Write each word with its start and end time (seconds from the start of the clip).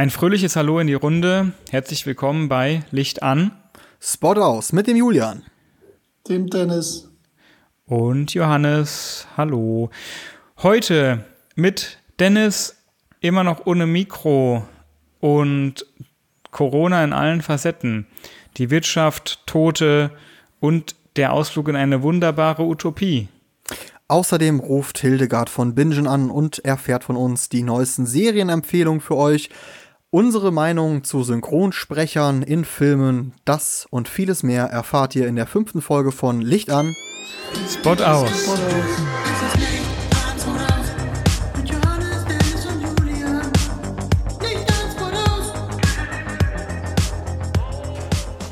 Ein 0.00 0.08
fröhliches 0.08 0.56
Hallo 0.56 0.78
in 0.78 0.86
die 0.86 0.94
Runde. 0.94 1.52
Herzlich 1.70 2.06
willkommen 2.06 2.48
bei 2.48 2.84
Licht 2.90 3.22
an. 3.22 3.50
Spot 4.00 4.32
aus 4.32 4.72
mit 4.72 4.86
dem 4.86 4.96
Julian. 4.96 5.42
Dem 6.26 6.46
Dennis. 6.46 7.10
Und 7.84 8.32
Johannes. 8.32 9.26
Hallo. 9.36 9.90
Heute 10.62 11.26
mit 11.54 11.98
Dennis 12.18 12.78
immer 13.20 13.44
noch 13.44 13.66
ohne 13.66 13.84
Mikro 13.84 14.66
und 15.20 15.84
Corona 16.50 17.04
in 17.04 17.12
allen 17.12 17.42
Facetten. 17.42 18.06
Die 18.56 18.70
Wirtschaft, 18.70 19.42
Tote 19.44 20.12
und 20.60 20.96
der 21.16 21.34
Ausflug 21.34 21.68
in 21.68 21.76
eine 21.76 22.00
wunderbare 22.00 22.62
Utopie. 22.62 23.28
Außerdem 24.08 24.60
ruft 24.60 24.98
Hildegard 24.98 25.50
von 25.50 25.74
Bingen 25.74 26.08
an 26.08 26.30
und 26.30 26.64
erfährt 26.64 27.04
von 27.04 27.16
uns 27.16 27.50
die 27.50 27.62
neuesten 27.62 28.06
Serienempfehlungen 28.06 29.00
für 29.00 29.16
euch, 29.16 29.50
unsere 30.12 30.50
Meinung 30.50 31.04
zu 31.04 31.22
Synchronsprechern 31.22 32.42
in 32.42 32.64
Filmen, 32.64 33.32
das 33.44 33.86
und 33.90 34.08
vieles 34.08 34.42
mehr 34.42 34.64
erfahrt 34.64 35.14
ihr 35.14 35.28
in 35.28 35.36
der 35.36 35.46
fünften 35.46 35.80
Folge 35.80 36.10
von 36.10 36.40
Licht 36.40 36.70
an. 36.70 36.96
Spot 37.68 37.92
aus. 37.92 38.28
Spot 38.28 38.52
aus. 38.52 38.58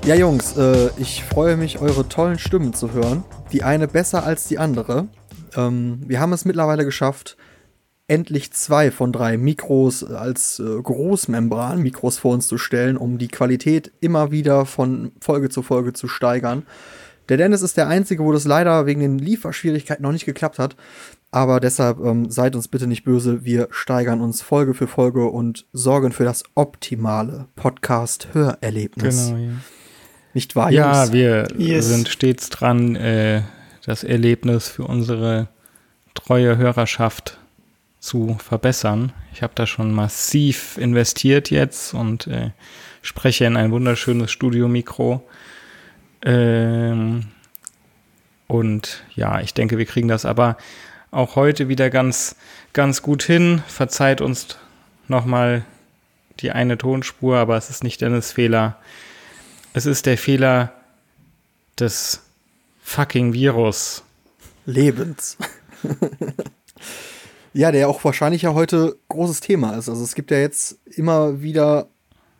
Ja, 0.05 0.15
Jungs, 0.15 0.57
äh, 0.57 0.89
ich 0.97 1.23
freue 1.25 1.57
mich, 1.57 1.81
eure 1.81 2.09
tollen 2.09 2.39
Stimmen 2.39 2.73
zu 2.73 2.93
hören. 2.93 3.25
Die 3.53 3.63
eine 3.63 3.89
besser 3.89 4.25
als 4.25 4.47
die 4.49 4.59
andere. 4.59 5.09
Ähm, 5.55 6.01
wir 6.07 6.21
haben 6.21 6.33
es 6.33 6.47
mittlerweile 6.47 6.87
geschafft, 6.87 7.37
endlich 8.09 8.53
zwei 8.53 8.91
von 8.91 9.13
drei 9.13 9.37
Mikros 9.37 10.03
als 10.03 10.59
äh, 10.59 10.65
Großmembran-Mikros 10.83 12.19
vor 12.19 12.33
uns 12.35 12.49
zu 12.49 12.59
stellen, 12.59 12.97
um 12.97 13.19
die 13.19 13.29
Qualität 13.29 13.93
immer 14.01 14.31
wieder 14.33 14.67
von 14.67 15.13
Folge 15.21 15.51
zu 15.51 15.63
Folge 15.63 15.93
zu 15.93 16.09
steigern. 16.09 16.65
Der 17.29 17.37
Dennis 17.37 17.61
ist 17.61 17.77
der 17.77 17.89
Einzige, 17.89 18.25
wo 18.25 18.33
das 18.33 18.47
leider 18.47 18.87
wegen 18.87 19.01
den 19.01 19.19
Lieferschwierigkeiten 19.19 20.03
noch 20.03 20.13
nicht 20.13 20.25
geklappt 20.25 20.59
hat. 20.59 20.77
Aber 21.31 21.61
deshalb 21.61 21.99
ähm, 22.03 22.31
seid 22.31 22.57
uns 22.57 22.69
bitte 22.69 22.87
nicht 22.87 23.05
böse. 23.05 23.45
Wir 23.45 23.69
steigern 23.71 24.23
uns 24.23 24.41
Folge 24.41 24.73
für 24.73 24.87
Folge 24.87 25.27
und 25.27 25.67
sorgen 25.75 26.11
für 26.11 26.25
das 26.25 26.43
optimale 26.55 27.49
Podcast-Hörerlebnis. 27.57 29.27
Genau, 29.29 29.39
ja. 29.39 29.51
Nicht 30.35 30.57
wahr, 30.57 30.71
Ja, 30.71 31.01
Jungs? 31.03 31.13
wir 31.13 31.49
Yes. 31.59 31.89
sind 31.89 32.09
stets 32.09 32.49
dran, 32.49 32.97
äh, 32.97 33.43
das 33.85 34.05
Erlebnis 34.05 34.69
für 34.69 34.85
unsere 34.85 35.49
treue 36.15 36.57
Hörerschaft 36.57 37.38
zu 38.09 38.39
verbessern. 38.43 39.13
Ich 39.35 39.43
habe 39.43 39.53
da 39.55 39.67
schon 39.67 39.93
massiv 39.93 40.79
investiert 40.79 41.51
jetzt 41.51 41.93
und 41.93 42.27
äh, 42.27 42.53
spreche 43.03 43.45
in 43.45 43.55
ein 43.59 43.71
wunderschönes 43.71 44.31
Studiomikro. 44.31 45.29
Ähm, 46.25 47.27
und 48.47 49.05
ja, 49.15 49.43
ich 49.43 49.53
denke, 49.53 49.77
wir 49.77 49.85
kriegen 49.85 50.09
das 50.09 50.25
aber 50.25 50.57
auch 51.11 51.37
heute 51.37 51.69
wieder 51.69 51.91
ganz, 51.91 52.35
ganz 52.73 53.03
gut 53.03 53.23
hin. 53.23 53.63
Verzeiht 53.67 54.23
uns 54.23 54.57
nochmal 55.07 55.67
die 56.41 56.51
eine 56.51 56.79
Tonspur, 56.79 57.37
aber 57.37 57.59
es 57.59 57.69
ist 57.69 57.85
nicht 57.85 58.01
Dennis 58.01 58.33
Fehler. 58.33 58.79
Es 59.75 59.85
ist 59.85 60.07
der 60.07 60.17
Fehler 60.17 60.73
des 61.79 62.23
fucking 62.83 63.35
Virus. 63.35 64.03
Lebens. 64.65 65.37
ja, 67.59 67.73
der 67.73 67.89
auch 67.89 68.05
wahrscheinlich 68.05 68.43
ja 68.43 68.55
heute 68.55 68.97
großes 69.09 69.41
Thema 69.41 69.73
ist. 69.73 69.89
Also 69.89 70.05
es 70.05 70.15
gibt 70.15 70.31
ja 70.31 70.39
jetzt 70.39 70.79
immer 70.97 71.43
wieder 71.43 71.89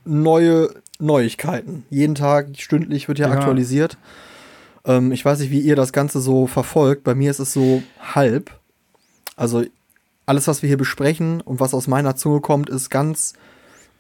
neue 0.05 0.71
Neuigkeiten. 1.01 1.85
Jeden 1.91 2.15
Tag, 2.15 2.51
stündlich 2.57 3.09
wird 3.09 3.19
ja, 3.19 3.27
Ja. 3.27 3.35
aktualisiert. 3.35 3.99
Ähm, 4.85 5.11
ich 5.11 5.25
weiß 5.25 5.41
nicht, 5.41 5.51
wie 5.51 5.59
ihr 5.61 5.75
das 5.75 5.93
Ganze 5.93 6.21
so 6.21 6.47
verfolgt. 6.47 7.03
Bei 7.03 7.17
mir 7.17 7.33
ist 7.33 7.41
es 7.41 7.53
so 7.53 7.83
halb. 8.01 8.53
Also 9.35 9.65
alles, 10.25 10.47
was 10.47 10.63
wir 10.63 10.69
hier 10.69 10.77
besprechen 10.79 11.41
und 11.41 11.59
was 11.59 11.75
aus 11.75 11.89
meiner 11.89 12.15
Zunge 12.15 12.41
kommt, 12.41 12.71
ist 12.71 12.89
ganz 12.89 13.33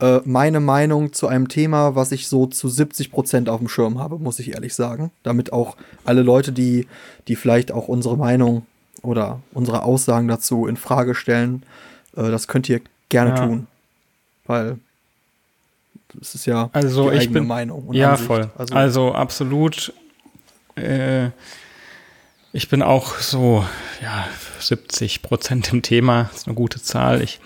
äh, 0.00 0.20
meine 0.24 0.60
Meinung 0.60 1.12
zu 1.12 1.26
einem 1.26 1.48
Thema, 1.48 1.96
was 1.96 2.12
ich 2.12 2.28
so 2.28 2.46
zu 2.46 2.68
70 2.68 3.10
Prozent 3.10 3.48
auf 3.48 3.58
dem 3.58 3.68
Schirm 3.68 3.98
habe, 3.98 4.20
muss 4.20 4.38
ich 4.38 4.54
ehrlich 4.54 4.72
sagen. 4.72 5.10
Damit 5.24 5.52
auch 5.52 5.76
alle 6.04 6.22
Leute, 6.22 6.52
die, 6.52 6.86
die 7.26 7.34
vielleicht 7.34 7.72
auch 7.72 7.88
unsere 7.88 8.16
Meinung 8.16 8.66
oder 9.02 9.40
unsere 9.52 9.82
Aussagen 9.82 10.28
dazu 10.28 10.66
in 10.66 10.76
Frage 10.76 11.14
stellen, 11.14 11.62
äh, 12.16 12.30
das 12.30 12.48
könnt 12.48 12.68
ihr 12.68 12.80
gerne 13.08 13.30
Ja. 13.30 13.46
tun. 13.46 13.66
Weil 14.46 14.78
es 16.20 16.34
ist 16.34 16.46
ja 16.46 16.70
Also 16.72 17.10
die 17.10 17.16
ich 17.16 17.22
eigene 17.22 17.40
bin- 17.40 17.48
Meinung. 17.48 17.88
und 17.88 17.94
ja, 17.94 18.10
Ansicht. 18.12 18.26
voll. 18.26 18.50
Also, 18.56 18.74
Also, 18.74 19.12
absolut. 19.14 19.92
Äh, 20.76 21.30
ich 22.52 22.68
bin 22.68 22.82
auch 22.82 23.16
so, 23.16 23.64
ja, 24.02 24.26
70 24.58 25.22
Prozent 25.22 25.72
im 25.72 25.82
Thema. 25.82 26.30
ist 26.34 26.46
eine 26.46 26.54
gute 26.54 26.80
Zahl. 26.82 27.20
Ich 27.22 27.40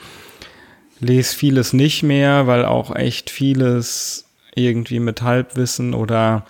lese 1.01 1.35
vieles 1.35 1.73
nicht 1.73 2.03
mehr, 2.05 2.47
weil 2.47 2.65
auch 2.65 2.95
echt 2.95 3.31
vieles 3.31 4.25
irgendwie 4.55 5.01
mit 5.01 5.23
Halbwissen 5.23 5.95
oder 5.95 6.47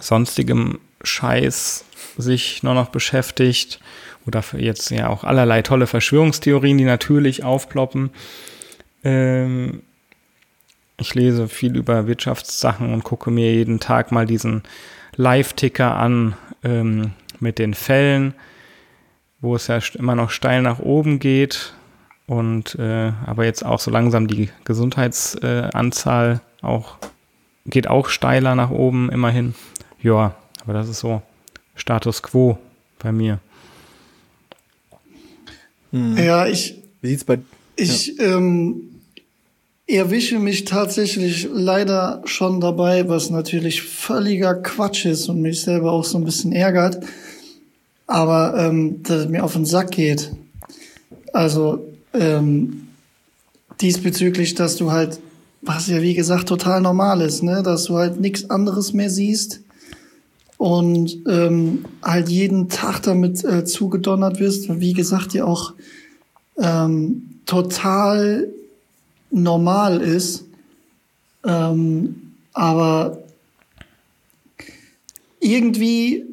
sonstigem 0.00 0.78
Scheiß 1.02 1.84
sich 2.18 2.62
nur 2.62 2.74
noch 2.74 2.90
beschäftigt. 2.90 3.80
Oder 4.26 4.42
für 4.42 4.60
jetzt 4.60 4.90
ja 4.90 5.08
auch 5.08 5.24
allerlei 5.24 5.62
tolle 5.62 5.86
Verschwörungstheorien, 5.86 6.78
die 6.78 6.84
natürlich 6.84 7.44
aufploppen. 7.44 8.10
Ähm, 9.04 9.82
ich 10.98 11.14
lese 11.14 11.48
viel 11.48 11.76
über 11.76 12.06
Wirtschaftssachen 12.06 12.92
und 12.92 13.04
gucke 13.04 13.30
mir 13.30 13.52
jeden 13.52 13.80
Tag 13.80 14.12
mal 14.12 14.26
diesen 14.26 14.62
Live-Ticker 15.16 15.94
an 15.94 16.34
ähm, 16.64 17.12
mit 17.38 17.58
den 17.58 17.74
Fällen, 17.74 18.34
wo 19.40 19.54
es 19.54 19.66
ja 19.66 19.78
immer 19.94 20.14
noch 20.14 20.30
steil 20.30 20.62
nach 20.62 20.78
oben 20.78 21.18
geht 21.18 21.74
und 22.26 22.74
äh, 22.76 23.12
aber 23.24 23.44
jetzt 23.44 23.64
auch 23.64 23.78
so 23.78 23.90
langsam 23.90 24.26
die 24.26 24.50
Gesundheitsanzahl 24.64 26.40
äh, 26.40 26.64
auch 26.66 26.96
geht 27.66 27.88
auch 27.88 28.08
steiler 28.08 28.54
nach 28.54 28.70
oben 28.70 29.10
immerhin. 29.10 29.54
Ja, 30.00 30.34
aber 30.62 30.72
das 30.72 30.88
ist 30.88 31.00
so 31.00 31.22
Status 31.74 32.22
quo 32.22 32.58
bei 32.98 33.12
mir. 33.12 33.38
Ja, 36.16 36.46
ich, 36.46 36.82
wie 37.00 37.08
sieht's 37.08 37.24
bei 37.24 37.38
ich 37.76 38.18
ähm, 38.20 38.88
erwische 39.86 40.38
mich 40.38 40.64
tatsächlich 40.64 41.48
leider 41.52 42.22
schon 42.24 42.60
dabei, 42.60 43.08
was 43.08 43.30
natürlich 43.30 43.82
völliger 43.82 44.54
Quatsch 44.54 45.04
ist 45.04 45.28
und 45.28 45.42
mich 45.42 45.60
selber 45.60 45.92
auch 45.92 46.04
so 46.04 46.16
ein 46.18 46.24
bisschen 46.24 46.52
ärgert, 46.52 47.04
aber 48.06 48.54
ähm, 48.58 49.02
dass 49.02 49.24
es 49.24 49.28
mir 49.28 49.44
auf 49.44 49.52
den 49.52 49.66
Sack 49.66 49.92
geht. 49.92 50.32
Also 51.34 51.86
ähm, 52.14 52.88
diesbezüglich, 53.80 54.54
dass 54.54 54.76
du 54.76 54.90
halt, 54.90 55.20
was 55.60 55.86
ja 55.88 56.00
wie 56.00 56.14
gesagt 56.14 56.48
total 56.48 56.80
normal 56.80 57.20
ist, 57.20 57.42
ne, 57.42 57.62
dass 57.62 57.84
du 57.84 57.96
halt 57.96 58.18
nichts 58.18 58.48
anderes 58.48 58.94
mehr 58.94 59.10
siehst 59.10 59.60
und 60.58 61.18
ähm, 61.28 61.84
halt 62.02 62.28
jeden 62.28 62.68
Tag 62.68 63.02
damit 63.02 63.44
äh, 63.44 63.64
zugedonnert 63.64 64.40
wirst. 64.40 64.80
Wie 64.80 64.92
gesagt, 64.92 65.34
ja 65.34 65.44
auch 65.44 65.74
ähm, 66.58 67.40
total 67.44 68.48
normal 69.30 70.00
ist. 70.00 70.44
Ähm, 71.44 72.32
aber 72.52 73.18
irgendwie 75.40 76.24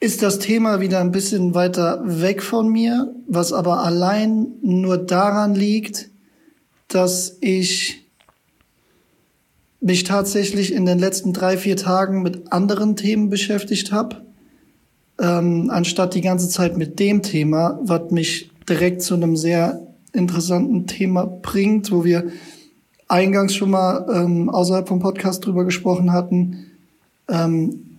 ist 0.00 0.22
das 0.22 0.40
Thema 0.40 0.80
wieder 0.80 0.98
ein 0.98 1.12
bisschen 1.12 1.54
weiter 1.54 2.02
weg 2.04 2.42
von 2.42 2.68
mir, 2.68 3.14
was 3.28 3.52
aber 3.52 3.84
allein 3.84 4.48
nur 4.60 4.98
daran 4.98 5.54
liegt, 5.54 6.10
dass 6.88 7.36
ich 7.40 8.01
mich 9.82 10.04
tatsächlich 10.04 10.72
in 10.72 10.86
den 10.86 10.98
letzten 10.98 11.32
drei, 11.32 11.58
vier 11.58 11.76
Tagen 11.76 12.22
mit 12.22 12.52
anderen 12.52 12.94
Themen 12.94 13.30
beschäftigt 13.30 13.90
habe, 13.90 14.22
ähm, 15.18 15.70
anstatt 15.70 16.14
die 16.14 16.20
ganze 16.20 16.48
Zeit 16.48 16.76
mit 16.76 17.00
dem 17.00 17.22
Thema, 17.22 17.78
was 17.82 18.10
mich 18.12 18.50
direkt 18.68 19.02
zu 19.02 19.14
einem 19.14 19.36
sehr 19.36 19.80
interessanten 20.12 20.86
Thema 20.86 21.26
bringt, 21.26 21.90
wo 21.90 22.04
wir 22.04 22.28
eingangs 23.08 23.54
schon 23.54 23.70
mal 23.70 24.06
ähm, 24.14 24.48
außerhalb 24.48 24.86
vom 24.86 25.00
Podcast 25.00 25.44
drüber 25.44 25.64
gesprochen 25.64 26.12
hatten. 26.12 26.66
Ähm, 27.28 27.98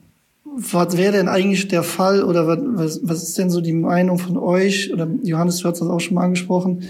was 0.56 0.98
wäre 0.98 1.14
denn 1.14 1.28
eigentlich 1.28 1.68
der 1.68 1.84
Fall 1.84 2.24
oder 2.24 2.48
was, 2.48 3.00
was, 3.04 3.24
ist 3.24 3.38
denn 3.38 3.50
so 3.50 3.60
die 3.60 3.74
Meinung 3.74 4.20
von 4.20 4.38
euch? 4.38 4.94
Oder 4.94 5.08
Johannes, 5.24 5.58
du 5.58 5.68
hast 5.68 5.82
das 5.82 5.90
auch 5.90 6.00
schon 6.00 6.16
mal 6.16 6.24
angesprochen, 6.24 6.84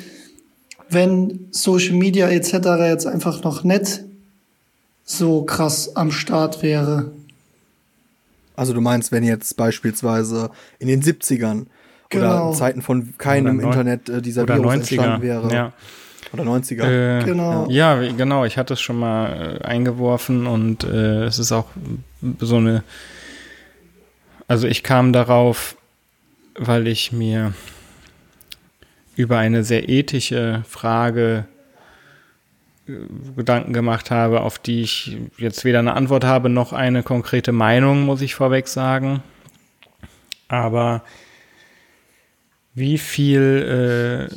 wenn 0.89 1.47
Social 1.51 1.95
Media 1.95 2.27
etc. 2.27 2.53
jetzt 2.81 3.07
einfach 3.07 3.43
noch 3.43 3.63
nicht 3.63 4.03
so 5.05 5.43
krass 5.43 5.95
am 5.95 6.11
Start 6.11 6.61
wäre. 6.63 7.11
Also 8.55 8.73
du 8.73 8.81
meinst, 8.81 9.11
wenn 9.11 9.23
jetzt 9.23 9.57
beispielsweise 9.57 10.51
in 10.79 10.87
den 10.87 11.01
70ern 11.01 11.61
oder 11.61 11.67
Genau. 12.09 12.49
in 12.51 12.55
Zeiten 12.55 12.81
von 12.83 13.17
keinem 13.17 13.57
Oder 13.57 13.67
Internet 13.67 14.09
äh, 14.09 14.21
dieser 14.21 14.43
Oder 14.43 14.57
Virus 14.57 14.71
90er. 14.73 14.75
entstanden 14.77 15.21
wäre. 15.23 15.53
Ja. 15.53 15.73
Oder 16.31 16.43
90er. 16.43 16.83
Äh, 17.21 17.23
genau. 17.25 17.67
Ja, 17.69 17.95
genau. 18.11 18.45
Ich 18.45 18.57
hatte 18.57 18.73
es 18.73 18.81
schon 18.81 18.99
mal 18.99 19.59
äh, 19.61 19.65
eingeworfen 19.65 20.45
und 20.47 20.83
äh, 20.83 21.23
es 21.25 21.39
ist 21.39 21.51
auch 21.51 21.67
so 22.39 22.57
eine. 22.57 22.83
Also 24.47 24.67
ich 24.67 24.83
kam 24.83 25.13
darauf, 25.13 25.75
weil 26.55 26.87
ich 26.87 27.11
mir 27.11 27.53
über 29.15 29.37
eine 29.39 29.63
sehr 29.63 29.89
ethische 29.89 30.63
Frage 30.67 31.45
Gedanken 32.85 33.71
gemacht 33.71 34.11
habe, 34.11 34.41
auf 34.41 34.59
die 34.59 34.81
ich 34.81 35.17
jetzt 35.37 35.63
weder 35.63 35.79
eine 35.79 35.93
Antwort 35.93 36.25
habe 36.25 36.49
noch 36.49 36.73
eine 36.73 37.01
konkrete 37.01 37.51
Meinung, 37.51 38.03
muss 38.03 38.21
ich 38.21 38.35
vorweg 38.35 38.67
sagen. 38.67 39.23
Aber 40.49 41.03
wie 42.73 42.97
viel, 42.97 44.27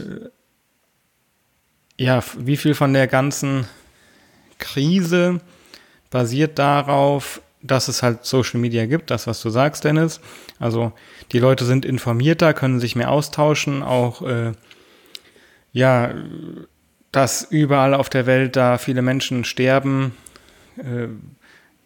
äh, 1.98 2.02
ja, 2.02 2.22
wie 2.38 2.56
viel 2.56 2.74
von 2.74 2.92
der 2.92 3.08
ganzen 3.08 3.66
Krise 4.58 5.40
basiert 6.10 6.58
darauf, 6.58 7.42
dass 7.62 7.88
es 7.88 8.02
halt 8.02 8.24
Social 8.24 8.60
Media 8.60 8.86
gibt, 8.86 9.10
das, 9.10 9.26
was 9.26 9.42
du 9.42 9.50
sagst, 9.50 9.84
Dennis. 9.84 10.20
Also 10.60 10.92
die 11.32 11.40
Leute 11.40 11.64
sind 11.64 11.84
informierter, 11.84 12.54
können 12.54 12.78
sich 12.78 12.94
mehr 12.94 13.10
austauschen, 13.10 13.82
auch 13.82 14.22
äh, 14.22 14.52
ja, 15.72 16.14
dass 17.16 17.42
überall 17.48 17.94
auf 17.94 18.10
der 18.10 18.26
Welt 18.26 18.56
da 18.56 18.76
viele 18.76 19.00
Menschen 19.00 19.44
sterben, 19.44 20.14
äh, 20.76 21.08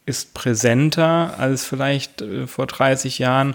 ist 0.05 0.35
präsenter 0.35 1.39
als 1.39 1.65
vielleicht 1.65 2.21
äh, 2.21 2.49
vor 2.49 2.67
30 2.67 3.21
Jahren, 3.21 3.55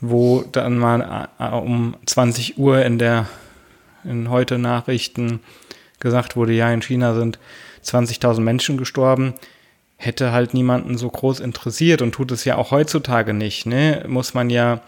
wo 0.00 0.42
dann 0.42 0.78
mal 0.78 1.28
äh, 1.40 1.48
um 1.48 1.96
20 2.06 2.58
Uhr 2.58 2.84
in 2.84 2.98
der 2.98 3.26
in 4.04 4.30
heute 4.30 4.58
Nachrichten 4.58 5.40
gesagt 5.98 6.36
wurde, 6.36 6.52
ja, 6.52 6.72
in 6.72 6.80
China 6.80 7.14
sind 7.14 7.38
20.000 7.84 8.40
Menschen 8.40 8.78
gestorben 8.78 9.34
hätte 10.00 10.32
halt 10.32 10.54
niemanden 10.54 10.96
so 10.96 11.10
groß 11.10 11.40
interessiert 11.40 12.00
und 12.00 12.12
tut 12.12 12.30
es 12.32 12.46
ja 12.46 12.56
auch 12.56 12.70
heutzutage 12.70 13.34
nicht, 13.34 13.66
ne? 13.66 14.02
Muss 14.08 14.32
man 14.32 14.48
ja 14.48 14.80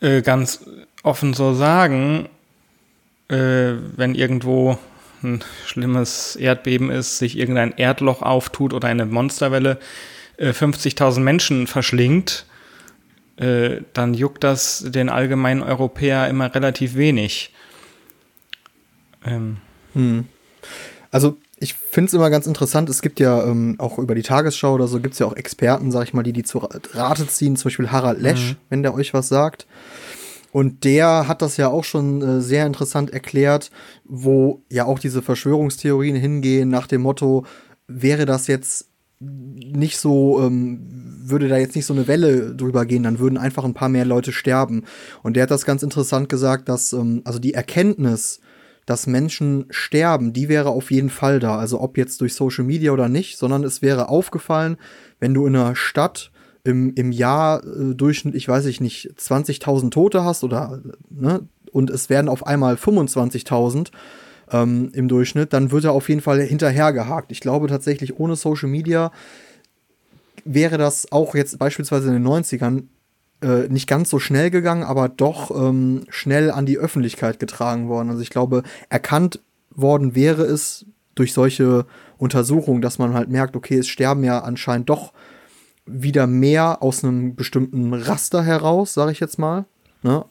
äh, 0.00 0.20
ganz 0.20 0.66
offen 1.02 1.32
so 1.32 1.54
sagen, 1.54 2.28
äh, 3.28 3.74
wenn 3.96 4.14
irgendwo 4.14 4.78
ein 5.22 5.42
schlimmes 5.64 6.36
Erdbeben 6.36 6.90
ist, 6.90 7.18
sich 7.18 7.38
irgendein 7.38 7.72
Erdloch 7.76 8.22
auftut 8.22 8.74
oder 8.74 8.88
eine 8.88 9.06
Monsterwelle 9.06 9.78
äh, 10.36 10.50
50.000 10.50 11.20
Menschen 11.20 11.66
verschlingt, 11.66 12.46
äh, 13.36 13.80
dann 13.92 14.14
juckt 14.14 14.44
das 14.44 14.84
den 14.86 15.08
allgemeinen 15.08 15.62
Europäer 15.62 16.28
immer 16.28 16.54
relativ 16.54 16.94
wenig. 16.94 17.52
Ähm. 19.24 19.56
Hm. 19.94 20.26
Also 21.10 21.36
ich 21.58 21.74
finde 21.74 22.08
es 22.08 22.14
immer 22.14 22.30
ganz 22.30 22.46
interessant, 22.46 22.88
es 22.90 23.00
gibt 23.00 23.20
ja 23.20 23.44
ähm, 23.44 23.76
auch 23.78 23.98
über 23.98 24.14
die 24.14 24.22
Tagesschau 24.22 24.74
oder 24.74 24.88
so, 24.88 25.00
gibt 25.00 25.14
es 25.14 25.20
ja 25.20 25.26
auch 25.26 25.36
Experten, 25.36 25.90
sag 25.90 26.04
ich 26.04 26.14
mal, 26.14 26.22
die 26.22 26.32
die 26.32 26.42
zu 26.42 26.58
Rate 26.58 27.26
ziehen, 27.26 27.56
zum 27.56 27.68
Beispiel 27.68 27.90
Harald 27.90 28.20
Lesch, 28.20 28.52
mhm. 28.52 28.56
wenn 28.68 28.82
der 28.82 28.94
euch 28.94 29.14
was 29.14 29.28
sagt. 29.28 29.66
Und 30.54 30.84
der 30.84 31.26
hat 31.26 31.42
das 31.42 31.56
ja 31.56 31.66
auch 31.66 31.82
schon 31.82 32.22
äh, 32.22 32.40
sehr 32.40 32.64
interessant 32.64 33.12
erklärt, 33.12 33.72
wo 34.04 34.62
ja 34.70 34.84
auch 34.84 35.00
diese 35.00 35.20
Verschwörungstheorien 35.20 36.14
hingehen 36.14 36.68
nach 36.68 36.86
dem 36.86 37.02
Motto, 37.02 37.44
wäre 37.88 38.24
das 38.24 38.46
jetzt 38.46 38.88
nicht 39.18 39.98
so, 39.98 40.40
ähm, 40.40 40.78
würde 41.24 41.48
da 41.48 41.56
jetzt 41.58 41.74
nicht 41.74 41.86
so 41.86 41.92
eine 41.92 42.06
Welle 42.06 42.54
drüber 42.54 42.86
gehen, 42.86 43.02
dann 43.02 43.18
würden 43.18 43.36
einfach 43.36 43.64
ein 43.64 43.74
paar 43.74 43.88
mehr 43.88 44.04
Leute 44.04 44.30
sterben. 44.30 44.84
Und 45.24 45.34
der 45.34 45.42
hat 45.42 45.50
das 45.50 45.64
ganz 45.64 45.82
interessant 45.82 46.28
gesagt, 46.28 46.68
dass 46.68 46.92
ähm, 46.92 47.22
also 47.24 47.40
die 47.40 47.54
Erkenntnis, 47.54 48.38
dass 48.86 49.08
Menschen 49.08 49.66
sterben, 49.70 50.32
die 50.32 50.48
wäre 50.48 50.68
auf 50.68 50.92
jeden 50.92 51.10
Fall 51.10 51.40
da. 51.40 51.58
Also 51.58 51.80
ob 51.80 51.98
jetzt 51.98 52.20
durch 52.20 52.34
Social 52.34 52.62
Media 52.62 52.92
oder 52.92 53.08
nicht, 53.08 53.38
sondern 53.38 53.64
es 53.64 53.82
wäre 53.82 54.08
aufgefallen, 54.08 54.76
wenn 55.18 55.34
du 55.34 55.48
in 55.48 55.56
einer 55.56 55.74
Stadt 55.74 56.30
im, 56.64 56.94
im 56.94 57.12
Jahr 57.12 57.62
äh, 57.64 57.94
durchschnittlich, 57.94 58.48
weiß 58.48 58.64
ich 58.66 58.80
nicht, 58.80 59.10
20.000 59.18 59.90
Tote 59.90 60.24
hast 60.24 60.42
oder, 60.42 60.80
ne, 61.10 61.46
und 61.70 61.90
es 61.90 62.08
werden 62.08 62.28
auf 62.28 62.46
einmal 62.46 62.74
25.000 62.74 63.90
ähm, 64.50 64.90
im 64.94 65.08
Durchschnitt, 65.08 65.52
dann 65.52 65.70
wird 65.70 65.84
er 65.84 65.92
auf 65.92 66.08
jeden 66.08 66.20
Fall 66.20 66.40
hinterhergehakt. 66.40 67.32
Ich 67.32 67.40
glaube 67.40 67.66
tatsächlich, 67.68 68.18
ohne 68.18 68.36
Social 68.36 68.68
Media 68.68 69.12
wäre 70.44 70.78
das 70.78 71.10
auch 71.12 71.34
jetzt 71.34 71.58
beispielsweise 71.58 72.08
in 72.08 72.14
den 72.14 72.26
90ern 72.26 72.84
äh, 73.42 73.68
nicht 73.68 73.86
ganz 73.86 74.10
so 74.10 74.18
schnell 74.18 74.50
gegangen, 74.50 74.82
aber 74.82 75.08
doch 75.08 75.50
ähm, 75.50 76.04
schnell 76.08 76.50
an 76.50 76.66
die 76.66 76.78
Öffentlichkeit 76.78 77.38
getragen 77.38 77.88
worden. 77.88 78.10
Also 78.10 78.22
ich 78.22 78.30
glaube, 78.30 78.62
erkannt 78.88 79.40
worden 79.70 80.14
wäre 80.14 80.44
es 80.44 80.86
durch 81.14 81.32
solche 81.32 81.86
Untersuchungen, 82.16 82.82
dass 82.82 82.98
man 82.98 83.14
halt 83.14 83.28
merkt, 83.28 83.56
okay, 83.56 83.78
es 83.78 83.88
sterben 83.88 84.24
ja 84.24 84.40
anscheinend 84.40 84.88
doch 84.88 85.12
wieder 85.86 86.26
mehr 86.26 86.82
aus 86.82 87.04
einem 87.04 87.34
bestimmten 87.34 87.92
Raster 87.92 88.42
heraus, 88.42 88.94
sage 88.94 89.12
ich 89.12 89.20
jetzt 89.20 89.38
mal. 89.38 89.66
Ne? 90.02 90.24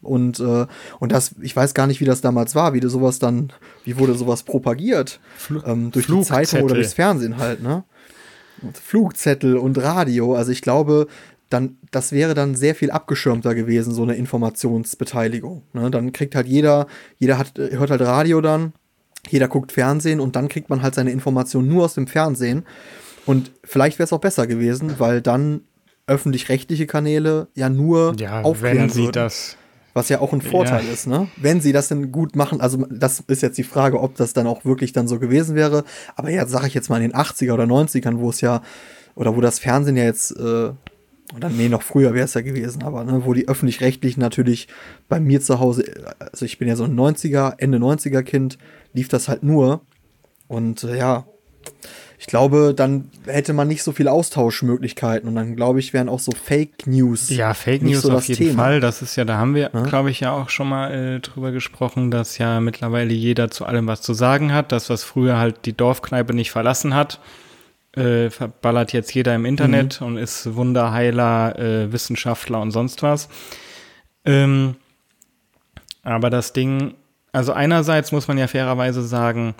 Und, 0.00 0.38
äh, 0.40 0.66
und 1.00 1.12
das, 1.12 1.34
ich 1.40 1.54
weiß 1.56 1.74
gar 1.74 1.86
nicht, 1.86 2.00
wie 2.00 2.04
das 2.04 2.20
damals 2.20 2.54
war, 2.54 2.72
wie 2.72 2.80
du 2.80 2.88
sowas 2.88 3.18
dann, 3.18 3.52
wie 3.84 3.98
wurde 3.98 4.14
sowas 4.14 4.42
propagiert? 4.42 5.20
Fl 5.36 5.62
ähm, 5.66 5.90
durch 5.90 6.06
die 6.06 6.22
Zeitung 6.22 6.62
oder 6.62 6.74
durchs 6.74 6.94
Fernsehen 6.94 7.36
halt, 7.38 7.62
ne? 7.62 7.84
Flugzettel 8.72 9.56
und 9.56 9.78
Radio. 9.78 10.34
Also 10.34 10.50
ich 10.50 10.62
glaube, 10.62 11.06
dann, 11.48 11.78
das 11.90 12.12
wäre 12.12 12.34
dann 12.34 12.54
sehr 12.54 12.74
viel 12.74 12.90
abgeschirmter 12.90 13.54
gewesen, 13.54 13.92
so 13.94 14.02
eine 14.02 14.16
Informationsbeteiligung. 14.16 15.62
Ne? 15.72 15.90
Dann 15.90 16.12
kriegt 16.12 16.34
halt 16.34 16.46
jeder, 16.46 16.86
jeder 17.18 17.38
hat, 17.38 17.52
hört 17.56 17.90
halt 17.90 18.00
Radio 18.00 18.40
dann, 18.40 18.72
jeder 19.28 19.48
guckt 19.48 19.72
Fernsehen 19.72 20.20
und 20.20 20.36
dann 20.36 20.48
kriegt 20.48 20.70
man 20.70 20.82
halt 20.82 20.94
seine 20.94 21.10
Informationen 21.10 21.68
nur 21.68 21.84
aus 21.84 21.94
dem 21.94 22.06
Fernsehen. 22.06 22.64
Und 23.28 23.52
vielleicht 23.62 23.98
wäre 23.98 24.04
es 24.04 24.12
auch 24.14 24.22
besser 24.22 24.46
gewesen, 24.46 24.94
weil 24.98 25.20
dann 25.20 25.60
öffentlich-rechtliche 26.06 26.86
Kanäle 26.86 27.48
ja 27.54 27.68
nur 27.68 28.16
ja, 28.18 28.40
aufklären 28.40 28.78
wenn 28.78 28.88
sie 28.88 29.02
würden, 29.02 29.12
das 29.12 29.58
was 29.92 30.08
ja 30.08 30.20
auch 30.20 30.32
ein 30.32 30.40
Vorteil 30.40 30.82
ja. 30.86 30.92
ist, 30.92 31.06
ne? 31.06 31.28
Wenn 31.36 31.60
sie 31.60 31.72
das 31.72 31.88
denn 31.88 32.10
gut 32.10 32.36
machen, 32.36 32.62
also 32.62 32.86
das 32.88 33.20
ist 33.26 33.42
jetzt 33.42 33.58
die 33.58 33.64
Frage, 33.64 34.00
ob 34.00 34.14
das 34.14 34.32
dann 34.32 34.46
auch 34.46 34.64
wirklich 34.64 34.92
dann 34.92 35.08
so 35.08 35.18
gewesen 35.18 35.56
wäre. 35.56 35.84
Aber 36.16 36.30
ja, 36.30 36.46
sage 36.46 36.68
ich 36.68 36.74
jetzt 36.74 36.88
mal 36.88 37.02
in 37.02 37.10
den 37.10 37.12
80er 37.12 37.52
oder 37.52 37.64
90ern, 37.64 38.18
wo 38.18 38.30
es 38.30 38.40
ja 38.40 38.62
oder 39.14 39.36
wo 39.36 39.42
das 39.42 39.58
Fernsehen 39.58 39.98
ja 39.98 40.04
jetzt 40.04 40.30
äh, 40.30 40.70
oder 41.36 41.50
nee, 41.50 41.68
noch 41.68 41.82
früher 41.82 42.14
wäre 42.14 42.24
es 42.24 42.32
ja 42.32 42.40
gewesen, 42.40 42.82
aber 42.82 43.04
ne, 43.04 43.26
wo 43.26 43.34
die 43.34 43.46
öffentlich-rechtlichen 43.46 44.20
natürlich 44.20 44.68
bei 45.10 45.20
mir 45.20 45.42
zu 45.42 45.60
Hause, 45.60 45.84
also 46.18 46.46
ich 46.46 46.58
bin 46.58 46.66
ja 46.66 46.76
so 46.76 46.84
ein 46.84 46.98
90er, 46.98 47.56
Ende 47.58 47.76
90er 47.76 48.22
Kind, 48.22 48.56
lief 48.94 49.08
das 49.08 49.28
halt 49.28 49.42
nur. 49.42 49.82
Und 50.46 50.84
äh, 50.84 50.96
ja, 50.96 51.26
ich 52.20 52.26
glaube, 52.26 52.74
dann 52.74 53.10
hätte 53.26 53.52
man 53.52 53.68
nicht 53.68 53.84
so 53.84 53.92
viele 53.92 54.10
Austauschmöglichkeiten 54.10 55.28
und 55.28 55.36
dann 55.36 55.54
glaube 55.54 55.78
ich, 55.78 55.92
wären 55.92 56.08
auch 56.08 56.18
so 56.18 56.32
Fake 56.32 56.86
News. 56.88 57.30
Ja, 57.30 57.54
Fake 57.54 57.82
News 57.82 58.02
so 58.02 58.12
auf 58.12 58.26
jeden 58.26 58.48
Thema. 58.48 58.64
Fall. 58.64 58.80
Das 58.80 59.02
ist 59.02 59.14
ja, 59.14 59.24
da 59.24 59.38
haben 59.38 59.54
wir, 59.54 59.70
ja? 59.72 59.82
glaube 59.82 60.10
ich, 60.10 60.18
ja 60.18 60.32
auch 60.32 60.48
schon 60.48 60.68
mal 60.68 60.92
äh, 60.92 61.20
drüber 61.20 61.52
gesprochen, 61.52 62.10
dass 62.10 62.36
ja 62.38 62.58
mittlerweile 62.58 63.12
jeder 63.12 63.52
zu 63.52 63.66
allem 63.66 63.86
was 63.86 64.02
zu 64.02 64.14
sagen 64.14 64.52
hat. 64.52 64.72
Das, 64.72 64.90
was 64.90 65.04
früher 65.04 65.38
halt 65.38 65.64
die 65.64 65.76
Dorfkneipe 65.76 66.34
nicht 66.34 66.50
verlassen 66.50 66.92
hat, 66.92 67.20
äh, 67.94 68.30
verballert 68.30 68.92
jetzt 68.92 69.14
jeder 69.14 69.36
im 69.36 69.44
Internet 69.44 70.00
mhm. 70.00 70.06
und 70.08 70.16
ist 70.16 70.56
Wunderheiler, 70.56 71.56
äh, 71.56 71.92
Wissenschaftler 71.92 72.60
und 72.60 72.72
sonst 72.72 73.00
was. 73.04 73.28
Ähm, 74.24 74.74
aber 76.02 76.30
das 76.30 76.52
Ding, 76.52 76.94
also 77.30 77.52
einerseits 77.52 78.10
muss 78.10 78.26
man 78.26 78.38
ja 78.38 78.48
fairerweise 78.48 79.04
sagen, 79.04 79.54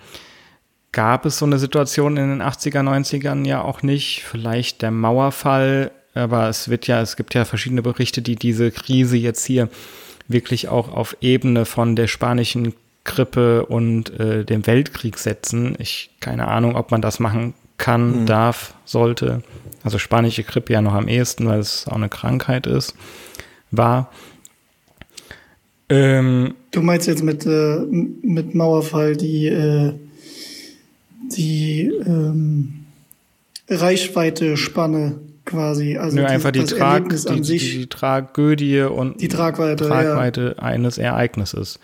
gab 0.93 1.27
es 1.27 1.39
so 1.39 1.47
eine 1.47 1.59
Situation 1.59 2.17
in 2.17 2.29
den 2.29 2.43
80er, 2.43 2.81
90ern 2.81 3.47
ja 3.47 3.63
auch 3.63 3.83
nicht. 3.83 4.25
Vielleicht 4.25 4.83
der 4.83 4.91
Mauerfall, 4.91 5.91
aber 6.15 6.49
es 6.49 6.69
wird 6.69 6.87
ja, 6.87 7.01
es 7.01 7.17
gibt 7.17 7.35
ja 7.35 7.45
verschiedene 7.45 7.83
Berichte, 7.83 8.23
die 8.23 8.37
diese 8.37 8.71
Krise 8.71 9.17
jetzt 9.17 9.45
hier 9.45 9.69
wirklich 10.29 10.69
auch 10.69 10.93
auf 10.93 11.17
Ebene 11.21 11.65
von 11.65 11.97
der 11.97 12.07
spanischen 12.07 12.75
Grippe 13.05 13.67
und 13.67 14.11
äh, 14.21 14.45
dem 14.45 14.67
Weltkrieg 14.67 15.19
setzen. 15.19 15.77
Ich 15.79 16.11
keine 16.21 16.49
Ahnung, 16.49 16.77
ob 16.77 16.91
man 16.91 17.01
das 17.01 17.21
machen 17.21 17.55
kann, 17.79 18.23
mhm. 18.23 18.27
darf, 18.27 18.75
sollte. 18.85 19.43
Also 19.83 19.99
spanische 19.99 20.43
Grippe 20.43 20.75
ja 20.75 20.83
noch 20.83 20.95
am 20.95 21.09
ehesten, 21.09 21.47
weil 21.47 21.61
es 21.61 21.87
auch 21.87 21.97
eine 21.97 22.09
Krankheit 22.09 22.67
ist, 22.67 22.95
war. 23.71 24.11
Ähm, 25.89 26.55
du 26.73 26.83
meinst 26.83 27.07
jetzt 27.07 27.23
mit, 27.23 27.47
äh, 27.47 27.79
mit 27.89 28.55
Mauerfall 28.55 29.17
die, 29.17 29.47
äh, 29.47 29.95
die 31.37 31.91
ähm, 32.07 32.87
Reichweite-Spanne 33.69 35.21
quasi. 35.45 35.97
Also 35.97 36.17
Nö, 36.17 36.27
einfach 36.27 36.51
die, 36.51 36.65
Trag, 36.65 37.09
die, 37.09 37.41
die, 37.41 37.59
die, 37.59 37.87
Tragödie 37.87 38.83
und 38.83 39.21
die 39.21 39.29
Tragweite, 39.29 39.89
Tragweite 39.89 40.55
ja. 40.57 40.63
eines 40.63 40.99
Ereignisses. 40.99 41.79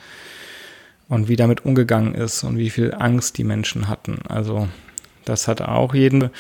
Und 1.08 1.28
wie 1.28 1.36
damit 1.36 1.64
umgegangen 1.64 2.14
ist 2.14 2.44
und 2.44 2.56
wie 2.56 2.70
viel 2.70 2.94
Angst 2.94 3.36
die 3.36 3.44
Menschen 3.44 3.88
hatten. 3.88 4.20
Also 4.28 4.68
das 5.24 5.48
hat 5.48 5.60
auch 5.60 5.94
jeden 5.94 6.30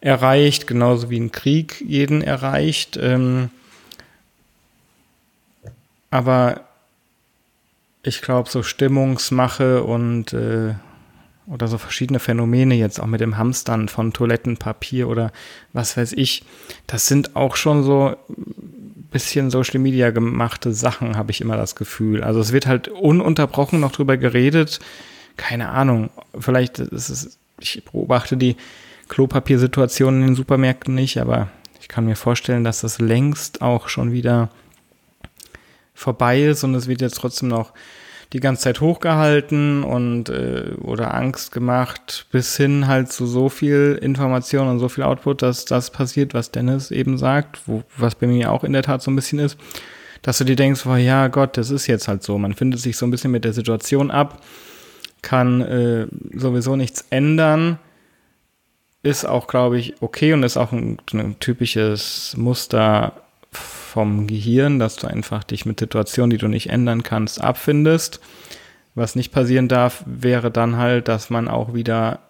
erreicht, 0.00 0.66
genauso 0.66 1.10
wie 1.10 1.18
ein 1.18 1.32
Krieg 1.32 1.80
jeden 1.86 2.22
erreicht. 2.22 2.96
Ähm, 3.00 3.50
aber 6.10 6.62
ich 8.02 8.22
glaube, 8.22 8.48
so 8.48 8.62
Stimmungsmache 8.62 9.82
und 9.82 10.32
äh, 10.32 10.74
oder 11.50 11.68
so 11.68 11.78
verschiedene 11.78 12.18
Phänomene 12.18 12.74
jetzt 12.74 13.00
auch 13.00 13.06
mit 13.06 13.20
dem 13.20 13.38
Hamstern 13.38 13.88
von 13.88 14.12
Toilettenpapier 14.12 15.08
oder 15.08 15.32
was 15.72 15.96
weiß 15.96 16.12
ich, 16.12 16.44
das 16.86 17.06
sind 17.06 17.36
auch 17.36 17.56
schon 17.56 17.82
so 17.82 18.16
bisschen 19.10 19.50
Social 19.50 19.80
Media 19.80 20.10
gemachte 20.10 20.72
Sachen, 20.72 21.16
habe 21.16 21.30
ich 21.30 21.40
immer 21.40 21.56
das 21.56 21.74
Gefühl. 21.74 22.22
Also 22.22 22.40
es 22.40 22.52
wird 22.52 22.66
halt 22.66 22.88
ununterbrochen 22.88 23.80
noch 23.80 23.92
drüber 23.92 24.16
geredet. 24.16 24.80
Keine 25.36 25.70
Ahnung, 25.70 26.10
vielleicht 26.38 26.78
ist 26.78 27.08
es, 27.08 27.38
ich 27.60 27.82
beobachte 27.84 28.36
die 28.36 28.56
Klopapiersituation 29.08 30.16
in 30.20 30.26
den 30.28 30.34
Supermärkten 30.34 30.94
nicht, 30.94 31.18
aber 31.18 31.48
ich 31.80 31.88
kann 31.88 32.04
mir 32.04 32.16
vorstellen, 32.16 32.64
dass 32.64 32.82
das 32.82 32.98
längst 32.98 33.62
auch 33.62 33.88
schon 33.88 34.12
wieder 34.12 34.50
vorbei 35.94 36.42
ist 36.42 36.64
und 36.64 36.74
es 36.74 36.86
wird 36.86 37.00
jetzt 37.00 37.16
trotzdem 37.16 37.48
noch 37.48 37.72
die 38.32 38.40
ganze 38.40 38.64
Zeit 38.64 38.80
hochgehalten 38.80 39.82
und 39.82 40.28
äh, 40.28 40.72
oder 40.82 41.14
Angst 41.14 41.50
gemacht, 41.50 42.26
bis 42.30 42.56
hin 42.56 42.86
halt 42.86 43.10
zu 43.10 43.26
so 43.26 43.48
viel 43.48 43.98
Information 44.02 44.68
und 44.68 44.78
so 44.78 44.88
viel 44.88 45.04
Output, 45.04 45.40
dass 45.42 45.64
das 45.64 45.90
passiert, 45.90 46.34
was 46.34 46.50
Dennis 46.50 46.90
eben 46.90 47.16
sagt, 47.16 47.66
wo, 47.66 47.82
was 47.96 48.14
bei 48.14 48.26
mir 48.26 48.52
auch 48.52 48.64
in 48.64 48.74
der 48.74 48.82
Tat 48.82 49.00
so 49.02 49.10
ein 49.10 49.16
bisschen 49.16 49.38
ist, 49.38 49.56
dass 50.20 50.38
du 50.38 50.44
dir 50.44 50.56
denkst, 50.56 50.84
oh 50.84 50.96
ja 50.96 51.28
Gott, 51.28 51.56
das 51.56 51.70
ist 51.70 51.86
jetzt 51.86 52.08
halt 52.08 52.22
so. 52.22 52.36
Man 52.38 52.54
findet 52.54 52.80
sich 52.80 52.96
so 52.98 53.06
ein 53.06 53.10
bisschen 53.10 53.30
mit 53.30 53.44
der 53.44 53.54
Situation 53.54 54.10
ab, 54.10 54.42
kann 55.22 55.62
äh, 55.62 56.06
sowieso 56.34 56.76
nichts 56.76 57.06
ändern, 57.08 57.78
ist 59.02 59.24
auch, 59.24 59.46
glaube 59.46 59.78
ich, 59.78 60.02
okay 60.02 60.34
und 60.34 60.42
ist 60.42 60.58
auch 60.58 60.72
ein, 60.72 60.98
ein 61.14 61.38
typisches 61.40 62.34
Muster 62.36 63.22
vom 63.88 64.26
Gehirn, 64.26 64.78
dass 64.78 64.96
du 64.96 65.06
einfach 65.06 65.42
dich 65.42 65.66
mit 65.66 65.80
Situationen, 65.80 66.30
die 66.30 66.38
du 66.38 66.48
nicht 66.48 66.70
ändern 66.70 67.02
kannst, 67.02 67.40
abfindest. 67.40 68.20
Was 68.94 69.16
nicht 69.16 69.32
passieren 69.32 69.68
darf, 69.68 70.04
wäre 70.06 70.50
dann 70.50 70.76
halt, 70.76 71.08
dass 71.08 71.30
man 71.30 71.48
auch 71.48 71.74
wieder 71.74 72.20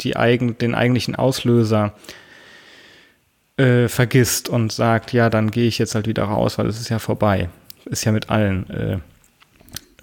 die 0.00 0.16
eigen, 0.16 0.58
den 0.58 0.74
eigentlichen 0.74 1.16
Auslöser 1.16 1.92
äh, 3.56 3.88
vergisst 3.88 4.48
und 4.48 4.72
sagt, 4.72 5.12
ja, 5.12 5.30
dann 5.30 5.50
gehe 5.50 5.66
ich 5.66 5.78
jetzt 5.78 5.94
halt 5.94 6.06
wieder 6.06 6.24
raus, 6.24 6.58
weil 6.58 6.66
es 6.66 6.80
ist 6.80 6.88
ja 6.88 6.98
vorbei. 6.98 7.48
Ist 7.84 8.04
ja 8.04 8.12
mit 8.12 8.30
allen 8.30 8.70
äh, 8.70 8.98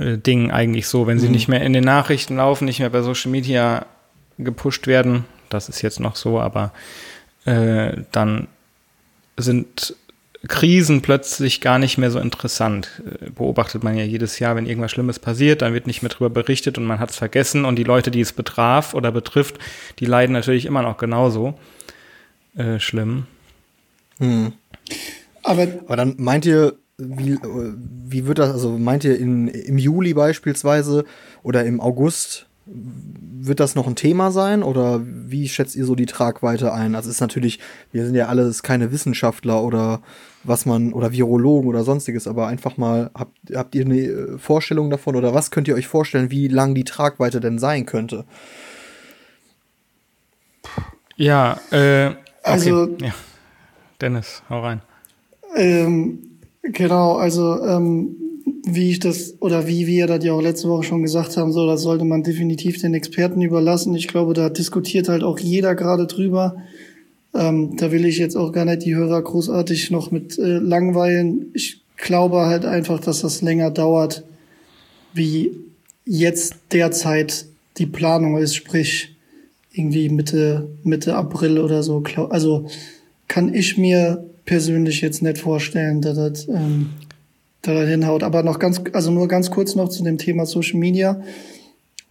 äh, 0.03 0.17
Dingen 0.17 0.51
eigentlich 0.51 0.87
so, 0.87 1.07
wenn 1.07 1.19
sie 1.19 1.27
mhm. 1.27 1.33
nicht 1.33 1.47
mehr 1.47 1.61
in 1.61 1.73
den 1.73 1.83
Nachrichten 1.83 2.37
laufen, 2.37 2.65
nicht 2.65 2.79
mehr 2.79 2.89
bei 2.89 3.01
Social 3.01 3.31
Media 3.31 3.85
gepusht 4.37 4.87
werden, 4.87 5.25
das 5.49 5.69
ist 5.69 5.81
jetzt 5.81 5.99
noch 5.99 6.15
so, 6.15 6.39
aber 6.39 6.73
äh, 7.45 7.93
dann 8.11 8.47
sind 9.37 9.95
Krisen 10.47 11.01
plötzlich 11.01 11.61
gar 11.61 11.79
nicht 11.79 11.97
mehr 11.97 12.11
so 12.11 12.19
interessant. 12.19 13.01
Äh, 13.05 13.29
beobachtet 13.31 13.83
man 13.83 13.97
ja 13.97 14.03
jedes 14.03 14.39
Jahr, 14.39 14.55
wenn 14.55 14.65
irgendwas 14.65 14.91
Schlimmes 14.91 15.19
passiert, 15.19 15.61
dann 15.61 15.73
wird 15.73 15.87
nicht 15.87 16.01
mehr 16.01 16.09
darüber 16.09 16.29
berichtet 16.29 16.77
und 16.77 16.85
man 16.85 16.99
hat 16.99 17.11
es 17.11 17.17
vergessen 17.17 17.65
und 17.65 17.77
die 17.77 17.83
Leute, 17.83 18.11
die 18.11 18.21
es 18.21 18.33
betraf 18.33 18.93
oder 18.93 19.11
betrifft, 19.11 19.59
die 19.99 20.05
leiden 20.05 20.33
natürlich 20.33 20.65
immer 20.65 20.81
noch 20.81 20.97
genauso 20.97 21.55
äh, 22.55 22.79
schlimm. 22.79 23.25
Hm. 24.19 24.53
Aber, 25.43 25.67
Aber 25.85 25.95
dann 25.95 26.15
meint 26.17 26.45
ihr, 26.45 26.73
wie, 26.97 27.37
wie 27.43 28.25
wird 28.25 28.39
das, 28.39 28.51
also 28.51 28.77
meint 28.77 29.03
ihr 29.03 29.19
in, 29.19 29.47
im 29.47 29.77
Juli 29.77 30.13
beispielsweise 30.13 31.05
oder 31.43 31.65
im 31.65 31.81
August 31.81 32.47
wird 32.67 33.59
das 33.59 33.75
noch 33.75 33.85
ein 33.85 33.95
Thema 33.95 34.31
sein 34.31 34.63
oder 34.63 35.01
wie 35.03 35.47
schätzt 35.47 35.75
ihr 35.75 35.85
so 35.85 35.95
die 35.95 36.07
Tragweite 36.07 36.73
ein? 36.73 36.95
Also 36.95 37.09
ist 37.09 37.21
natürlich, 37.21 37.59
wir 37.91 38.05
sind 38.05 38.15
ja 38.15 38.27
alles 38.27 38.63
keine 38.63 38.91
Wissenschaftler 38.91 39.61
oder 39.61 40.01
was 40.47 40.65
man 40.65 40.93
oder 40.93 41.11
Virologen 41.11 41.69
oder 41.69 41.83
sonstiges, 41.83 42.27
aber 42.27 42.47
einfach 42.47 42.77
mal 42.77 43.11
habt, 43.13 43.37
habt 43.53 43.75
ihr 43.75 43.85
eine 43.85 43.97
äh, 43.97 44.37
Vorstellung 44.37 44.89
davon 44.89 45.15
oder 45.15 45.33
was 45.33 45.51
könnt 45.51 45.67
ihr 45.67 45.75
euch 45.75 45.87
vorstellen, 45.87 46.31
wie 46.31 46.47
lang 46.47 46.75
die 46.75 46.83
Tragweite 46.83 47.39
denn 47.39 47.59
sein 47.59 47.85
könnte? 47.85 48.25
Ja, 51.17 51.59
äh, 51.71 52.07
okay. 52.07 52.17
also 52.43 52.89
ja. 52.99 53.13
Dennis, 54.01 54.43
hau 54.49 54.61
rein. 54.61 54.81
Ähm, 55.55 56.39
genau, 56.61 57.15
also 57.15 57.61
ähm, 57.63 58.17
wie 58.65 58.91
ich 58.91 58.99
das 58.99 59.35
oder 59.41 59.67
wie 59.67 59.87
wir 59.87 60.07
das 60.07 60.23
ja 60.23 60.33
auch 60.33 60.41
letzte 60.41 60.69
Woche 60.69 60.83
schon 60.83 61.01
gesagt 61.01 61.37
haben, 61.37 61.51
so 61.51 61.65
das 61.65 61.81
sollte 61.81 62.05
man 62.05 62.23
definitiv 62.23 62.81
den 62.81 62.93
Experten 62.93 63.41
überlassen. 63.41 63.95
Ich 63.95 64.07
glaube, 64.07 64.33
da 64.33 64.49
diskutiert 64.49 65.07
halt 65.07 65.23
auch 65.23 65.39
jeder 65.39 65.75
gerade 65.75 66.07
drüber. 66.07 66.57
Ähm, 67.35 67.75
da 67.75 67.91
will 67.91 68.05
ich 68.05 68.17
jetzt 68.17 68.35
auch 68.35 68.51
gar 68.51 68.65
nicht 68.65 68.83
die 68.83 68.95
Hörer 68.95 69.21
großartig 69.21 69.91
noch 69.91 70.11
mit 70.11 70.37
äh, 70.39 70.57
langweilen. 70.57 71.51
Ich 71.53 71.81
glaube 71.97 72.45
halt 72.45 72.65
einfach, 72.65 72.99
dass 72.99 73.21
das 73.21 73.41
länger 73.41 73.71
dauert, 73.71 74.23
wie 75.13 75.51
jetzt 76.05 76.55
derzeit 76.71 77.45
die 77.77 77.85
Planung 77.85 78.37
ist, 78.37 78.55
sprich 78.55 79.15
irgendwie 79.73 80.07
Mitte 80.09 80.69
Mitte 80.83 81.15
April 81.15 81.59
oder 81.59 81.83
so. 81.83 82.03
Also 82.29 82.67
kann 83.27 83.53
ich 83.53 83.77
mir 83.77 84.23
persönlich 84.45 85.01
jetzt 85.01 85.21
nicht 85.21 85.39
vorstellen, 85.39 86.01
dass 86.01 86.15
das 86.15 86.47
ähm, 86.47 86.91
da 87.61 87.83
hinhaut. 87.83 88.23
Aber 88.23 88.43
noch 88.43 88.59
ganz, 88.59 88.81
also 88.93 89.11
nur 89.11 89.27
ganz 89.27 89.51
kurz 89.51 89.75
noch 89.75 89.89
zu 89.89 90.03
dem 90.03 90.17
Thema 90.17 90.45
Social 90.45 90.79
Media. 90.79 91.21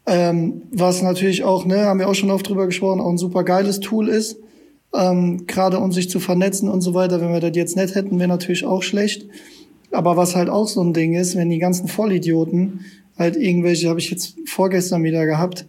Ähm, 0.07 0.62
was 0.71 1.02
natürlich 1.02 1.45
auch, 1.45 1.64
ne, 1.64 1.87
haben 1.87 1.99
wir 1.99 2.09
auch 2.09 2.14
schon 2.14 2.31
oft 2.31 2.47
drüber 2.47 2.66
gesprochen, 2.66 3.00
auch 3.00 3.09
ein 3.09 3.19
super 3.19 3.45
geiles 3.45 3.81
Tool 3.81 4.09
ist. 4.09 4.37
Ähm, 4.95 5.47
Gerade 5.47 5.79
um 5.79 5.93
sich 5.93 6.09
zu 6.09 6.21
vernetzen 6.21 6.69
und 6.69 6.81
so 6.81 6.95
weiter. 6.95 7.21
Wenn 7.21 7.33
wir 7.33 7.41
das 7.41 7.57
jetzt 7.57 7.77
nicht 7.77 7.95
hätten, 7.95 8.19
wäre 8.19 8.29
natürlich 8.29 8.65
auch 8.65 8.83
schlecht. 8.83 9.27
Aber 9.91 10.17
was 10.17 10.37
halt 10.37 10.49
auch 10.49 10.69
so 10.69 10.83
ein 10.83 10.93
Ding 10.93 11.15
ist, 11.15 11.37
wenn 11.37 11.51
die 11.51 11.59
ganzen 11.59 11.89
Vollidioten 11.89 12.81
halt 13.19 13.37
irgendwelche, 13.37 13.89
habe 13.89 14.01
ich 14.01 14.11
jetzt 14.11 14.37
vorgestern 14.47 15.03
wieder 15.03 15.27
gehabt, 15.27 15.67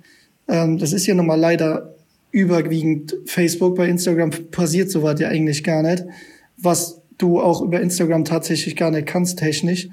ähm, 0.48 0.78
das 0.78 0.94
ist 0.94 1.06
ja 1.06 1.16
nun 1.16 1.28
mal 1.28 1.40
leider 1.40 1.96
überwiegend 2.32 3.16
Facebook, 3.26 3.76
bei 3.76 3.88
Instagram 3.88 4.32
passiert 4.52 4.92
sowas 4.92 5.20
ja 5.20 5.30
eigentlich 5.30 5.64
gar 5.64 5.82
nicht. 5.82 6.04
Was 6.58 7.02
du 7.18 7.40
auch 7.40 7.62
über 7.62 7.80
Instagram 7.80 8.26
tatsächlich 8.26 8.76
gar 8.76 8.92
nicht 8.92 9.08
kannst 9.08 9.40
technisch. 9.40 9.88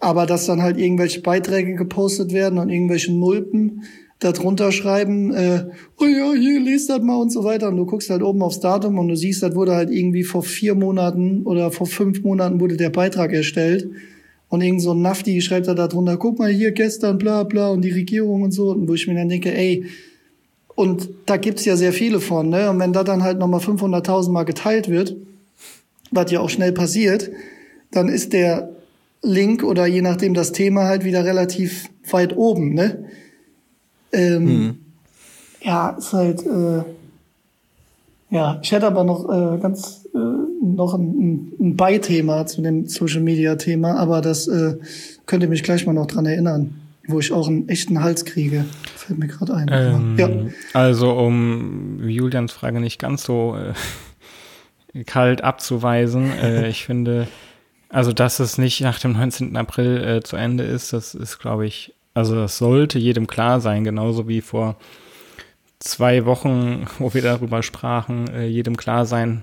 Aber 0.00 0.26
dass 0.26 0.46
dann 0.46 0.62
halt 0.62 0.78
irgendwelche 0.78 1.20
Beiträge 1.20 1.74
gepostet 1.74 2.32
werden 2.32 2.58
und 2.58 2.68
irgendwelche 2.68 3.12
Nulpen 3.12 3.84
da 4.24 4.32
drunter 4.32 4.72
schreiben, 4.72 5.32
äh, 5.34 5.66
oh 6.00 6.04
ja, 6.04 6.32
hier, 6.32 6.60
lest 6.60 6.90
das 6.90 7.02
mal 7.02 7.16
und 7.16 7.30
so 7.30 7.44
weiter. 7.44 7.68
Und 7.68 7.76
du 7.76 7.86
guckst 7.86 8.10
halt 8.10 8.22
oben 8.22 8.42
aufs 8.42 8.60
Datum 8.60 8.98
und 8.98 9.08
du 9.08 9.16
siehst, 9.16 9.42
das 9.42 9.54
wurde 9.54 9.74
halt 9.74 9.90
irgendwie 9.90 10.24
vor 10.24 10.42
vier 10.42 10.74
Monaten 10.74 11.42
oder 11.42 11.70
vor 11.70 11.86
fünf 11.86 12.22
Monaten 12.22 12.60
wurde 12.60 12.76
der 12.76 12.90
Beitrag 12.90 13.32
erstellt. 13.32 13.88
Und 14.48 14.60
irgend 14.60 14.82
so 14.82 14.92
ein 14.92 15.02
Nafti 15.02 15.40
schreibt 15.40 15.66
da 15.66 15.74
drunter, 15.74 16.16
guck 16.16 16.38
mal 16.38 16.50
hier 16.50 16.72
gestern, 16.72 17.18
bla 17.18 17.42
bla, 17.42 17.68
und 17.68 17.82
die 17.82 17.90
Regierung 17.90 18.42
und 18.42 18.52
so. 18.52 18.70
Und 18.70 18.88
wo 18.88 18.94
ich 18.94 19.06
mir 19.06 19.14
dann 19.14 19.28
denke, 19.28 19.54
ey, 19.54 19.84
und 20.74 21.08
da 21.26 21.36
gibt's 21.36 21.64
ja 21.64 21.76
sehr 21.76 21.92
viele 21.92 22.20
von, 22.20 22.48
ne? 22.48 22.70
Und 22.70 22.80
wenn 22.80 22.92
da 22.92 23.04
dann 23.04 23.22
halt 23.22 23.38
nochmal 23.38 23.60
500.000 23.60 24.30
Mal 24.30 24.44
geteilt 24.44 24.88
wird, 24.88 25.16
was 26.10 26.30
ja 26.30 26.40
auch 26.40 26.50
schnell 26.50 26.72
passiert, 26.72 27.30
dann 27.90 28.08
ist 28.08 28.32
der 28.32 28.70
Link 29.22 29.62
oder 29.62 29.86
je 29.86 30.02
nachdem 30.02 30.34
das 30.34 30.52
Thema 30.52 30.84
halt 30.84 31.04
wieder 31.04 31.24
relativ 31.24 31.88
weit 32.10 32.36
oben, 32.36 32.74
ne? 32.74 33.04
Ähm, 34.14 34.44
mhm. 34.44 34.78
Ja, 35.62 35.90
ist 35.90 36.12
halt, 36.12 36.44
äh, 36.46 36.82
ja, 38.30 38.58
ich 38.62 38.72
hätte 38.72 38.86
aber 38.86 39.04
noch 39.04 39.24
äh, 39.28 39.58
ganz 39.58 40.06
äh, 40.14 40.18
noch 40.18 40.94
ein, 40.94 41.52
ein 41.58 41.76
Beithema 41.76 42.46
zu 42.46 42.62
dem 42.62 42.86
Social 42.86 43.20
Media 43.20 43.56
Thema, 43.56 43.96
aber 43.96 44.20
das 44.20 44.46
äh, 44.46 44.76
könnt 45.26 45.42
ihr 45.42 45.48
mich 45.48 45.62
gleich 45.62 45.86
mal 45.86 45.92
noch 45.92 46.06
dran 46.06 46.26
erinnern, 46.26 46.74
wo 47.06 47.18
ich 47.18 47.32
auch 47.32 47.48
einen 47.48 47.68
echten 47.68 48.02
Hals 48.02 48.24
kriege. 48.24 48.64
Fällt 48.96 49.18
mir 49.18 49.28
gerade 49.28 49.54
ein. 49.54 49.68
Ähm, 49.70 50.16
ja. 50.18 50.28
Also 50.72 51.12
um 51.12 52.06
Julians 52.06 52.52
Frage 52.52 52.80
nicht 52.80 52.98
ganz 52.98 53.24
so 53.24 53.56
äh, 53.56 55.04
kalt 55.04 55.42
abzuweisen. 55.42 56.30
äh, 56.30 56.68
ich 56.70 56.84
finde, 56.84 57.28
also 57.88 58.12
dass 58.12 58.40
es 58.40 58.58
nicht 58.58 58.80
nach 58.80 58.98
dem 58.98 59.12
19. 59.12 59.56
April 59.56 60.02
äh, 60.04 60.22
zu 60.22 60.36
Ende 60.36 60.64
ist, 60.64 60.92
das 60.92 61.14
ist, 61.14 61.38
glaube 61.38 61.66
ich, 61.66 61.93
also 62.14 62.36
das 62.36 62.58
sollte 62.58 62.98
jedem 62.98 63.26
klar 63.26 63.60
sein, 63.60 63.84
genauso 63.84 64.28
wie 64.28 64.40
vor 64.40 64.76
zwei 65.80 66.24
Wochen, 66.24 66.86
wo 66.98 67.12
wir 67.12 67.22
darüber 67.22 67.62
sprachen, 67.62 68.28
äh, 68.32 68.46
jedem 68.46 68.76
klar 68.76 69.04
sein 69.04 69.42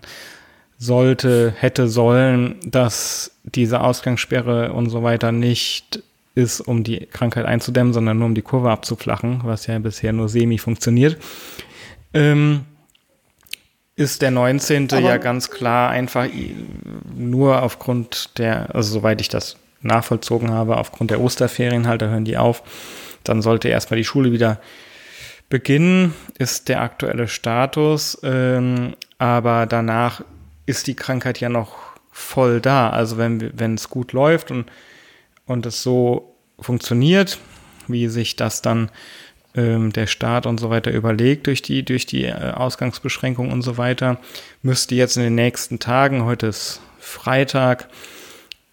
sollte, 0.77 1.53
hätte 1.55 1.87
sollen, 1.87 2.55
dass 2.65 3.37
diese 3.43 3.81
Ausgangssperre 3.81 4.73
und 4.73 4.89
so 4.89 5.03
weiter 5.03 5.31
nicht 5.31 6.01
ist, 6.33 6.61
um 6.61 6.83
die 6.83 7.05
Krankheit 7.05 7.45
einzudämmen, 7.45 7.93
sondern 7.93 8.17
nur 8.17 8.27
um 8.27 8.35
die 8.35 8.41
Kurve 8.41 8.71
abzuflachen, 8.71 9.41
was 9.43 9.67
ja 9.67 9.77
bisher 9.77 10.13
nur 10.13 10.29
semi 10.29 10.57
funktioniert. 10.57 11.17
Ähm, 12.13 12.61
ist 13.95 14.21
der 14.21 14.31
19. 14.31 14.91
Aber 14.91 15.01
ja 15.01 15.17
ganz 15.17 15.51
klar 15.51 15.89
einfach 15.89 16.27
nur 17.15 17.61
aufgrund 17.61 18.37
der, 18.39 18.73
also 18.73 18.93
soweit 18.93 19.21
ich 19.21 19.29
das 19.29 19.57
nachvollzogen 19.81 20.51
habe, 20.51 20.77
aufgrund 20.77 21.11
der 21.11 21.21
Osterferien 21.21 21.87
halt, 21.87 22.01
da 22.01 22.07
hören 22.07 22.25
die 22.25 22.37
auf. 22.37 22.63
Dann 23.23 23.41
sollte 23.41 23.67
erstmal 23.67 23.97
die 23.97 24.05
Schule 24.05 24.31
wieder 24.31 24.59
beginnen, 25.49 26.13
ist 26.37 26.69
der 26.69 26.81
aktuelle 26.81 27.27
Status. 27.27 28.17
Ähm, 28.23 28.95
aber 29.17 29.65
danach 29.65 30.23
ist 30.65 30.87
die 30.87 30.95
Krankheit 30.95 31.39
ja 31.39 31.49
noch 31.49 31.75
voll 32.11 32.61
da. 32.61 32.89
Also 32.89 33.17
wenn 33.17 33.51
wenn 33.57 33.75
es 33.75 33.89
gut 33.89 34.13
läuft 34.13 34.51
und 34.51 34.71
und 35.45 35.65
es 35.65 35.83
so 35.83 36.35
funktioniert, 36.59 37.39
wie 37.87 38.07
sich 38.07 38.35
das 38.35 38.61
dann 38.61 38.89
ähm, 39.55 39.91
der 39.91 40.07
Staat 40.07 40.45
und 40.45 40.59
so 40.59 40.69
weiter 40.69 40.91
überlegt 40.91 41.47
durch 41.47 41.61
die, 41.61 41.83
durch 41.83 42.05
die 42.05 42.25
äh, 42.25 42.51
Ausgangsbeschränkung 42.51 43.51
und 43.51 43.61
so 43.61 43.77
weiter, 43.77 44.19
müsste 44.61 44.95
jetzt 44.95 45.17
in 45.17 45.23
den 45.23 45.35
nächsten 45.35 45.79
Tagen, 45.79 46.23
heute 46.23 46.47
ist 46.47 46.81
Freitag, 46.99 47.89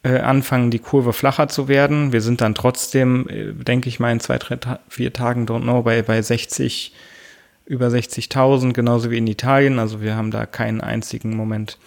äh, 0.03 0.19
anfangen, 0.19 0.71
die 0.71 0.79
Kurve 0.79 1.13
flacher 1.13 1.49
zu 1.49 1.69
werden. 1.69 2.13
Wir 2.13 2.21
sind 2.21 2.41
dann 2.41 2.55
trotzdem, 2.55 3.29
äh, 3.29 3.53
denke 3.53 3.89
ich 3.89 4.01
mal, 4.01 4.13
in 4.13 4.21
zwei, 4.21 4.39
drei, 4.39 4.57
ta 4.57 4.81
vier 4.89 5.13
Tagen, 5.13 5.47
don't 5.47 5.63
know, 5.63 5.83
bei, 5.83 6.03
bei 6.03 6.21
60, 6.23 6.95
über 7.67 7.89
60.000, 7.89 8.73
genauso 8.73 9.11
wie 9.11 9.19
in 9.19 9.27
Italien. 9.27 9.79
Also 9.79 10.01
wir 10.01 10.17
haben 10.17 10.31
da 10.31 10.47
keinen 10.47 10.81
einzigen 10.81 11.37
Moment 11.37 11.79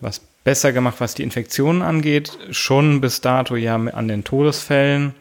was 0.00 0.20
besser 0.44 0.72
gemacht, 0.72 0.96
was 0.98 1.14
die 1.14 1.22
Infektionen 1.22 1.82
angeht. 1.82 2.36
Schon 2.50 3.00
bis 3.00 3.20
dato 3.20 3.56
ja 3.56 3.76
an 3.76 4.08
den 4.08 4.24
Todesfällen. 4.24 5.14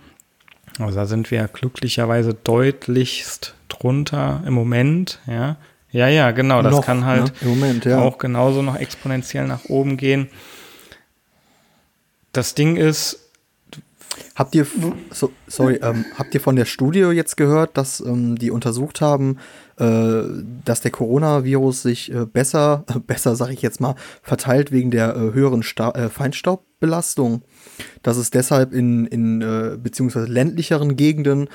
Also 0.79 0.95
da 0.95 1.05
sind 1.05 1.31
wir 1.31 1.47
glücklicherweise 1.47 2.33
deutlichst 2.33 3.55
drunter 3.67 4.41
im 4.45 4.53
Moment, 4.53 5.19
ja. 5.27 5.57
Ja, 5.91 6.07
ja, 6.07 6.31
genau. 6.31 6.61
Das 6.61 6.77
noch, 6.77 6.85
kann 6.85 7.05
halt 7.05 7.33
ne? 7.41 7.49
Moment, 7.49 7.83
ja. 7.83 7.99
auch 7.99 8.17
genauso 8.17 8.61
noch 8.61 8.77
exponentiell 8.77 9.45
nach 9.45 9.65
oben 9.65 9.97
gehen. 9.97 10.29
Das 12.31 12.55
Ding 12.55 12.75
ist. 12.77 13.17
Habt 14.35 14.55
ihr, 14.55 14.65
so, 15.11 15.31
sorry, 15.47 15.75
ähm, 15.81 16.05
habt 16.17 16.33
ihr 16.33 16.41
von 16.41 16.55
der 16.55 16.65
Studie 16.65 16.99
jetzt 16.99 17.37
gehört, 17.37 17.77
dass 17.77 18.01
ähm, 18.01 18.37
die 18.37 18.51
untersucht 18.51 18.99
haben, 18.99 19.37
äh, 19.77 20.21
dass 20.65 20.81
der 20.81 20.91
Coronavirus 20.91 21.81
sich 21.81 22.13
äh, 22.13 22.25
besser, 22.25 22.83
äh, 22.89 22.99
besser 23.05 23.35
sage 23.35 23.53
ich 23.53 23.61
jetzt 23.61 23.79
mal, 23.79 23.95
verteilt 24.21 24.71
wegen 24.71 24.91
der 24.91 25.15
äh, 25.15 25.33
höheren 25.33 25.63
Sta 25.63 25.91
äh, 25.91 26.09
Feinstaubbelastung? 26.09 27.43
Dass 28.03 28.17
es 28.17 28.31
deshalb 28.31 28.73
in, 28.73 29.05
in 29.05 29.41
äh, 29.41 29.77
beziehungsweise 29.77 30.27
ländlicheren 30.27 30.95
Gegenden 30.95 31.49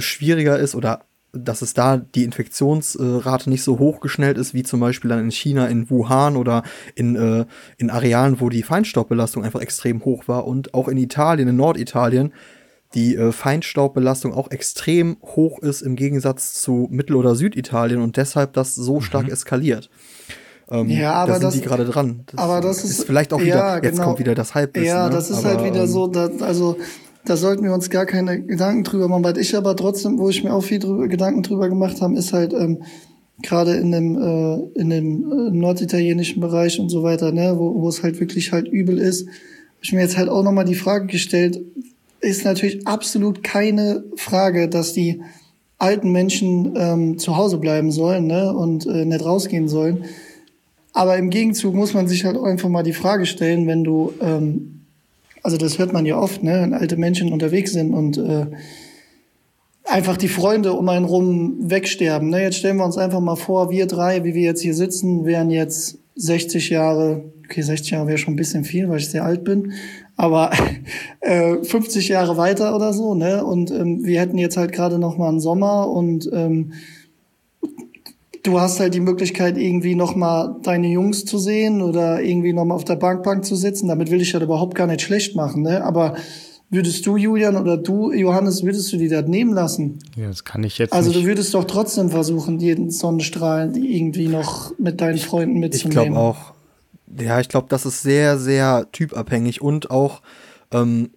schwieriger 0.00 0.58
ist 0.58 0.74
oder 0.74 1.04
dass 1.32 1.62
es 1.62 1.72
da 1.74 1.96
die 1.96 2.24
Infektionsrate 2.24 3.48
nicht 3.48 3.62
so 3.62 3.78
hochgeschnellt 3.78 4.36
ist, 4.36 4.52
wie 4.52 4.62
zum 4.62 4.80
Beispiel 4.80 5.08
dann 5.08 5.20
in 5.20 5.30
China, 5.30 5.66
in 5.66 5.88
Wuhan 5.88 6.36
oder 6.36 6.62
in, 6.94 7.16
äh, 7.16 7.46
in 7.78 7.90
Arealen, 7.90 8.40
wo 8.40 8.50
die 8.50 8.62
Feinstaubbelastung 8.62 9.42
einfach 9.44 9.60
extrem 9.60 10.04
hoch 10.04 10.28
war 10.28 10.46
und 10.46 10.74
auch 10.74 10.88
in 10.88 10.98
Italien, 10.98 11.48
in 11.48 11.56
Norditalien, 11.56 12.32
die 12.94 13.16
äh, 13.16 13.32
Feinstaubbelastung 13.32 14.34
auch 14.34 14.50
extrem 14.50 15.16
hoch 15.22 15.58
ist 15.60 15.80
im 15.80 15.96
Gegensatz 15.96 16.60
zu 16.60 16.88
Mittel- 16.90 17.16
oder 17.16 17.34
Süditalien 17.34 18.02
und 18.02 18.18
deshalb 18.18 18.52
das 18.52 18.74
so 18.74 18.96
mhm. 18.96 19.00
stark 19.02 19.28
eskaliert. 19.28 19.88
Ähm, 20.70 20.88
ja, 20.88 21.12
aber 21.12 21.32
da 21.32 21.34
sind 21.34 21.44
das, 21.44 21.54
die 21.54 21.60
gerade 21.60 21.84
dran. 21.84 22.24
Das 22.26 22.40
aber 22.40 22.60
das 22.60 22.84
ist, 22.84 22.98
ist 22.98 23.04
vielleicht 23.04 23.32
auch 23.32 23.40
wieder, 23.40 23.56
ja, 23.56 23.74
jetzt 23.76 23.92
genau. 23.92 24.04
kommt 24.04 24.18
wieder 24.18 24.34
das 24.34 24.54
Halbwissen. 24.54 24.88
Ja, 24.88 25.08
ne? 25.08 25.14
das 25.14 25.30
ist 25.30 25.38
aber, 25.38 25.48
halt 25.48 25.64
wieder 25.64 25.82
ähm, 25.82 25.88
so, 25.88 26.06
dass, 26.06 26.40
also 26.40 26.76
da 27.24 27.36
sollten 27.36 27.64
wir 27.64 27.72
uns 27.72 27.90
gar 27.90 28.06
keine 28.06 28.42
Gedanken 28.42 28.84
drüber 28.84 29.08
machen. 29.08 29.24
Weil 29.24 29.38
ich 29.38 29.56
aber 29.56 29.76
trotzdem, 29.76 30.18
wo 30.18 30.28
ich 30.28 30.42
mir 30.42 30.52
auch 30.52 30.62
viel 30.62 30.78
drüber, 30.78 31.08
Gedanken 31.08 31.42
drüber 31.42 31.68
gemacht 31.68 32.00
habe, 32.00 32.16
ist 32.16 32.32
halt 32.32 32.52
ähm, 32.52 32.82
gerade 33.42 33.74
in 33.74 33.92
dem 33.92 34.16
äh, 34.16 34.80
in 34.80 34.90
dem 34.90 35.32
äh, 35.32 35.50
norditalienischen 35.50 36.40
Bereich 36.40 36.78
und 36.80 36.88
so 36.88 37.02
weiter, 37.02 37.32
ne, 37.32 37.54
wo, 37.56 37.80
wo 37.80 37.88
es 37.88 38.02
halt 38.02 38.20
wirklich 38.20 38.52
halt 38.52 38.68
übel 38.68 38.98
ist, 38.98 39.26
habe 39.26 39.82
ich 39.82 39.92
mir 39.92 40.00
jetzt 40.00 40.16
halt 40.16 40.28
auch 40.28 40.42
nochmal 40.42 40.64
die 40.64 40.74
Frage 40.74 41.06
gestellt, 41.06 41.60
ist 42.20 42.44
natürlich 42.44 42.86
absolut 42.86 43.42
keine 43.42 44.04
Frage, 44.16 44.68
dass 44.68 44.92
die 44.92 45.22
alten 45.78 46.12
Menschen 46.12 46.74
ähm, 46.76 47.18
zu 47.18 47.36
Hause 47.36 47.58
bleiben 47.58 47.90
sollen 47.90 48.28
ne, 48.28 48.54
und 48.54 48.86
äh, 48.86 49.04
nicht 49.04 49.24
rausgehen 49.24 49.68
sollen. 49.68 50.04
Aber 50.92 51.16
im 51.16 51.30
Gegenzug 51.30 51.74
muss 51.74 51.94
man 51.94 52.06
sich 52.06 52.24
halt 52.24 52.38
einfach 52.38 52.68
mal 52.68 52.84
die 52.84 52.92
Frage 52.92 53.26
stellen, 53.26 53.66
wenn 53.66 53.82
du 53.82 54.12
ähm, 54.20 54.81
also 55.42 55.56
das 55.56 55.78
hört 55.78 55.92
man 55.92 56.06
ja 56.06 56.18
oft, 56.18 56.42
ne, 56.42 56.60
wenn 56.62 56.74
alte 56.74 56.96
Menschen 56.96 57.32
unterwegs 57.32 57.72
sind 57.72 57.92
und 57.92 58.16
äh, 58.18 58.46
einfach 59.84 60.16
die 60.16 60.28
Freunde 60.28 60.72
um 60.72 60.88
einen 60.88 61.04
rum 61.04 61.56
wegsterben. 61.58 62.30
Ne? 62.30 62.42
Jetzt 62.42 62.58
stellen 62.58 62.76
wir 62.76 62.84
uns 62.84 62.98
einfach 62.98 63.20
mal 63.20 63.36
vor, 63.36 63.70
wir 63.70 63.86
drei, 63.86 64.24
wie 64.24 64.34
wir 64.34 64.42
jetzt 64.42 64.62
hier 64.62 64.74
sitzen, 64.74 65.24
wären 65.24 65.50
jetzt 65.50 65.98
60 66.14 66.70
Jahre, 66.70 67.24
okay, 67.44 67.62
60 67.62 67.90
Jahre 67.90 68.06
wäre 68.06 68.18
schon 68.18 68.34
ein 68.34 68.36
bisschen 68.36 68.64
viel, 68.64 68.88
weil 68.88 68.98
ich 68.98 69.10
sehr 69.10 69.24
alt 69.24 69.44
bin, 69.44 69.72
aber 70.16 70.50
äh, 71.20 71.56
50 71.62 72.08
Jahre 72.08 72.36
weiter 72.36 72.76
oder 72.76 72.92
so, 72.92 73.14
ne? 73.14 73.44
Und 73.44 73.70
ähm, 73.70 74.04
wir 74.04 74.20
hätten 74.20 74.38
jetzt 74.38 74.56
halt 74.56 74.72
gerade 74.72 74.98
noch 74.98 75.16
mal 75.16 75.28
einen 75.28 75.40
Sommer 75.40 75.90
und 75.90 76.30
ähm, 76.32 76.72
du 78.42 78.60
hast 78.60 78.80
halt 78.80 78.94
die 78.94 79.00
Möglichkeit, 79.00 79.56
irgendwie 79.56 79.94
nochmal 79.94 80.56
deine 80.62 80.88
Jungs 80.88 81.24
zu 81.24 81.38
sehen 81.38 81.80
oder 81.82 82.22
irgendwie 82.22 82.52
nochmal 82.52 82.76
auf 82.76 82.84
der 82.84 82.96
Bankbank 82.96 83.44
zu 83.44 83.54
sitzen. 83.56 83.88
Damit 83.88 84.10
will 84.10 84.20
ich 84.20 84.32
ja 84.32 84.40
überhaupt 84.40 84.74
gar 84.74 84.86
nicht 84.86 85.02
schlecht 85.02 85.36
machen, 85.36 85.62
ne? 85.62 85.84
Aber 85.84 86.16
würdest 86.70 87.06
du, 87.06 87.16
Julian, 87.16 87.56
oder 87.56 87.76
du, 87.76 88.12
Johannes, 88.12 88.64
würdest 88.64 88.92
du 88.92 88.96
die 88.96 89.08
das 89.08 89.26
nehmen 89.26 89.52
lassen? 89.52 89.98
Ja, 90.16 90.28
das 90.28 90.44
kann 90.44 90.64
ich 90.64 90.78
jetzt 90.78 90.92
Also 90.92 91.10
nicht. 91.10 91.22
du 91.22 91.26
würdest 91.26 91.52
doch 91.54 91.64
trotzdem 91.64 92.08
versuchen, 92.10 92.58
jeden 92.58 92.90
Sonnenstrahl 92.90 93.76
irgendwie 93.76 94.28
noch 94.28 94.76
mit 94.78 95.00
deinen 95.00 95.18
Freunden 95.18 95.60
mitzunehmen. 95.60 96.02
Ich 96.02 96.08
glaube 96.08 96.18
auch. 96.18 96.52
Ja, 97.20 97.40
ich 97.40 97.48
glaube, 97.48 97.66
das 97.68 97.84
ist 97.84 98.02
sehr, 98.02 98.38
sehr 98.38 98.86
typabhängig 98.90 99.60
und 99.60 99.90
auch 99.90 100.22
ähm, 100.70 101.10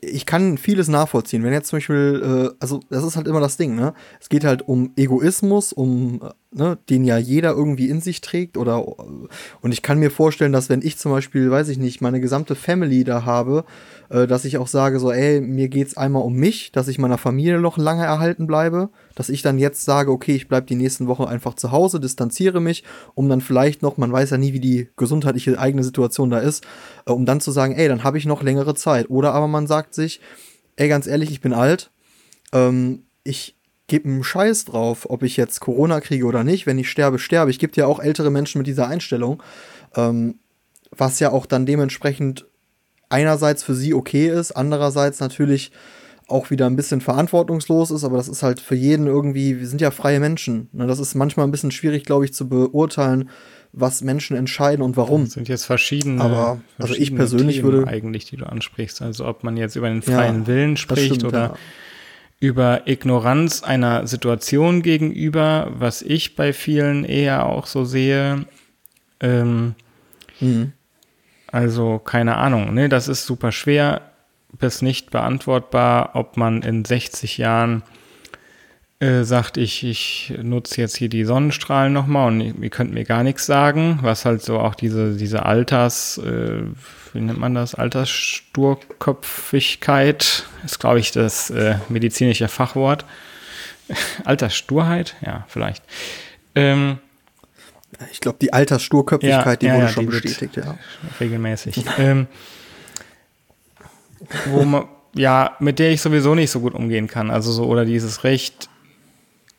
ich 0.00 0.26
kann 0.26 0.58
vieles 0.58 0.88
nachvollziehen. 0.88 1.44
Wenn 1.44 1.52
jetzt 1.52 1.68
zum 1.68 1.76
Beispiel, 1.76 2.50
äh, 2.50 2.56
also 2.58 2.80
das 2.90 3.04
ist 3.04 3.16
halt 3.16 3.28
immer 3.28 3.40
das 3.40 3.56
Ding, 3.56 3.76
ne? 3.76 3.94
Es 4.20 4.28
geht 4.28 4.44
halt 4.44 4.66
um 4.66 4.92
Egoismus, 4.96 5.72
um, 5.72 6.20
ne, 6.52 6.78
den 6.88 7.04
ja 7.04 7.18
jeder 7.18 7.52
irgendwie 7.52 7.88
in 7.88 8.00
sich 8.00 8.20
trägt 8.20 8.56
oder 8.56 8.86
und 8.98 9.72
ich 9.72 9.82
kann 9.82 9.98
mir 9.98 10.10
vorstellen, 10.10 10.52
dass 10.52 10.68
wenn 10.68 10.82
ich 10.82 10.98
zum 10.98 11.12
Beispiel, 11.12 11.50
weiß 11.50 11.68
ich 11.68 11.78
nicht, 11.78 12.00
meine 12.00 12.20
gesamte 12.20 12.54
Family 12.54 13.04
da 13.04 13.24
habe, 13.24 13.64
äh, 14.08 14.26
dass 14.26 14.44
ich 14.44 14.58
auch 14.58 14.68
sage 14.68 14.98
so, 14.98 15.10
ey, 15.10 15.40
mir 15.40 15.68
geht's 15.68 15.96
einmal 15.96 16.22
um 16.22 16.34
mich, 16.34 16.72
dass 16.72 16.88
ich 16.88 16.98
meiner 16.98 17.18
Familie 17.18 17.60
noch 17.60 17.78
lange 17.78 18.04
erhalten 18.04 18.46
bleibe 18.46 18.90
dass 19.14 19.28
ich 19.28 19.42
dann 19.42 19.58
jetzt 19.58 19.84
sage, 19.84 20.10
okay, 20.10 20.34
ich 20.34 20.48
bleibe 20.48 20.66
die 20.66 20.74
nächsten 20.74 21.06
Wochen 21.06 21.24
einfach 21.24 21.54
zu 21.54 21.70
Hause, 21.70 22.00
distanziere 22.00 22.60
mich, 22.60 22.84
um 23.14 23.28
dann 23.28 23.40
vielleicht 23.40 23.82
noch, 23.82 23.96
man 23.96 24.12
weiß 24.12 24.30
ja 24.30 24.38
nie, 24.38 24.52
wie 24.52 24.60
die 24.60 24.88
gesundheitliche 24.96 25.58
eigene 25.58 25.84
Situation 25.84 26.30
da 26.30 26.38
ist, 26.38 26.64
äh, 27.06 27.12
um 27.12 27.26
dann 27.26 27.40
zu 27.40 27.50
sagen, 27.50 27.74
ey, 27.74 27.88
dann 27.88 28.04
habe 28.04 28.18
ich 28.18 28.26
noch 28.26 28.42
längere 28.42 28.74
Zeit. 28.74 29.10
Oder 29.10 29.34
aber 29.34 29.48
man 29.48 29.66
sagt 29.66 29.94
sich, 29.94 30.20
ey, 30.76 30.88
ganz 30.88 31.06
ehrlich, 31.06 31.30
ich 31.30 31.40
bin 31.40 31.52
alt, 31.52 31.90
ähm, 32.52 33.04
ich 33.24 33.56
gebe 33.92 34.08
einen 34.08 34.24
Scheiß 34.24 34.64
drauf, 34.64 35.10
ob 35.10 35.22
ich 35.22 35.36
jetzt 35.36 35.60
Corona 35.60 36.00
kriege 36.00 36.24
oder 36.24 36.44
nicht. 36.44 36.66
Wenn 36.66 36.78
ich 36.78 36.90
sterbe, 36.90 37.18
sterbe. 37.18 37.50
Ich 37.50 37.58
gebe 37.58 37.74
ja 37.76 37.84
auch 37.84 38.00
ältere 38.00 38.30
Menschen 38.30 38.56
mit 38.56 38.66
dieser 38.66 38.88
Einstellung, 38.88 39.42
ähm, 39.94 40.36
was 40.90 41.20
ja 41.20 41.30
auch 41.30 41.44
dann 41.44 41.66
dementsprechend 41.66 42.46
einerseits 43.10 43.62
für 43.62 43.74
sie 43.74 43.92
okay 43.92 44.28
ist, 44.28 44.52
andererseits 44.52 45.20
natürlich 45.20 45.72
auch 46.26 46.48
wieder 46.48 46.64
ein 46.64 46.76
bisschen 46.76 47.02
verantwortungslos 47.02 47.90
ist, 47.90 48.02
aber 48.02 48.16
das 48.16 48.28
ist 48.28 48.42
halt 48.42 48.60
für 48.60 48.74
jeden 48.74 49.06
irgendwie, 49.06 49.60
wir 49.60 49.66
sind 49.66 49.82
ja 49.82 49.90
freie 49.90 50.20
Menschen. 50.20 50.70
Ne? 50.72 50.86
Das 50.86 50.98
ist 50.98 51.14
manchmal 51.14 51.46
ein 51.46 51.50
bisschen 51.50 51.70
schwierig, 51.70 52.04
glaube 52.04 52.24
ich, 52.24 52.32
zu 52.32 52.48
beurteilen, 52.48 53.28
was 53.72 54.00
Menschen 54.00 54.38
entscheiden 54.38 54.82
und 54.82 54.96
warum. 54.96 55.24
Das 55.24 55.34
sind 55.34 55.48
jetzt 55.48 55.66
verschiedene. 55.66 56.22
Aber 56.22 56.62
also 56.78 56.94
ich 56.94 57.14
persönlich 57.14 57.56
Themen 57.56 57.72
würde 57.72 57.88
eigentlich, 57.88 58.24
die 58.24 58.36
du 58.36 58.46
ansprichst, 58.46 59.02
also 59.02 59.26
ob 59.26 59.44
man 59.44 59.58
jetzt 59.58 59.76
über 59.76 59.90
den 59.90 60.00
freien 60.00 60.40
ja, 60.40 60.46
Willen 60.46 60.78
spricht 60.78 61.16
stimmt, 61.16 61.24
oder 61.24 61.38
ja. 61.38 61.54
Über 62.42 62.88
Ignoranz 62.88 63.62
einer 63.62 64.08
Situation 64.08 64.82
gegenüber, 64.82 65.68
was 65.74 66.02
ich 66.02 66.34
bei 66.34 66.52
vielen 66.52 67.04
eher 67.04 67.46
auch 67.46 67.66
so 67.66 67.84
sehe. 67.84 68.46
Ähm, 69.20 69.76
mhm. 70.40 70.72
Also 71.46 72.00
keine 72.00 72.38
Ahnung, 72.38 72.74
ne, 72.74 72.88
das 72.88 73.06
ist 73.06 73.26
super 73.26 73.52
schwer 73.52 74.10
bis 74.58 74.82
nicht 74.82 75.12
beantwortbar, 75.12 76.10
ob 76.14 76.36
man 76.36 76.62
in 76.62 76.84
60 76.84 77.38
Jahren 77.38 77.84
äh, 78.98 79.22
sagt, 79.22 79.56
ich, 79.56 79.84
ich 79.84 80.34
nutze 80.42 80.80
jetzt 80.80 80.96
hier 80.96 81.08
die 81.08 81.24
Sonnenstrahlen 81.24 81.92
nochmal 81.92 82.26
und 82.26 82.40
ihr 82.60 82.70
könnt 82.70 82.92
mir 82.92 83.04
gar 83.04 83.22
nichts 83.22 83.46
sagen, 83.46 84.00
was 84.02 84.24
halt 84.24 84.42
so 84.42 84.58
auch 84.58 84.74
diese, 84.74 85.14
diese 85.16 85.46
Alters, 85.46 86.18
äh, 86.18 86.62
wie 87.14 87.20
nennt 87.20 87.38
man 87.38 87.54
das, 87.54 87.74
Alterssturköpfigkeit, 87.74 90.44
ist 90.64 90.80
glaube 90.80 91.00
ich 91.00 91.12
das 91.12 91.50
äh, 91.50 91.76
medizinische 91.88 92.48
Fachwort. 92.48 93.04
Alterssturheit, 94.24 95.16
ja, 95.24 95.44
vielleicht. 95.48 95.82
Ähm, 96.54 96.98
ich 98.10 98.20
glaube, 98.20 98.38
die 98.40 98.52
Alterssturköpfigkeit, 98.52 99.46
ja, 99.46 99.56
die 99.56 99.66
ja, 99.66 99.74
wurde 99.74 99.86
ja, 99.86 99.92
schon 99.92 100.06
die 100.06 100.10
bestätigt, 100.10 100.56
ja. 100.56 100.78
Regelmäßig. 101.20 101.84
ähm, 101.98 102.26
wo 104.46 104.64
man, 104.64 104.86
ja, 105.14 105.56
mit 105.60 105.78
der 105.78 105.90
ich 105.90 106.00
sowieso 106.00 106.34
nicht 106.34 106.50
so 106.50 106.60
gut 106.60 106.74
umgehen 106.74 107.06
kann. 107.06 107.30
Also 107.30 107.52
so, 107.52 107.66
oder 107.66 107.84
dieses 107.84 108.24
Recht 108.24 108.68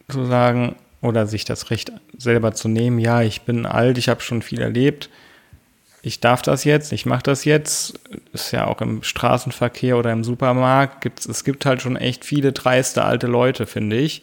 zu 0.10 0.26
sagen, 0.26 0.76
oder 1.02 1.28
sich 1.28 1.46
das 1.46 1.70
Recht 1.70 1.92
selber 2.18 2.54
zu 2.54 2.68
nehmen, 2.68 3.00
ja, 3.00 3.22
ich 3.22 3.42
bin 3.42 3.66
alt, 3.66 3.98
ich 3.98 4.10
habe 4.10 4.22
schon 4.22 4.42
viel 4.42 4.62
erlebt, 4.62 5.10
ich 6.06 6.20
darf 6.20 6.42
das 6.42 6.66
jetzt, 6.66 6.92
ich 6.92 7.06
mache 7.06 7.24
das 7.24 7.46
jetzt, 7.46 7.94
ist 8.34 8.52
ja 8.52 8.68
auch 8.68 8.82
im 8.82 9.04
Straßenverkehr 9.04 9.98
oder 9.98 10.12
im 10.12 10.26
Supermarkt, 10.26 11.00
gibt's, 11.00 11.26
es 11.26 11.46
gibt 11.46 11.66
halt 11.66 11.82
schon 11.82 11.96
echt 11.96 12.26
viele 12.26 12.52
dreiste 12.52 13.06
alte 13.06 13.28
Leute, 13.28 13.66
finde 13.66 13.96
ich. 13.96 14.22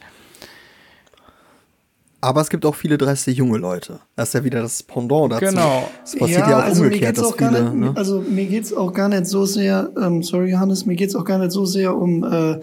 Aber 2.21 2.43
es 2.43 2.51
gibt 2.51 2.67
auch 2.67 2.75
viele 2.75 2.99
dreiste 2.99 3.31
junge 3.31 3.57
Leute. 3.57 3.99
Das 4.15 4.29
ist 4.29 4.35
ja 4.35 4.45
wieder 4.45 4.61
das 4.61 4.83
Pendant 4.83 5.33
dazu. 5.33 5.47
Genau. 5.47 5.89
Es 6.05 6.19
passiert 6.19 6.41
ja, 6.41 6.51
ja 6.51 6.59
auch 6.59 6.65
also 6.65 6.83
umgekehrt, 6.83 7.17
dass 7.17 7.33
viele. 7.33 7.63
Nicht, 7.63 7.75
ne? 7.75 7.93
Also 7.97 8.21
mir 8.21 8.45
geht's 8.45 8.75
auch 8.75 8.93
gar 8.93 9.09
nicht 9.09 9.25
so 9.25 9.47
sehr, 9.47 9.91
ähm, 9.99 10.23
sorry 10.23 10.51
Johannes, 10.51 10.85
mir 10.85 10.97
geht's 10.97 11.17
auch 11.17 11.25
gar 11.25 11.39
nicht 11.39 11.53
so 11.53 11.65
sehr 11.65 11.97
um, 11.97 12.23
äh, 12.25 12.61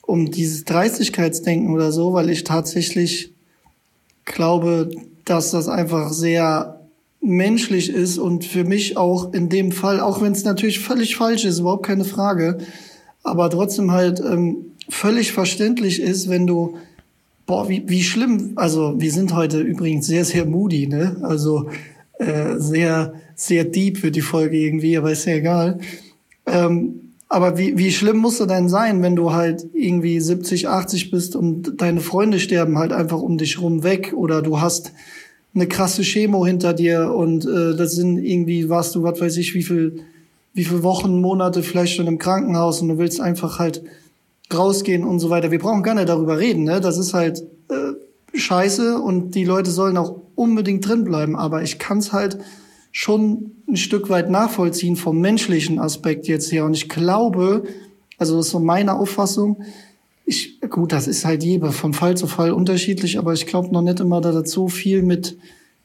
um 0.00 0.30
dieses 0.30 0.64
Dreistigkeitsdenken 0.64 1.74
oder 1.74 1.92
so, 1.92 2.14
weil 2.14 2.30
ich 2.30 2.44
tatsächlich 2.44 3.34
glaube, 4.24 4.88
dass 5.26 5.50
das 5.50 5.68
einfach 5.68 6.10
sehr 6.10 6.75
menschlich 7.26 7.90
ist 7.90 8.18
und 8.18 8.44
für 8.44 8.64
mich 8.64 8.96
auch 8.96 9.32
in 9.32 9.48
dem 9.48 9.72
Fall, 9.72 10.00
auch 10.00 10.22
wenn 10.22 10.32
es 10.32 10.44
natürlich 10.44 10.80
völlig 10.80 11.16
falsch 11.16 11.44
ist, 11.44 11.58
überhaupt 11.60 11.86
keine 11.86 12.04
Frage, 12.04 12.58
aber 13.22 13.50
trotzdem 13.50 13.92
halt 13.92 14.20
ähm, 14.20 14.72
völlig 14.88 15.32
verständlich 15.32 16.00
ist, 16.00 16.28
wenn 16.28 16.46
du 16.46 16.76
Boah, 17.46 17.68
wie, 17.68 17.84
wie 17.86 18.02
schlimm. 18.02 18.52
Also 18.56 18.94
wir 18.98 19.12
sind 19.12 19.32
heute 19.32 19.60
übrigens 19.60 20.06
sehr, 20.06 20.24
sehr 20.24 20.44
moody, 20.46 20.88
ne? 20.88 21.16
Also 21.22 21.70
äh, 22.18 22.58
sehr, 22.58 23.14
sehr 23.36 23.64
deep 23.64 23.98
für 23.98 24.10
die 24.10 24.20
Folge 24.20 24.56
irgendwie, 24.56 24.96
aber 24.98 25.12
ist 25.12 25.26
ja 25.26 25.34
egal. 25.34 25.78
Ähm, 26.44 27.12
aber 27.28 27.56
wie, 27.56 27.78
wie 27.78 27.92
schlimm 27.92 28.18
musst 28.18 28.40
du 28.40 28.46
denn 28.46 28.68
sein, 28.68 29.02
wenn 29.02 29.14
du 29.14 29.32
halt 29.32 29.64
irgendwie 29.74 30.20
70, 30.20 30.68
80 30.68 31.10
bist 31.10 31.36
und 31.36 31.80
deine 31.80 32.00
Freunde 32.00 32.40
sterben 32.40 32.78
halt 32.78 32.92
einfach 32.92 33.20
um 33.20 33.38
dich 33.38 33.60
rum 33.60 33.84
weg 33.84 34.12
oder 34.16 34.42
du 34.42 34.60
hast 34.60 34.92
eine 35.56 35.66
krasse 35.66 36.02
Chemo 36.02 36.46
hinter 36.46 36.74
dir 36.74 37.12
und 37.12 37.44
äh, 37.46 37.74
das 37.74 37.92
sind 37.92 38.18
irgendwie, 38.18 38.68
warst 38.68 38.94
du, 38.94 39.02
was 39.02 39.20
weiß 39.20 39.36
ich, 39.38 39.54
wie 39.54 39.62
viel, 39.62 40.02
wie 40.52 40.64
viel 40.64 40.82
Wochen, 40.82 41.20
Monate 41.20 41.62
vielleicht 41.62 41.96
schon 41.96 42.06
im 42.06 42.18
Krankenhaus 42.18 42.82
und 42.82 42.88
du 42.88 42.98
willst 42.98 43.20
einfach 43.20 43.58
halt 43.58 43.82
rausgehen 44.52 45.02
und 45.02 45.18
so 45.18 45.30
weiter. 45.30 45.50
Wir 45.50 45.58
brauchen 45.58 45.82
gar 45.82 45.94
nicht 45.94 46.08
darüber 46.08 46.38
reden, 46.38 46.64
ne? 46.64 46.80
Das 46.80 46.98
ist 46.98 47.14
halt 47.14 47.42
äh, 47.68 48.38
scheiße 48.38 48.98
und 48.98 49.34
die 49.34 49.44
Leute 49.44 49.70
sollen 49.70 49.96
auch 49.96 50.20
unbedingt 50.34 50.86
drin 50.86 51.04
bleiben. 51.04 51.36
Aber 51.36 51.62
ich 51.62 51.78
kann 51.78 51.98
es 51.98 52.12
halt 52.12 52.38
schon 52.92 53.52
ein 53.68 53.76
Stück 53.76 54.08
weit 54.08 54.30
nachvollziehen 54.30 54.96
vom 54.96 55.20
menschlichen 55.20 55.78
Aspekt 55.78 56.28
jetzt 56.28 56.52
her. 56.52 56.64
Und 56.64 56.74
ich 56.74 56.88
glaube, 56.88 57.64
also 58.18 58.36
das 58.36 58.46
ist 58.46 58.52
so 58.52 58.60
meine 58.60 58.94
Auffassung, 58.94 59.62
ich, 60.26 60.60
gut, 60.60 60.92
das 60.92 61.06
ist 61.06 61.24
halt 61.24 61.44
jeder 61.44 61.70
von 61.70 61.94
Fall 61.94 62.16
zu 62.16 62.26
Fall 62.26 62.50
unterschiedlich, 62.50 63.18
aber 63.18 63.32
ich 63.32 63.46
glaube 63.46 63.72
noch 63.72 63.82
nicht 63.82 64.00
immer, 64.00 64.20
dass 64.20 64.34
das 64.34 64.50
so 64.50 64.68
viel 64.68 65.02
mit 65.02 65.38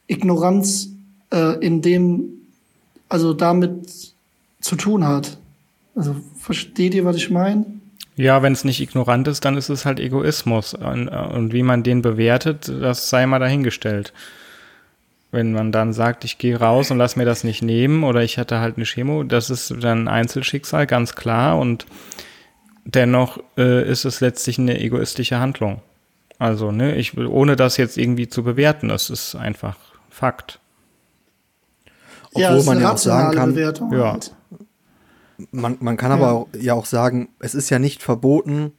Ignoranz 0.08 0.90
äh, 1.32 1.64
in 1.64 1.80
dem, 1.80 2.24
also 3.08 3.32
damit 3.32 4.14
zu 4.60 4.76
tun 4.76 5.06
hat. 5.06 5.38
Also 5.94 6.16
versteht 6.38 6.94
ihr, 6.94 7.04
was 7.04 7.16
ich 7.16 7.30
meine? 7.30 7.66
Ja, 8.16 8.42
wenn 8.42 8.52
es 8.52 8.64
nicht 8.64 8.80
ignorant 8.80 9.28
ist, 9.28 9.44
dann 9.44 9.56
ist 9.56 9.68
es 9.68 9.86
halt 9.86 10.00
Egoismus. 10.00 10.74
Und, 10.74 11.08
und, 11.08 11.52
wie 11.52 11.62
man 11.62 11.82
den 11.82 12.02
bewertet, 12.02 12.68
das 12.68 13.08
sei 13.08 13.26
mal 13.26 13.38
dahingestellt. 13.38 14.12
Wenn 15.30 15.52
man 15.52 15.72
dann 15.72 15.92
sagt, 15.94 16.24
ich 16.24 16.36
gehe 16.36 16.58
raus 16.58 16.90
und 16.90 16.98
lass 16.98 17.16
mir 17.16 17.24
das 17.24 17.42
nicht 17.42 17.62
nehmen 17.62 18.04
oder 18.04 18.22
ich 18.22 18.38
hatte 18.38 18.58
halt 18.58 18.76
eine 18.76 18.84
Chemo, 18.84 19.22
das 19.22 19.48
ist 19.48 19.74
dann 19.80 20.08
Einzelschicksal, 20.08 20.86
ganz 20.86 21.14
klar. 21.14 21.58
Und 21.58 21.86
dennoch 22.84 23.38
äh, 23.56 23.88
ist 23.88 24.04
es 24.04 24.20
letztlich 24.20 24.58
eine 24.58 24.80
egoistische 24.80 25.38
Handlung. 25.38 25.82
Also, 26.38 26.72
ne, 26.72 26.96
ich 26.96 27.16
will, 27.16 27.26
ohne 27.26 27.56
das 27.56 27.76
jetzt 27.76 27.96
irgendwie 27.96 28.28
zu 28.28 28.42
bewerten, 28.42 28.88
das 28.88 29.10
ist 29.10 29.34
einfach 29.34 29.76
Fakt. 30.10 30.58
Obwohl 32.34 32.42
ja, 32.42 32.62
man 32.64 32.80
ja 32.80 32.92
auch 32.92 32.98
sagen 32.98 33.36
kann, 33.36 33.50
Bewertung 33.54 33.92
ja. 33.92 34.12
Halt 34.12 34.34
man, 35.50 35.76
man 35.80 35.96
kann 35.96 36.12
aber 36.12 36.32
auch, 36.32 36.48
ja 36.58 36.74
auch 36.74 36.86
sagen, 36.86 37.30
es 37.40 37.54
ist 37.54 37.70
ja 37.70 37.78
nicht 37.78 38.02
verboten, 38.02 38.72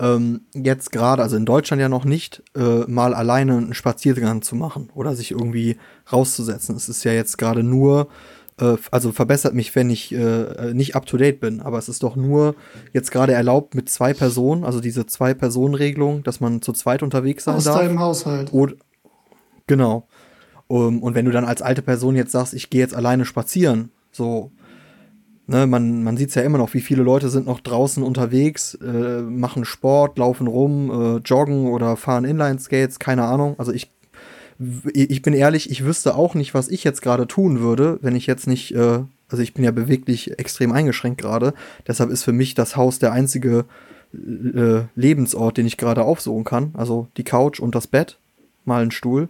ähm, 0.00 0.42
jetzt 0.54 0.90
gerade, 0.90 1.22
also 1.22 1.36
in 1.36 1.46
Deutschland 1.46 1.80
ja 1.80 1.88
noch 1.88 2.04
nicht, 2.04 2.42
äh, 2.56 2.80
mal 2.86 3.14
alleine 3.14 3.58
einen 3.58 3.74
Spaziergang 3.74 4.42
zu 4.42 4.56
machen 4.56 4.90
oder 4.94 5.14
sich 5.14 5.30
irgendwie 5.30 5.76
rauszusetzen. 6.10 6.74
Es 6.74 6.88
ist 6.88 7.04
ja 7.04 7.12
jetzt 7.12 7.38
gerade 7.38 7.62
nur, 7.62 8.08
äh, 8.62 8.76
also 8.90 9.12
verbessert 9.12 9.54
mich, 9.54 9.74
wenn 9.74 9.90
ich 9.90 10.14
äh, 10.14 10.72
nicht 10.72 10.94
up 10.94 11.06
to 11.06 11.16
date 11.16 11.40
bin, 11.40 11.60
aber 11.60 11.78
es 11.78 11.88
ist 11.88 12.02
doch 12.02 12.16
nur 12.16 12.54
jetzt 12.92 13.10
gerade 13.10 13.32
erlaubt 13.32 13.74
mit 13.74 13.88
zwei 13.88 14.14
Personen, 14.14 14.64
also 14.64 14.80
diese 14.80 15.06
Zwei-Personen-Regelung, 15.06 16.22
dass 16.22 16.40
man 16.40 16.62
zu 16.62 16.72
zweit 16.72 17.02
unterwegs 17.02 17.44
sein 17.44 17.56
Aus 17.56 17.64
darf. 17.64 17.76
Aus 17.76 17.82
deinem 17.82 18.00
Haushalt. 18.00 18.52
Oder, 18.52 18.74
genau. 19.66 20.06
Um, 20.68 21.02
und 21.02 21.14
wenn 21.14 21.26
du 21.26 21.32
dann 21.32 21.44
als 21.44 21.60
alte 21.60 21.82
Person 21.82 22.16
jetzt 22.16 22.32
sagst, 22.32 22.54
ich 22.54 22.70
gehe 22.70 22.80
jetzt 22.80 22.94
alleine 22.94 23.24
spazieren, 23.24 23.90
so, 24.10 24.52
Ne, 25.48 25.66
man 25.66 26.04
man 26.04 26.16
sieht 26.16 26.28
es 26.28 26.36
ja 26.36 26.42
immer 26.42 26.58
noch, 26.58 26.72
wie 26.72 26.80
viele 26.80 27.02
Leute 27.02 27.28
sind 27.28 27.46
noch 27.46 27.58
draußen 27.58 28.02
unterwegs, 28.04 28.74
äh, 28.74 29.22
machen 29.22 29.64
Sport, 29.64 30.16
laufen 30.16 30.46
rum, 30.46 30.90
äh, 30.90 31.16
joggen 31.18 31.66
oder 31.66 31.96
fahren 31.96 32.24
Inline-Skates, 32.24 33.00
keine 33.00 33.24
Ahnung. 33.24 33.56
Also 33.58 33.72
ich, 33.72 33.90
ich 34.92 35.22
bin 35.22 35.34
ehrlich, 35.34 35.70
ich 35.70 35.84
wüsste 35.84 36.14
auch 36.14 36.34
nicht, 36.34 36.54
was 36.54 36.68
ich 36.68 36.84
jetzt 36.84 37.02
gerade 37.02 37.26
tun 37.26 37.60
würde, 37.60 37.98
wenn 38.02 38.16
ich 38.16 38.26
jetzt 38.26 38.46
nicht, 38.46 38.74
äh, 38.74 39.00
also 39.28 39.42
ich 39.42 39.54
bin 39.54 39.64
ja 39.64 39.70
beweglich 39.70 40.38
extrem 40.38 40.72
eingeschränkt 40.72 41.20
gerade. 41.20 41.54
Deshalb 41.86 42.10
ist 42.10 42.24
für 42.24 42.32
mich 42.32 42.54
das 42.54 42.76
Haus 42.76 42.98
der 42.98 43.12
einzige 43.12 43.64
äh, 44.14 44.82
Lebensort, 44.94 45.56
den 45.56 45.66
ich 45.66 45.76
gerade 45.76 46.04
aufsuchen 46.04 46.44
kann. 46.44 46.70
Also 46.74 47.08
die 47.16 47.24
Couch 47.24 47.60
und 47.60 47.74
das 47.74 47.86
Bett, 47.86 48.18
mal 48.64 48.82
ein 48.82 48.90
Stuhl. 48.90 49.28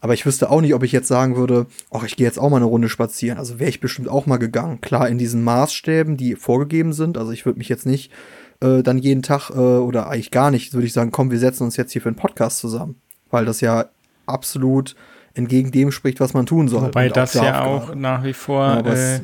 Aber 0.00 0.12
ich 0.12 0.26
wüsste 0.26 0.50
auch 0.50 0.60
nicht, 0.60 0.74
ob 0.74 0.82
ich 0.82 0.92
jetzt 0.92 1.08
sagen 1.08 1.36
würde, 1.36 1.66
ach, 1.90 2.04
ich 2.04 2.16
gehe 2.16 2.26
jetzt 2.26 2.38
auch 2.38 2.50
mal 2.50 2.56
eine 2.56 2.66
Runde 2.66 2.90
spazieren. 2.90 3.38
Also 3.38 3.58
wäre 3.58 3.70
ich 3.70 3.80
bestimmt 3.80 4.08
auch 4.08 4.26
mal 4.26 4.36
gegangen. 4.36 4.82
Klar, 4.82 5.08
in 5.08 5.16
diesen 5.16 5.42
Maßstäben, 5.42 6.18
die 6.18 6.36
vorgegeben 6.36 6.92
sind. 6.92 7.16
Also 7.16 7.32
ich 7.32 7.46
würde 7.46 7.58
mich 7.58 7.70
jetzt 7.70 7.86
nicht 7.86 8.12
äh, 8.60 8.82
dann 8.82 8.98
jeden 8.98 9.22
Tag 9.22 9.48
äh, 9.48 9.54
oder 9.54 10.10
eigentlich 10.10 10.30
gar 10.30 10.50
nicht, 10.50 10.74
würde 10.74 10.86
ich 10.86 10.92
sagen, 10.92 11.10
komm, 11.10 11.30
wir 11.30 11.38
setzen 11.38 11.64
uns 11.64 11.78
jetzt 11.78 11.92
hier 11.92 12.02
für 12.02 12.10
einen 12.10 12.16
Podcast 12.16 12.58
zusammen. 12.58 12.96
Weil 13.30 13.46
das 13.46 13.62
ja 13.62 13.86
absolut 14.26 14.96
entgegen 15.34 15.70
dem 15.72 15.90
spricht, 15.92 16.20
was 16.20 16.34
man 16.34 16.46
tun 16.46 16.68
soll. 16.68 16.82
Wobei 16.82 17.08
das 17.08 17.34
ja 17.34 17.64
auch 17.64 17.86
gerade. 17.86 18.00
nach 18.00 18.24
wie 18.24 18.32
vor. 18.32 18.82
Ja, 18.84 19.16
äh, 19.16 19.20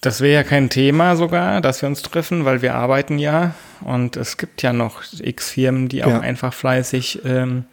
das 0.00 0.20
wäre 0.20 0.34
ja 0.34 0.44
kein 0.44 0.70
Thema 0.70 1.16
sogar, 1.16 1.60
dass 1.60 1.82
wir 1.82 1.88
uns 1.88 2.02
treffen, 2.02 2.44
weil 2.44 2.62
wir 2.62 2.74
arbeiten 2.74 3.18
ja 3.18 3.54
und 3.80 4.16
es 4.16 4.36
gibt 4.36 4.62
ja 4.62 4.72
noch 4.72 5.02
x 5.18 5.50
Firmen, 5.50 5.88
die 5.88 6.04
auch 6.04 6.10
ja. 6.10 6.20
einfach 6.20 6.54
fleißig 6.54 7.22
ähm, 7.24 7.64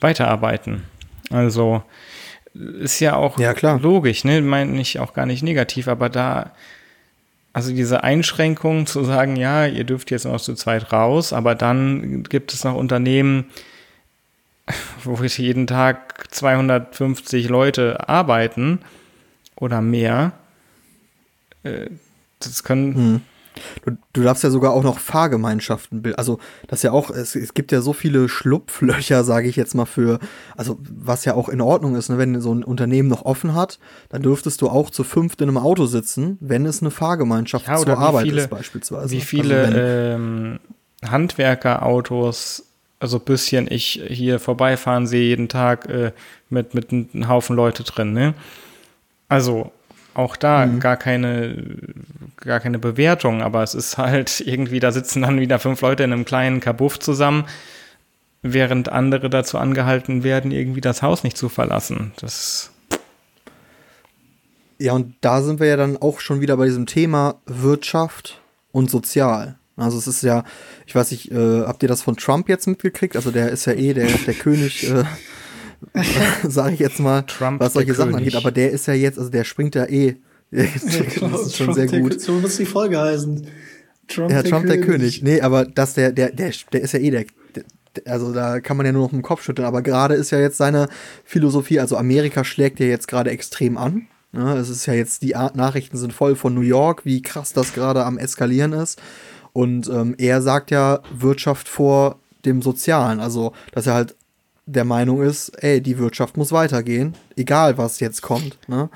weiterarbeiten. 0.00 0.82
Also 1.30 1.82
ist 2.54 2.98
ja 2.98 3.14
auch 3.14 3.38
ja, 3.38 3.52
logisch, 3.76 4.24
ne? 4.24 4.40
Meine 4.40 4.80
ich 4.80 4.98
auch 4.98 5.14
gar 5.14 5.26
nicht 5.26 5.44
negativ, 5.44 5.86
aber 5.86 6.08
da, 6.08 6.50
also 7.52 7.72
diese 7.72 8.02
Einschränkung 8.02 8.86
zu 8.86 9.04
sagen, 9.04 9.36
ja, 9.36 9.66
ihr 9.66 9.84
dürft 9.84 10.10
jetzt 10.10 10.24
noch 10.24 10.40
zu 10.40 10.54
zweit 10.54 10.92
raus, 10.92 11.32
aber 11.32 11.54
dann 11.54 12.24
gibt 12.24 12.52
es 12.52 12.64
noch 12.64 12.74
Unternehmen, 12.74 13.46
wo 15.04 15.22
jeden 15.22 15.66
Tag 15.66 16.26
250 16.30 17.48
Leute 17.48 18.08
arbeiten 18.08 18.80
oder 19.56 19.80
mehr. 19.80 20.32
Äh, 21.62 21.90
das 22.38 22.64
können, 22.64 22.94
hm. 22.94 23.20
Du, 23.84 23.96
du 24.12 24.22
darfst 24.22 24.44
ja 24.44 24.50
sogar 24.50 24.72
auch 24.72 24.82
noch 24.82 24.98
Fahrgemeinschaften 24.98 26.02
bilden. 26.02 26.18
Also, 26.18 26.38
das 26.68 26.82
ja 26.82 26.92
auch, 26.92 27.10
es, 27.10 27.34
es 27.34 27.54
gibt 27.54 27.72
ja 27.72 27.80
so 27.80 27.92
viele 27.92 28.28
Schlupflöcher, 28.28 29.24
sage 29.24 29.48
ich 29.48 29.56
jetzt 29.56 29.74
mal, 29.74 29.86
für, 29.86 30.18
also 30.56 30.78
was 30.80 31.24
ja 31.24 31.34
auch 31.34 31.48
in 31.48 31.60
Ordnung 31.60 31.96
ist, 31.96 32.08
ne? 32.08 32.18
wenn 32.18 32.40
so 32.40 32.54
ein 32.54 32.64
Unternehmen 32.64 33.08
noch 33.08 33.24
offen 33.24 33.54
hat, 33.54 33.78
dann 34.08 34.22
dürftest 34.22 34.62
du 34.62 34.68
auch 34.68 34.90
zu 34.90 35.04
fünft 35.04 35.40
in 35.40 35.48
einem 35.48 35.58
Auto 35.58 35.86
sitzen, 35.86 36.38
wenn 36.40 36.66
es 36.66 36.80
eine 36.80 36.90
Fahrgemeinschaft 36.90 37.66
ja, 37.66 37.76
zur 37.76 37.98
Arbeit 37.98 38.24
viele, 38.24 38.42
ist, 38.42 38.50
beispielsweise. 38.50 39.10
Wie 39.10 39.16
also 39.16 39.26
viele 39.26 39.64
also 39.64 39.78
ähm, 39.78 40.60
Handwerkerautos, 41.04 42.69
also 43.00 43.18
bisschen 43.18 43.66
ich 43.70 44.02
hier 44.06 44.38
vorbeifahren 44.38 45.06
sehe 45.06 45.26
jeden 45.28 45.48
Tag 45.48 45.88
äh, 45.88 46.12
mit, 46.50 46.74
mit 46.74 46.92
einem 46.92 47.28
Haufen 47.28 47.56
Leute 47.56 47.82
drin, 47.82 48.12
ne? 48.12 48.34
Also, 49.28 49.72
auch 50.14 50.36
da 50.36 50.66
mhm. 50.66 50.80
gar 50.80 50.96
keine, 50.96 51.56
gar 52.36 52.60
keine 52.60 52.78
Bewertung, 52.78 53.42
aber 53.42 53.62
es 53.62 53.74
ist 53.74 53.98
halt 53.98 54.40
irgendwie, 54.46 54.80
da 54.80 54.92
sitzen 54.92 55.22
dann 55.22 55.40
wieder 55.40 55.58
fünf 55.58 55.80
Leute 55.80 56.04
in 56.04 56.12
einem 56.12 56.24
kleinen 56.24 56.60
Kabuff 56.60 56.98
zusammen, 56.98 57.46
während 58.42 58.90
andere 58.90 59.30
dazu 59.30 59.58
angehalten 59.58 60.22
werden, 60.22 60.50
irgendwie 60.50 60.80
das 60.80 61.02
Haus 61.02 61.24
nicht 61.24 61.36
zu 61.36 61.48
verlassen. 61.48 62.12
Das 62.20 62.70
ja, 64.80 64.94
und 64.94 65.14
da 65.20 65.42
sind 65.42 65.60
wir 65.60 65.66
ja 65.66 65.76
dann 65.76 65.98
auch 65.98 66.20
schon 66.20 66.40
wieder 66.40 66.56
bei 66.56 66.64
diesem 66.64 66.86
Thema 66.86 67.34
Wirtschaft 67.44 68.40
und 68.72 68.90
Sozial. 68.90 69.59
Also 69.80 69.98
es 69.98 70.06
ist 70.06 70.22
ja, 70.22 70.44
ich 70.86 70.94
weiß 70.94 71.10
nicht, 71.10 71.30
äh, 71.32 71.62
habt 71.62 71.82
ihr 71.82 71.88
das 71.88 72.02
von 72.02 72.16
Trump 72.16 72.48
jetzt 72.48 72.66
mitgekriegt? 72.66 73.16
Also 73.16 73.30
der 73.30 73.50
ist 73.50 73.64
ja 73.66 73.72
eh 73.72 73.94
der, 73.94 74.06
der 74.06 74.34
König 74.34 74.90
äh, 74.90 75.04
sage 76.48 76.74
ich 76.74 76.80
jetzt 76.80 77.00
mal, 77.00 77.22
Trump 77.22 77.60
was 77.60 77.72
solche 77.72 77.94
Sachen 77.94 78.14
angeht. 78.14 78.36
Aber 78.36 78.50
der 78.50 78.70
ist 78.70 78.86
ja 78.86 78.94
jetzt, 78.94 79.18
also 79.18 79.30
der 79.30 79.44
springt 79.44 79.74
ja 79.74 79.86
eh. 79.86 80.16
das 80.50 80.84
ist 80.84 81.56
schon 81.56 81.72
Trump 81.72 81.90
sehr 81.90 82.00
gut. 82.00 82.20
so 82.20 82.32
muss 82.32 82.56
die 82.56 82.66
Folge 82.66 83.00
heißen. 83.00 83.46
Trump, 84.08 84.30
ja, 84.30 84.42
der, 84.42 84.50
Trump 84.50 84.66
König. 84.66 84.80
der 84.80 84.86
König. 84.86 85.22
Nee, 85.22 85.40
aber 85.40 85.64
dass 85.64 85.94
der, 85.94 86.12
der, 86.12 86.32
der, 86.32 86.52
der 86.72 86.80
ist 86.80 86.92
ja 86.92 86.98
eh 86.98 87.10
der, 87.10 87.24
also 88.04 88.32
da 88.32 88.60
kann 88.60 88.76
man 88.76 88.86
ja 88.86 88.92
nur 88.92 89.06
noch 89.06 89.12
im 89.12 89.22
Kopf 89.22 89.42
schütteln, 89.42 89.66
aber 89.66 89.82
gerade 89.82 90.14
ist 90.14 90.30
ja 90.30 90.40
jetzt 90.40 90.56
seine 90.56 90.88
Philosophie, 91.24 91.80
also 91.80 91.96
Amerika 91.96 92.44
schlägt 92.44 92.80
ja 92.80 92.86
jetzt 92.86 93.08
gerade 93.08 93.30
extrem 93.30 93.76
an. 93.76 94.06
Ja, 94.32 94.56
es 94.56 94.68
ist 94.68 94.86
ja 94.86 94.94
jetzt, 94.94 95.22
die 95.22 95.34
Art 95.34 95.56
Nachrichten 95.56 95.96
sind 95.96 96.12
voll 96.12 96.36
von 96.36 96.54
New 96.54 96.60
York, 96.60 97.04
wie 97.04 97.20
krass 97.20 97.52
das 97.52 97.72
gerade 97.72 98.04
am 98.04 98.16
Eskalieren 98.16 98.72
ist. 98.72 99.00
Und 99.52 99.88
ähm, 99.88 100.14
er 100.18 100.42
sagt 100.42 100.70
ja 100.70 101.00
Wirtschaft 101.12 101.68
vor 101.68 102.18
dem 102.44 102.62
Sozialen. 102.62 103.20
Also, 103.20 103.52
dass 103.72 103.86
er 103.86 103.94
halt 103.94 104.16
der 104.66 104.84
Meinung 104.84 105.22
ist, 105.22 105.50
ey, 105.62 105.80
die 105.80 105.98
Wirtschaft 105.98 106.36
muss 106.36 106.52
weitergehen, 106.52 107.14
egal 107.36 107.76
was 107.76 108.00
jetzt 108.00 108.22
kommt. 108.22 108.56
Ne? 108.68 108.88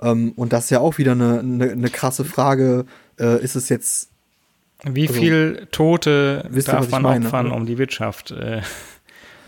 Ähm, 0.00 0.32
und 0.36 0.52
das 0.52 0.64
ist 0.64 0.70
ja 0.70 0.80
auch 0.80 0.98
wieder 0.98 1.12
eine, 1.12 1.40
eine, 1.40 1.72
eine 1.72 1.90
krasse 1.90 2.24
Frage. 2.24 2.84
Äh, 3.18 3.42
ist 3.42 3.56
es 3.56 3.68
jetzt. 3.68 4.10
Wie 4.84 5.08
also, 5.08 5.20
viel 5.20 5.68
Tote 5.72 6.48
darf 6.64 6.88
man 6.90 7.04
opfern, 7.04 7.50
um 7.50 7.66
die 7.66 7.78
Wirtschaft 7.78 8.30
äh, 8.30 8.62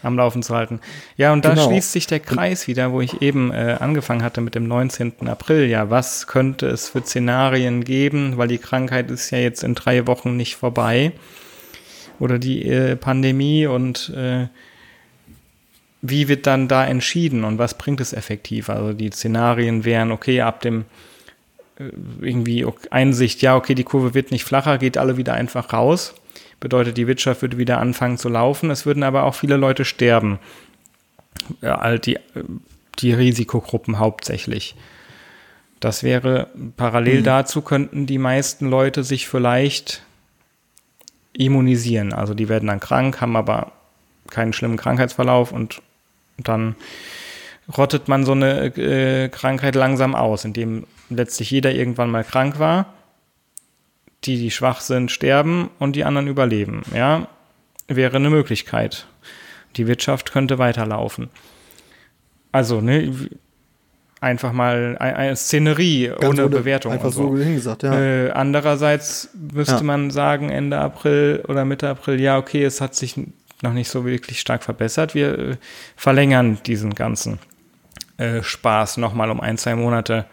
am 0.03 0.17
Laufen 0.17 0.43
zu 0.43 0.55
halten? 0.55 0.81
Ja, 1.17 1.33
und 1.33 1.45
da 1.45 1.51
Genau. 1.51 1.69
schließt 1.69 1.93
sich 1.93 2.07
der 2.07 2.21
Kreis 2.21 2.67
wieder, 2.67 2.93
wo 2.93 3.01
ich 3.01 3.23
eben 3.23 3.53
äh, 3.53 3.77
angefangen 3.81 4.23
hatte 4.23 4.41
mit 4.41 4.55
dem 4.55 4.67
19. 4.67 5.29
April. 5.29 5.67
Ja, 5.67 5.91
was 5.91 6.27
könnte 6.27 6.67
es 6.67 6.89
für 6.89 7.03
Szenarien 7.03 7.85
geben? 7.85 8.37
Weil 8.37 8.49
die 8.49 8.59
Krankheit 8.59 9.11
ist 9.11 9.31
ja 9.31 9.39
jetzt 9.39 9.63
in 9.63 9.75
drei 9.75 10.07
Wochen 10.07 10.37
nicht 10.37 10.57
vorbei. 10.57 11.13
Oder 12.19 12.39
die 12.39 12.67
äh, 12.67 12.97
Pandemie 12.97 13.67
und 13.67 14.11
äh, 14.17 14.47
wie 16.03 16.29
wird 16.29 16.47
dann 16.47 16.69
da 16.69 16.87
entschieden 16.87 17.45
und 17.45 17.59
was 17.59 17.75
bringt 17.77 18.01
es 18.01 18.13
effektiv? 18.13 18.71
Also 18.71 18.93
die 18.93 19.11
Szenarien 19.11 19.85
wären, 19.85 20.13
okay, 20.13 20.41
ab 20.41 20.61
dem 20.61 20.85
äh, 21.79 21.85
irgendwie 22.21 22.67
Einsicht, 22.91 23.43
ja, 23.43 23.57
okay, 23.57 23.75
die 23.75 23.85
Kurve 23.85 24.15
wird 24.15 24.31
nicht 24.31 24.45
flacher, 24.45 24.79
geht 24.79 24.97
alle 24.99 25.17
wieder 25.17 25.35
einfach 25.35 25.73
raus. 25.73 26.15
Bedeutet, 26.61 26.99
die 26.99 27.07
Wirtschaft 27.07 27.43
würde 27.43 27.59
wieder 27.59 27.79
anfangen 27.79 28.19
zu 28.19 28.29
laufen. 28.29 28.71
Es 28.71 28.85
würden 28.87 29.03
aber 29.03 29.25
auch 29.25 29.35
viele 29.35 29.57
Leute 29.57 29.85
sterben. 29.85 30.39
Ja, 31.63 31.81
halt 31.81 32.07
die, 32.07 32.19
die 32.99 33.13
Risikogruppen 33.13 33.99
hauptsächlich. 33.99 34.77
Das 35.81 36.03
wäre 36.03 36.49
parallel 36.77 37.23
dazu 37.23 37.63
könnten 37.63 38.05
die 38.05 38.19
meisten 38.19 38.69
Leute 38.69 39.03
sich 39.03 39.27
vielleicht 39.27 40.03
immunisieren. 41.33 42.13
Also 42.13 42.35
die 42.35 42.51
werden 42.51 42.67
dann 42.67 42.81
krank, 42.81 43.23
haben 43.23 43.37
aber 43.37 43.73
keinen 44.29 44.53
schlimmen 44.53 44.77
Krankheitsverlauf 44.77 45.53
und 45.53 45.81
dann 46.37 46.77
rottet 47.77 48.09
man 48.09 48.25
so 48.25 48.33
eine 48.33 48.67
äh, 48.77 49.29
Krankheit 49.31 49.75
langsam 49.75 50.15
aus, 50.15 50.45
indem 50.45 50.87
letztlich 51.09 51.51
jeder 51.51 51.73
irgendwann 51.73 52.11
mal 52.11 52.25
krank 52.25 52.59
war. 52.59 52.93
Die, 54.25 54.37
die 54.37 54.51
schwach 54.51 54.81
sind, 54.81 55.11
sterben 55.11 55.71
und 55.79 55.97
die 55.97 56.05
anderen 56.05 56.29
überleben. 56.29 56.83
Ja, 56.95 57.29
wäre 57.89 58.17
eine 58.17 58.31
Möglichkeit. 58.31 59.07
Die 59.77 59.87
Wirtschaft 59.87 60.33
könnte 60.33 60.59
weiterlaufen. 60.59 61.29
Also, 62.53 62.81
ne, 62.81 63.15
einfach 64.21 64.53
mal 64.53 64.97
ein- 65.01 65.15
eine 65.17 65.37
Szenerie 65.37 66.09
Ganz 66.09 66.25
ohne 66.39 66.49
Bewertung. 66.49 66.93
Einfach 66.93 67.07
und 67.07 67.13
so 67.13 67.37
hingesagt, 67.39 67.85
ja. 67.85 67.99
äh, 67.99 68.31
andererseits 68.33 69.31
müsste 69.53 69.77
Ja. 69.77 69.83
man 69.83 70.11
sagen, 70.11 70.51
Ende 70.51 70.79
April 70.79 71.43
oder 71.49 71.65
Mitte 71.65 71.89
April, 71.89 72.21
ja, 72.21 72.37
okay, 72.37 72.63
es 72.65 72.81
hat 72.83 72.95
sich 72.95 73.15
noch 73.63 73.73
nicht 73.73 73.89
so 73.89 74.05
wirklich 74.05 74.41
stark 74.41 74.63
verbessert. 74.65 75.15
Wir 75.15 75.39
äh, 75.39 75.57
verlängern 75.97 76.59
diesen 76.67 76.95
ganzen 76.95 77.39
äh, 78.19 78.43
Spaß 78.43 78.99
nochmal 78.99 79.31
um 79.31 79.41
ein, 79.41 79.57
zwei 79.57 79.75
Monate. 79.77 80.27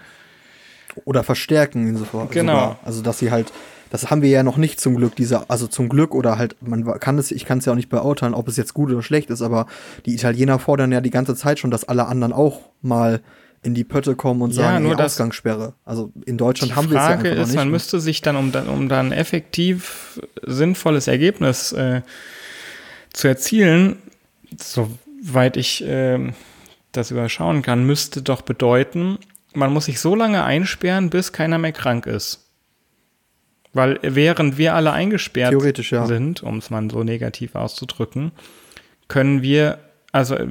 Oder 1.06 1.24
verstärken 1.24 1.88
ihn 1.88 1.96
sofort. 1.98 2.32
Genau. 2.32 2.54
Sogar. 2.54 2.80
Also, 2.84 3.02
dass 3.02 3.20
sie 3.20 3.32
halt, 3.32 3.54
das 3.90 4.10
haben 4.10 4.22
wir 4.22 4.30
ja 4.30 4.44
noch 4.44 4.58
nicht 4.58 4.80
zum 4.80 4.96
Glück, 4.96 5.16
diese, 5.16 5.50
also 5.50 5.68
zum 5.68 5.90
Glück 5.90 6.14
oder 6.14 6.38
halt, 6.38 6.56
man 6.62 6.86
kann 7.00 7.18
es, 7.18 7.32
ich 7.32 7.46
kann 7.46 7.60
es 7.60 7.66
ja 7.66 7.72
auch 7.72 7.78
nicht 7.78 7.90
beurteilen, 7.90 8.34
ob 8.34 8.48
es 8.48 8.58
jetzt 8.58 8.74
gut 8.74 8.92
oder 8.92 9.02
schlecht 9.02 9.30
ist, 9.30 9.42
aber 9.42 9.68
die 10.06 10.14
Italiener 10.14 10.60
fordern 10.60 10.92
ja 10.92 11.02
die 11.02 11.10
ganze 11.10 11.36
Zeit 11.36 11.60
schon, 11.60 11.72
dass 11.72 11.84
alle 11.86 12.06
anderen 12.08 12.34
auch 12.34 12.62
mal 12.82 13.22
in 13.64 13.74
die 13.74 13.84
Pötte 13.84 14.16
kommen 14.16 14.42
und 14.42 14.52
Ja, 14.52 14.64
sagen, 14.64 14.84
nur 14.84 14.96
das- 14.96 15.14
Ausgangssperre. 15.14 15.74
Also 15.84 16.12
in 16.26 16.38
Deutschland 16.38 16.76
haben 16.76 16.90
wir 16.92 16.98
es 16.98 17.04
ja 17.04 17.08
Frage 17.16 17.30
einfach 17.30 17.36
noch 17.38 17.42
ist, 17.44 17.48
nicht. 17.50 17.56
man 17.58 17.70
müsste 17.72 18.00
sich 18.00 18.22
dann, 18.22 18.36
um 18.36 18.52
dann, 18.52 18.68
um 18.68 18.88
dann 18.90 19.12
effektiv 19.12 20.20
sinnvolles 20.46 21.08
Ergebnis 21.08 21.72
äh, 21.72 22.02
zu 23.14 23.28
erzielen, 23.28 23.98
soweit 24.62 25.58
ich 25.58 25.84
ähm, 25.88 26.34
das 26.92 27.12
überschauen 27.12 27.62
kann, 27.62 27.84
müsste 27.86 28.22
doch 28.22 28.42
bedeuten, 28.42 29.18
man 29.54 29.74
muss 29.74 29.86
sich 29.86 30.00
so 30.00 30.14
lange 30.16 30.44
einsperren, 30.44 31.10
bis 31.10 31.32
keiner 31.32 31.58
mehr 31.58 31.72
krank 31.72 32.06
ist. 32.06 32.44
Weil 33.78 34.00
während 34.02 34.58
wir 34.58 34.74
alle 34.74 34.92
eingesperrt 34.92 35.54
ja. 35.92 36.06
sind, 36.08 36.44
um 36.44 36.58
es 36.58 36.70
mal 36.70 36.90
so 36.92 37.04
negativ 37.04 37.56
auszudrücken, 37.56 38.32
können 39.08 39.42
wir, 39.42 39.78
also 40.12 40.36
äh, 40.36 40.48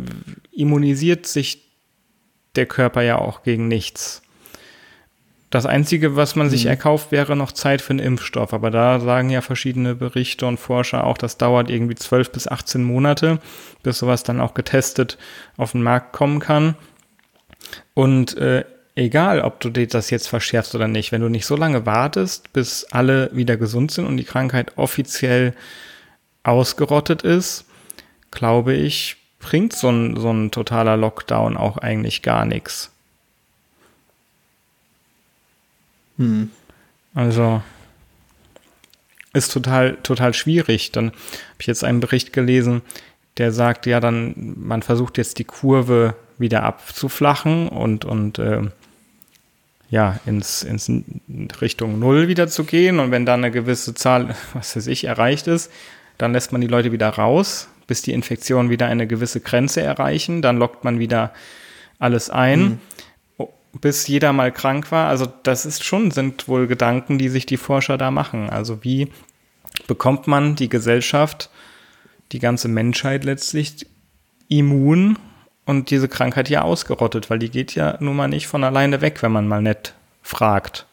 immunisiert 0.53 1.27
sich 1.27 1.63
der 2.55 2.67
Körper 2.67 3.03
ja 3.03 3.19
auch 3.19 3.43
gegen 3.43 3.69
nichts. 3.69 4.23
Das 5.51 5.67
Einzige, 5.67 6.17
was 6.17 6.37
man 6.37 6.51
sich 6.51 6.65
Mhm. 6.65 6.71
erkauft, 6.71 7.13
wäre 7.13 7.37
noch 7.37 7.51
Zeit 7.51 7.83
für 7.83 7.91
einen 7.91 7.99
Impfstoff. 7.99 8.53
Aber 8.53 8.71
da 8.71 9.01
sagen 9.01 9.29
ja 9.31 9.41
verschiedene 9.41 9.95
Berichte 9.95 10.47
und 10.47 10.59
Forscher 10.59 11.05
auch, 11.05 11.19
das 11.19 11.37
dauert 11.37 11.69
irgendwie 11.69 11.97
12 11.97 12.31
bis 12.31 12.49
18 12.49 12.83
Monate, 12.83 13.41
bis 13.83 13.99
sowas 13.99 14.23
dann 14.23 14.41
auch 14.41 14.55
getestet 14.55 15.19
auf 15.57 15.73
den 15.73 15.83
Markt 15.83 16.13
kommen 16.13 16.39
kann. 16.39 16.77
Und 17.95 18.37
äh, 18.37 18.65
egal, 18.97 19.43
ob 19.43 19.61
du 19.61 19.71
dir 19.71 19.87
das 19.87 20.11
jetzt 20.11 20.29
verschärfst 20.29 20.75
oder 20.75 20.89
nicht, 20.89 21.13
wenn 21.13 21.21
du 21.21 21.29
nicht 21.29 21.47
so 21.47 21.55
lange 21.55 21.87
wartest, 21.87 22.53
bis 22.53 22.85
alle 22.91 23.31
wieder 23.33 23.57
gesund 23.57 23.93
sind 23.93 24.07
und 24.07 24.17
die 24.17 24.25
Krankheit 24.25 24.77
offiziell 24.77 25.55
ausgerottet 26.43 27.23
ist, 27.23 27.67
glaube 28.31 28.75
ich, 28.75 29.17
bringt 29.39 29.75
so 29.75 29.91
ein, 29.91 30.17
so 30.17 30.33
ein 30.33 30.51
totaler 30.51 30.97
Lockdown 30.97 31.57
auch 31.57 31.77
eigentlich 31.77 32.23
gar 32.23 32.45
nichts. 32.45 32.91
Hm. 36.17 36.51
Also 37.15 37.63
ist 39.35 39.53
total, 39.53 39.97
total 40.03 40.33
schwierig. 40.33 40.93
Dann 40.93 41.09
habe 41.09 41.17
ich 41.59 41.67
jetzt 41.67 41.85
einen 41.85 42.01
Bericht 42.01 42.33
gelesen, 42.33 42.83
der 43.37 43.53
sagt, 43.53 43.85
ja, 43.85 44.01
dann, 44.01 44.55
man 44.59 44.83
versucht 44.83 45.19
jetzt 45.19 45.39
die 45.39 45.45
Kurve 45.45 46.15
wieder 46.39 46.63
abzuflachen 46.63 47.69
und, 47.69 48.07
und 48.07 48.39
äh, 48.39 48.63
ja, 49.89 50.19
ins, 50.27 50.63
ins 50.63 50.91
Richtung 51.61 51.99
Null 51.99 52.29
wieder 52.29 52.49
zu 52.49 52.65
gehen. 52.65 52.99
Und 52.99 53.11
wenn 53.11 53.27
dann 53.27 53.45
eine 53.45 53.53
gewisse 53.53 53.95
Zahl, 53.95 54.35
was 54.55 54.77
weiß 54.77 54.87
ich, 54.89 55.05
erreicht 55.05 55.47
ist, 55.47 55.71
dann 56.19 56.33
lässt 56.33 56.53
man 56.53 56.61
die 56.61 56.67
Leute 56.67 56.93
wieder 56.93 57.09
raus, 57.09 57.69
bis 57.87 58.03
die 58.03 58.13
Infektionen 58.13 58.71
wieder 58.71 58.87
eine 58.87 59.07
gewisse 59.07 59.41
Grenze 59.41 59.83
erreichen. 59.83 60.43
Dann 60.43 60.57
lockt 60.57 60.85
man 60.85 60.99
wieder 60.99 61.33
alles 61.99 62.31
ein, 62.31 62.81
oh, 63.39 63.49
bis 63.81 64.07
jeder 64.07 64.33
mal 64.33 64.53
krank 64.53 64.91
war. 64.91 65.09
Also 65.09 65.27
das 65.43 65.67
ist 65.67 65.85
schon, 65.85 66.11
sind 66.11 66.49
wohl 66.49 66.67
Gedanken, 66.67 67.19
die 67.19 67.29
sich 67.29 67.47
die 67.47 67.57
Forscher 67.57 67.99
da 67.99 68.11
machen. 68.11 68.51
Also 68.51 68.83
wie 68.83 69.09
bekommt 69.87 70.27
man 70.27 70.57
die 70.57 70.69
Gesellschaft, 70.69 71.51
die 72.33 72.39
ganze 72.39 72.69
Menschheit 72.69 73.25
letztlich 73.25 73.87
immun 74.49 75.19
und 75.67 75.91
diese 75.91 76.09
Krankheit 76.09 76.49
ja 76.49 76.63
ausgerottet, 76.63 77.29
weil 77.29 77.39
die 77.39 77.51
geht 77.51 77.75
ja 77.75 77.99
nun 78.01 78.17
mal 78.17 78.29
nicht 78.29 78.47
von 78.47 78.65
alleine 78.65 79.01
weg, 79.01 79.23
wenn 79.23 79.33
man 79.33 79.47
mal 79.47 79.61
nett 79.61 79.95
fragt. 80.23 80.87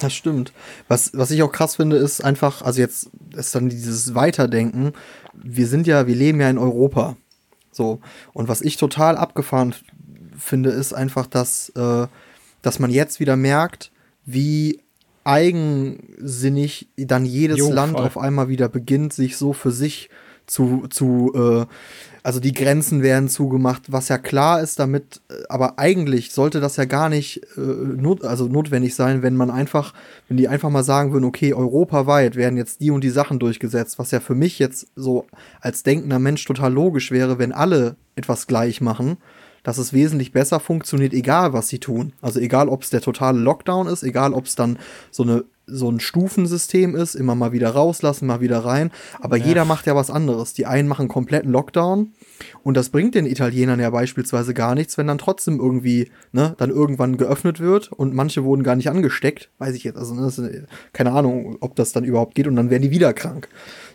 Das 0.00 0.14
stimmt. 0.14 0.52
Was, 0.88 1.10
was 1.14 1.30
ich 1.30 1.42
auch 1.42 1.52
krass 1.52 1.76
finde, 1.76 1.96
ist 1.96 2.22
einfach, 2.22 2.62
also 2.62 2.80
jetzt 2.80 3.10
ist 3.34 3.54
dann 3.54 3.68
dieses 3.68 4.14
Weiterdenken. 4.14 4.92
Wir 5.32 5.66
sind 5.66 5.86
ja, 5.86 6.06
wir 6.06 6.14
leben 6.14 6.40
ja 6.40 6.48
in 6.50 6.58
Europa. 6.58 7.16
So. 7.72 8.00
Und 8.32 8.48
was 8.48 8.60
ich 8.60 8.76
total 8.76 9.16
abgefahren 9.16 9.74
finde, 10.38 10.70
ist 10.70 10.92
einfach, 10.92 11.26
dass, 11.26 11.70
äh, 11.70 12.06
dass 12.62 12.78
man 12.78 12.90
jetzt 12.90 13.20
wieder 13.20 13.36
merkt, 13.36 13.90
wie 14.24 14.80
eigensinnig 15.24 16.88
dann 16.96 17.24
jedes 17.24 17.58
Jo, 17.58 17.72
Land 17.72 17.96
voll. 17.96 18.06
auf 18.06 18.18
einmal 18.18 18.48
wieder 18.48 18.68
beginnt, 18.68 19.12
sich 19.12 19.36
so 19.36 19.52
für 19.52 19.72
sich 19.72 20.08
zu, 20.46 20.86
zu 20.88 21.32
äh, 21.34 21.66
also 22.26 22.40
die 22.40 22.52
Grenzen 22.52 23.04
werden 23.04 23.28
zugemacht, 23.28 23.92
was 23.92 24.08
ja 24.08 24.18
klar 24.18 24.60
ist 24.60 24.80
damit, 24.80 25.20
äh, 25.28 25.44
aber 25.48 25.78
eigentlich 25.78 26.32
sollte 26.32 26.58
das 26.58 26.74
ja 26.74 26.84
gar 26.84 27.08
nicht 27.08 27.40
äh, 27.56 27.60
not, 27.60 28.24
also 28.24 28.48
notwendig 28.48 28.96
sein, 28.96 29.22
wenn 29.22 29.36
man 29.36 29.48
einfach, 29.48 29.94
wenn 30.26 30.36
die 30.36 30.48
einfach 30.48 30.68
mal 30.68 30.82
sagen 30.82 31.12
würden, 31.12 31.24
okay, 31.24 31.54
europaweit 31.54 32.34
werden 32.34 32.56
jetzt 32.56 32.80
die 32.80 32.90
und 32.90 33.04
die 33.04 33.10
Sachen 33.10 33.38
durchgesetzt, 33.38 34.00
was 34.00 34.10
ja 34.10 34.18
für 34.18 34.34
mich 34.34 34.58
jetzt 34.58 34.88
so 34.96 35.26
als 35.60 35.84
denkender 35.84 36.18
Mensch 36.18 36.44
total 36.44 36.72
logisch 36.72 37.12
wäre, 37.12 37.38
wenn 37.38 37.52
alle 37.52 37.94
etwas 38.16 38.48
gleich 38.48 38.80
machen, 38.80 39.18
dass 39.62 39.78
es 39.78 39.92
wesentlich 39.92 40.32
besser 40.32 40.58
funktioniert, 40.58 41.12
egal 41.12 41.52
was 41.52 41.68
sie 41.68 41.78
tun. 41.78 42.12
Also 42.22 42.40
egal, 42.40 42.68
ob 42.68 42.82
es 42.82 42.90
der 42.90 43.02
totale 43.02 43.38
Lockdown 43.38 43.86
ist, 43.86 44.02
egal, 44.02 44.32
ob 44.32 44.46
es 44.46 44.56
dann 44.56 44.80
so 45.12 45.22
eine 45.22 45.44
so 45.68 45.90
ein 45.90 45.98
Stufensystem 45.98 46.94
ist, 46.94 47.14
immer 47.16 47.34
mal 47.34 47.50
wieder 47.52 47.70
rauslassen, 47.70 48.26
mal 48.26 48.40
wieder 48.40 48.60
rein. 48.60 48.92
Aber 49.20 49.36
jeder 49.36 49.64
macht 49.64 49.86
ja 49.86 49.96
was 49.96 50.10
anderes. 50.10 50.52
Die 50.52 50.64
einen 50.64 50.86
machen 50.88 51.08
kompletten 51.08 51.50
Lockdown 51.50 52.12
und 52.62 52.76
das 52.76 52.90
bringt 52.90 53.16
den 53.16 53.26
Italienern 53.26 53.80
ja 53.80 53.90
beispielsweise 53.90 54.54
gar 54.54 54.76
nichts, 54.76 54.96
wenn 54.96 55.08
dann 55.08 55.18
trotzdem 55.18 55.58
irgendwie, 55.58 56.10
ne, 56.32 56.54
dann 56.58 56.70
irgendwann 56.70 57.16
geöffnet 57.16 57.58
wird 57.58 57.90
und 57.90 58.14
manche 58.14 58.44
wurden 58.44 58.62
gar 58.62 58.76
nicht 58.76 58.88
angesteckt. 58.90 59.50
Weiß 59.58 59.74
ich 59.74 59.82
jetzt, 59.82 59.96
also 59.98 60.14
ne, 60.14 60.28
ist, 60.28 60.40
keine 60.92 61.10
Ahnung, 61.12 61.56
ob 61.60 61.74
das 61.74 61.90
dann 61.92 62.04
überhaupt 62.04 62.36
geht 62.36 62.46
und 62.46 62.54
dann 62.54 62.70
werden 62.70 62.82
die 62.82 62.90
wieder 62.92 63.12
krank. 63.12 63.48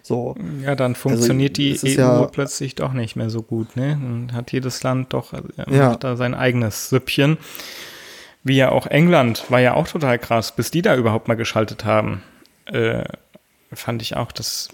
So. 0.03 0.35
Ja, 0.65 0.75
dann 0.75 0.95
funktioniert 0.95 1.55
die 1.57 1.71
es 1.71 1.83
ist 1.83 1.97
EU 1.97 2.01
ja- 2.01 2.25
plötzlich 2.25 2.75
doch 2.75 2.91
nicht 2.91 3.15
mehr 3.15 3.29
so 3.29 3.43
gut. 3.43 3.77
Ne? 3.77 3.97
Dann 4.01 4.33
hat 4.33 4.51
jedes 4.51 4.83
Land 4.83 5.13
doch 5.13 5.31
äh, 5.33 5.41
Ja. 5.69 5.89
macht 5.89 6.03
da 6.03 6.17
sein 6.17 6.33
eigenes 6.33 6.89
Süppchen. 6.89 7.37
Wie 8.43 8.55
ja 8.55 8.69
auch 8.69 8.87
England 8.87 9.45
war 9.49 9.59
ja 9.59 9.75
auch 9.75 9.87
total 9.87 10.17
krass, 10.17 10.55
bis 10.55 10.71
die 10.71 10.81
da 10.81 10.95
überhaupt 10.95 11.27
mal 11.27 11.35
geschaltet 11.35 11.85
haben. 11.85 12.23
Äh, 12.65 13.03
fand 13.71 14.01
ich 14.01 14.15
auch, 14.15 14.31
das 14.31 14.69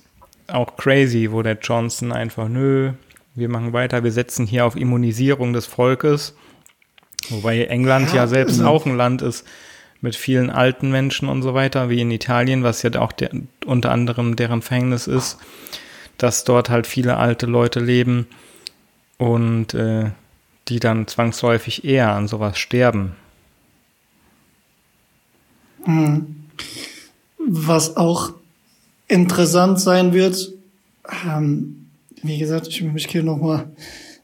auch 0.48 0.78
crazy, 0.78 1.32
wo 1.32 1.42
der 1.42 1.58
Johnson 1.62 2.12
einfach, 2.12 2.48
nö, 2.48 2.94
wir 3.36 3.50
machen 3.50 3.74
weiter, 3.74 4.04
wir 4.04 4.12
setzen 4.12 4.48
hier 4.48 4.66
auf 4.66 4.76
Immunisierung 4.76 5.54
des 5.54 5.66
Volkes. 5.66 6.36
Wobei 7.30 7.66
England 7.66 8.10
ja, 8.10 8.16
ja 8.16 8.28
selbst 8.28 8.62
auch 8.62 8.86
ein 8.86 8.96
Land 8.96 9.22
ist 9.22 9.46
mit 10.02 10.16
vielen 10.16 10.50
alten 10.50 10.90
Menschen 10.92 11.28
und 11.28 11.42
so 11.42 11.54
weiter, 11.54 11.90
wie 11.90 12.02
in 12.02 12.12
Italien, 12.12 12.64
was 12.64 12.84
ja 12.84 12.94
auch 13.00 13.12
der, 13.12 13.32
unter 13.66 13.92
anderem 13.92 14.36
deren 14.36 14.62
Fängnis 14.62 15.08
ist, 15.08 15.38
dass 16.18 16.44
dort 16.44 16.70
halt 16.70 16.88
viele 16.88 17.18
alte 17.18 17.46
Leute 17.46 17.80
leben 17.80 18.28
und 19.18 19.74
äh, 19.74 20.12
die 20.68 20.80
dann 20.80 21.08
zwangsläufig 21.08 21.84
eher 21.84 22.12
an 22.12 22.28
sowas 22.28 22.58
sterben. 22.58 23.16
Mhm. 25.88 26.36
Was 27.40 27.96
auch 27.96 28.34
interessant 29.08 29.80
sein 29.80 30.14
wird, 30.14 30.54
ähm, 31.26 31.88
wie 32.22 32.38
gesagt, 32.38 32.68
ich 32.68 32.84
will 32.84 32.92
mich 32.92 33.08
hier 33.08 33.24
nochmal 33.24 33.72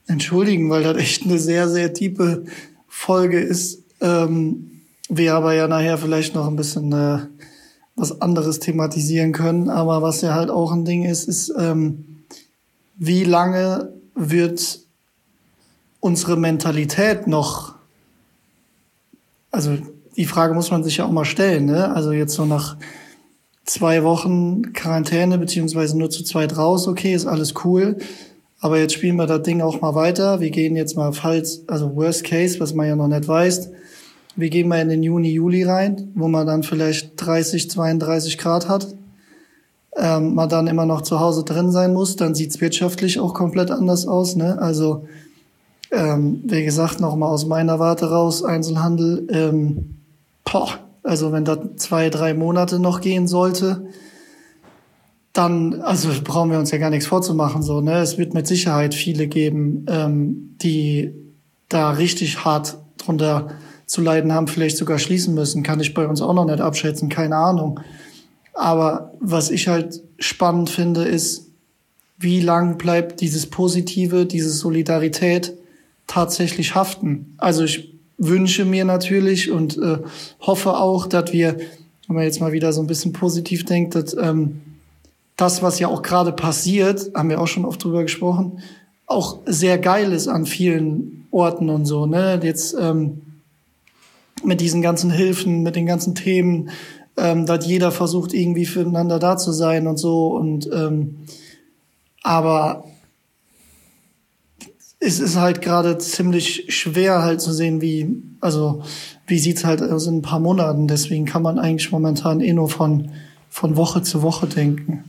entschuldigen, 0.08 0.70
weil 0.70 0.84
das 0.84 0.98
echt 0.98 1.24
eine 1.24 1.40
sehr, 1.40 1.70
sehr 1.70 1.94
tiefe 1.94 2.44
Folge 2.88 3.40
ist. 3.40 3.84
Ähm, 4.02 4.82
wir 5.10 5.36
aber 5.36 5.54
ja 5.54 5.68
nachher 5.68 5.98
vielleicht 5.98 6.36
noch 6.36 6.48
ein 6.48 6.58
bisschen 6.58 6.92
äh, 6.92 7.20
was 7.96 8.22
anderes 8.22 8.60
thematisieren 8.60 9.32
können. 9.32 9.70
Aber 9.70 10.02
was 10.02 10.22
ja 10.22 10.34
halt 10.34 10.50
auch 10.50 10.74
ein 10.74 10.84
Ding 10.84 11.06
ist, 11.06 11.30
ist, 11.30 11.54
ähm, 11.58 12.24
wie 12.96 13.24
lange 13.24 13.94
wird 14.16 14.80
unsere 16.02 16.36
Mentalität 16.36 17.28
noch, 17.28 17.76
also 19.52 19.78
die 20.16 20.26
Frage 20.26 20.54
muss 20.54 20.72
man 20.72 20.84
sich 20.84 20.98
ja 20.98 21.06
auch 21.06 21.12
mal 21.12 21.26
stellen, 21.26 21.66
ne? 21.66 21.94
Also 21.94 22.12
jetzt 22.12 22.34
so 22.34 22.46
nach 22.46 22.78
zwei 23.66 24.04
Wochen 24.04 24.74
Quarantäne, 24.74 25.38
beziehungsweise 25.38 25.98
nur 25.98 26.10
zu 26.10 26.24
zweit 26.24 26.58
raus, 26.58 26.88
okay, 26.88 27.14
ist 27.14 27.26
alles 27.26 27.54
cool. 27.64 27.98
Aber 28.60 28.80
jetzt 28.80 28.94
spielen 28.94 29.18
wir 29.18 29.28
das 29.28 29.44
Ding 29.44 29.62
auch 29.62 29.82
mal 29.82 29.96
weiter. 29.96 30.40
Wir 30.40 30.50
gehen 30.50 30.76
jetzt 30.76 30.96
mal 30.96 31.12
falls, 31.12 31.68
also 31.68 31.96
Worst 31.96 32.24
Case, 32.24 32.60
was 32.60 32.74
man 32.74 32.88
ja 32.88 32.96
noch 32.96 33.08
nicht 33.08 33.28
weiß. 33.28 33.72
Wir 34.36 34.50
gehen 34.50 34.68
mal 34.68 34.82
in 34.82 34.90
den 34.90 35.04
Juni, 35.04 35.32
Juli 35.32 35.64
rein, 35.64 36.12
wo 36.16 36.28
man 36.28 36.48
dann 36.48 36.64
vielleicht 36.64 37.14
30, 37.18 37.70
32 37.70 38.38
Grad 38.38 38.70
hat. 38.70 38.88
Ähm, 39.96 40.34
man 40.34 40.50
dann 40.50 40.68
immer 40.68 40.86
noch 40.86 41.02
zu 41.02 41.20
Hause 41.20 41.44
drin 41.44 41.72
sein 41.72 41.94
muss, 41.94 42.16
dann 42.16 42.34
sieht's 42.34 42.62
wirtschaftlich 42.62 43.20
auch 43.20 43.34
komplett 43.34 43.70
anders 43.70 44.08
aus. 44.08 44.36
Ne? 44.36 44.58
Also 44.60 45.06
ähm, 45.94 46.42
wie 46.46 46.64
gesagt, 46.64 47.00
nochmal 47.00 47.30
aus 47.30 47.46
meiner 47.46 47.78
Warte 47.80 48.10
raus, 48.10 48.44
Einzelhandel, 48.44 49.28
ähm, 49.30 49.93
boah, 50.44 50.80
also 51.04 51.32
wenn 51.32 51.46
das 51.46 51.60
zwei, 51.78 52.10
drei 52.10 52.34
Monate 52.34 52.80
noch 52.80 53.02
gehen 53.02 53.28
sollte, 53.28 53.88
dann, 55.34 55.82
also 55.82 56.10
brauchen 56.24 56.52
wir 56.52 56.60
uns 56.60 56.72
ja 56.72 56.78
gar 56.78 56.92
nichts 56.92 57.08
vorzumachen. 57.08 57.64
So, 57.64 57.82
ne? 57.82 57.98
Es 58.00 58.18
wird 58.18 58.34
mit 58.34 58.48
Sicherheit 58.48 58.94
viele 58.94 59.28
geben, 59.28 59.86
ähm, 59.90 60.56
die 60.62 61.14
da 61.70 61.92
richtig 61.92 62.46
hart 62.46 62.78
drunter 62.98 63.50
zu 63.88 64.02
leiden 64.02 64.32
haben, 64.32 64.48
vielleicht 64.48 64.78
sogar 64.78 65.00
schließen 65.00 65.34
müssen. 65.34 65.64
Kann 65.64 65.80
ich 65.80 65.94
bei 65.94 66.08
uns 66.08 66.22
auch 66.22 66.34
noch 66.34 66.46
nicht 66.46 66.62
abschätzen, 66.62 67.10
keine 67.10 67.36
Ahnung. 67.36 67.80
Aber 68.54 69.14
was 69.20 69.50
ich 69.50 69.68
halt 69.68 70.02
spannend 70.20 70.70
finde, 70.70 71.04
ist, 71.04 71.48
wie 72.20 72.40
lang 72.40 72.78
bleibt 72.78 73.20
dieses 73.20 73.48
Positive, 73.48 74.26
diese 74.26 74.52
Solidarität 74.52 75.54
tatsächlich 76.06 76.76
haften. 76.76 77.34
Also 77.38 77.64
ich 77.64 77.93
wünsche 78.18 78.66
mir 78.66 78.86
natürlich 78.86 79.52
und 79.52 79.78
äh, 79.78 80.00
hoffe 80.42 80.78
auch, 80.78 81.08
dass 81.08 81.34
wir, 81.34 81.58
wenn 82.08 82.16
man 82.16 82.24
jetzt 82.24 82.40
mal 82.40 82.52
wieder 82.52 82.74
so 82.74 82.82
ein 82.82 82.88
bisschen 82.88 83.14
positiv 83.14 83.66
denkt, 83.66 83.96
dass 83.96 84.16
ähm, 84.16 84.62
das, 85.36 85.62
was 85.62 85.80
ja 85.80 85.88
auch 85.88 86.02
gerade 86.02 86.32
passiert, 86.32 87.12
haben 87.16 87.30
wir 87.30 87.42
auch 87.42 87.48
schon 87.48 87.66
oft 87.66 87.84
drüber 87.84 88.04
gesprochen, 88.04 88.60
auch 89.08 89.40
sehr 89.46 89.78
geil 89.78 90.14
ist 90.14 90.28
an 90.28 90.46
vielen 90.46 91.28
Orten 91.32 91.70
und 91.70 91.86
so. 91.86 92.06
Ne? 92.06 92.40
Jetzt 92.42 92.76
ähm, 92.80 93.22
mit 94.44 94.62
diesen 94.62 94.82
ganzen 94.82 95.12
Hilfen, 95.12 95.64
mit 95.64 95.76
den 95.76 95.86
ganzen 95.86 96.16
Themen, 96.16 96.70
ähm, 97.18 97.46
dass 97.46 97.66
jeder 97.66 97.92
versucht, 97.92 98.34
irgendwie 98.34 98.66
füreinander 98.66 99.20
da 99.20 99.38
zu 99.38 99.52
sein 99.52 99.88
und 99.88 99.98
so. 99.98 100.28
Und 100.28 100.70
ähm, 100.72 101.18
aber 102.22 102.86
es 105.06 105.20
ist 105.20 105.36
halt 105.36 105.62
gerade 105.62 105.98
ziemlich 105.98 106.66
schwer 106.70 107.22
halt 107.22 107.42
zu 107.42 107.52
sehen, 107.52 107.82
wie, 107.82 108.24
also 108.40 108.84
wie 109.28 109.40
sieht's 109.40 109.66
halt 109.66 109.82
aus 109.82 110.08
in 110.08 110.18
ein 110.18 110.22
paar 110.22 110.40
Monaten. 110.40 110.88
Deswegen 110.88 111.26
kann 111.26 111.42
man 111.42 111.60
eigentlich 111.60 111.92
momentan 111.92 112.42
eh 112.42 112.54
nur 112.54 112.70
von, 112.70 113.12
von 113.50 113.76
Woche 113.76 114.02
zu 114.02 114.22
Woche 114.22 114.48
denken, 114.48 115.04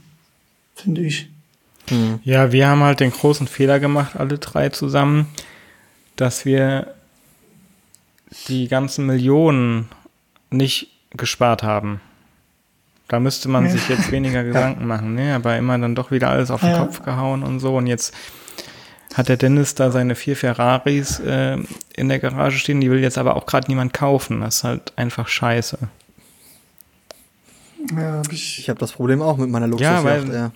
finde 0.74 1.02
ich. 1.02 1.30
Hm. 1.88 2.18
Ja, 2.24 2.52
wir 2.52 2.66
haben 2.68 2.82
halt 2.82 3.00
den 3.00 3.10
großen 3.10 3.46
Fehler 3.46 3.78
gemacht, 3.78 4.16
alle 4.16 4.38
drei 4.38 4.70
zusammen, 4.70 5.26
dass 6.16 6.44
wir 6.44 6.94
die 8.48 8.68
ganzen 8.68 9.06
Millionen 9.06 9.88
nicht 10.50 10.88
gespart 11.10 11.62
haben. 11.62 12.00
Da 13.06 13.20
müsste 13.20 13.48
man 13.48 13.66
ja. 13.66 13.72
sich 13.72 13.88
jetzt 13.88 14.10
weniger 14.10 14.44
Gedanken 14.44 14.86
machen, 14.86 15.14
ne? 15.14 15.34
Aber 15.34 15.56
immer 15.56 15.78
dann 15.78 15.94
doch 15.94 16.10
wieder 16.10 16.30
alles 16.30 16.50
auf 16.50 16.60
den 16.60 16.70
ja. 16.70 16.78
Kopf 16.78 17.02
gehauen 17.02 17.42
und 17.42 17.60
so. 17.60 17.76
Und 17.76 17.86
jetzt 17.86 18.14
hat 19.14 19.28
der 19.28 19.36
Dennis 19.36 19.74
da 19.74 19.90
seine 19.90 20.16
vier 20.16 20.36
Ferraris 20.36 21.20
äh, 21.20 21.56
in 21.96 22.08
der 22.08 22.18
Garage 22.18 22.58
stehen, 22.58 22.80
die 22.80 22.90
will 22.90 23.00
jetzt 23.00 23.16
aber 23.16 23.36
auch 23.36 23.46
gerade 23.46 23.68
niemand 23.68 23.92
kaufen. 23.92 24.40
Das 24.40 24.56
ist 24.56 24.64
halt 24.64 24.92
einfach 24.96 25.28
scheiße. 25.28 25.78
Ja, 27.96 28.22
ich 28.30 28.58
ich 28.58 28.68
habe 28.68 28.80
das 28.80 28.92
Problem 28.92 29.22
auch 29.22 29.36
mit 29.36 29.50
meiner 29.50 29.68
Luxusjacht. 29.68 30.04
Ja, 30.04 30.10
weil 30.10 30.34
ja. 30.34 30.52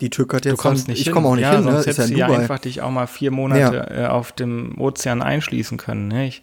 Die 0.00 0.10
Tür 0.10 0.26
hat 0.32 0.44
jetzt 0.44 0.52
du 0.52 0.56
kommst 0.56 0.88
nicht 0.88 1.06
ich 1.06 1.12
komme 1.12 1.28
auch 1.28 1.34
nicht 1.34 1.42
ja, 1.42 1.52
hin. 1.52 1.62
Sonst 1.62 1.86
ne? 1.86 1.92
hättest 1.92 2.10
du 2.10 2.14
ja 2.14 2.26
einfach 2.26 2.58
dich 2.58 2.82
auch 2.82 2.90
mal 2.90 3.06
vier 3.06 3.30
Monate 3.30 3.76
ja. 3.76 4.04
äh, 4.04 4.08
auf 4.08 4.32
dem 4.32 4.78
Ozean 4.80 5.22
einschließen 5.22 5.78
können. 5.78 6.08
Ne? 6.08 6.26
Ich, 6.26 6.42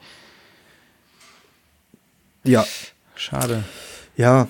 ja. 2.43 2.65
Schade. 3.15 3.63
Ja. 4.15 4.47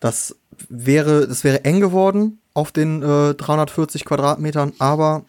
Das 0.00 0.36
wäre, 0.68 1.28
das 1.28 1.44
wäre 1.44 1.64
eng 1.64 1.80
geworden 1.80 2.38
auf 2.54 2.72
den 2.72 3.02
äh, 3.02 3.34
340 3.34 4.04
Quadratmetern, 4.04 4.72
aber 4.78 5.24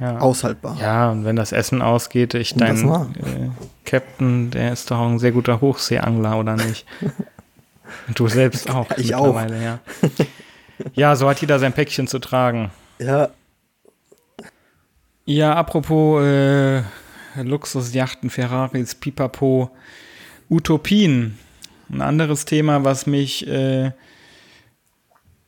ja. 0.00 0.18
aushaltbar. 0.18 0.76
Ja, 0.80 1.10
und 1.10 1.24
wenn 1.24 1.36
das 1.36 1.52
Essen 1.52 1.82
ausgeht, 1.82 2.34
ich 2.34 2.54
dein 2.54 2.88
äh, 2.88 3.50
Captain, 3.84 4.50
der 4.50 4.72
ist 4.72 4.90
doch 4.90 4.98
auch 4.98 5.08
ein 5.08 5.18
sehr 5.18 5.32
guter 5.32 5.60
Hochseeangler, 5.60 6.38
oder 6.38 6.56
nicht? 6.56 6.86
Und 8.08 8.18
du 8.18 8.28
selbst 8.28 8.70
auch. 8.70 8.90
Ich 8.92 9.10
mittlerweile, 9.10 9.56
auch. 9.56 9.62
Ja. 9.62 9.78
ja, 10.94 11.16
so 11.16 11.28
hat 11.28 11.40
jeder 11.40 11.58
sein 11.58 11.72
Päckchen 11.72 12.06
zu 12.06 12.18
tragen. 12.18 12.70
Ja. 12.98 13.30
Ja, 15.26 15.54
apropos 15.54 16.22
äh, 16.22 16.82
Luxusjachten, 17.36 18.30
Ferraris, 18.30 18.94
Pipapo, 18.94 19.70
Utopien. 20.50 21.38
Ein 21.90 22.02
anderes 22.02 22.44
Thema, 22.44 22.84
was 22.84 23.06
mich 23.06 23.46
äh, 23.46 23.92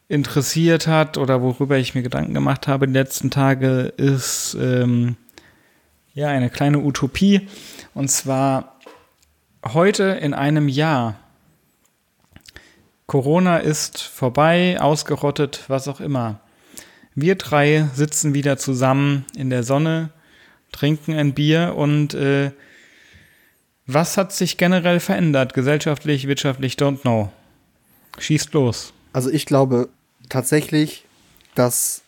interessiert 0.09 0.87
hat 0.87 1.19
oder 1.19 1.43
worüber 1.43 1.79
ich 1.79 1.95
mir 1.95 2.03
Gedanken 2.03 2.35
gemacht 2.35 2.69
habe 2.69 2.87
die 2.87 2.93
letzten 2.93 3.31
Tage, 3.31 3.93
ist 3.97 4.57
ähm, 4.61 5.17
ja 6.15 6.29
eine 6.29 6.51
kleine 6.51 6.79
Utopie. 6.79 7.49
Und 7.95 8.11
zwar 8.11 8.79
heute 9.65 10.05
in 10.05 10.35
einem 10.35 10.69
Jahr. 10.69 11.17
Corona 13.07 13.59
ist 13.59 14.03
vorbei, 14.03 14.81
ausgerottet, 14.81 15.65
was 15.69 15.89
auch 15.89 16.01
immer. 16.01 16.41
Wir 17.15 17.37
drei 17.37 17.89
sitzen 17.95 18.35
wieder 18.35 18.59
zusammen 18.59 19.25
in 19.37 19.49
der 19.49 19.63
Sonne, 19.63 20.11
trinken 20.73 21.15
ein 21.15 21.35
Bier 21.35 21.75
und 21.77 22.15
äh, 22.15 22.51
was 23.87 24.17
hat 24.17 24.33
sich 24.33 24.59
generell 24.59 24.99
verändert, 24.99 25.55
gesellschaftlich, 25.55 26.27
wirtschaftlich, 26.27 26.75
don't 26.75 27.03
know. 27.03 27.33
Schießt 28.19 28.53
los. 28.53 28.93
Also 29.13 29.31
ich 29.31 29.47
glaube 29.47 29.89
tatsächlich, 30.37 31.07
dass 31.55 32.03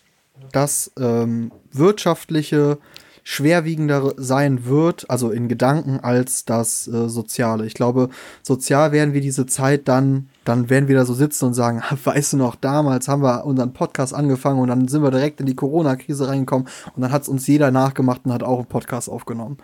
das 0.51 0.91
ähm, 0.99 1.51
wirtschaftliche 1.71 2.77
schwerwiegender 3.23 4.13
sein 4.17 4.65
wird, 4.65 5.09
also 5.09 5.31
in 5.31 5.47
Gedanken, 5.47 5.99
als 5.99 6.45
das 6.45 6.87
äh, 6.87 7.09
Soziale. 7.09 7.65
Ich 7.65 7.73
glaube, 7.73 8.09
sozial 8.43 8.91
werden 8.91 9.15
wir 9.15 9.21
diese 9.21 9.47
Zeit 9.47 9.87
dann, 9.87 10.29
dann 10.45 10.69
werden 10.69 10.87
wir 10.87 10.95
da 10.95 11.05
so 11.05 11.15
sitzen 11.15 11.45
und 11.45 11.53
sagen, 11.55 11.81
weißt 12.03 12.33
du 12.33 12.37
noch, 12.37 12.53
damals 12.53 13.07
haben 13.07 13.23
wir 13.23 13.45
unseren 13.45 13.73
Podcast 13.73 14.13
angefangen 14.13 14.59
und 14.59 14.67
dann 14.67 14.87
sind 14.87 15.01
wir 15.01 15.09
direkt 15.09 15.39
in 15.39 15.47
die 15.47 15.55
Corona-Krise 15.55 16.27
reingekommen 16.27 16.67
und 16.95 17.01
dann 17.01 17.11
hat 17.11 17.23
es 17.23 17.29
uns 17.29 17.47
jeder 17.47 17.71
nachgemacht 17.71 18.21
und 18.25 18.33
hat 18.33 18.43
auch 18.43 18.59
einen 18.59 18.67
Podcast 18.67 19.09
aufgenommen. 19.09 19.57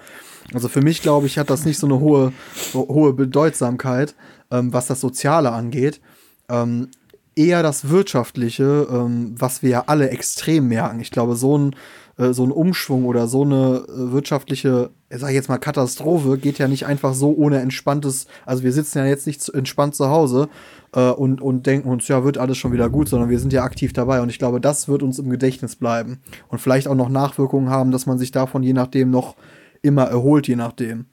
Also 0.55 0.69
für 0.69 0.81
mich, 0.81 1.03
glaube 1.03 1.27
ich, 1.27 1.37
hat 1.37 1.51
das 1.51 1.65
nicht 1.65 1.77
so 1.77 1.85
eine 1.85 1.99
hohe, 1.99 2.33
hohe 2.73 3.13
Bedeutsamkeit, 3.13 4.15
ähm, 4.49 4.73
was 4.73 4.87
das 4.87 5.01
Soziale 5.01 5.51
angeht. 5.51 6.01
Ähm, 6.49 6.89
eher 7.35 7.63
das 7.63 7.89
Wirtschaftliche, 7.89 8.87
ähm, 8.89 9.35
was 9.37 9.61
wir 9.61 9.69
ja 9.69 9.83
alle 9.87 10.09
extrem 10.09 10.67
merken. 10.67 10.99
Ich 10.99 11.11
glaube, 11.11 11.35
so 11.35 11.57
ein, 11.57 11.75
äh, 12.17 12.31
so 12.31 12.45
ein 12.45 12.51
Umschwung 12.51 13.05
oder 13.05 13.27
so 13.27 13.43
eine 13.43 13.85
äh, 13.87 14.11
wirtschaftliche, 14.11 14.91
sag 15.09 15.29
ich 15.29 15.35
jetzt 15.35 15.49
mal, 15.49 15.57
Katastrophe 15.57 16.37
geht 16.37 16.57
ja 16.59 16.67
nicht 16.67 16.85
einfach 16.85 17.13
so 17.13 17.33
ohne 17.35 17.59
entspanntes, 17.59 18.27
also 18.45 18.63
wir 18.63 18.71
sitzen 18.71 18.99
ja 18.99 19.05
jetzt 19.05 19.27
nicht 19.27 19.47
entspannt 19.49 19.95
zu 19.95 20.09
Hause 20.09 20.47
äh, 20.93 21.09
und, 21.09 21.41
und 21.41 21.65
denken 21.65 21.89
uns, 21.89 22.07
ja, 22.07 22.23
wird 22.23 22.37
alles 22.37 22.57
schon 22.57 22.71
wieder 22.71 22.89
gut, 22.89 23.09
sondern 23.09 23.29
wir 23.29 23.39
sind 23.39 23.51
ja 23.51 23.63
aktiv 23.63 23.91
dabei 23.91 24.21
und 24.21 24.29
ich 24.29 24.39
glaube, 24.39 24.61
das 24.61 24.87
wird 24.87 25.03
uns 25.03 25.19
im 25.19 25.29
Gedächtnis 25.29 25.75
bleiben 25.75 26.21
und 26.47 26.59
vielleicht 26.59 26.87
auch 26.87 26.95
noch 26.95 27.09
Nachwirkungen 27.09 27.69
haben, 27.69 27.91
dass 27.91 28.05
man 28.05 28.17
sich 28.17 28.31
davon 28.31 28.63
je 28.63 28.73
nachdem 28.73 29.11
noch 29.11 29.35
immer 29.81 30.05
erholt, 30.05 30.47
je 30.47 30.55
nachdem. 30.55 31.05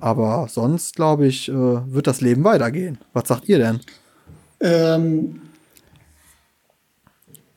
Aber 0.00 0.46
sonst, 0.48 0.96
glaube 0.96 1.26
ich, 1.26 1.48
äh, 1.48 1.52
wird 1.52 2.06
das 2.06 2.20
Leben 2.20 2.44
weitergehen. 2.44 2.98
Was 3.12 3.28
sagt 3.28 3.48
ihr 3.48 3.58
denn? 3.58 3.80
Ähm, 4.60 5.40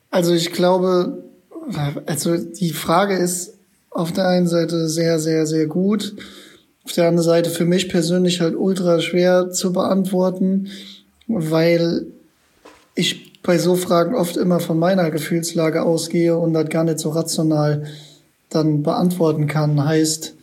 also 0.09 0.33
ich 0.33 0.51
glaube, 0.51 1.23
also 2.05 2.37
die 2.37 2.71
Frage 2.71 3.15
ist 3.15 3.53
auf 3.89 4.11
der 4.11 4.27
einen 4.27 4.47
Seite 4.47 4.87
sehr, 4.89 5.19
sehr, 5.19 5.45
sehr 5.45 5.67
gut. 5.67 6.15
Auf 6.85 6.93
der 6.93 7.07
anderen 7.07 7.25
Seite 7.25 7.49
für 7.49 7.65
mich 7.65 7.89
persönlich 7.89 8.41
halt 8.41 8.55
ultra 8.55 9.01
schwer 9.01 9.51
zu 9.51 9.73
beantworten, 9.73 10.69
weil 11.27 12.05
ich 12.95 13.41
bei 13.43 13.57
so 13.57 13.75
Fragen 13.75 14.15
oft 14.15 14.37
immer 14.37 14.59
von 14.59 14.79
meiner 14.79 15.09
Gefühlslage 15.11 15.83
ausgehe 15.83 16.37
und 16.37 16.53
das 16.53 16.69
gar 16.69 16.83
nicht 16.83 16.99
so 16.99 17.09
rational 17.09 17.85
dann 18.49 18.83
beantworten 18.83 19.47
kann. 19.47 19.83
Heißt, 19.83 20.35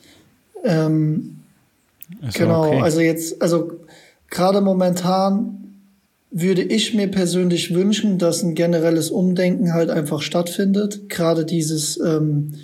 ähm, 0.65 1.41
genau, 2.35 2.69
okay. 2.69 2.81
also 2.81 3.01
jetzt, 3.01 3.41
also 3.41 3.73
gerade 4.31 4.61
momentan 4.61 5.64
würde 6.37 6.62
ich 6.62 6.95
mir 6.95 7.07
persönlich 7.07 7.72
wünschen, 7.72 8.18
dass 8.18 8.43
ein 8.43 8.57
generelles 8.57 9.11
Umdenken 9.11 9.72
halt 9.72 9.89
einfach 9.89 10.20
stattfindet. 10.20 11.09
Gerade 11.09 11.45
dieses 11.45 11.99
ähm, 12.01 12.55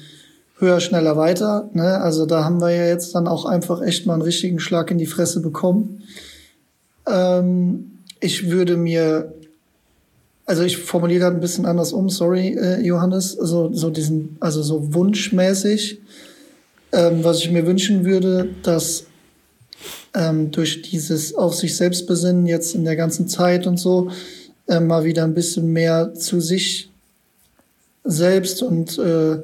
höher, 0.58 0.80
schneller, 0.80 1.16
weiter. 1.16 1.70
Ne? 1.72 1.98
Also 2.00 2.26
da 2.26 2.42
haben 2.42 2.60
wir 2.60 2.70
ja 2.70 2.86
jetzt 2.86 3.14
dann 3.14 3.28
auch 3.28 3.44
einfach 3.44 3.80
echt 3.80 4.06
mal 4.06 4.14
einen 4.14 4.22
richtigen 4.22 4.58
Schlag 4.58 4.90
in 4.90 4.98
die 4.98 5.06
Fresse 5.06 5.40
bekommen. 5.40 6.02
Ähm, 7.06 7.98
ich 8.18 8.50
würde 8.50 8.76
mir, 8.76 9.32
also 10.46 10.64
ich 10.64 10.76
formuliere 10.76 11.20
das 11.20 11.34
ein 11.34 11.40
bisschen 11.40 11.64
anders 11.64 11.92
um, 11.92 12.10
sorry, 12.10 12.58
äh, 12.58 12.80
Johannes, 12.80 13.38
also 13.38 13.72
so 13.72 13.90
diesen, 13.90 14.36
also 14.40 14.62
so 14.62 14.92
wunschmäßig, 14.92 16.00
ähm, 16.90 17.22
was 17.22 17.38
ich 17.38 17.52
mir 17.52 17.64
wünschen 17.64 18.04
würde, 18.04 18.48
dass 18.64 19.04
ähm, 20.14 20.50
durch 20.50 20.82
dieses 20.82 21.34
auf 21.34 21.54
sich 21.54 21.76
selbst 21.76 22.06
besinnen 22.06 22.46
jetzt 22.46 22.74
in 22.74 22.84
der 22.84 22.96
ganzen 22.96 23.28
Zeit 23.28 23.66
und 23.66 23.78
so 23.78 24.10
äh, 24.68 24.80
mal 24.80 25.04
wieder 25.04 25.24
ein 25.24 25.34
bisschen 25.34 25.72
mehr 25.72 26.14
zu 26.14 26.40
sich 26.40 26.90
selbst 28.04 28.62
und 28.62 28.98
äh, 28.98 29.38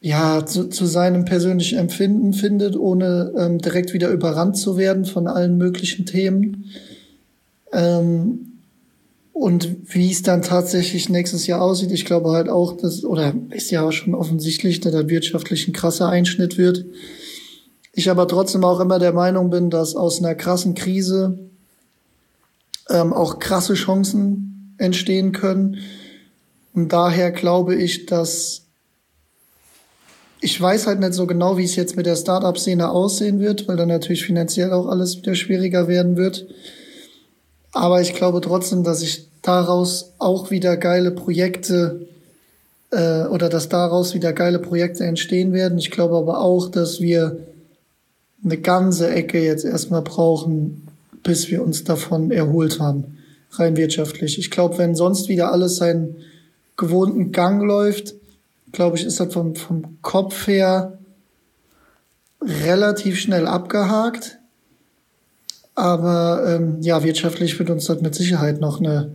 ja 0.00 0.44
zu, 0.44 0.68
zu 0.68 0.86
seinem 0.86 1.24
persönlichen 1.24 1.78
Empfinden 1.78 2.32
findet, 2.32 2.76
ohne 2.76 3.32
ähm, 3.38 3.58
direkt 3.58 3.92
wieder 3.92 4.10
überrannt 4.10 4.56
zu 4.56 4.76
werden 4.76 5.04
von 5.04 5.26
allen 5.26 5.56
möglichen 5.56 6.06
Themen. 6.06 6.70
Ähm, 7.72 8.48
und 9.32 9.94
wie 9.94 10.10
es 10.10 10.22
dann 10.22 10.42
tatsächlich 10.42 11.08
nächstes 11.08 11.46
Jahr 11.46 11.62
aussieht, 11.62 11.90
ich 11.90 12.04
glaube 12.04 12.30
halt 12.30 12.48
auch, 12.48 12.76
dass, 12.76 13.04
oder 13.04 13.34
ist 13.50 13.70
ja 13.70 13.82
auch 13.82 13.92
schon 13.92 14.14
offensichtlich, 14.14 14.80
dass 14.80 14.92
da 14.92 15.08
wirtschaftlich 15.08 15.66
ein 15.66 15.72
krasser 15.72 16.08
Einschnitt 16.08 16.58
wird. 16.58 16.84
Ich 17.92 18.10
aber 18.10 18.26
trotzdem 18.26 18.64
auch 18.64 18.80
immer 18.80 18.98
der 18.98 19.12
Meinung 19.12 19.50
bin, 19.50 19.68
dass 19.68 19.94
aus 19.94 20.18
einer 20.18 20.34
krassen 20.34 20.74
Krise 20.74 21.38
ähm, 22.88 23.12
auch 23.12 23.38
krasse 23.38 23.74
Chancen 23.74 24.74
entstehen 24.78 25.32
können. 25.32 25.78
Und 26.74 26.92
daher 26.92 27.30
glaube 27.30 27.74
ich, 27.74 28.06
dass 28.06 28.62
ich 30.44 30.60
weiß 30.60 30.88
halt 30.88 30.98
nicht 30.98 31.14
so 31.14 31.26
genau, 31.28 31.56
wie 31.56 31.64
es 31.64 31.76
jetzt 31.76 31.96
mit 31.96 32.04
der 32.04 32.16
Startup-Szene 32.16 32.90
aussehen 32.90 33.38
wird, 33.38 33.68
weil 33.68 33.76
dann 33.76 33.88
natürlich 33.88 34.24
finanziell 34.24 34.72
auch 34.72 34.88
alles 34.88 35.16
wieder 35.18 35.36
schwieriger 35.36 35.86
werden 35.86 36.16
wird. 36.16 36.46
Aber 37.70 38.00
ich 38.00 38.12
glaube 38.12 38.40
trotzdem, 38.40 38.82
dass 38.82 39.02
ich 39.02 39.28
daraus 39.42 40.12
auch 40.18 40.50
wieder 40.50 40.76
geile 40.76 41.12
Projekte 41.12 42.08
äh, 42.90 43.22
oder 43.26 43.48
dass 43.48 43.68
daraus 43.68 44.14
wieder 44.14 44.32
geile 44.32 44.58
Projekte 44.58 45.04
entstehen 45.04 45.52
werden. 45.52 45.78
Ich 45.78 45.92
glaube 45.92 46.16
aber 46.16 46.40
auch, 46.40 46.68
dass 46.68 47.00
wir 47.00 47.38
eine 48.44 48.58
ganze 48.58 49.10
Ecke 49.10 49.42
jetzt 49.42 49.64
erstmal 49.64 50.02
brauchen, 50.02 50.88
bis 51.22 51.50
wir 51.50 51.62
uns 51.62 51.84
davon 51.84 52.30
erholt 52.30 52.80
haben, 52.80 53.18
rein 53.52 53.76
wirtschaftlich. 53.76 54.38
Ich 54.38 54.50
glaube, 54.50 54.78
wenn 54.78 54.94
sonst 54.94 55.28
wieder 55.28 55.52
alles 55.52 55.76
seinen 55.76 56.16
gewohnten 56.76 57.32
Gang 57.32 57.62
läuft, 57.62 58.14
glaube 58.72 58.96
ich, 58.96 59.04
ist 59.04 59.20
das 59.20 59.32
vom, 59.32 59.54
vom 59.54 59.98
Kopf 60.02 60.46
her 60.46 60.98
relativ 62.40 63.20
schnell 63.20 63.46
abgehakt. 63.46 64.38
Aber 65.74 66.44
ähm, 66.46 66.82
ja, 66.82 67.02
wirtschaftlich 67.02 67.58
wird 67.58 67.70
uns 67.70 67.86
das 67.86 68.00
mit 68.00 68.14
Sicherheit 68.14 68.60
noch 68.60 68.80
eine, 68.80 69.14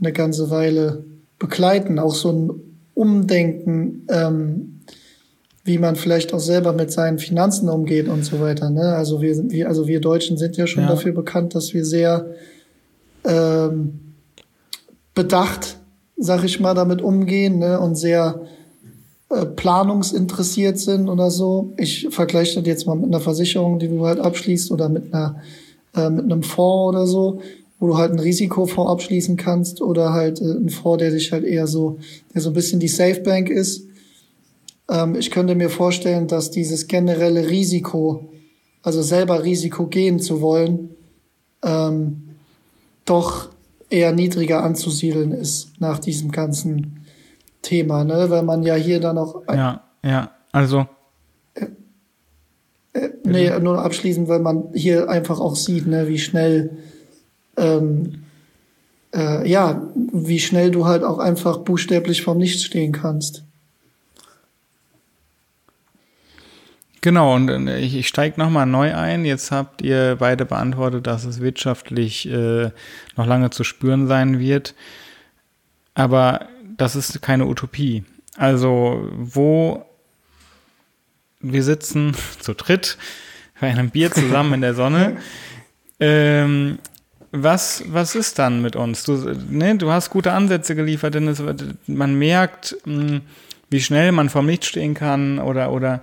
eine 0.00 0.12
ganze 0.12 0.50
Weile 0.50 1.04
begleiten. 1.38 1.98
Auch 1.98 2.14
so 2.14 2.32
ein 2.32 2.50
Umdenken 2.94 4.06
ähm, 4.08 4.80
wie 5.64 5.78
man 5.78 5.96
vielleicht 5.96 6.34
auch 6.34 6.40
selber 6.40 6.72
mit 6.72 6.90
seinen 6.90 7.18
Finanzen 7.18 7.68
umgeht 7.68 8.08
und 8.08 8.24
so 8.24 8.40
weiter. 8.40 8.70
Ne? 8.70 8.94
Also 8.94 9.20
wir 9.20 9.34
sind, 9.34 9.52
wir, 9.52 9.68
also 9.68 9.86
wir 9.86 10.00
Deutschen 10.00 10.36
sind 10.36 10.56
ja 10.56 10.66
schon 10.66 10.84
ja. 10.84 10.88
dafür 10.88 11.12
bekannt, 11.12 11.54
dass 11.54 11.72
wir 11.72 11.84
sehr 11.84 12.26
ähm, 13.24 14.00
bedacht, 15.14 15.78
sag 16.16 16.42
ich 16.44 16.58
mal, 16.58 16.74
damit 16.74 17.00
umgehen 17.00 17.58
ne? 17.58 17.78
und 17.78 17.94
sehr 17.94 18.40
äh, 19.30 19.46
planungsinteressiert 19.46 20.80
sind 20.80 21.08
oder 21.08 21.30
so. 21.30 21.72
Ich 21.76 22.08
vergleiche 22.10 22.58
das 22.58 22.66
jetzt 22.66 22.86
mal 22.86 22.96
mit 22.96 23.06
einer 23.06 23.20
Versicherung, 23.20 23.78
die 23.78 23.88
du 23.88 24.04
halt 24.04 24.18
abschließt 24.18 24.72
oder 24.72 24.88
mit 24.88 25.14
einer 25.14 25.36
äh, 25.94 26.10
mit 26.10 26.24
einem 26.24 26.42
Fonds 26.42 26.96
oder 26.96 27.06
so, 27.06 27.40
wo 27.78 27.86
du 27.86 27.98
halt 27.98 28.10
einen 28.10 28.20
Risikofonds 28.20 28.90
abschließen 28.90 29.36
kannst 29.36 29.80
oder 29.80 30.12
halt 30.12 30.40
äh, 30.40 30.44
einen 30.44 30.70
Fonds, 30.70 31.02
der 31.02 31.12
sich 31.12 31.30
halt 31.30 31.44
eher 31.44 31.68
so, 31.68 31.98
der 32.34 32.40
so 32.40 32.50
ein 32.50 32.54
bisschen 32.54 32.80
die 32.80 32.88
Safe 32.88 33.20
Bank 33.20 33.48
ist 33.48 33.91
ähm, 34.92 35.14
ich 35.14 35.30
könnte 35.30 35.54
mir 35.54 35.70
vorstellen, 35.70 36.28
dass 36.28 36.50
dieses 36.50 36.86
generelle 36.86 37.48
Risiko, 37.48 38.30
also 38.82 39.00
selber 39.00 39.42
Risiko 39.42 39.86
gehen 39.86 40.20
zu 40.20 40.42
wollen, 40.42 40.90
ähm, 41.64 42.28
doch 43.06 43.48
eher 43.88 44.12
niedriger 44.12 44.62
anzusiedeln 44.62 45.32
ist 45.32 45.80
nach 45.80 45.98
diesem 45.98 46.30
ganzen 46.30 47.06
Thema, 47.62 48.04
ne? 48.04 48.28
Weil 48.28 48.42
man 48.42 48.62
ja 48.62 48.74
hier 48.74 49.00
dann 49.00 49.18
auch. 49.18 49.42
Ja, 49.48 49.84
ja, 50.04 50.30
also. 50.52 50.86
Äh, 51.54 51.66
äh, 52.92 53.10
nee, 53.24 53.58
nur 53.60 53.82
abschließend, 53.82 54.28
weil 54.28 54.40
man 54.40 54.74
hier 54.74 55.08
einfach 55.08 55.40
auch 55.40 55.56
sieht, 55.56 55.86
ne, 55.86 56.06
wie 56.08 56.18
schnell, 56.18 56.78
ähm, 57.56 58.24
äh, 59.14 59.48
ja, 59.48 59.90
wie 59.94 60.38
schnell 60.38 60.70
du 60.70 60.84
halt 60.84 61.02
auch 61.02 61.18
einfach 61.18 61.58
buchstäblich 61.58 62.22
vom 62.22 62.38
Nichts 62.38 62.64
stehen 62.64 62.92
kannst. 62.92 63.44
Genau, 67.02 67.34
und 67.34 67.48
äh, 67.68 67.78
ich, 67.80 67.96
ich 67.96 68.08
steige 68.08 68.40
nochmal 68.40 68.64
neu 68.64 68.94
ein. 68.94 69.24
Jetzt 69.26 69.50
habt 69.50 69.82
ihr 69.82 70.16
beide 70.18 70.46
beantwortet, 70.46 71.06
dass 71.06 71.24
es 71.24 71.40
wirtschaftlich 71.40 72.30
äh, 72.30 72.70
noch 73.16 73.26
lange 73.26 73.50
zu 73.50 73.64
spüren 73.64 74.06
sein 74.06 74.38
wird. 74.38 74.74
Aber 75.94 76.48
das 76.76 76.96
ist 76.96 77.20
keine 77.20 77.46
Utopie. 77.46 78.04
Also, 78.36 79.10
wo 79.12 79.84
wir 81.40 81.62
sitzen 81.64 82.14
zu 82.40 82.54
dritt 82.54 82.96
bei 83.60 83.68
einem 83.68 83.90
Bier 83.90 84.10
zusammen 84.10 84.54
in 84.54 84.60
der 84.62 84.74
Sonne. 84.74 85.18
Ähm, 86.04 86.80
was, 87.30 87.84
was 87.86 88.16
ist 88.16 88.40
dann 88.40 88.60
mit 88.60 88.74
uns? 88.74 89.04
Du, 89.04 89.12
ne, 89.48 89.76
du 89.76 89.92
hast 89.92 90.10
gute 90.10 90.32
Ansätze 90.32 90.74
geliefert, 90.74 91.14
denn 91.14 91.28
es, 91.28 91.40
man 91.86 92.18
merkt, 92.18 92.76
mh, 92.84 93.08
hm, 93.08 93.20
wie 93.70 93.80
schnell 93.80 94.10
man 94.10 94.28
vom 94.28 94.48
Licht 94.48 94.64
stehen 94.64 94.94
kann 94.94 95.38
oder, 95.38 95.70
oder 95.70 96.02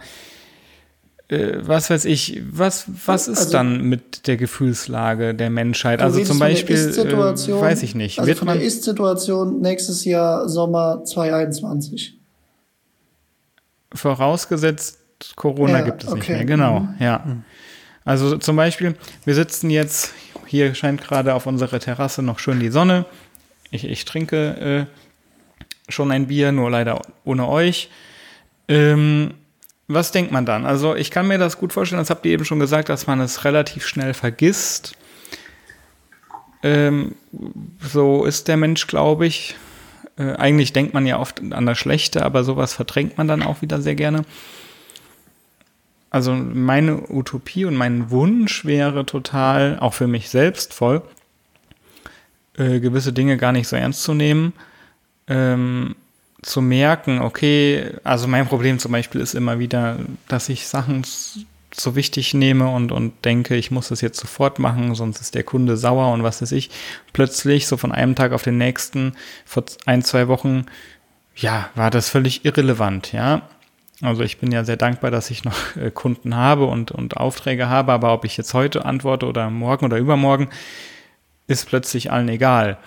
äh, 1.29 1.57
was 1.61 1.89
weiß 1.89 2.05
ich, 2.05 2.41
was, 2.49 2.85
was 3.05 3.27
ist 3.27 3.37
also, 3.37 3.51
dann 3.51 3.83
mit 3.83 4.25
der 4.27 4.35
Gefühlslage 4.35 5.35
der 5.35 5.51
Menschheit? 5.51 6.01
Also 6.01 6.23
zum 6.23 6.39
Beispiel, 6.39 6.75
äh, 6.75 7.61
weiß 7.61 7.83
ich 7.83 7.93
nicht. 7.93 8.19
Also 8.19 8.27
Wird 8.27 8.39
von 8.39 8.47
der 8.47 8.61
Ist-Situation 8.61 9.61
nächstes 9.61 10.05
Jahr 10.05 10.49
Sommer 10.49 11.03
2021. 11.05 12.17
Vorausgesetzt, 13.93 14.99
Corona 15.35 15.79
ja, 15.79 15.85
gibt 15.85 16.03
es 16.03 16.09
okay. 16.09 16.19
nicht 16.19 16.29
mehr, 16.29 16.45
genau, 16.45 16.79
mhm. 16.81 16.95
ja. 16.99 17.23
Also 18.05 18.37
zum 18.37 18.55
Beispiel, 18.55 18.95
wir 19.25 19.35
sitzen 19.35 19.69
jetzt, 19.69 20.13
hier 20.47 20.73
scheint 20.73 21.01
gerade 21.01 21.35
auf 21.35 21.45
unserer 21.45 21.79
Terrasse 21.79 22.23
noch 22.23 22.39
schön 22.39 22.59
die 22.59 22.69
Sonne. 22.69 23.05
Ich, 23.69 23.85
ich 23.85 24.05
trinke 24.05 24.87
äh, 24.87 25.91
schon 25.91 26.11
ein 26.11 26.25
Bier, 26.25 26.51
nur 26.51 26.71
leider 26.71 27.01
ohne 27.23 27.47
euch. 27.47 27.91
Ähm, 28.67 29.35
was 29.89 30.11
denkt 30.11 30.31
man 30.31 30.45
dann? 30.45 30.65
Also 30.65 30.95
ich 30.95 31.09
kann 31.09 31.27
mir 31.27 31.39
das 31.39 31.57
gut 31.57 31.73
vorstellen, 31.73 31.99
das 31.99 32.11
habt 32.11 32.25
ihr 32.25 32.31
eben 32.31 32.45
schon 32.45 32.59
gesagt, 32.59 32.89
dass 32.89 33.07
man 33.07 33.19
es 33.19 33.43
relativ 33.43 33.87
schnell 33.87 34.13
vergisst. 34.13 34.95
Ähm, 36.61 37.15
so 37.81 38.23
ist 38.23 38.47
der 38.47 38.55
Mensch, 38.55 38.85
glaube 38.85 39.25
ich. 39.25 39.55
Äh, 40.17 40.33
eigentlich 40.33 40.73
denkt 40.73 40.93
man 40.93 41.07
ja 41.07 41.19
oft 41.19 41.41
an 41.51 41.65
das 41.65 41.79
Schlechte, 41.79 42.23
aber 42.23 42.43
sowas 42.43 42.73
verdrängt 42.73 43.17
man 43.17 43.27
dann 43.27 43.41
auch 43.41 43.63
wieder 43.63 43.81
sehr 43.81 43.95
gerne. 43.95 44.25
Also 46.11 46.33
meine 46.33 47.09
Utopie 47.09 47.65
und 47.65 47.75
mein 47.75 48.11
Wunsch 48.11 48.65
wäre 48.65 49.07
total, 49.07 49.79
auch 49.79 49.95
für 49.95 50.07
mich 50.07 50.29
selbst 50.29 50.73
voll, 50.73 51.01
äh, 52.57 52.79
gewisse 52.79 53.13
Dinge 53.13 53.37
gar 53.37 53.53
nicht 53.53 53.67
so 53.67 53.75
ernst 53.75 54.03
zu 54.03 54.13
nehmen, 54.13 54.53
ähm, 55.27 55.95
zu 56.41 56.61
merken, 56.61 57.21
okay, 57.21 57.91
also 58.03 58.27
mein 58.27 58.47
Problem 58.47 58.79
zum 58.79 58.91
Beispiel 58.91 59.21
ist 59.21 59.35
immer 59.35 59.59
wieder, 59.59 59.97
dass 60.27 60.49
ich 60.49 60.67
Sachen 60.67 61.03
so 61.73 61.95
wichtig 61.95 62.33
nehme 62.33 62.69
und, 62.69 62.91
und 62.91 63.25
denke, 63.25 63.55
ich 63.55 63.71
muss 63.71 63.89
das 63.89 64.01
jetzt 64.01 64.19
sofort 64.19 64.59
machen, 64.59 64.95
sonst 64.95 65.21
ist 65.21 65.35
der 65.35 65.43
Kunde 65.43 65.77
sauer 65.77 66.11
und 66.13 66.23
was 66.23 66.41
weiß 66.41 66.51
ich. 66.53 66.69
Plötzlich, 67.13 67.67
so 67.67 67.77
von 67.77 67.91
einem 67.91 68.15
Tag 68.15 68.31
auf 68.31 68.43
den 68.43 68.57
nächsten, 68.57 69.13
vor 69.45 69.63
ein, 69.85 70.03
zwei 70.03 70.27
Wochen, 70.27 70.65
ja, 71.35 71.69
war 71.75 71.89
das 71.91 72.09
völlig 72.09 72.45
irrelevant, 72.45 73.11
ja. 73.11 73.43
Also 74.01 74.23
ich 74.23 74.37
bin 74.37 74.51
ja 74.51 74.63
sehr 74.63 74.77
dankbar, 74.77 75.11
dass 75.11 75.29
ich 75.29 75.43
noch 75.43 75.75
äh, 75.75 75.91
Kunden 75.91 76.35
habe 76.35 76.65
und, 76.65 76.91
und 76.91 77.17
Aufträge 77.17 77.67
habe, 77.67 77.91
aber 77.91 78.13
ob 78.13 78.23
ich 78.23 78.37
jetzt 78.37 78.53
heute 78.53 78.85
antworte 78.85 79.25
oder 79.25 79.49
morgen 79.49 79.85
oder 79.85 79.97
übermorgen, 79.97 80.49
ist 81.47 81.67
plötzlich 81.67 82.11
allen 82.11 82.29
egal. 82.29 82.77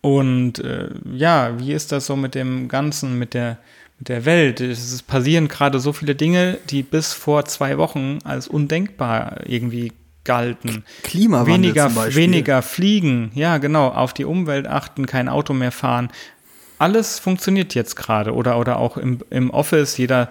Und 0.00 0.60
äh, 0.60 0.88
ja, 1.12 1.58
wie 1.58 1.72
ist 1.72 1.92
das 1.92 2.06
so 2.06 2.16
mit 2.16 2.34
dem 2.34 2.68
Ganzen, 2.68 3.18
mit 3.18 3.34
der, 3.34 3.58
mit 3.98 4.08
der 4.08 4.24
Welt? 4.24 4.60
Es 4.60 5.02
passieren 5.02 5.48
gerade 5.48 5.78
so 5.78 5.92
viele 5.92 6.14
Dinge, 6.14 6.58
die 6.70 6.82
bis 6.82 7.12
vor 7.12 7.44
zwei 7.44 7.76
Wochen 7.76 8.18
als 8.24 8.48
undenkbar 8.48 9.40
irgendwie 9.46 9.92
galten. 10.24 10.84
Klimawandel 11.02 11.54
weniger, 11.54 11.86
zum 11.86 11.94
Beispiel. 11.96 12.22
weniger 12.22 12.62
fliegen, 12.62 13.30
ja 13.34 13.58
genau, 13.58 13.88
auf 13.88 14.12
die 14.12 14.24
Umwelt 14.24 14.66
achten, 14.66 15.06
kein 15.06 15.28
Auto 15.28 15.52
mehr 15.52 15.72
fahren. 15.72 16.10
Alles 16.78 17.18
funktioniert 17.18 17.74
jetzt 17.74 17.96
gerade 17.96 18.34
oder, 18.34 18.58
oder 18.58 18.78
auch 18.78 18.96
im, 18.96 19.18
im 19.28 19.50
Office. 19.50 19.98
Jeder 19.98 20.30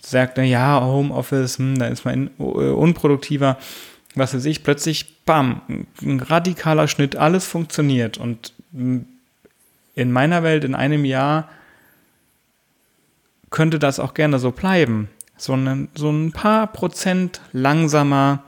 sagt, 0.00 0.36
na 0.36 0.42
ja, 0.42 0.80
Homeoffice, 0.82 1.58
hm, 1.58 1.78
da 1.78 1.86
ist 1.86 2.04
man 2.04 2.14
in, 2.14 2.30
uh, 2.38 2.74
unproduktiver. 2.74 3.56
Was 4.14 4.34
weiß 4.34 4.44
ich, 4.46 4.62
plötzlich, 4.62 5.24
bam, 5.24 5.86
ein 6.02 6.20
radikaler 6.20 6.88
Schnitt, 6.88 7.16
alles 7.16 7.46
funktioniert. 7.46 8.18
Und 8.18 8.52
in 8.76 10.12
meiner 10.12 10.42
Welt 10.42 10.64
in 10.64 10.74
einem 10.74 11.04
Jahr 11.04 11.48
könnte 13.50 13.78
das 13.78 13.98
auch 13.98 14.14
gerne 14.14 14.38
so 14.38 14.50
bleiben. 14.50 15.08
So 15.36 15.54
ein, 15.54 15.88
so 15.94 16.10
ein 16.10 16.32
paar 16.32 16.66
Prozent 16.66 17.40
langsamer, 17.52 18.42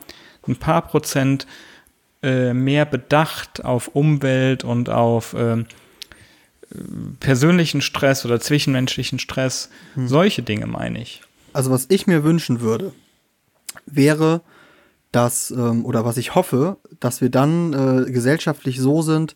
ein 0.47 0.57
paar 0.57 0.83
Prozent 0.83 1.47
äh, 2.23 2.53
mehr 2.53 2.85
bedacht 2.85 3.65
auf 3.65 3.89
Umwelt 3.89 4.65
und 4.65 4.91
auf 4.91 5.35
äh, 5.35 5.65
persönlichen 7.21 7.81
Stress 7.81 8.25
oder 8.25 8.41
zwischenmenschlichen 8.41 9.19
Stress. 9.19 9.71
Hm. 9.95 10.09
Solche 10.09 10.43
Dinge 10.43 10.67
meine 10.67 11.01
ich. 11.01 11.23
Also 11.53 11.71
was 11.71 11.87
ich 11.89 12.07
mir 12.07 12.25
wünschen 12.25 12.61
würde, 12.61 12.93
wäre, 13.87 14.43
dass, 15.13 15.51
ähm, 15.51 15.85
oder 15.85 16.05
was 16.05 16.17
ich 16.17 16.35
hoffe, 16.35 16.77
dass 17.01 17.21
wir 17.21 17.31
dann 17.31 17.73
äh, 17.73 18.11
gesellschaftlich 18.11 18.81
so 18.81 19.03
sind, 19.03 19.35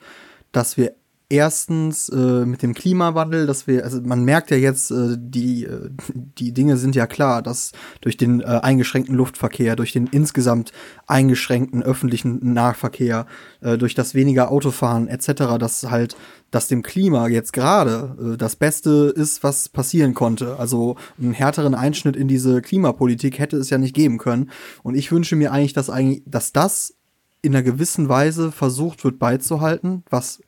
dass 0.53 0.77
wir 0.77 0.95
erstens 1.33 2.11
äh, 2.11 2.45
mit 2.45 2.63
dem 2.63 2.75
Klimawandel, 2.75 3.47
dass 3.47 3.67
wir, 3.67 3.85
also 3.85 4.03
man 4.03 4.23
merkt 4.23 4.51
ja 4.51 4.59
jetzt, 4.59 4.91
äh, 4.91 5.17
die, 5.19 5.65
äh, 5.65 5.89
die 6.15 6.53
Dinge 6.53 6.77
sind 6.77 6.95
ja 6.95 7.07
klar, 7.07 7.41
dass 7.41 7.73
durch 8.03 8.19
den 8.19 8.43
äh, 8.43 8.45
eingeschränkten 8.45 9.17
Luftverkehr, 9.17 9.75
durch 9.75 9.93
den 9.93 10.07
insgesamt 10.09 10.73
eingeschränkten 11.07 11.83
öffentlichen 11.83 12.53
Nahverkehr, 12.53 13.27
äh, 13.63 13.79
durch 13.79 13.95
das 13.95 14.15
weniger 14.15 14.51
Autofahren 14.51 15.09
etc., 15.09 15.57
dass 15.59 15.85
halt, 15.91 16.17
dass 16.51 16.69
dem 16.69 16.83
Klima 16.83 17.29
jetzt 17.29 17.55
gerade 17.55 18.35
äh, 18.35 18.37
das 18.37 18.57
Beste 18.57 19.11
ist, 19.17 19.43
was 19.43 19.71
passieren 19.71 20.13
konnte. 20.13 20.59
Also 20.59 20.97
einen 21.19 21.33
härteren 21.33 21.75
Einschnitt 21.75 22.15
in 22.15 22.29
diese 22.29 22.61
Klimapolitik 22.61 23.39
hätte 23.39 23.57
es 23.57 23.71
ja 23.71 23.79
nicht 23.79 23.95
geben 23.95 24.19
können. 24.19 24.51
Und 24.83 24.97
ich 24.97 25.11
wünsche 25.11 25.37
mir 25.37 25.51
eigentlich, 25.51 25.73
dass 25.73 25.89
eigentlich, 25.89 26.23
dass 26.27 26.53
das 26.53 26.95
in 27.43 27.55
einer 27.55 27.63
gewissen 27.63 28.09
Weise 28.09 28.53
versucht 28.53 29.05
wird 29.05 29.19
beizuhalten, 29.19 30.05
was 30.09 30.41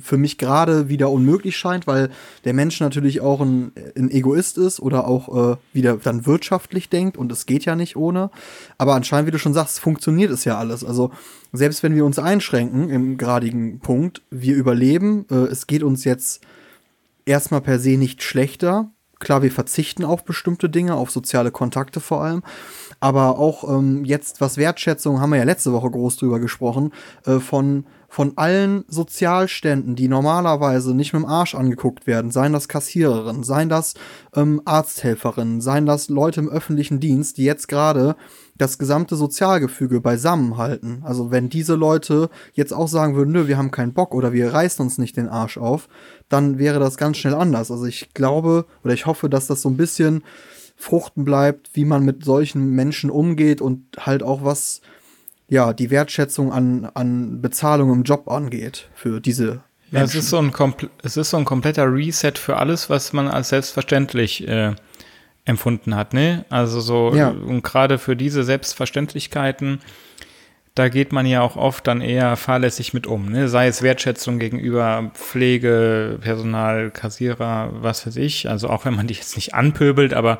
für 0.00 0.16
mich 0.16 0.38
gerade 0.38 0.88
wieder 0.88 1.10
unmöglich 1.10 1.56
scheint, 1.56 1.86
weil 1.86 2.10
der 2.44 2.54
Mensch 2.54 2.80
natürlich 2.80 3.20
auch 3.20 3.40
ein, 3.40 3.72
ein 3.96 4.10
Egoist 4.10 4.58
ist 4.58 4.80
oder 4.80 5.06
auch 5.06 5.52
äh, 5.52 5.56
wieder 5.72 5.96
dann 5.96 6.26
wirtschaftlich 6.26 6.88
denkt 6.88 7.16
und 7.16 7.30
es 7.32 7.46
geht 7.46 7.64
ja 7.64 7.76
nicht 7.76 7.96
ohne. 7.96 8.30
Aber 8.78 8.94
anscheinend, 8.94 9.26
wie 9.26 9.32
du 9.32 9.38
schon 9.38 9.54
sagst, 9.54 9.80
funktioniert 9.80 10.30
es 10.30 10.44
ja 10.44 10.58
alles. 10.58 10.84
Also 10.84 11.10
selbst 11.52 11.82
wenn 11.82 11.94
wir 11.94 12.04
uns 12.04 12.18
einschränken 12.18 12.90
im 12.90 13.16
gradigen 13.16 13.80
Punkt, 13.80 14.22
wir 14.30 14.56
überleben. 14.56 15.26
Äh, 15.30 15.46
es 15.46 15.66
geht 15.66 15.82
uns 15.82 16.04
jetzt 16.04 16.42
erstmal 17.24 17.60
per 17.60 17.78
se 17.78 17.96
nicht 17.96 18.22
schlechter. 18.22 18.90
Klar, 19.18 19.42
wir 19.42 19.52
verzichten 19.52 20.04
auf 20.04 20.24
bestimmte 20.24 20.68
Dinge, 20.68 20.94
auf 20.96 21.10
soziale 21.10 21.52
Kontakte 21.52 22.00
vor 22.00 22.24
allem. 22.24 22.42
Aber 23.02 23.36
auch 23.40 23.68
ähm, 23.68 24.04
jetzt, 24.04 24.40
was 24.40 24.58
Wertschätzung, 24.58 25.20
haben 25.20 25.30
wir 25.30 25.38
ja 25.38 25.44
letzte 25.44 25.72
Woche 25.72 25.90
groß 25.90 26.18
drüber 26.18 26.38
gesprochen, 26.38 26.92
äh, 27.26 27.40
von 27.40 27.84
von 28.08 28.34
allen 28.36 28.84
Sozialständen, 28.88 29.96
die 29.96 30.06
normalerweise 30.06 30.94
nicht 30.94 31.14
mit 31.14 31.22
dem 31.22 31.28
Arsch 31.28 31.54
angeguckt 31.54 32.06
werden, 32.06 32.30
seien 32.30 32.52
das 32.52 32.68
Kassiererinnen, 32.68 33.42
seien 33.42 33.70
das 33.70 33.94
ähm, 34.36 34.60
Arzthelferinnen, 34.66 35.62
seien 35.62 35.86
das 35.86 36.10
Leute 36.10 36.40
im 36.40 36.50
öffentlichen 36.50 37.00
Dienst, 37.00 37.38
die 37.38 37.44
jetzt 37.44 37.68
gerade 37.68 38.14
das 38.58 38.76
gesamte 38.76 39.16
Sozialgefüge 39.16 40.02
beisammenhalten. 40.02 41.00
Also 41.04 41.30
wenn 41.30 41.48
diese 41.48 41.74
Leute 41.74 42.28
jetzt 42.52 42.74
auch 42.74 42.86
sagen 42.86 43.16
würden, 43.16 43.32
nö, 43.32 43.48
wir 43.48 43.56
haben 43.56 43.70
keinen 43.70 43.94
Bock 43.94 44.14
oder 44.14 44.34
wir 44.34 44.52
reißen 44.52 44.84
uns 44.84 44.98
nicht 44.98 45.16
den 45.16 45.30
Arsch 45.30 45.56
auf, 45.56 45.88
dann 46.28 46.58
wäre 46.58 46.78
das 46.78 46.98
ganz 46.98 47.16
schnell 47.16 47.34
anders. 47.34 47.70
Also 47.70 47.86
ich 47.86 48.12
glaube 48.12 48.66
oder 48.84 48.92
ich 48.92 49.06
hoffe, 49.06 49.30
dass 49.30 49.46
das 49.46 49.62
so 49.62 49.70
ein 49.70 49.78
bisschen 49.78 50.22
fruchten 50.82 51.24
bleibt, 51.24 51.70
wie 51.74 51.84
man 51.84 52.04
mit 52.04 52.24
solchen 52.24 52.70
Menschen 52.70 53.08
umgeht 53.08 53.60
und 53.60 53.84
halt 54.00 54.24
auch 54.24 54.44
was 54.44 54.80
ja, 55.48 55.72
die 55.72 55.90
Wertschätzung 55.90 56.52
an, 56.52 56.90
an 56.94 57.40
Bezahlung 57.40 57.92
im 57.92 58.02
Job 58.02 58.28
angeht 58.28 58.88
für 58.94 59.20
diese 59.20 59.44
Menschen. 59.44 59.62
Ja, 59.92 60.02
es 60.02 60.14
ist, 60.14 60.30
so 60.30 60.38
ein 60.38 60.52
es 61.02 61.16
ist 61.16 61.30
so 61.30 61.36
ein 61.36 61.44
kompletter 61.44 61.92
Reset 61.92 62.32
für 62.36 62.56
alles, 62.56 62.90
was 62.90 63.12
man 63.12 63.28
als 63.28 63.50
selbstverständlich 63.50 64.48
äh, 64.48 64.74
empfunden 65.44 65.94
hat, 65.94 66.14
ne? 66.14 66.44
Also 66.48 66.80
so, 66.80 67.14
ja. 67.14 67.28
und 67.28 67.62
gerade 67.62 67.98
für 67.98 68.16
diese 68.16 68.42
Selbstverständlichkeiten, 68.42 69.80
da 70.74 70.88
geht 70.88 71.12
man 71.12 71.26
ja 71.26 71.42
auch 71.42 71.56
oft 71.56 71.86
dann 71.86 72.00
eher 72.00 72.36
fahrlässig 72.36 72.94
mit 72.94 73.06
um, 73.06 73.30
ne? 73.30 73.48
Sei 73.48 73.66
es 73.66 73.82
Wertschätzung 73.82 74.38
gegenüber 74.38 75.10
Pflege, 75.14 76.18
Personal, 76.20 76.90
Kassierer, 76.90 77.70
was 77.82 78.06
weiß 78.06 78.16
ich. 78.16 78.48
Also 78.48 78.70
auch 78.70 78.84
wenn 78.84 78.94
man 78.94 79.06
die 79.06 79.14
jetzt 79.14 79.36
nicht 79.36 79.54
anpöbelt, 79.54 80.14
aber 80.14 80.38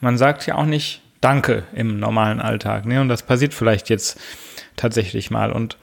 man 0.00 0.18
sagt 0.18 0.46
ja 0.46 0.56
auch 0.56 0.66
nicht 0.66 1.02
Danke 1.20 1.64
im 1.74 1.98
normalen 1.98 2.40
Alltag, 2.40 2.86
ne? 2.86 3.00
Und 3.00 3.08
das 3.08 3.22
passiert 3.22 3.54
vielleicht 3.54 3.88
jetzt 3.88 4.20
tatsächlich 4.76 5.30
mal. 5.30 5.52
Und 5.52 5.76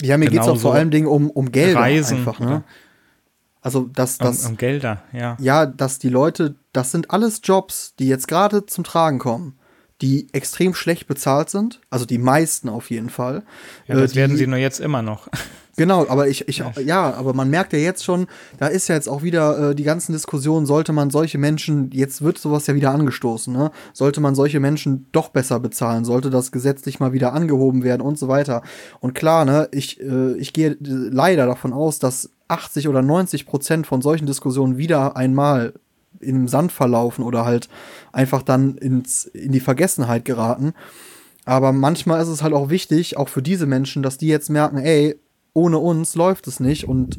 ja, 0.00 0.16
mir 0.18 0.28
geht 0.28 0.40
es 0.40 0.48
auch 0.48 0.58
vor 0.58 0.74
allem 0.74 0.90
Dingen 0.90 1.06
um, 1.06 1.30
um 1.30 1.52
Geld 1.52 1.76
Reisen, 1.76 2.18
einfach, 2.18 2.40
ne? 2.40 2.64
Also, 3.60 3.90
dass 3.92 4.16
das. 4.18 4.44
Um, 4.44 4.52
um, 4.52 4.56
Gelder, 4.56 5.02
ja. 5.12 5.36
Ja, 5.40 5.66
dass 5.66 5.98
die 5.98 6.08
Leute, 6.08 6.54
das 6.72 6.92
sind 6.92 7.10
alles 7.10 7.40
Jobs, 7.42 7.94
die 7.98 8.08
jetzt 8.08 8.28
gerade 8.28 8.64
zum 8.64 8.84
Tragen 8.84 9.18
kommen, 9.18 9.58
die 10.02 10.28
extrem 10.32 10.74
schlecht 10.74 11.06
bezahlt 11.06 11.50
sind. 11.50 11.80
Also 11.90 12.04
die 12.04 12.18
meisten 12.18 12.68
auf 12.68 12.90
jeden 12.90 13.10
Fall. 13.10 13.42
Ja, 13.86 13.94
das 13.94 14.12
äh, 14.12 14.16
werden 14.16 14.36
sie 14.36 14.46
nur 14.46 14.58
jetzt 14.58 14.80
immer 14.80 15.02
noch. 15.02 15.28
Genau, 15.78 16.08
aber 16.08 16.26
ich, 16.28 16.48
ich, 16.48 16.62
ja, 16.86 17.12
aber 17.12 17.34
man 17.34 17.50
merkt 17.50 17.74
ja 17.74 17.78
jetzt 17.78 18.02
schon, 18.02 18.28
da 18.58 18.66
ist 18.66 18.88
ja 18.88 18.94
jetzt 18.94 19.10
auch 19.10 19.22
wieder 19.22 19.72
äh, 19.72 19.74
die 19.74 19.82
ganzen 19.82 20.12
Diskussionen, 20.12 20.64
sollte 20.64 20.94
man 20.94 21.10
solche 21.10 21.36
Menschen, 21.36 21.90
jetzt 21.92 22.22
wird 22.22 22.38
sowas 22.38 22.66
ja 22.66 22.74
wieder 22.74 22.92
angestoßen, 22.92 23.52
ne? 23.52 23.70
Sollte 23.92 24.22
man 24.22 24.34
solche 24.34 24.58
Menschen 24.58 25.06
doch 25.12 25.28
besser 25.28 25.60
bezahlen, 25.60 26.06
sollte 26.06 26.30
das 26.30 26.50
gesetzlich 26.50 26.98
mal 26.98 27.12
wieder 27.12 27.34
angehoben 27.34 27.84
werden 27.84 28.00
und 28.00 28.18
so 28.18 28.26
weiter. 28.26 28.62
Und 29.00 29.14
klar, 29.14 29.44
ne, 29.44 29.68
ich, 29.70 30.00
äh, 30.00 30.32
ich 30.38 30.54
gehe 30.54 30.78
leider 30.80 31.44
davon 31.44 31.74
aus, 31.74 31.98
dass 31.98 32.30
80 32.48 32.88
oder 32.88 33.02
90 33.02 33.44
Prozent 33.44 33.86
von 33.86 34.00
solchen 34.00 34.24
Diskussionen 34.26 34.78
wieder 34.78 35.14
einmal 35.14 35.74
im 36.20 36.48
Sand 36.48 36.72
verlaufen 36.72 37.24
oder 37.24 37.44
halt 37.44 37.68
einfach 38.12 38.42
dann 38.42 38.76
ins, 38.76 39.24
in 39.24 39.52
die 39.52 39.60
Vergessenheit 39.60 40.24
geraten. 40.24 40.72
Aber 41.44 41.72
manchmal 41.72 42.20
ist 42.20 42.28
es 42.28 42.42
halt 42.42 42.54
auch 42.54 42.70
wichtig, 42.70 43.16
auch 43.16 43.28
für 43.28 43.42
diese 43.42 43.66
Menschen, 43.66 44.02
dass 44.02 44.18
die 44.18 44.26
jetzt 44.26 44.50
merken, 44.50 44.78
ey, 44.78 45.16
ohne 45.52 45.78
uns 45.78 46.14
läuft 46.16 46.48
es 46.48 46.60
nicht. 46.60 46.88
Und 46.88 47.16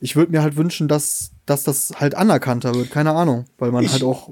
ich 0.00 0.14
würde 0.14 0.32
mir 0.32 0.42
halt 0.42 0.56
wünschen, 0.56 0.88
dass, 0.88 1.32
dass 1.46 1.64
das 1.64 1.92
halt 1.96 2.14
anerkannter 2.14 2.74
wird. 2.74 2.90
Keine 2.90 3.12
Ahnung, 3.12 3.46
weil 3.58 3.72
man 3.72 3.84
ich, 3.84 3.92
halt 3.92 4.04
auch 4.04 4.30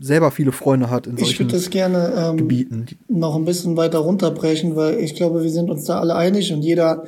selber 0.00 0.30
viele 0.30 0.52
Freunde 0.52 0.90
hat 0.90 1.06
in 1.06 1.16
solchen 1.16 1.46
ich 1.46 1.52
das 1.52 1.70
gerne, 1.70 2.12
ähm, 2.16 2.36
Gebieten. 2.36 2.86
Noch 3.08 3.36
ein 3.36 3.44
bisschen 3.44 3.76
weiter 3.76 4.00
runterbrechen, 4.00 4.76
weil 4.76 4.98
ich 4.98 5.14
glaube, 5.14 5.42
wir 5.42 5.50
sind 5.50 5.70
uns 5.70 5.84
da 5.84 6.00
alle 6.00 6.16
einig 6.16 6.52
und 6.52 6.62
jeder 6.62 7.04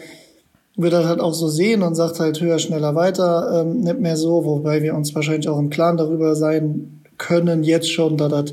wird 0.77 0.93
das 0.93 1.07
halt 1.07 1.21
auch 1.21 1.35
so 1.35 1.49
sehen 1.49 1.83
und 1.83 1.95
sagt 1.95 2.21
halt 2.21 2.41
höher, 2.41 2.59
schneller, 2.59 2.95
weiter, 2.95 3.63
ähm, 3.63 3.81
nicht 3.81 3.99
mehr 3.99 4.17
so, 4.17 4.45
wobei 4.45 4.83
wir 4.83 4.95
uns 4.95 5.15
wahrscheinlich 5.15 5.49
auch 5.49 5.59
im 5.59 5.71
Klaren 5.71 5.97
darüber 5.97 6.37
sein 6.37 7.03
können, 7.19 7.63
jetzt 7.63 7.91
schon, 7.91 8.17
da 8.19 8.29
das 8.29 8.53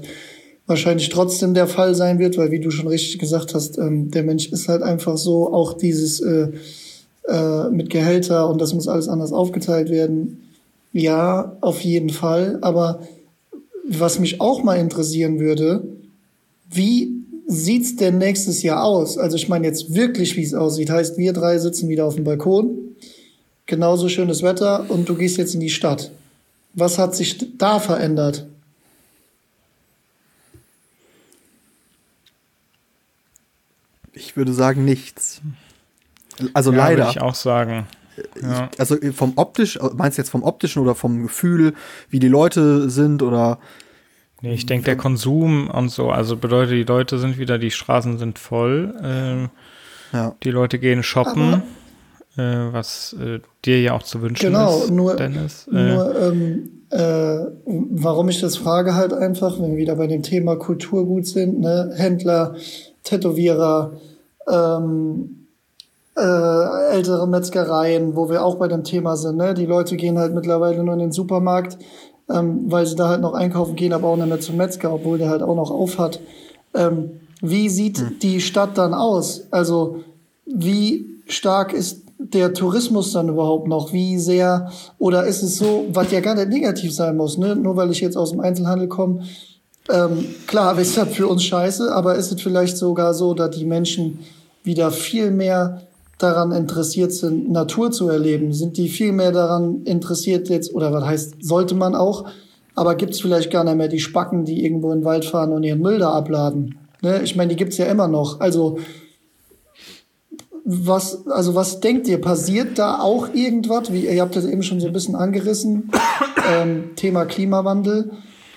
wahrscheinlich 0.65 1.09
trotzdem 1.09 1.53
der 1.53 1.67
Fall 1.67 1.95
sein 1.95 2.19
wird, 2.19 2.37
weil 2.37 2.51
wie 2.51 2.61
du 2.61 2.71
schon 2.71 2.87
richtig 2.87 3.19
gesagt 3.19 3.53
hast, 3.53 3.77
ähm, 3.77 4.11
der 4.11 4.23
Mensch 4.23 4.47
ist 4.51 4.69
halt 4.69 4.81
einfach 4.81 5.17
so, 5.17 5.53
auch 5.53 5.73
dieses 5.73 6.21
äh, 6.21 6.47
äh, 7.27 7.69
mit 7.69 7.89
Gehälter 7.89 8.49
und 8.49 8.61
das 8.61 8.73
muss 8.73 8.87
alles 8.87 9.09
anders 9.09 9.33
aufgeteilt 9.33 9.89
werden. 9.89 10.43
Ja, 10.93 11.57
auf 11.61 11.81
jeden 11.81 12.09
Fall. 12.09 12.59
Aber 12.61 13.01
was 13.87 14.19
mich 14.19 14.39
auch 14.39 14.63
mal 14.63 14.75
interessieren 14.75 15.39
würde, 15.39 15.83
wie 16.69 17.22
sieht's 17.47 17.95
denn 17.95 18.17
nächstes 18.17 18.63
Jahr 18.63 18.83
aus? 18.83 19.17
Also 19.17 19.35
ich 19.35 19.49
meine 19.49 19.67
jetzt 19.67 19.93
wirklich, 19.93 20.35
wie 20.37 20.43
es 20.43 20.53
aussieht. 20.53 20.89
Heißt, 20.89 21.17
wir 21.17 21.33
drei 21.33 21.57
sitzen 21.57 21.89
wieder 21.89 22.05
auf 22.05 22.15
dem 22.15 22.23
Balkon, 22.23 22.95
genauso 23.65 24.09
schönes 24.09 24.43
Wetter 24.43 24.89
und 24.89 25.07
du 25.09 25.15
gehst 25.15 25.37
jetzt 25.37 25.53
in 25.53 25.59
die 25.59 25.69
Stadt. 25.69 26.11
Was 26.73 26.97
hat 26.97 27.15
sich 27.15 27.57
da 27.57 27.79
verändert? 27.79 28.47
Ich 34.13 34.37
würde 34.37 34.53
sagen 34.53 34.85
nichts. 34.85 35.41
Also 36.53 36.71
ja, 36.71 36.77
leider. 36.77 37.05
Würde 37.05 37.11
ich 37.11 37.21
auch 37.21 37.35
sagen. 37.35 37.87
Ja. 38.41 38.69
Ich, 38.71 38.79
also 38.79 38.95
vom 39.11 39.33
optisch, 39.37 39.79
meinst 39.95 40.17
du 40.17 40.21
jetzt 40.21 40.29
vom 40.29 40.43
optischen 40.43 40.81
oder 40.81 40.93
vom 40.93 41.23
Gefühl, 41.23 41.73
wie 42.09 42.19
die 42.19 42.27
Leute 42.27 42.89
sind 42.89 43.21
oder? 43.21 43.59
Nee, 44.43 44.55
ich 44.55 44.65
denke 44.65 44.83
der 44.83 44.97
Konsum 44.97 45.69
und 45.69 45.89
so, 45.89 46.09
also 46.09 46.35
bedeutet, 46.35 46.73
die 46.73 46.83
Leute 46.83 47.17
sind 47.17 47.37
wieder, 47.37 47.57
die 47.57 47.71
Straßen 47.71 48.17
sind 48.17 48.37
voll, 48.37 48.93
äh, 49.01 50.17
ja. 50.17 50.35
die 50.43 50.51
Leute 50.51 50.79
gehen 50.79 51.01
shoppen, 51.01 51.63
äh, 52.35 52.41
was 52.41 53.15
äh, 53.21 53.39
dir 53.63 53.81
ja 53.81 53.93
auch 53.93 54.03
zu 54.03 54.21
wünschen 54.21 54.47
genau, 54.47 54.79
ist, 54.79 54.91
nur, 54.91 55.15
Dennis. 55.15 55.69
Äh, 55.71 55.93
nur, 55.93 56.21
ähm, 56.21 56.69
äh, 56.89 57.37
warum 57.65 58.27
ich 58.27 58.41
das 58.41 58.57
frage 58.57 58.95
halt 58.95 59.13
einfach, 59.13 59.61
wenn 59.61 59.71
wir 59.71 59.77
wieder 59.77 59.95
bei 59.95 60.07
dem 60.07 60.23
Thema 60.23 60.57
Kulturgut 60.57 61.25
sind, 61.25 61.61
ne, 61.61 61.93
Händler, 61.95 62.55
Tätowierer, 63.05 63.93
ähm, 64.51 65.47
äh, 66.17 66.91
ältere 66.91 67.29
Metzgereien, 67.29 68.17
wo 68.17 68.29
wir 68.29 68.43
auch 68.43 68.55
bei 68.55 68.67
dem 68.67 68.83
Thema 68.83 69.15
sind. 69.15 69.37
Ne? 69.37 69.53
Die 69.53 69.65
Leute 69.65 69.95
gehen 69.95 70.19
halt 70.19 70.35
mittlerweile 70.35 70.83
nur 70.83 70.93
in 70.95 70.99
den 70.99 71.11
Supermarkt, 71.13 71.77
ähm, 72.29 72.71
weil 72.71 72.85
sie 72.85 72.95
da 72.95 73.09
halt 73.09 73.21
noch 73.21 73.33
einkaufen 73.33 73.75
gehen, 73.75 73.93
aber 73.93 74.07
auch 74.07 74.17
nicht 74.17 74.27
mehr 74.27 74.39
zum 74.39 74.57
Metzger, 74.57 74.93
obwohl 74.93 75.17
der 75.17 75.29
halt 75.29 75.43
auch 75.43 75.55
noch 75.55 75.71
auf 75.71 75.99
hat. 75.99 76.19
Ähm, 76.73 77.11
wie 77.41 77.69
sieht 77.69 77.99
hm. 77.99 78.19
die 78.21 78.41
Stadt 78.41 78.77
dann 78.77 78.93
aus? 78.93 79.43
Also 79.51 80.03
wie 80.45 81.05
stark 81.27 81.73
ist 81.73 82.01
der 82.17 82.53
Tourismus 82.53 83.11
dann 83.11 83.29
überhaupt 83.29 83.67
noch? 83.67 83.91
Wie 83.91 84.17
sehr, 84.17 84.71
oder 84.97 85.25
ist 85.25 85.43
es 85.43 85.57
so, 85.57 85.85
was 85.89 86.11
ja 86.11 86.21
gar 86.21 86.35
nicht 86.35 86.49
negativ 86.49 86.93
sein 86.93 87.17
muss, 87.17 87.37
ne? 87.37 87.55
nur 87.55 87.75
weil 87.75 87.91
ich 87.91 88.01
jetzt 88.01 88.17
aus 88.17 88.31
dem 88.31 88.39
Einzelhandel 88.39 88.87
komme, 88.87 89.23
ähm, 89.89 90.25
klar, 90.47 90.77
ist 90.79 90.95
das 90.95 91.09
für 91.09 91.27
uns 91.27 91.43
scheiße, 91.43 91.93
aber 91.93 92.15
ist 92.15 92.31
es 92.31 92.41
vielleicht 92.41 92.77
sogar 92.77 93.13
so, 93.13 93.33
dass 93.33 93.51
die 93.51 93.65
Menschen 93.65 94.19
wieder 94.63 94.91
viel 94.91 95.31
mehr 95.31 95.81
daran 96.17 96.51
interessiert 96.51 97.11
sind, 97.11 97.51
Natur 97.51 97.91
zu 97.91 98.07
erleben? 98.09 98.53
Sind 98.53 98.77
die 98.77 98.89
viel 98.89 99.11
mehr 99.11 99.31
daran 99.31 99.83
interessiert 99.83 100.49
jetzt, 100.49 100.73
oder 100.73 100.91
was 100.93 101.05
heißt, 101.05 101.35
sollte 101.41 101.75
man 101.75 101.95
auch, 101.95 102.25
aber 102.75 102.95
gibt 102.95 103.13
es 103.13 103.21
vielleicht 103.21 103.51
gar 103.51 103.63
nicht 103.63 103.77
mehr 103.77 103.87
die 103.87 103.99
Spacken, 103.99 104.45
die 104.45 104.65
irgendwo 104.65 104.91
in 104.91 104.99
den 104.99 105.05
Wald 105.05 105.25
fahren 105.25 105.51
und 105.51 105.63
ihren 105.63 105.81
Müll 105.81 105.99
da 105.99 106.11
abladen? 106.11 106.77
Ne? 107.01 107.21
Ich 107.23 107.35
meine, 107.35 107.49
die 107.49 107.55
gibt's 107.55 107.77
ja 107.77 107.85
immer 107.85 108.07
noch. 108.07 108.39
Also 108.39 108.77
was, 110.65 111.27
also 111.27 111.55
was 111.55 111.81
denkt 111.81 112.07
ihr, 112.07 112.21
passiert 112.21 112.79
da 112.79 112.99
auch 112.99 113.33
irgendwas? 113.33 113.91
Wie, 113.91 114.07
ihr 114.07 114.21
habt 114.21 114.35
das 114.35 114.45
eben 114.45 114.63
schon 114.63 114.79
so 114.79 114.87
ein 114.87 114.93
bisschen 114.93 115.15
angerissen, 115.15 115.91
ähm, 116.49 116.91
Thema 116.95 117.25
Klimawandel. 117.25 118.11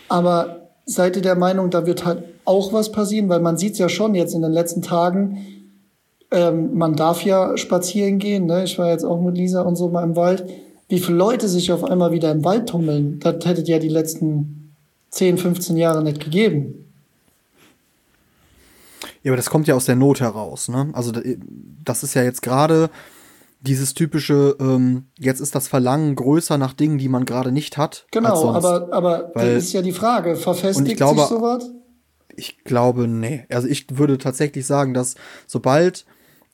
Aber 0.09 0.68
seid 0.84 1.16
ihr 1.16 1.22
der 1.22 1.34
Meinung, 1.34 1.70
da 1.70 1.84
wird 1.84 2.04
halt 2.04 2.22
auch 2.44 2.72
was 2.72 2.92
passieren? 2.92 3.28
Weil 3.28 3.40
man 3.40 3.59
sieht 3.59 3.76
ja 3.76 3.88
schon 3.88 4.14
jetzt 4.14 4.34
in 4.34 4.42
den 4.42 4.52
letzten 4.52 4.82
Tagen, 4.82 5.38
ähm, 6.31 6.77
man 6.77 6.97
darf 6.97 7.24
ja 7.24 7.57
spazieren 7.57 8.18
gehen. 8.18 8.47
Ne? 8.47 8.64
Ich 8.64 8.79
war 8.79 8.91
jetzt 8.91 9.05
auch 9.05 9.20
mit 9.20 9.37
Lisa 9.37 9.62
und 9.62 9.77
so 9.77 9.89
mal 9.89 10.03
im 10.03 10.16
Wald. 10.16 10.45
Wie 10.89 11.01
viele 11.01 11.18
Leute 11.18 11.49
sich 11.49 11.72
auf 11.72 11.85
einmal 11.85 12.12
wieder 12.12 12.31
im 12.31 12.45
Wald 12.45 12.68
tummeln, 12.68 13.18
das 13.20 13.45
hättet 13.45 13.68
ja 13.68 13.79
die 13.79 13.89
letzten 13.89 14.74
10, 15.11 15.39
15 15.39 15.77
Jahre 15.77 16.03
nicht 16.03 16.20
gegeben. 16.20 16.87
Ja, 19.22 19.33
aber 19.33 19.37
das 19.37 19.51
kommt 19.51 19.66
ja 19.66 19.74
aus 19.74 19.87
der 19.87 19.97
Not 19.97 20.20
heraus. 20.20 20.68
Ne? 20.68 20.91
Also 20.93 21.12
das 21.85 22.03
ist 22.05 22.14
ja 22.14 22.22
jetzt 22.22 22.43
gerade 22.43 22.91
dieses 23.61 23.95
typische, 23.95 24.57
ähm, 24.61 25.07
jetzt 25.18 25.41
ist 25.41 25.55
das 25.55 25.66
Verlangen 25.66 26.14
größer 26.14 26.59
nach 26.59 26.72
Dingen, 26.72 26.99
die 26.99 27.09
man 27.09 27.24
gerade 27.24 27.51
nicht 27.51 27.77
hat. 27.77 28.07
Genau, 28.12 28.51
aber, 28.51 28.93
aber 28.93 29.31
Weil, 29.35 29.55
das 29.55 29.64
ist 29.64 29.72
ja 29.72 29.83
die 29.83 29.93
Frage, 29.93 30.37
verfestigt 30.37 30.97
glaube, 30.97 31.20
sich 31.20 31.29
sowas? 31.29 31.70
Ich 32.37 32.62
glaube, 32.64 33.09
nee. 33.09 33.47
Also 33.51 33.66
ich 33.66 33.99
würde 33.99 34.18
tatsächlich 34.18 34.66
sagen, 34.66 34.95
dass 34.95 35.16
sobald 35.47 36.05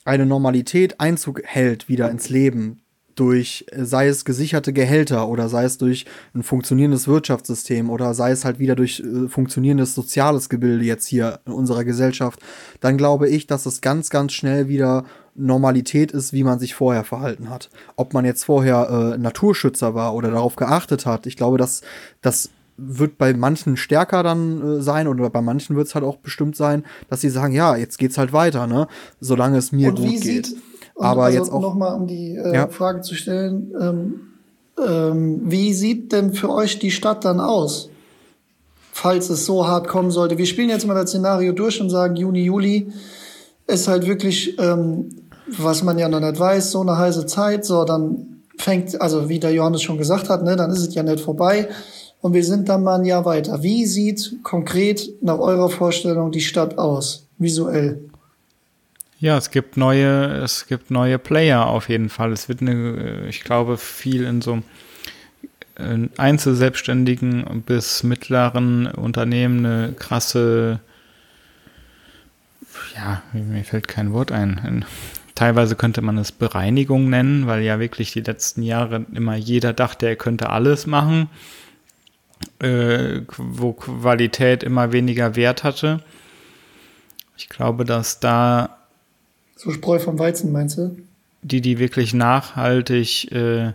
eine 0.05 0.27
Normalität 0.27 1.01
Einzug 1.01 1.43
hält 1.45 1.89
wieder 1.89 2.11
ins 2.11 2.29
Leben, 2.29 2.83
durch, 3.15 3.67
sei 3.77 4.09
es 4.09 4.25
gesicherte 4.25 4.73
Gehälter 4.73 5.29
oder 5.29 5.49
sei 5.49 5.65
es 5.65 5.79
durch 5.79 6.07
ein 6.35 6.43
funktionierendes 6.43 7.09
Wirtschaftssystem 7.09 7.91
oder 7.91 8.15
sei 8.15 8.31
es 8.31 8.45
halt 8.45 8.59
wieder 8.59 8.75
durch 8.75 9.01
äh, 9.01 9.29
funktionierendes 9.29 9.95
soziales 9.95 10.49
Gebilde 10.49 10.85
jetzt 10.85 11.07
hier 11.07 11.41
in 11.47 11.53
unserer 11.53 11.85
Gesellschaft, 11.85 12.41
dann 12.81 12.97
glaube 12.97 13.29
ich, 13.29 13.47
dass 13.47 13.67
es 13.67 13.81
ganz, 13.81 14.11
ganz 14.11 14.33
schnell 14.33 14.69
wieder 14.69 15.05
Normalität 15.35 16.13
ist, 16.13 16.33
wie 16.33 16.45
man 16.45 16.59
sich 16.59 16.75
vorher 16.75 17.05
verhalten 17.05 17.51
hat. 17.51 17.71
Ob 17.97 18.13
man 18.15 18.25
jetzt 18.25 18.45
vorher 18.45 19.15
äh, 19.15 19.19
Naturschützer 19.19 19.95
war 19.95 20.15
oder 20.15 20.31
darauf 20.31 20.57
geachtet 20.57 21.07
hat, 21.07 21.27
ich 21.27 21.37
glaube, 21.37 21.59
dass 21.59 21.83
das 22.21 22.51
wird 22.77 23.19
bei 23.19 23.35
manchen 23.35 23.77
stärker 23.77 24.23
dann 24.23 24.79
äh, 24.79 24.83
sein 24.83 25.07
oder 25.07 25.29
bei 25.31 25.43
manchen 25.43 25.77
wird 25.77 25.87
es 25.87 25.95
halt 25.95 26.05
auch 26.05 26.17
bestimmt 26.17 26.57
sein, 26.57 26.85
dass 27.09 27.21
sie 27.21 27.31
sagen, 27.31 27.53
ja, 27.53 27.77
jetzt 27.77 27.99
geht's 27.99 28.19
halt 28.19 28.33
weiter, 28.33 28.67
ne? 28.67 28.89
Solange 29.21 29.59
es 29.59 29.73
mir 29.73 29.89
Und 29.89 29.97
gut 29.99 30.21
geht. 30.21 30.47
Sieht, 30.47 30.57
Aber 30.97 31.25
also 31.25 31.39
jetzt 31.39 31.53
auch 31.53 31.61
noch 31.61 31.75
mal 31.75 31.93
um 31.95 32.07
die 32.07 32.37
äh, 32.37 32.55
ja. 32.55 32.69
Frage 32.69 33.03
zu 33.03 33.15
stellen, 33.15 33.73
ähm, 33.81 34.21
ähm, 34.85 35.41
wie 35.45 35.75
sieht 35.75 36.13
denn 36.13 36.33
für 36.33 36.51
euch 36.51 36.79
die 36.79 36.91
Stadt 36.91 37.25
dann 37.25 37.41
aus? 37.41 37.91
Falls 38.93 39.31
es 39.31 39.47
so 39.47 39.67
hart 39.67 39.89
kommen 39.89 40.11
sollte. 40.11 40.39
Wir 40.39 40.47
spielen 40.47 40.69
jetzt 40.69 40.87
mal 40.87 40.95
das 40.95 41.11
Szenario 41.11 41.53
durch 41.53 41.81
und 41.81 41.91
sagen, 41.91 42.17
Juni, 42.17 42.43
Juli 42.45 42.93
ist 43.67 43.89
halt 43.89 44.07
wirklich, 44.07 44.59
ähm, 44.59 45.09
was 45.47 45.83
man 45.83 45.99
ja 45.99 46.09
noch 46.09 46.21
nicht 46.21 46.39
weiß, 46.39 46.73
so 46.73 46.81
eine 46.81 46.99
heiße 46.99 47.27
Zeit. 47.27 47.65
So, 47.65 47.85
dann 47.85 48.43
fängt, 48.59 49.01
also 49.01 49.29
wie 49.29 49.39
der 49.39 49.53
Johannes 49.53 49.83
schon 49.83 49.99
gesagt 49.99 50.29
hat, 50.29 50.43
ne, 50.43 50.57
dann 50.57 50.71
ist 50.71 50.87
es 50.87 50.95
ja 50.95 51.03
nicht 51.03 51.21
vorbei 51.21 51.69
und 52.23 52.35
wir 52.35 52.45
sind 52.45 52.69
dann 52.69 52.85
mal 52.85 53.01
ein 53.01 53.05
Jahr 53.05 53.25
weiter. 53.25 53.63
Wie 53.63 53.85
sieht 53.85 54.39
konkret 54.43 55.07
nach 55.23 55.39
eurer 55.39 55.69
Vorstellung 55.69 56.31
die 56.31 56.41
Stadt 56.41 56.79
aus, 56.79 57.27
visuell? 57.37 58.01
Ja, 59.19 59.37
es 59.37 59.51
gibt 59.51 59.77
neue, 59.77 60.27
es 60.43 60.67
gibt 60.67 60.91
neue 60.91 61.19
Player 61.19 61.67
auf 61.67 61.89
jeden 61.89 62.09
Fall. 62.09 62.33
Es 62.33 62.49
wird 62.49 62.61
eine, 62.61 63.27
ich 63.29 63.43
glaube, 63.43 63.77
viel 63.77 64.25
in 64.25 64.41
so 64.41 64.63
Einzelselbstständigen 66.17 67.63
bis 67.67 68.05
mittleren 68.05 68.87
Unternehmen 68.87 69.67
eine 69.67 69.93
krasse, 69.95 70.81
ja, 72.95 73.23
mir 73.33 73.65
fällt 73.65 73.89
kein 73.89 74.13
Wort 74.13 74.31
ein. 74.31 74.85
Teilweise 75.35 75.75
könnte 75.75 76.03
man 76.03 76.19
es 76.19 76.31
Bereinigung 76.31 77.11
nennen, 77.11 77.49
weil 77.49 77.63
ja 77.63 77.81
wirklich 77.81 78.13
die 78.13 78.21
letzten 78.21 78.63
Jahre 78.63 79.07
immer 79.13 79.35
jeder 79.35 79.73
dachte, 79.73 80.07
er 80.07 80.17
könnte 80.17 80.51
alles 80.51 80.87
machen 80.87 81.29
äh, 82.61 83.23
wo 83.37 83.73
Qualität 83.73 84.63
immer 84.63 84.93
weniger 84.93 85.37
Wert 85.37 85.65
hatte. 85.65 86.03
Ich 87.37 87.49
glaube, 87.49 87.85
dass 87.85 88.21
da. 88.21 88.79
So 89.57 89.71
Spreu 89.71 89.99
vom 89.99 90.19
Weizen, 90.19 90.53
meinst 90.53 90.79
du? 90.79 90.97
Die, 91.43 91.61
die 91.61 91.79
wirklich 91.79 92.15
nachhaltig 92.15 93.33
äh, 93.33 93.73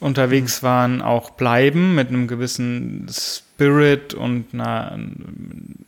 unterwegs 0.00 0.62
waren, 0.62 1.02
auch 1.02 1.30
bleiben 1.30 1.94
mit 1.94 2.08
einem 2.08 2.26
gewissen 2.26 3.06
Spirit 3.10 4.14
und 4.14 4.52
einer, 4.52 4.98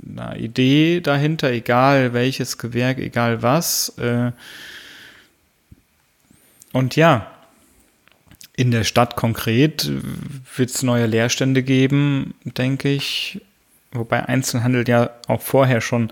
einer 0.09 0.37
Idee 0.37 1.01
dahinter, 1.01 1.51
egal 1.51 2.13
welches 2.13 2.59
Gewerk, 2.59 2.99
egal 2.99 3.43
was. 3.43 3.97
Äh, 3.99 4.33
und 6.73 6.97
ja, 6.97 7.34
in 8.57 8.71
der 8.71 8.85
Stadt 8.85 9.17
konkret 9.17 9.91
wird 10.57 10.71
es 10.71 10.83
neue 10.83 11.07
Leerstände 11.07 11.63
geben, 11.63 12.35
denke 12.45 12.89
ich. 12.89 13.41
Wobei 13.93 14.27
Einzelhandel 14.27 14.89
ja 14.89 15.11
auch 15.29 15.41
vorher 15.41 15.81
schon 15.81 16.11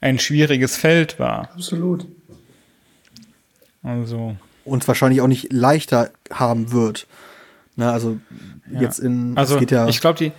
ein 0.00 0.18
schwieriges 0.18 0.76
Feld 0.76 1.18
war. 1.18 1.50
Absolut. 1.54 2.06
Also. 3.82 4.36
Und 4.64 4.86
wahrscheinlich 4.88 5.20
auch 5.20 5.28
nicht 5.28 5.52
leichter 5.52 6.10
haben 6.30 6.72
wird. 6.72 7.06
Na, 7.76 7.92
also 7.92 8.18
ja. 8.70 8.82
jetzt 8.82 8.98
in. 8.98 9.36
Also 9.36 9.58
ja 9.58 9.88
ich 9.88 10.00
glaube, 10.00 10.18
die, 10.18 10.32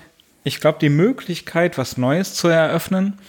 ich 0.44 0.60
glaube, 0.60 0.80
die 0.80 0.90
Möglichkeit, 0.90 1.78
was 1.78 1.98
Neues 1.98 2.34
zu 2.34 2.48
eröffnen, 2.48 3.20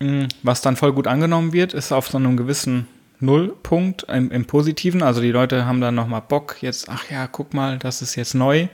hm, 0.00 0.28
was 0.42 0.62
dann 0.62 0.76
voll 0.76 0.92
gut 0.92 1.06
angenommen 1.06 1.52
wird, 1.52 1.74
ist 1.74 1.92
auf 1.92 2.08
so 2.08 2.16
einem 2.16 2.36
gewissen 2.36 2.86
Nullpunkt 3.20 4.04
im, 4.04 4.30
im 4.30 4.46
Positiven. 4.46 5.02
Also 5.02 5.20
die 5.20 5.30
Leute 5.30 5.66
haben 5.66 5.80
dann 5.80 5.94
nochmal 5.94 6.22
Bock, 6.26 6.56
jetzt, 6.60 6.88
ach 6.88 7.10
ja, 7.10 7.26
guck 7.26 7.54
mal, 7.54 7.78
das 7.78 8.02
ist 8.02 8.16
jetzt 8.16 8.34
neu. 8.34 8.68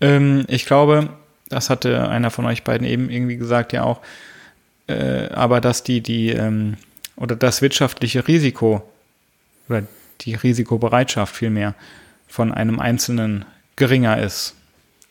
Ähm, 0.00 0.44
ich 0.48 0.66
glaube, 0.66 1.10
das 1.48 1.70
hatte 1.70 2.08
einer 2.08 2.30
von 2.30 2.46
euch 2.46 2.64
beiden 2.64 2.86
eben 2.86 3.10
irgendwie 3.10 3.36
gesagt, 3.36 3.72
ja 3.72 3.82
auch, 3.82 4.00
äh, 4.86 5.28
aber 5.30 5.60
dass 5.60 5.82
die, 5.82 6.00
die, 6.00 6.30
ähm, 6.30 6.76
oder 7.16 7.36
das 7.36 7.62
wirtschaftliche 7.62 8.26
Risiko 8.26 8.82
oder 9.68 9.84
die 10.22 10.34
Risikobereitschaft 10.34 11.34
vielmehr 11.34 11.74
von 12.28 12.52
einem 12.52 12.78
Einzelnen 12.80 13.44
geringer 13.76 14.18
ist. 14.18 14.54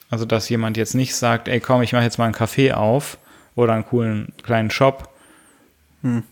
Also 0.10 0.26
dass 0.26 0.50
jemand 0.50 0.78
jetzt 0.78 0.96
nicht 0.96 1.16
sagt, 1.16 1.48
ey 1.48 1.60
komm, 1.60 1.82
ich 1.82 1.94
mache 1.94 2.04
jetzt 2.04 2.18
mal 2.18 2.26
einen 2.26 2.36
Café 2.36 2.74
auf 2.74 3.18
oder 3.56 3.74
einen 3.74 3.86
coolen 3.86 4.34
kleinen 4.44 4.72
Shop. 4.72 5.10
Hm. 6.02 6.24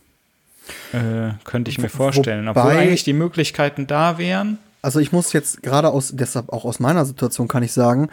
Äh, 0.94 1.34
könnte 1.44 1.72
ich 1.72 1.78
mir 1.78 1.90
vorstellen. 1.90 2.48
Wobei, 2.48 2.62
Obwohl 2.62 2.78
eigentlich 2.78 3.04
die 3.04 3.14
Möglichkeiten 3.14 3.88
da 3.88 4.18
wären. 4.18 4.58
Also 4.82 5.00
ich 5.00 5.12
muss 5.12 5.34
jetzt 5.34 5.64
gerade 5.64 5.90
aus, 5.90 6.12
deshalb 6.14 6.50
auch 6.50 6.66
aus 6.66 6.80
meiner 6.80 7.06
Situation 7.06 7.48
kann 7.48 7.64
ich 7.64 7.74
sagen, 7.74 8.10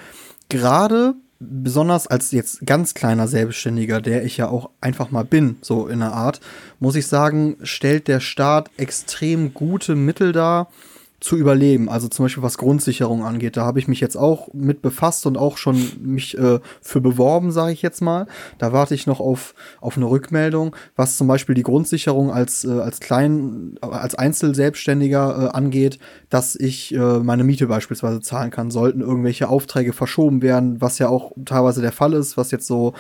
gerade 0.49 1.15
besonders 1.41 2.07
als 2.07 2.31
jetzt 2.31 2.65
ganz 2.67 2.95
kleiner 2.95 3.29
Selbstständiger, 3.29 4.01
der 4.01 4.25
ich 4.25 4.37
ja 4.37 4.49
auch 4.49 4.71
einfach 4.81 5.11
mal 5.11 5.25
bin, 5.25 5.57
so 5.61 5.89
in 5.89 6.01
der 6.01 6.13
Art, 6.13 6.41
muss 6.81 6.97
ich 6.97 7.07
sagen, 7.07 7.57
stellt 7.63 8.09
der 8.09 8.21
Staat 8.21 8.71
extrem 8.77 9.53
gute 9.53 9.95
Mittel 9.95 10.33
dar, 10.33 10.69
zu 11.25 11.39
überleben. 11.39 11.89
Also 11.89 12.09
zum 12.09 12.27
Beispiel 12.27 12.43
was 12.43 12.59
Grundsicherung 12.59 13.25
angeht. 13.25 13.57
Da 13.57 13.65
habe 13.65 13.79
ich 13.79 13.89
mich 13.89 13.99
jetzt 13.99 14.15
auch 14.15 14.53
mit 14.53 14.83
befasst 14.83 15.25
und 15.25 15.39
auch 15.39 15.57
schon 15.57 15.83
mich 16.03 16.37
äh, 16.37 16.61
für 16.83 17.01
beworben, 17.01 17.51
sage 17.51 17.73
ich 17.73 17.81
jetzt 17.81 18.03
mal. 18.03 18.27
Da 18.59 18.75
warte 18.75 18.95
ich 18.95 19.07
noch 19.07 19.21
auf, 19.21 19.55
auf 19.81 19.97
eine 19.97 20.05
Rückmeldung, 20.05 20.77
was 20.97 21.17
zum 21.17 21.27
Beispiel 21.27 21.55
die 21.55 21.63
Grundsicherung 21.63 22.31
als, 22.31 22.67
äh, 22.67 22.73
als 22.73 23.01
klein, 23.01 23.79
als 23.81 24.15
Einzelselbstständiger 24.15 25.47
äh, 25.47 25.57
angeht, 25.57 25.99
dass 26.29 26.57
ich 26.57 26.95
äh, 26.95 26.99
meine 26.99 27.43
Miete 27.43 27.69
beispielsweise 27.69 28.21
zahlen 28.21 28.51
kann, 28.51 28.71
sollten 28.71 29.01
irgendwelche 29.01 29.49
Aufträge 29.49 29.95
verschoben 29.95 30.43
werden, 30.43 30.83
was 30.83 30.99
ja 30.99 31.09
auch 31.09 31.33
teilweise 31.47 31.81
der 31.81 31.93
Fall 31.93 32.13
ist, 32.13 32.37
was 32.37 32.51
jetzt 32.51 32.67
so 32.67 32.93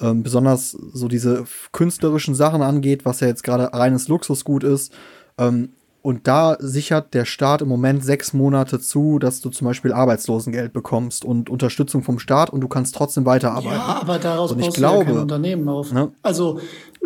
ähm, 0.00 0.22
besonders 0.22 0.70
so 0.70 1.08
diese 1.08 1.46
künstlerischen 1.72 2.36
Sachen 2.36 2.62
angeht, 2.62 3.04
was 3.04 3.18
ja 3.18 3.26
jetzt 3.26 3.42
gerade 3.42 3.74
reines 3.76 4.06
Luxusgut 4.06 4.62
ist. 4.62 4.92
Ähm, 5.36 5.70
und 6.02 6.26
da 6.26 6.56
sichert 6.58 7.14
der 7.14 7.24
Staat 7.24 7.62
im 7.62 7.68
Moment 7.68 8.04
sechs 8.04 8.32
Monate 8.32 8.80
zu, 8.80 9.20
dass 9.20 9.40
du 9.40 9.50
zum 9.50 9.68
Beispiel 9.68 9.92
Arbeitslosengeld 9.92 10.72
bekommst 10.72 11.24
und 11.24 11.48
Unterstützung 11.48 12.02
vom 12.02 12.18
Staat 12.18 12.50
und 12.50 12.60
du 12.60 12.66
kannst 12.66 12.96
trotzdem 12.96 13.24
weiterarbeiten. 13.24 13.78
Ja, 13.78 14.00
aber 14.00 14.18
daraus 14.18 14.50
und 14.50 14.58
ich 14.58 14.72
glaube, 14.72 15.04
du 15.04 15.10
ja 15.10 15.14
kein 15.14 15.22
Unternehmen 15.22 15.68
auf. 15.68 15.92
Ne? 15.92 16.10
Also 16.22 16.58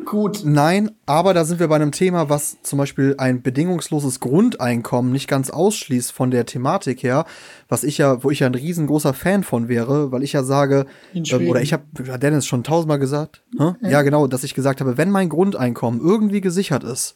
gut. 0.06 0.40
Nein, 0.44 0.92
aber 1.04 1.34
da 1.34 1.44
sind 1.44 1.60
wir 1.60 1.68
bei 1.68 1.76
einem 1.76 1.92
Thema, 1.92 2.30
was 2.30 2.56
zum 2.62 2.78
Beispiel 2.78 3.14
ein 3.18 3.42
bedingungsloses 3.42 4.18
Grundeinkommen 4.18 5.12
nicht 5.12 5.28
ganz 5.28 5.50
ausschließt 5.50 6.10
von 6.10 6.30
der 6.30 6.46
Thematik 6.46 7.02
her, 7.02 7.26
was 7.68 7.84
ich 7.84 7.98
ja, 7.98 8.24
wo 8.24 8.30
ich 8.30 8.40
ja 8.40 8.46
ein 8.46 8.54
riesengroßer 8.54 9.12
Fan 9.12 9.42
von 9.42 9.68
wäre, 9.68 10.10
weil 10.10 10.22
ich 10.22 10.32
ja 10.32 10.42
sage, 10.42 10.86
äh, 11.12 11.48
oder 11.48 11.60
ich 11.60 11.74
habe 11.74 11.84
Dennis 12.18 12.46
schon 12.46 12.64
tausendmal 12.64 12.98
gesagt, 12.98 13.42
ne? 13.52 13.76
ja. 13.82 13.90
ja 13.90 14.02
genau, 14.02 14.26
dass 14.26 14.42
ich 14.42 14.54
gesagt 14.54 14.80
habe, 14.80 14.96
wenn 14.96 15.10
mein 15.10 15.28
Grundeinkommen 15.28 16.00
irgendwie 16.00 16.40
gesichert 16.40 16.82
ist, 16.82 17.14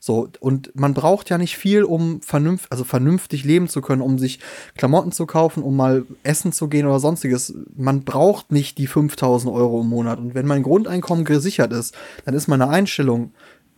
so, 0.00 0.28
und 0.40 0.70
man 0.74 0.94
braucht 0.94 1.30
ja 1.30 1.38
nicht 1.38 1.56
viel, 1.56 1.84
um 1.84 2.20
vernünftig, 2.22 2.70
also 2.70 2.84
vernünftig 2.84 3.44
leben 3.44 3.68
zu 3.68 3.80
können, 3.80 4.02
um 4.02 4.18
sich 4.18 4.40
Klamotten 4.76 5.12
zu 5.12 5.26
kaufen, 5.26 5.62
um 5.62 5.76
mal 5.76 6.04
essen 6.22 6.52
zu 6.52 6.68
gehen 6.68 6.86
oder 6.86 7.00
sonstiges. 7.00 7.54
Man 7.76 8.04
braucht 8.04 8.52
nicht 8.52 8.78
die 8.78 8.86
5000 8.86 9.52
Euro 9.52 9.80
im 9.80 9.88
Monat. 9.88 10.18
Und 10.18 10.34
wenn 10.34 10.46
mein 10.46 10.62
Grundeinkommen 10.62 11.24
gesichert 11.24 11.72
ist, 11.72 11.96
dann 12.24 12.34
ist 12.34 12.48
meine 12.48 12.68
Einstellung, 12.68 13.32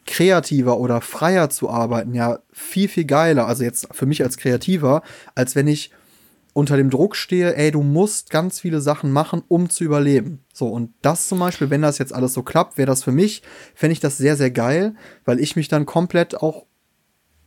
kreativer 0.07 0.79
oder 0.79 1.01
freier 1.01 1.51
zu 1.51 1.71
arbeiten, 1.71 2.15
ja 2.15 2.41
viel, 2.53 2.89
viel 2.89 3.05
geiler. 3.05 3.47
Also 3.47 3.65
jetzt 3.65 3.89
für 3.93 4.07
mich 4.07 4.23
als 4.23 4.39
Kreativer, 4.39 5.03
als 5.35 5.55
wenn 5.55 5.69
ich 5.69 5.91
unter 6.53 6.77
dem 6.77 6.91
Druck 6.91 7.17
stehe, 7.17 7.57
ey, 7.57 7.71
du 7.71 7.83
musst 7.83 8.31
ganz 8.31 8.61
viele 8.61 8.81
Sachen 8.81 9.13
machen, 9.13 9.43
um 9.49 9.71
zu 9.71 9.85
überleben. 9.85 10.41
So, 10.53 10.69
und 10.69 10.93
das 11.03 11.29
zum 11.29 11.39
Beispiel, 11.39 11.71
wenn 11.71 11.83
das 11.83 11.99
jetzt 11.99 12.13
alles 12.13 12.35
so 12.35 12.43
klappt, 12.43 12.77
wäre 12.77 12.87
das 12.87 13.05
für 13.05 13.13
mich, 13.13 13.43
fände 13.75 13.93
ich 13.93 14.01
das 14.01 14.19
sehr, 14.19 14.37
sehr 14.37 14.51
geil, 14.51 14.95
weil 15.25 15.41
ich 15.41 15.57
mich 15.57 15.69
dann 15.69 15.87
komplett 15.87 16.37
auch 16.37 16.67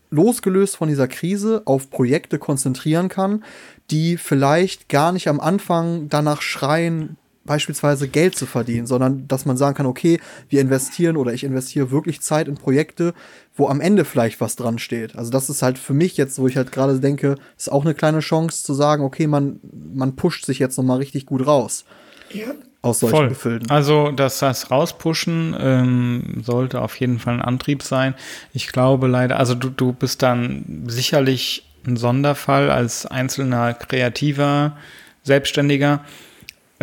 losgelöst 0.09 0.77
von 0.77 0.89
dieser 0.89 1.07
Krise 1.07 1.63
auf 1.65 1.89
Projekte 1.89 2.37
konzentrieren 2.37 3.09
kann, 3.09 3.43
die 3.89 4.17
vielleicht 4.17 4.87
gar 4.87 5.11
nicht 5.11 5.27
am 5.27 5.39
Anfang 5.39 6.07
danach 6.07 6.41
schreien, 6.41 7.17
beispielsweise 7.45 8.07
Geld 8.07 8.35
zu 8.35 8.45
verdienen, 8.45 8.87
sondern 8.87 9.27
dass 9.27 9.45
man 9.45 9.57
sagen 9.57 9.75
kann, 9.75 9.85
okay, 9.85 10.19
wir 10.49 10.61
investieren 10.61 11.17
oder 11.17 11.33
ich 11.33 11.43
investiere 11.43 11.91
wirklich 11.91 12.21
Zeit 12.21 12.47
in 12.47 12.55
Projekte, 12.55 13.13
wo 13.55 13.67
am 13.67 13.81
Ende 13.81 14.05
vielleicht 14.05 14.39
was 14.41 14.55
dran 14.55 14.79
steht. 14.79 15.15
Also 15.15 15.31
das 15.31 15.49
ist 15.49 15.61
halt 15.61 15.77
für 15.77 15.93
mich 15.93 16.17
jetzt, 16.17 16.39
wo 16.39 16.47
ich 16.47 16.57
halt 16.57 16.71
gerade 16.71 16.99
denke, 16.99 17.35
ist 17.57 17.71
auch 17.71 17.83
eine 17.83 17.93
kleine 17.93 18.19
Chance 18.19 18.63
zu 18.63 18.73
sagen, 18.73 19.03
okay, 19.03 19.27
man, 19.27 19.59
man 19.93 20.15
pusht 20.15 20.45
sich 20.45 20.59
jetzt 20.59 20.77
noch 20.77 20.85
mal 20.85 20.97
richtig 20.97 21.25
gut 21.25 21.45
raus. 21.45 21.85
Ja. 22.31 22.47
Aus 22.81 22.99
solchen 22.99 23.15
Voll. 23.15 23.29
Gefilden. 23.29 23.69
Also 23.69 24.11
dass 24.11 24.39
das 24.39 24.69
Rauspushen 24.69 25.55
ähm, 25.57 26.41
sollte 26.43 26.81
auf 26.81 26.99
jeden 26.99 27.17
Fall 27.17 27.35
ein 27.35 27.41
Antrieb 27.41 27.81
sein. 27.81 28.13
Ich 28.53 28.67
glaube 28.67 29.07
leider, 29.07 29.39
also 29.39 29.55
du, 29.55 29.69
du 29.69 29.93
bist 29.93 30.21
dann 30.21 30.83
sicherlich 30.87 31.65
ein 31.85 31.95
Sonderfall 31.95 32.69
als 32.69 33.05
einzelner 33.05 33.73
kreativer 33.73 34.75
Selbstständiger 35.23 36.03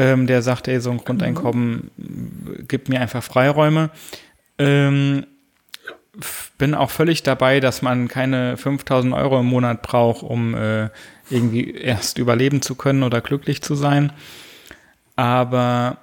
ähm, 0.00 0.26
der 0.26 0.40
sagt, 0.40 0.66
ey, 0.66 0.80
so 0.80 0.90
ein 0.90 0.96
Grundeinkommen 0.96 1.90
gibt 2.66 2.88
mir 2.88 3.02
einfach 3.02 3.22
Freiräume. 3.22 3.90
Ähm, 4.58 5.26
bin 6.56 6.74
auch 6.74 6.88
völlig 6.88 7.22
dabei, 7.22 7.60
dass 7.60 7.82
man 7.82 8.08
keine 8.08 8.56
5000 8.56 9.12
Euro 9.12 9.40
im 9.40 9.46
Monat 9.46 9.82
braucht, 9.82 10.22
um 10.22 10.54
äh, 10.54 10.88
irgendwie 11.28 11.70
erst 11.72 12.16
überleben 12.16 12.62
zu 12.62 12.76
können 12.76 13.02
oder 13.02 13.20
glücklich 13.20 13.60
zu 13.60 13.74
sein. 13.74 14.10
Aber 15.16 15.98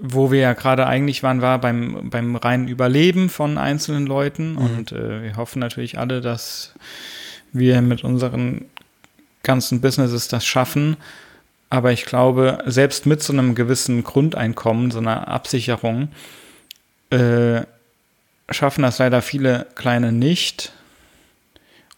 wo 0.00 0.30
wir 0.30 0.38
ja 0.38 0.52
gerade 0.52 0.86
eigentlich 0.86 1.24
waren, 1.24 1.42
war 1.42 1.60
beim, 1.60 2.08
beim 2.08 2.36
reinen 2.36 2.68
Überleben 2.68 3.30
von 3.30 3.58
einzelnen 3.58 4.06
Leuten. 4.06 4.52
Mhm. 4.52 4.58
Und 4.58 4.92
äh, 4.92 5.24
wir 5.24 5.36
hoffen 5.36 5.58
natürlich 5.58 5.98
alle, 5.98 6.20
dass 6.20 6.72
wir 7.52 7.82
mit 7.82 8.04
unseren 8.04 8.66
ganzen 9.42 9.80
Businesses 9.80 10.28
das 10.28 10.46
schaffen, 10.46 10.96
aber 11.70 11.92
ich 11.92 12.04
glaube, 12.04 12.62
selbst 12.66 13.06
mit 13.06 13.22
so 13.22 13.32
einem 13.32 13.54
gewissen 13.54 14.02
Grundeinkommen, 14.04 14.90
so 14.90 14.98
einer 14.98 15.28
Absicherung, 15.28 16.08
äh, 17.10 17.62
schaffen 18.50 18.82
das 18.82 18.98
leider 18.98 19.22
viele 19.22 19.66
Kleine 19.74 20.12
nicht. 20.12 20.72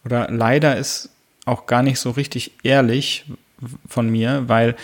Oder 0.03 0.29
leider 0.29 0.77
ist 0.77 1.09
auch 1.45 1.65
gar 1.65 1.83
nicht 1.83 1.99
so 1.99 2.11
richtig 2.11 2.51
ehrlich 2.63 3.25
von 3.87 4.09
mir, 4.09 4.43
weil, 4.47 4.75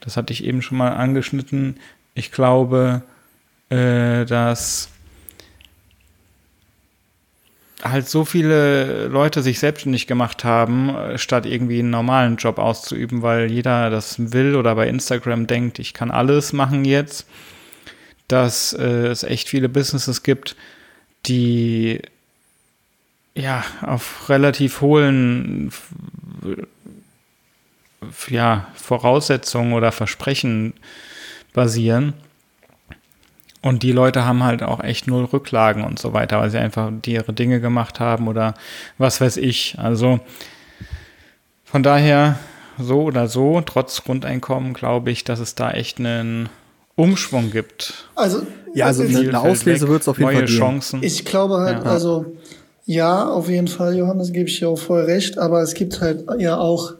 das 0.00 0.16
hatte 0.16 0.32
ich 0.32 0.44
eben 0.44 0.62
schon 0.62 0.78
mal 0.78 0.92
angeschnitten, 0.92 1.78
ich 2.14 2.30
glaube, 2.30 3.02
äh, 3.70 4.24
dass 4.24 4.90
halt 7.84 8.08
so 8.08 8.24
viele 8.24 9.08
Leute 9.08 9.42
sich 9.42 9.58
selbstständig 9.58 10.06
gemacht 10.06 10.44
haben, 10.44 10.88
äh, 10.94 11.18
statt 11.18 11.46
irgendwie 11.46 11.80
einen 11.80 11.90
normalen 11.90 12.36
Job 12.36 12.58
auszuüben, 12.58 13.22
weil 13.22 13.50
jeder 13.50 13.90
das 13.90 14.32
will 14.32 14.56
oder 14.56 14.74
bei 14.74 14.88
Instagram 14.88 15.46
denkt, 15.46 15.78
ich 15.78 15.94
kann 15.94 16.10
alles 16.10 16.52
machen 16.52 16.84
jetzt, 16.84 17.26
dass 18.26 18.72
äh, 18.72 19.08
es 19.08 19.22
echt 19.22 19.48
viele 19.48 19.68
Businesses 19.68 20.22
gibt, 20.22 20.56
die 21.26 22.00
ja 23.34 23.64
auf 23.82 24.28
relativ 24.28 24.80
hohen 24.80 25.72
ja, 28.28 28.68
Voraussetzungen 28.74 29.72
oder 29.72 29.92
Versprechen 29.92 30.74
basieren 31.52 32.14
und 33.64 33.82
die 33.82 33.92
Leute 33.92 34.26
haben 34.26 34.44
halt 34.44 34.62
auch 34.62 34.84
echt 34.84 35.06
null 35.06 35.24
Rücklagen 35.24 35.84
und 35.84 35.98
so 35.98 36.12
weiter, 36.12 36.38
weil 36.38 36.50
sie 36.50 36.58
einfach 36.58 36.92
ihre 37.06 37.32
Dinge 37.32 37.60
gemacht 37.60 37.98
haben 37.98 38.28
oder 38.28 38.54
was 38.98 39.22
weiß 39.22 39.38
ich. 39.38 39.76
Also 39.78 40.20
von 41.64 41.82
daher 41.82 42.38
so 42.78 43.04
oder 43.04 43.26
so, 43.26 43.62
trotz 43.62 44.04
Grundeinkommen, 44.04 44.74
glaube 44.74 45.10
ich, 45.10 45.24
dass 45.24 45.40
es 45.40 45.54
da 45.54 45.70
echt 45.70 45.98
einen 45.98 46.50
Umschwung 46.94 47.50
gibt. 47.50 48.10
Also 48.14 48.42
ja, 48.74 48.84
also 48.84 49.02
eine, 49.02 49.18
eine 49.18 49.40
Auslese 49.40 49.88
wird 49.88 50.02
es 50.02 50.08
auf 50.08 50.18
jeden 50.18 50.26
neue 50.26 50.36
Fall 50.40 50.46
geben. 50.46 50.58
Chancen. 50.58 51.02
Ich 51.02 51.24
glaube 51.24 51.56
halt, 51.60 51.84
ja. 51.84 51.90
also 51.90 52.36
ja, 52.84 53.26
auf 53.26 53.48
jeden 53.48 53.68
Fall, 53.68 53.96
Johannes, 53.96 54.32
gebe 54.32 54.46
ich 54.50 54.58
dir 54.58 54.68
auch 54.68 54.78
voll 54.78 55.04
recht, 55.04 55.38
aber 55.38 55.62
es 55.62 55.72
gibt 55.72 56.02
halt 56.02 56.26
ja 56.38 56.58
auch, 56.58 56.92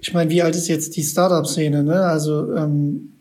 ich 0.00 0.14
meine, 0.14 0.30
wie 0.30 0.40
alt 0.40 0.56
ist 0.56 0.68
jetzt 0.68 0.96
die 0.96 1.02
Startup-Szene, 1.02 1.82
ne? 1.82 2.00
Also 2.06 2.54
ähm, 2.54 3.11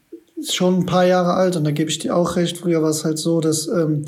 ist 0.41 0.55
schon 0.55 0.79
ein 0.79 0.85
paar 0.85 1.05
Jahre 1.05 1.33
alt 1.33 1.55
und 1.55 1.63
da 1.63 1.71
gebe 1.71 1.89
ich 1.89 1.99
dir 1.99 2.15
auch 2.15 2.35
recht. 2.35 2.57
Früher 2.57 2.81
war 2.81 2.89
es 2.89 3.05
halt 3.05 3.19
so, 3.19 3.41
dass 3.41 3.67
ähm, 3.67 4.05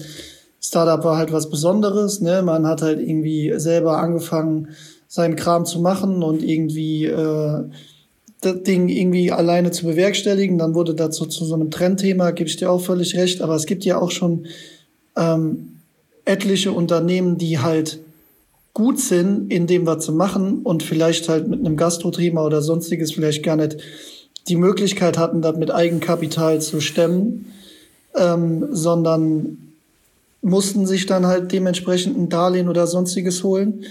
Startup 0.59 1.03
war 1.03 1.17
halt 1.17 1.31
was 1.31 1.49
Besonderes. 1.49 2.21
Ne? 2.21 2.41
Man 2.41 2.65
hat 2.65 2.81
halt 2.81 2.99
irgendwie 2.99 3.53
selber 3.57 3.97
angefangen, 3.99 4.69
seinen 5.07 5.35
Kram 5.35 5.65
zu 5.65 5.79
machen 5.79 6.23
und 6.23 6.41
irgendwie 6.41 7.05
äh, 7.05 7.63
das 8.41 8.63
Ding 8.63 8.89
irgendwie 8.89 9.31
alleine 9.31 9.71
zu 9.71 9.85
bewerkstelligen. 9.85 10.57
Dann 10.57 10.73
wurde 10.73 10.95
dazu 10.95 11.25
zu 11.25 11.45
so 11.45 11.53
einem 11.53 11.69
Trendthema, 11.69 12.31
gebe 12.31 12.49
ich 12.49 12.55
dir 12.55 12.71
auch 12.71 12.81
völlig 12.81 13.15
recht. 13.15 13.41
Aber 13.41 13.55
es 13.55 13.65
gibt 13.65 13.85
ja 13.85 13.99
auch 13.99 14.11
schon 14.11 14.47
ähm, 15.15 15.79
etliche 16.25 16.71
Unternehmen, 16.71 17.37
die 17.37 17.59
halt 17.59 17.99
gut 18.73 18.99
sind 18.99 19.51
in 19.51 19.67
dem, 19.67 19.85
was 19.85 20.05
sie 20.05 20.11
machen 20.11 20.61
und 20.63 20.81
vielleicht 20.81 21.29
halt 21.29 21.47
mit 21.47 21.59
einem 21.59 21.77
Gastrothema 21.77 22.43
oder 22.43 22.61
sonstiges 22.61 23.11
vielleicht 23.11 23.43
gar 23.43 23.55
nicht 23.55 23.77
die 24.47 24.55
Möglichkeit 24.55 25.17
hatten, 25.17 25.41
das 25.41 25.57
mit 25.57 25.71
Eigenkapital 25.71 26.61
zu 26.61 26.81
stemmen, 26.81 27.51
ähm, 28.15 28.67
sondern 28.71 29.57
mussten 30.41 30.85
sich 30.85 31.05
dann 31.05 31.25
halt 31.25 31.51
dementsprechend 31.51 32.17
ein 32.17 32.29
Darlehen 32.29 32.67
oder 32.67 32.85
sonstiges 32.85 33.43
holen. 33.43 33.85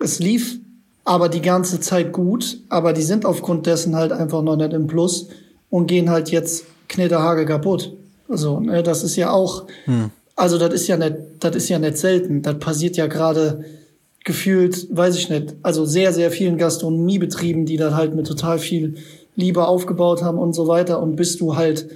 Es 0.00 0.18
lief 0.18 0.58
aber 1.04 1.28
die 1.28 1.42
ganze 1.42 1.80
Zeit 1.80 2.12
gut, 2.12 2.58
aber 2.68 2.92
die 2.92 3.02
sind 3.02 3.24
aufgrund 3.24 3.66
dessen 3.66 3.94
halt 3.94 4.10
einfach 4.10 4.42
noch 4.42 4.56
nicht 4.56 4.72
im 4.72 4.86
Plus 4.86 5.28
und 5.70 5.86
gehen 5.86 6.10
halt 6.10 6.30
jetzt 6.30 6.64
knetterhage 6.88 7.46
kaputt. 7.46 7.92
So, 8.28 8.60
ne, 8.60 8.82
das 8.82 9.04
ist 9.04 9.16
ja 9.16 9.30
auch, 9.30 9.64
hm. 9.84 10.10
also 10.34 10.58
das 10.58 10.74
ist 10.74 10.88
ja 10.88 10.96
nicht, 10.96 11.16
das 11.40 11.54
ist 11.56 11.68
ja 11.68 11.78
nicht 11.78 11.98
selten. 11.98 12.42
Das 12.42 12.58
passiert 12.58 12.96
ja 12.96 13.06
gerade 13.06 13.64
gefühlt, 14.24 14.88
weiß 14.90 15.16
ich 15.16 15.28
nicht, 15.28 15.54
also 15.62 15.84
sehr, 15.84 16.12
sehr 16.12 16.30
vielen 16.30 16.56
Gastronomiebetrieben, 16.56 17.66
die 17.66 17.76
dann 17.76 17.94
halt 17.94 18.14
mit 18.14 18.26
total 18.26 18.58
viel 18.58 18.96
Liebe 19.36 19.66
aufgebaut 19.66 20.22
haben 20.22 20.38
und 20.38 20.52
so 20.54 20.68
weiter. 20.68 21.00
Und 21.00 21.16
bis 21.16 21.36
du 21.36 21.56
halt 21.56 21.88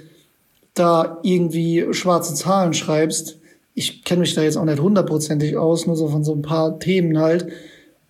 da 0.73 1.19
irgendwie 1.23 1.87
schwarze 1.91 2.33
Zahlen 2.33 2.73
schreibst, 2.73 3.37
ich 3.73 4.03
kenne 4.03 4.21
mich 4.21 4.33
da 4.33 4.41
jetzt 4.41 4.57
auch 4.57 4.65
nicht 4.65 4.81
hundertprozentig 4.81 5.55
aus, 5.55 5.87
nur 5.87 5.95
so 5.95 6.07
von 6.09 6.23
so 6.23 6.33
ein 6.33 6.41
paar 6.41 6.79
Themen 6.79 7.17
halt, 7.17 7.47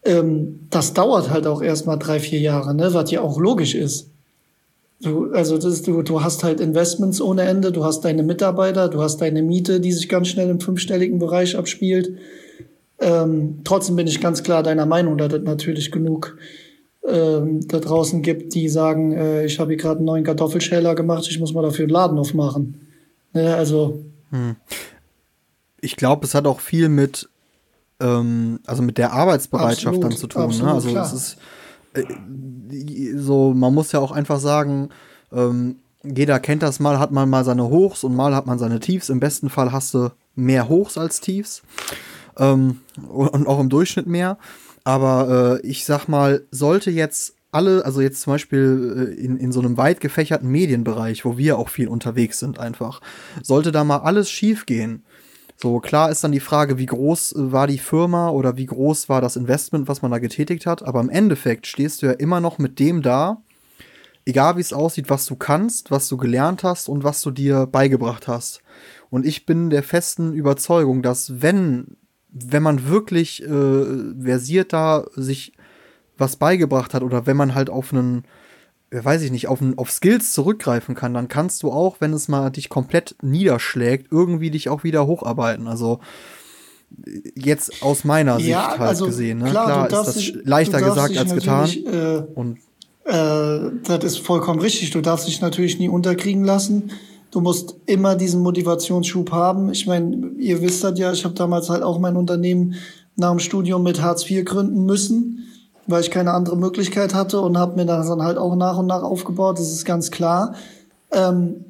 ähm, 0.03 0.61
das 0.69 0.93
dauert 0.93 1.30
halt 1.30 1.45
auch 1.45 1.61
erstmal 1.61 1.99
drei, 1.99 2.19
vier 2.19 2.39
Jahre, 2.39 2.73
ne, 2.73 2.93
was 2.93 3.11
ja 3.11 3.21
auch 3.21 3.39
logisch 3.39 3.75
ist. 3.75 4.09
Du, 5.01 5.32
also 5.32 5.57
das, 5.57 5.82
du, 5.82 6.01
du 6.01 6.23
hast 6.23 6.43
halt 6.43 6.59
Investments 6.59 7.21
ohne 7.21 7.43
Ende, 7.43 7.71
du 7.71 7.86
hast 7.86 8.01
deine 8.01 8.23
Mitarbeiter, 8.23 8.89
du 8.89 9.01
hast 9.01 9.17
deine 9.17 9.41
Miete, 9.41 9.80
die 9.80 9.93
sich 9.93 10.09
ganz 10.09 10.27
schnell 10.27 10.49
im 10.49 10.59
fünfstelligen 10.59 11.19
Bereich 11.19 11.57
abspielt. 11.57 12.17
Ähm, 12.99 13.59
trotzdem 13.63 13.95
bin 13.95 14.07
ich 14.07 14.19
ganz 14.19 14.43
klar 14.43 14.61
deiner 14.61 14.86
Meinung, 14.86 15.17
dass 15.17 15.32
es 15.32 15.43
natürlich 15.43 15.91
genug 15.91 16.38
ähm, 17.08 17.68
da 17.68 17.80
draußen 17.80 18.22
gibt, 18.22 18.54
die 18.54 18.70
sagen, 18.70 19.14
äh, 19.14 19.45
ich 19.45 19.60
habe 19.60 19.72
hier 19.72 19.78
gerade 19.78 19.97
einen 19.97 20.06
neuen 20.06 20.24
Kartoffelschäler 20.24 20.95
gemacht, 20.95 21.26
ich 21.30 21.39
muss 21.39 21.54
mal 21.54 21.62
dafür 21.62 21.84
einen 21.84 21.93
Laden 21.93 22.18
aufmachen. 22.18 22.88
Ne, 23.34 23.56
also. 23.56 24.04
Hm. 24.32 24.56
Ich 25.82 25.95
glaube, 25.95 26.26
es 26.26 26.36
hat 26.36 26.45
auch 26.45 26.60
viel 26.60 26.89
mit, 26.89 27.30
ähm, 28.00 28.60
also 28.66 28.82
mit 28.84 28.97
der 28.97 29.14
Arbeitsbereitschaft 29.14 29.95
absolut, 29.95 30.04
dann 30.04 30.18
zu 30.18 30.28
tun. 30.28 30.41
Ne? 30.41 30.47
Absolut, 30.47 30.66
ne? 30.66 30.74
Also 30.74 30.89
klar. 30.89 31.06
es 31.06 31.14
ist 31.14 31.38
äh, 31.93 33.18
so, 33.18 33.54
man 33.54 33.74
muss 33.74 33.91
ja 33.91 34.00
auch 34.00 34.12
einfach 34.12 34.39
sagen, 34.39 34.89
ähm, 35.32 35.78
jeder 36.04 36.39
kennt 36.39 36.64
das 36.64 36.80
mal, 36.80 37.00
hat 37.00 37.12
man 37.12 37.30
mal 37.30 37.43
seine 37.43 37.70
Hochs 37.70 38.04
und 38.04 38.16
mal 38.16 38.36
hat 38.36 38.45
man 38.45 38.60
seine 38.60 38.80
Tiefs. 38.80 39.10
Im 39.10 39.20
besten 39.20 39.50
Fall 39.50 39.72
hast 39.72 39.93
du 39.93 40.12
mehr 40.36 40.70
Hochs 40.70 40.97
als 40.97 41.20
Tiefs. 41.20 41.62
Ähm, 42.38 42.80
und 43.08 43.47
auch 43.47 43.60
im 43.60 43.70
Durchschnitt 43.70 44.08
mehr. 44.08 44.38
Aber 44.84 45.59
äh, 45.63 45.67
ich 45.67 45.86
sag 45.86 46.07
mal, 46.07 46.43
sollte 46.51 46.91
jetzt 46.91 47.36
alle, 47.51 47.84
also 47.86 48.01
jetzt 48.01 48.21
zum 48.21 48.34
Beispiel 48.34 49.15
äh, 49.17 49.21
in, 49.21 49.38
in 49.38 49.51
so 49.51 49.59
einem 49.59 49.77
weit 49.77 50.01
gefächerten 50.01 50.49
Medienbereich, 50.49 51.25
wo 51.25 51.38
wir 51.38 51.57
auch 51.57 51.69
viel 51.69 51.88
unterwegs 51.88 52.39
sind 52.39 52.59
einfach, 52.59 53.01
sollte 53.41 53.71
da 53.71 53.84
mal 53.84 53.97
alles 53.97 54.30
schief 54.30 54.65
gehen. 54.65 55.03
So, 55.61 55.80
klar 55.80 56.09
ist 56.09 56.23
dann 56.23 56.32
die 56.32 56.39
Frage, 56.39 56.77
wie 56.77 56.86
groß 56.86 57.34
äh, 57.34 57.51
war 57.51 57.67
die 57.67 57.80
Firma 57.80 58.30
oder 58.30 58.55
wie 58.55 58.65
groß 58.67 59.09
war 59.09 59.19
das 59.19 59.36
Investment, 59.36 59.88
was 59.88 60.01
man 60.01 60.11
da 60.11 60.19
getätigt 60.19 60.65
hat. 60.65 60.84
Aber 60.84 61.01
im 61.01 61.09
Endeffekt 61.09 61.67
stehst 61.67 62.01
du 62.01 62.05
ja 62.05 62.13
immer 62.13 62.39
noch 62.39 62.59
mit 62.59 62.80
dem 62.80 63.01
da, 63.01 63.41
egal 64.25 64.57
wie 64.57 64.61
es 64.61 64.71
aussieht, 64.71 65.09
was 65.09 65.25
du 65.25 65.36
kannst, 65.36 65.91
was 65.91 66.07
du 66.07 66.17
gelernt 66.17 66.63
hast 66.63 66.88
und 66.88 67.03
was 67.03 67.21
du 67.21 67.32
dir 67.32 67.65
beigebracht 67.65 68.27
hast. 68.27 68.61
Und 69.09 69.25
ich 69.25 69.45
bin 69.45 69.69
der 69.69 69.84
festen 69.84 70.34
Überzeugung, 70.34 71.01
dass 71.01 71.41
wenn 71.41 71.97
wenn 72.32 72.63
man 72.63 72.88
wirklich 72.88 73.43
äh, 73.43 73.86
versiert 74.21 74.73
da 74.73 75.05
sich 75.15 75.53
was 76.17 76.36
beigebracht 76.36 76.93
hat 76.93 77.01
oder 77.01 77.25
wenn 77.25 77.38
man 77.38 77.55
halt 77.55 77.69
auf 77.69 77.93
einen, 77.93 78.25
weiß 78.91 79.21
ich 79.23 79.32
nicht, 79.32 79.47
auf, 79.47 79.61
einen, 79.61 79.77
auf 79.77 79.89
Skills 79.89 80.34
zurückgreifen 80.34 80.95
kann, 80.95 81.13
dann 81.13 81.27
kannst 81.27 81.63
du 81.63 81.71
auch, 81.71 81.97
wenn 81.99 82.13
es 82.13 82.27
mal 82.27 82.49
dich 82.49 82.69
komplett 82.69 83.15
niederschlägt, 83.21 84.11
irgendwie 84.11 84.51
dich 84.51 84.69
auch 84.69 84.84
wieder 84.84 85.07
hocharbeiten. 85.07 85.67
Also 85.67 85.99
jetzt 87.36 87.82
aus 87.82 88.03
meiner 88.03 88.38
Sicht 88.38 88.49
ja, 88.49 88.69
halt 88.69 88.82
also, 88.82 89.05
gesehen. 89.05 89.39
Ne? 89.39 89.49
Klar, 89.49 89.88
klar 89.88 90.01
ist 90.01 90.07
das 90.07 90.15
dich, 90.15 90.38
leichter 90.43 90.82
gesagt 90.82 91.17
als 91.17 91.34
getan. 91.34 91.69
Äh, 91.69 92.23
Und 92.36 92.57
äh, 93.05 93.71
das 93.84 94.03
ist 94.03 94.19
vollkommen 94.19 94.59
richtig. 94.59 94.91
Du 94.91 95.01
darfst 95.01 95.27
dich 95.27 95.41
natürlich 95.41 95.80
nie 95.80 95.89
unterkriegen 95.89 96.43
lassen. 96.43 96.91
Du 97.32 97.41
musst 97.41 97.75
immer 97.86 98.15
diesen 98.15 98.41
Motivationsschub 98.41 99.32
haben. 99.32 99.71
Ich 99.71 99.86
meine, 99.86 100.32
ihr 100.38 100.61
wisst 100.61 100.84
das 100.84 100.97
ja, 100.97 101.11
ich 101.11 101.23
habe 101.25 101.36
damals 101.36 101.69
halt 101.69 101.84
auch 101.84 101.99
mein 101.99 102.15
Unternehmen 102.15 102.75
nach 103.15 103.30
dem 103.32 103.39
Studium 103.39 103.84
mit 103.84 104.01
Hartz 104.01 104.30
IV 104.30 104.45
gründen 104.45 104.86
müssen, 104.86 105.45
weil 105.86 106.01
ich 106.01 106.09
keine 106.09 106.34
andere 106.34 106.57
Möglichkeit 106.57 107.13
hatte 107.13 107.41
und 107.41 107.57
habe 107.57 107.75
mir 107.75 107.86
das 107.86 108.07
dann 108.07 108.23
halt 108.23 108.38
auch 108.38 108.55
nach 108.55 108.77
und 108.77 108.88
nach 108.88 109.03
aufgebaut, 109.03 109.59
das 109.59 109.71
ist 109.71 109.86
ganz 109.86 110.09
klar. 110.09 110.55
Ähm, 111.11 111.65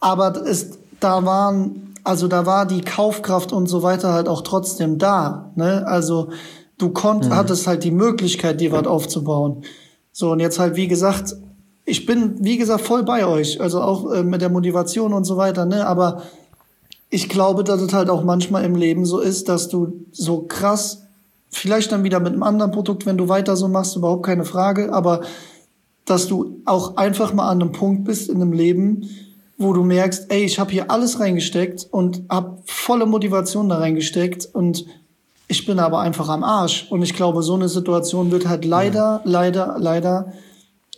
aber 0.00 0.46
es, 0.46 0.78
da 1.00 1.24
waren, 1.24 1.94
also 2.04 2.28
da 2.28 2.46
war 2.46 2.66
die 2.66 2.80
Kaufkraft 2.80 3.52
und 3.52 3.66
so 3.66 3.82
weiter 3.82 4.12
halt 4.12 4.28
auch 4.28 4.42
trotzdem 4.42 4.98
da. 4.98 5.50
Ne? 5.56 5.86
Also 5.86 6.28
du 6.78 6.90
konnt, 6.90 7.26
mhm. 7.26 7.34
hattest 7.34 7.66
halt 7.66 7.84
die 7.84 7.90
Möglichkeit, 7.90 8.60
dir 8.60 8.72
was 8.72 8.86
aufzubauen. 8.86 9.64
So, 10.12 10.32
und 10.32 10.40
jetzt 10.40 10.58
halt, 10.58 10.76
wie 10.76 10.88
gesagt, 10.88 11.36
ich 11.88 12.04
bin, 12.04 12.44
wie 12.44 12.58
gesagt, 12.58 12.82
voll 12.82 13.02
bei 13.02 13.26
euch. 13.26 13.60
Also 13.60 13.80
auch 13.80 14.12
äh, 14.12 14.22
mit 14.22 14.42
der 14.42 14.50
Motivation 14.50 15.14
und 15.14 15.24
so 15.24 15.38
weiter, 15.38 15.64
ne? 15.64 15.86
Aber 15.86 16.22
ich 17.08 17.30
glaube, 17.30 17.64
dass 17.64 17.80
es 17.80 17.94
halt 17.94 18.10
auch 18.10 18.22
manchmal 18.22 18.64
im 18.64 18.74
Leben 18.74 19.06
so 19.06 19.20
ist, 19.20 19.48
dass 19.48 19.68
du 19.68 20.04
so 20.12 20.42
krass, 20.42 21.04
vielleicht 21.50 21.90
dann 21.90 22.04
wieder 22.04 22.20
mit 22.20 22.34
einem 22.34 22.42
anderen 22.42 22.72
Produkt, 22.72 23.06
wenn 23.06 23.16
du 23.16 23.30
weiter 23.30 23.56
so 23.56 23.68
machst, 23.68 23.96
überhaupt 23.96 24.26
keine 24.26 24.44
Frage, 24.44 24.92
aber 24.92 25.22
dass 26.04 26.26
du 26.26 26.60
auch 26.66 26.98
einfach 26.98 27.32
mal 27.32 27.48
an 27.48 27.62
einem 27.62 27.72
Punkt 27.72 28.04
bist 28.04 28.28
in 28.28 28.36
einem 28.36 28.52
Leben, 28.52 29.08
wo 29.56 29.72
du 29.72 29.82
merkst, 29.82 30.26
ey, 30.30 30.44
ich 30.44 30.58
habe 30.58 30.70
hier 30.70 30.90
alles 30.90 31.20
reingesteckt 31.20 31.86
und 31.90 32.22
habe 32.28 32.58
volle 32.66 33.06
Motivation 33.06 33.70
da 33.70 33.78
reingesteckt 33.78 34.46
und 34.52 34.84
ich 35.48 35.64
bin 35.64 35.78
aber 35.78 36.00
einfach 36.00 36.28
am 36.28 36.44
Arsch. 36.44 36.86
Und 36.90 37.02
ich 37.02 37.14
glaube, 37.14 37.42
so 37.42 37.54
eine 37.54 37.70
Situation 37.70 38.30
wird 38.30 38.46
halt 38.46 38.66
leider, 38.66 39.22
leider, 39.24 39.76
leider 39.78 40.34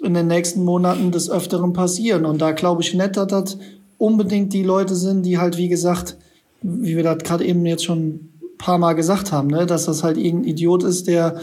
in 0.02 0.14
den 0.14 0.26
nächsten 0.26 0.64
Monaten 0.64 1.10
des 1.10 1.30
Öfteren 1.30 1.72
passieren. 1.72 2.24
Und 2.24 2.40
da 2.40 2.52
glaube 2.52 2.82
ich 2.82 2.94
nicht, 2.94 3.16
dass 3.16 3.26
das 3.28 3.58
unbedingt 3.98 4.52
die 4.52 4.62
Leute 4.62 4.94
sind, 4.94 5.24
die 5.24 5.38
halt, 5.38 5.56
wie 5.56 5.68
gesagt, 5.68 6.16
wie 6.62 6.96
wir 6.96 7.02
das 7.02 7.18
gerade 7.18 7.44
eben 7.44 7.64
jetzt 7.66 7.84
schon 7.84 7.98
ein 7.98 8.30
paar 8.58 8.78
Mal 8.78 8.94
gesagt 8.94 9.32
haben, 9.32 9.48
ne, 9.48 9.66
dass 9.66 9.86
das 9.86 10.02
halt 10.02 10.16
irgendein 10.16 10.50
Idiot 10.50 10.82
ist, 10.82 11.06
der, 11.06 11.40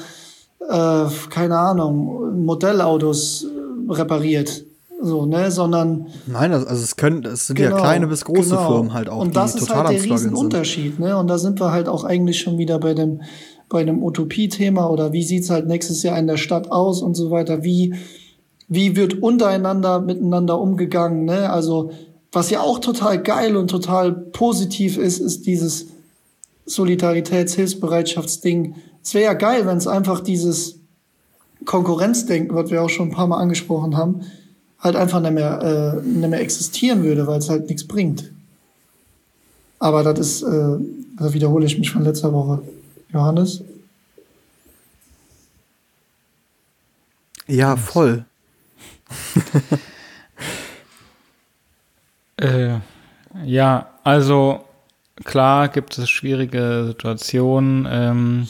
äh, 0.67 1.05
keine 1.29 1.57
Ahnung, 1.57 2.43
Modellautos 2.45 3.45
äh, 3.45 3.91
repariert. 3.91 4.63
So, 4.99 5.27
ne, 5.27 5.51
sondern. 5.51 6.07
Nein, 6.25 6.51
also 6.51 6.65
es 6.67 6.95
können, 6.95 7.23
es 7.25 7.47
sind 7.47 7.57
genau, 7.57 7.75
ja 7.75 7.81
kleine 7.81 8.07
bis 8.07 8.25
große 8.25 8.49
genau. 8.49 8.71
Firmen 8.71 8.93
halt 8.93 9.09
auch. 9.09 9.21
Und 9.21 9.35
das 9.35 9.53
ist 9.53 9.69
halt 9.69 9.89
der 9.89 10.03
Riesenunterschied, 10.03 10.99
ne? 10.99 11.15
Und 11.17 11.27
da 11.27 11.37
sind 11.37 11.59
wir 11.59 11.71
halt 11.71 11.87
auch 11.87 12.03
eigentlich 12.03 12.39
schon 12.39 12.57
wieder 12.57 12.79
bei 12.79 12.95
dem, 12.95 13.21
bei 13.69 13.81
einem 13.81 14.01
Utopie-Thema 14.01 14.89
oder 14.89 15.13
wie 15.13 15.21
sieht's 15.21 15.51
halt 15.51 15.67
nächstes 15.67 16.01
Jahr 16.01 16.17
in 16.17 16.25
der 16.25 16.37
Stadt 16.37 16.71
aus 16.71 17.03
und 17.03 17.13
so 17.13 17.29
weiter, 17.29 17.63
wie, 17.63 17.93
wie 18.67 18.95
wird 18.95 19.21
untereinander 19.21 19.99
miteinander 19.99 20.59
umgegangen, 20.59 21.25
ne? 21.25 21.49
Also, 21.49 21.91
was 22.31 22.49
ja 22.49 22.61
auch 22.61 22.79
total 22.79 23.21
geil 23.21 23.55
und 23.55 23.69
total 23.69 24.11
positiv 24.11 24.97
ist, 24.97 25.19
ist 25.19 25.45
dieses 25.45 25.87
Solidaritäts-, 26.67 27.55
Hilfsbereitschaftsding. 27.55 28.75
Es 29.01 29.13
wäre 29.13 29.25
ja 29.25 29.33
geil, 29.33 29.65
wenn 29.65 29.77
es 29.77 29.87
einfach 29.87 30.19
dieses 30.19 30.79
Konkurrenzdenken, 31.65 32.55
was 32.55 32.69
wir 32.69 32.83
auch 32.83 32.89
schon 32.89 33.09
ein 33.09 33.13
paar 33.13 33.27
Mal 33.27 33.37
angesprochen 33.37 33.95
haben, 33.95 34.21
halt 34.79 34.95
einfach 34.95 35.21
nicht 35.21 35.33
mehr, 35.33 36.01
äh, 36.03 36.05
nicht 36.05 36.29
mehr 36.29 36.41
existieren 36.41 37.03
würde, 37.03 37.25
weil 37.25 37.39
es 37.39 37.49
halt 37.49 37.67
nichts 37.67 37.87
bringt. 37.87 38.31
Aber 39.79 40.03
das 40.03 40.19
ist, 40.19 40.41
äh, 40.43 40.77
da 41.17 41.33
wiederhole 41.33 41.65
ich 41.65 41.77
mich 41.77 41.91
von 41.91 42.03
letzter 42.03 42.33
Woche. 42.33 42.61
Johannes? 43.13 43.61
Ja, 47.47 47.77
voll. 47.77 48.25
äh, 52.37 52.79
ja, 53.43 53.89
also 54.03 54.65
klar 55.23 55.69
gibt 55.69 55.97
es 55.97 56.09
schwierige 56.09 56.85
Situationen. 56.87 57.87
Ähm, 57.89 58.47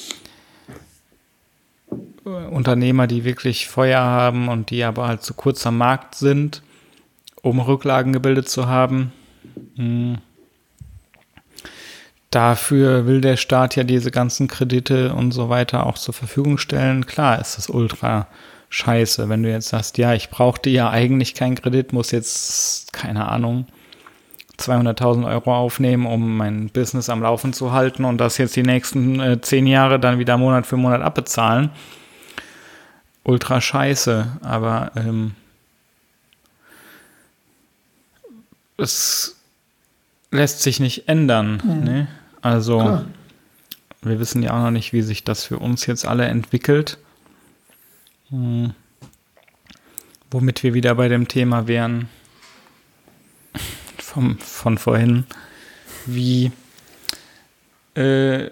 Unternehmer, 2.51 3.08
die 3.08 3.24
wirklich 3.24 3.68
Feuer 3.68 4.01
haben 4.01 4.49
und 4.49 4.70
die 4.70 4.84
aber 4.84 5.08
halt 5.08 5.24
zu 5.24 5.34
kurz 5.34 5.66
am 5.66 5.78
Markt 5.78 6.16
sind, 6.16 6.62
um 7.41 7.60
Rücklagen 7.60 8.14
gebildet 8.14 8.49
zu 8.49 8.68
haben. 8.68 9.14
Hm. 9.76 10.18
Dafür 12.30 13.08
will 13.08 13.22
der 13.22 13.38
Staat 13.38 13.78
ja 13.78 13.84
diese 13.84 14.12
ganzen 14.12 14.47
Kredite 14.47 15.14
und 15.14 15.32
so 15.32 15.47
weiter 15.47 15.86
auch 15.86 15.97
zur 15.97 16.14
Verfügung 16.14 16.58
stellen. 16.58 17.05
Klar 17.05 17.39
ist 17.39 17.58
das 17.58 17.70
ultra 17.70 18.28
scheiße. 18.70 19.30
Wenn 19.30 19.43
du 19.43 19.49
jetzt 19.49 19.70
sagst, 19.70 19.97
ja, 19.97 20.13
ich 20.13 20.30
brauchte 20.30 20.70
ja 20.70 20.89
eigentlich 20.89 21.34
keinen 21.34 21.55
Kredit, 21.55 21.93
muss 21.93 22.11
jetzt, 22.11 22.93
keine 22.93 23.30
Ahnung, 23.30 23.68
200.000 24.59 25.28
Euro 25.28 25.55
aufnehmen, 25.55 26.05
um 26.05 26.38
mein 26.38 26.70
Business 26.70 27.09
am 27.09 27.22
Laufen 27.22 27.53
zu 27.53 27.72
halten 27.72 28.05
und 28.05 28.18
das 28.18 28.38
jetzt 28.38 28.55
die 28.55 28.63
nächsten 28.63 29.20
äh, 29.20 29.39
zehn 29.39 29.68
Jahre 29.68 29.99
dann 29.99 30.20
wieder 30.20 30.38
Monat 30.38 30.65
für 30.65 30.78
Monat 30.78 31.01
abbezahlen. 31.01 31.70
Ultra 33.24 33.61
scheiße, 33.61 34.38
aber 34.41 34.91
ähm, 34.95 35.36
es 38.78 39.36
lässt 40.32 40.61
sich 40.61 40.80
nicht 40.80 41.07
ändern. 41.07 41.61
Mhm. 41.63 41.84
Ne? 41.84 42.07
Also, 42.41 42.80
Klar. 42.80 43.05
wir 44.01 44.20
wissen 44.20 44.41
ja 44.41 44.51
auch 44.51 44.63
noch 44.63 44.72
nicht, 44.72 44.93
wie 44.93 45.01
sich 45.01 45.24
das 45.24 45.43
für 45.43 45.59
uns 45.59 45.86
jetzt 45.86 46.07
alle 46.07 46.26
entwickelt. 46.26 46.97
Hm. 48.30 48.74
Womit 50.32 50.64
wir 50.64 50.74
wieder 50.74 50.96
bei 50.96 51.08
dem 51.08 51.28
Thema 51.28 51.68
wären 51.68 52.10
vom, 53.98 54.38
von 54.40 54.78
vorhin. 54.78 55.26
Wie, 56.06 56.52
äh, 57.96 58.50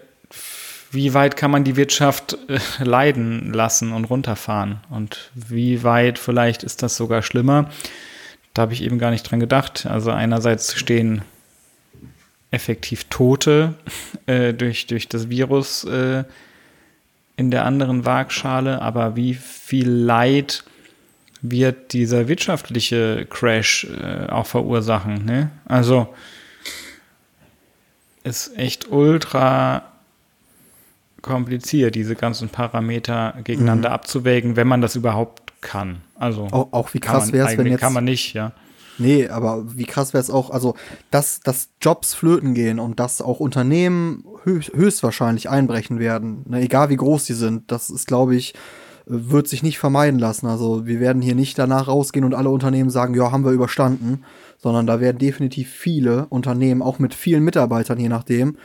wie 0.90 1.14
weit 1.14 1.36
kann 1.36 1.50
man 1.50 1.64
die 1.64 1.76
Wirtschaft 1.76 2.38
äh, 2.48 2.58
leiden 2.82 3.52
lassen 3.52 3.92
und 3.92 4.04
runterfahren? 4.04 4.80
Und 4.90 5.30
wie 5.34 5.82
weit 5.82 6.18
vielleicht 6.18 6.62
ist 6.62 6.82
das 6.82 6.96
sogar 6.96 7.22
schlimmer? 7.22 7.70
Da 8.54 8.62
habe 8.62 8.72
ich 8.72 8.82
eben 8.82 8.98
gar 8.98 9.10
nicht 9.10 9.24
dran 9.24 9.40
gedacht. 9.40 9.86
Also 9.86 10.10
einerseits 10.10 10.74
stehen 10.74 11.22
effektiv 12.50 13.04
Tote 13.10 13.74
äh, 14.26 14.54
durch, 14.54 14.86
durch 14.86 15.08
das 15.08 15.28
Virus 15.28 15.84
äh, 15.84 16.24
in 17.36 17.50
der 17.50 17.64
anderen 17.64 18.04
Waagschale, 18.04 18.80
aber 18.80 19.16
wie 19.16 19.34
viel 19.34 19.88
Leid 19.88 20.64
wird 21.42 21.92
dieser 21.92 22.28
wirtschaftliche 22.28 23.26
Crash 23.28 23.84
äh, 23.84 24.26
auch 24.30 24.46
verursachen? 24.46 25.24
Ne? 25.24 25.50
Also 25.66 26.08
ist 28.24 28.56
echt 28.56 28.90
ultra 28.90 29.82
kompliziert, 31.22 31.94
diese 31.94 32.14
ganzen 32.14 32.48
Parameter 32.48 33.34
gegeneinander 33.44 33.92
abzuwägen, 33.92 34.56
wenn 34.56 34.68
man 34.68 34.80
das 34.80 34.96
überhaupt 34.96 35.60
kann. 35.60 36.02
Also 36.14 36.48
Auch, 36.50 36.72
auch 36.72 36.94
wie 36.94 37.00
krass 37.00 37.32
wäre 37.32 37.48
es, 37.50 37.58
wenn 37.58 37.66
jetzt. 37.66 37.80
kann 37.80 37.92
man 37.92 38.04
nicht, 38.04 38.34
ja. 38.34 38.52
Nee, 38.98 39.28
aber 39.28 39.76
wie 39.76 39.84
krass 39.84 40.14
wäre 40.14 40.22
es 40.22 40.30
auch, 40.30 40.50
also, 40.50 40.74
dass, 41.10 41.40
dass 41.40 41.68
Jobs 41.82 42.14
flöten 42.14 42.54
gehen 42.54 42.78
und 42.78 42.98
dass 42.98 43.20
auch 43.20 43.40
Unternehmen 43.40 44.24
höchst, 44.46 44.72
höchstwahrscheinlich 44.72 45.50
einbrechen 45.50 45.98
werden, 45.98 46.44
ne, 46.48 46.62
egal 46.62 46.88
wie 46.88 46.96
groß 46.96 47.26
sie 47.26 47.34
sind, 47.34 47.70
das 47.70 47.90
ist, 47.90 48.06
glaube 48.06 48.34
ich, 48.34 48.54
äh, 48.54 49.08
wird 49.08 49.48
sich 49.48 49.62
nicht 49.62 49.78
vermeiden 49.78 50.18
lassen. 50.18 50.46
Also 50.46 50.86
wir 50.86 51.00
werden 51.00 51.20
hier 51.20 51.34
nicht 51.34 51.58
danach 51.58 51.88
rausgehen 51.88 52.24
und 52.24 52.32
alle 52.34 52.48
Unternehmen 52.48 52.88
sagen, 52.90 53.14
ja, 53.14 53.30
haben 53.32 53.44
wir 53.44 53.52
überstanden, 53.52 54.22
sondern 54.56 54.86
da 54.86 55.00
werden 55.00 55.18
definitiv 55.18 55.68
viele 55.70 56.26
Unternehmen, 56.30 56.80
auch 56.80 56.98
mit 56.98 57.12
vielen 57.12 57.44
Mitarbeitern, 57.44 57.98
je 58.00 58.08
nachdem, 58.08 58.56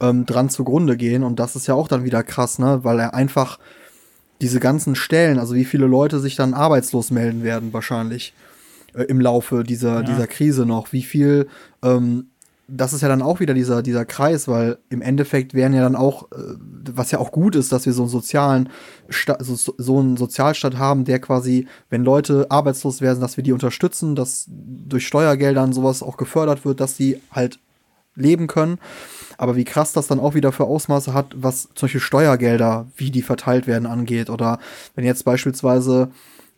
ähm, 0.00 0.26
dran 0.26 0.50
zugrunde 0.50 0.96
gehen. 0.96 1.22
Und 1.22 1.38
das 1.40 1.56
ist 1.56 1.66
ja 1.66 1.74
auch 1.74 1.88
dann 1.88 2.04
wieder 2.04 2.22
krass, 2.22 2.58
ne? 2.58 2.80
Weil 2.82 2.98
er 2.98 3.14
einfach 3.14 3.58
diese 4.40 4.60
ganzen 4.60 4.94
Stellen, 4.94 5.38
also 5.38 5.54
wie 5.54 5.64
viele 5.64 5.86
Leute 5.86 6.18
sich 6.20 6.34
dann 6.36 6.54
arbeitslos 6.54 7.10
melden 7.10 7.42
werden, 7.42 7.72
wahrscheinlich 7.72 8.34
äh, 8.94 9.02
im 9.04 9.20
Laufe 9.20 9.62
dieser, 9.64 9.96
Ja. 9.96 10.02
dieser 10.02 10.26
Krise 10.26 10.66
noch. 10.66 10.92
Wie 10.92 11.02
viel, 11.02 11.46
ähm, 11.82 12.26
das 12.72 12.92
ist 12.92 13.00
ja 13.00 13.08
dann 13.08 13.22
auch 13.22 13.40
wieder 13.40 13.54
dieser, 13.54 13.82
dieser 13.82 14.04
Kreis, 14.04 14.46
weil 14.48 14.78
im 14.88 15.02
Endeffekt 15.02 15.54
wären 15.54 15.74
ja 15.74 15.82
dann 15.82 15.96
auch, 15.96 16.30
äh, 16.32 16.36
was 16.92 17.10
ja 17.10 17.18
auch 17.18 17.32
gut 17.32 17.56
ist, 17.56 17.72
dass 17.72 17.86
wir 17.86 17.92
so 17.92 18.02
einen 18.02 18.10
sozialen, 18.10 18.68
Sta 19.08 19.36
so, 19.40 19.74
so 19.76 19.98
einen 19.98 20.16
Sozialstaat 20.16 20.78
haben, 20.78 21.04
der 21.04 21.18
quasi, 21.18 21.66
wenn 21.88 22.04
Leute 22.04 22.46
arbeitslos 22.50 23.00
werden, 23.00 23.20
dass 23.20 23.36
wir 23.36 23.44
die 23.44 23.52
unterstützen, 23.52 24.14
dass 24.14 24.46
durch 24.48 25.06
Steuergeldern 25.06 25.72
sowas 25.72 26.02
auch 26.02 26.16
gefördert 26.16 26.64
wird, 26.64 26.80
dass 26.80 26.96
die 26.96 27.20
halt 27.30 27.58
leben 28.14 28.46
können. 28.46 28.78
Aber 29.38 29.56
wie 29.56 29.64
krass 29.64 29.92
das 29.92 30.06
dann 30.06 30.20
auch 30.20 30.34
wieder 30.34 30.52
für 30.52 30.64
Ausmaße 30.64 31.14
hat, 31.14 31.32
was 31.34 31.68
solche 31.74 32.00
Steuergelder, 32.00 32.86
wie 32.96 33.10
die 33.10 33.22
verteilt 33.22 33.66
werden, 33.66 33.86
angeht. 33.86 34.30
Oder 34.30 34.58
wenn 34.94 35.04
jetzt 35.04 35.24
beispielsweise 35.24 36.10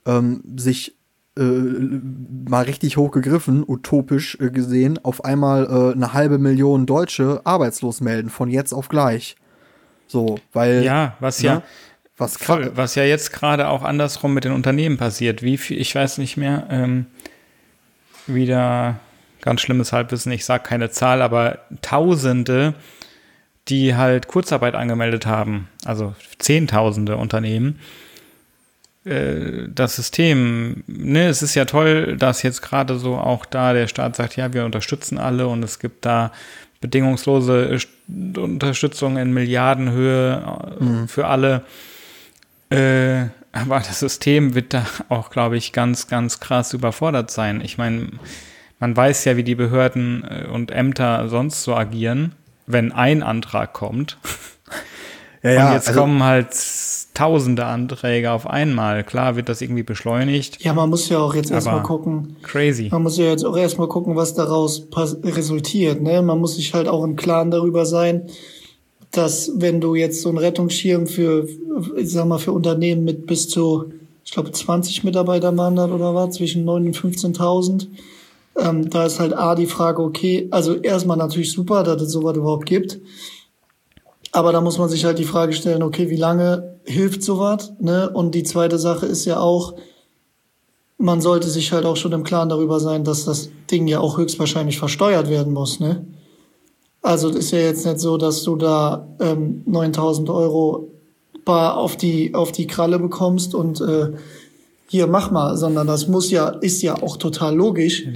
ähm, 0.04 0.42
sich 0.56 0.96
äh, 1.38 1.42
mal 1.42 2.64
richtig 2.64 2.96
hoch 2.96 3.10
gegriffen, 3.10 3.64
utopisch 3.66 4.36
äh, 4.40 4.50
gesehen, 4.50 4.98
auf 5.02 5.24
einmal 5.24 5.64
äh, 5.64 5.94
eine 5.94 6.12
halbe 6.12 6.38
Million 6.38 6.84
Deutsche 6.86 7.40
arbeitslos 7.44 8.00
melden, 8.00 8.28
von 8.28 8.50
jetzt 8.50 8.72
auf 8.72 8.88
gleich. 8.88 9.36
So, 10.06 10.38
weil. 10.52 10.84
Ja, 10.84 11.16
was 11.20 11.40
ne, 11.40 11.46
ja, 11.46 11.62
Was 12.18 12.36
voll, 12.36 12.72
was 12.74 12.96
ja 12.96 13.04
jetzt 13.04 13.32
gerade 13.32 13.68
auch 13.68 13.82
andersrum 13.82 14.34
mit 14.34 14.44
den 14.44 14.52
Unternehmen 14.52 14.98
passiert. 14.98 15.42
Wie 15.42 15.56
viel, 15.56 15.80
ich 15.80 15.94
weiß 15.94 16.18
nicht 16.18 16.36
mehr, 16.36 16.66
ähm, 16.70 17.06
wieder 18.26 19.00
ganz 19.40 19.62
schlimmes 19.62 19.92
Halbwissen, 19.92 20.32
ich 20.32 20.44
sage 20.44 20.64
keine 20.64 20.90
Zahl, 20.90 21.22
aber 21.22 21.60
Tausende, 21.80 22.74
die 23.68 23.94
halt 23.94 24.28
Kurzarbeit 24.28 24.74
angemeldet 24.74 25.26
haben, 25.26 25.68
also 25.84 26.14
Zehntausende 26.38 27.16
Unternehmen. 27.16 27.78
Äh, 29.04 29.68
Das 29.74 29.96
System, 29.96 30.84
ne, 30.86 31.26
es 31.28 31.42
ist 31.42 31.54
ja 31.54 31.64
toll, 31.64 32.16
dass 32.16 32.42
jetzt 32.42 32.62
gerade 32.62 32.98
so 32.98 33.16
auch 33.16 33.44
da 33.46 33.72
der 33.72 33.88
Staat 33.88 34.16
sagt, 34.16 34.36
ja, 34.36 34.52
wir 34.52 34.64
unterstützen 34.64 35.18
alle 35.18 35.46
und 35.48 35.62
es 35.64 35.78
gibt 35.78 36.04
da 36.04 36.32
bedingungslose 36.80 37.76
St- 37.76 38.38
Unterstützung 38.38 39.16
in 39.16 39.32
Milliardenhöhe 39.32 40.42
äh, 40.80 41.06
für 41.08 41.26
alle. 41.26 41.62
Äh, 42.70 43.26
aber 43.52 43.78
das 43.80 44.00
System 44.00 44.54
wird 44.54 44.72
da 44.74 44.86
auch, 45.08 45.30
glaube 45.30 45.56
ich, 45.56 45.72
ganz, 45.72 46.08
ganz 46.08 46.40
krass 46.40 46.72
überfordert 46.72 47.30
sein. 47.30 47.60
Ich 47.60 47.76
meine, 47.78 48.08
man 48.80 48.96
weiß 48.96 49.24
ja, 49.26 49.36
wie 49.36 49.44
die 49.44 49.54
Behörden 49.54 50.24
äh, 50.24 50.46
und 50.48 50.70
Ämter 50.70 51.28
sonst 51.28 51.62
so 51.62 51.74
agieren, 51.76 52.32
wenn 52.66 52.92
ein 52.92 53.22
Antrag 53.22 53.72
kommt. 53.74 54.18
Ja, 55.42 55.68
und 55.68 55.72
jetzt 55.74 55.88
also- 55.88 56.00
kommen 56.00 56.22
halt 56.22 56.48
tausende 57.14 57.66
Anträge 57.66 58.30
auf 58.30 58.46
einmal. 58.46 59.04
Klar 59.04 59.36
wird 59.36 59.48
das 59.48 59.60
irgendwie 59.60 59.82
beschleunigt. 59.82 60.62
Ja, 60.64 60.72
man 60.72 60.88
muss 60.90 61.08
ja 61.08 61.18
auch 61.18 61.34
jetzt 61.34 61.50
erstmal 61.50 61.82
gucken. 61.82 62.36
Crazy. 62.42 62.88
Man 62.90 63.02
muss 63.02 63.18
ja 63.18 63.26
jetzt 63.26 63.44
auch 63.44 63.56
erstmal 63.56 63.88
gucken, 63.88 64.16
was 64.16 64.34
daraus 64.34 64.86
resultiert. 65.22 66.00
Ne? 66.00 66.22
Man 66.22 66.38
muss 66.38 66.56
sich 66.56 66.72
halt 66.72 66.88
auch 66.88 67.04
im 67.04 67.16
Klaren 67.16 67.50
darüber 67.50 67.84
sein, 67.84 68.28
dass 69.10 69.52
wenn 69.56 69.80
du 69.80 69.94
jetzt 69.94 70.22
so 70.22 70.30
einen 70.30 70.38
Rettungsschirm 70.38 71.06
für, 71.06 71.46
ich 71.96 72.10
sag 72.10 72.26
mal, 72.26 72.38
für 72.38 72.52
Unternehmen 72.52 73.04
mit 73.04 73.26
bis 73.26 73.48
zu, 73.48 73.92
ich 74.24 74.32
glaube, 74.32 74.50
20 74.50 75.04
Mitarbeitern 75.04 75.56
waren 75.58 75.76
das 75.76 75.90
oder 75.90 76.14
was, 76.14 76.36
zwischen 76.36 76.64
9.000 76.64 76.86
und 76.86 76.96
15.000, 76.96 77.86
ähm, 78.58 78.90
da 78.90 79.04
ist 79.04 79.20
halt 79.20 79.34
A 79.34 79.54
die 79.54 79.66
Frage, 79.66 80.02
okay, 80.02 80.48
also 80.50 80.76
erstmal 80.76 81.18
natürlich 81.18 81.52
super, 81.52 81.82
dass 81.82 82.00
es 82.00 82.12
sowas 82.12 82.36
überhaupt 82.36 82.66
gibt. 82.66 83.00
Aber 84.32 84.52
da 84.52 84.60
muss 84.62 84.78
man 84.78 84.88
sich 84.88 85.04
halt 85.04 85.18
die 85.18 85.24
Frage 85.24 85.52
stellen, 85.52 85.82
okay, 85.82 86.08
wie 86.08 86.16
lange 86.16 86.78
hilft 86.84 87.22
sowas? 87.22 87.74
Ne? 87.78 88.08
Und 88.10 88.34
die 88.34 88.44
zweite 88.44 88.78
Sache 88.78 89.06
ist 89.06 89.26
ja 89.26 89.38
auch, 89.38 89.74
man 90.96 91.20
sollte 91.20 91.48
sich 91.48 91.72
halt 91.72 91.84
auch 91.84 91.96
schon 91.96 92.12
im 92.12 92.24
Klaren 92.24 92.48
darüber 92.48 92.80
sein, 92.80 93.04
dass 93.04 93.24
das 93.24 93.50
Ding 93.70 93.86
ja 93.86 94.00
auch 94.00 94.18
höchstwahrscheinlich 94.18 94.78
versteuert 94.78 95.28
werden 95.28 95.52
muss, 95.52 95.80
ne? 95.80 96.06
Also 97.02 97.30
es 97.30 97.36
ist 97.36 97.50
ja 97.50 97.58
jetzt 97.58 97.84
nicht 97.84 97.98
so, 97.98 98.16
dass 98.16 98.44
du 98.44 98.54
da 98.54 99.08
ähm, 99.18 99.62
9000 99.66 100.30
Euro 100.30 100.88
bar 101.44 101.76
auf 101.76 101.96
die, 101.96 102.32
auf 102.32 102.52
die 102.52 102.68
Kralle 102.68 103.00
bekommst 103.00 103.56
und 103.56 103.80
äh, 103.80 104.12
hier 104.88 105.08
mach 105.08 105.32
mal, 105.32 105.56
sondern 105.56 105.88
das 105.88 106.06
muss 106.06 106.30
ja, 106.30 106.48
ist 106.48 106.80
ja 106.82 107.02
auch 107.02 107.16
total 107.16 107.56
logisch. 107.56 108.06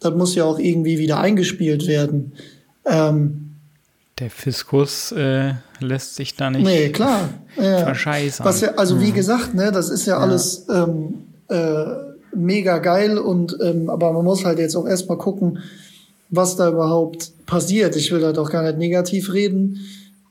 Das 0.00 0.14
muss 0.14 0.34
ja 0.34 0.44
auch 0.44 0.58
irgendwie 0.58 0.98
wieder 0.98 1.18
eingespielt 1.20 1.86
werden. 1.86 2.32
Ähm, 2.84 3.41
Der 4.22 4.30
Fiskus 4.30 5.10
äh, 5.10 5.54
lässt 5.80 6.14
sich 6.14 6.36
da 6.36 6.48
nicht 6.48 6.62
nee, 6.62 6.90
klar. 6.90 7.28
Ja. 7.60 7.78
verscheißern. 7.78 8.46
Was 8.46 8.60
ja, 8.60 8.68
also 8.76 9.00
wie 9.00 9.10
gesagt, 9.10 9.52
ne, 9.52 9.72
das 9.72 9.90
ist 9.90 10.06
ja, 10.06 10.18
alles 10.18 10.64
ähm, 10.72 11.24
äh, 11.48 11.86
mega 12.32 12.78
geil 12.78 13.18
und 13.18 13.56
ähm, 13.60 13.90
aber 13.90 14.12
man 14.12 14.24
muss 14.24 14.44
halt 14.44 14.60
jetzt 14.60 14.76
auch 14.76 14.86
erstmal 14.86 15.18
gucken, 15.18 15.58
was 16.30 16.54
da 16.54 16.68
überhaupt 16.68 17.32
passiert. 17.46 17.96
Ich 17.96 18.12
will 18.12 18.20
da 18.20 18.32
doch 18.32 18.48
gar 18.48 18.62
nicht 18.62 18.78
negativ 18.78 19.32
reden. 19.32 19.80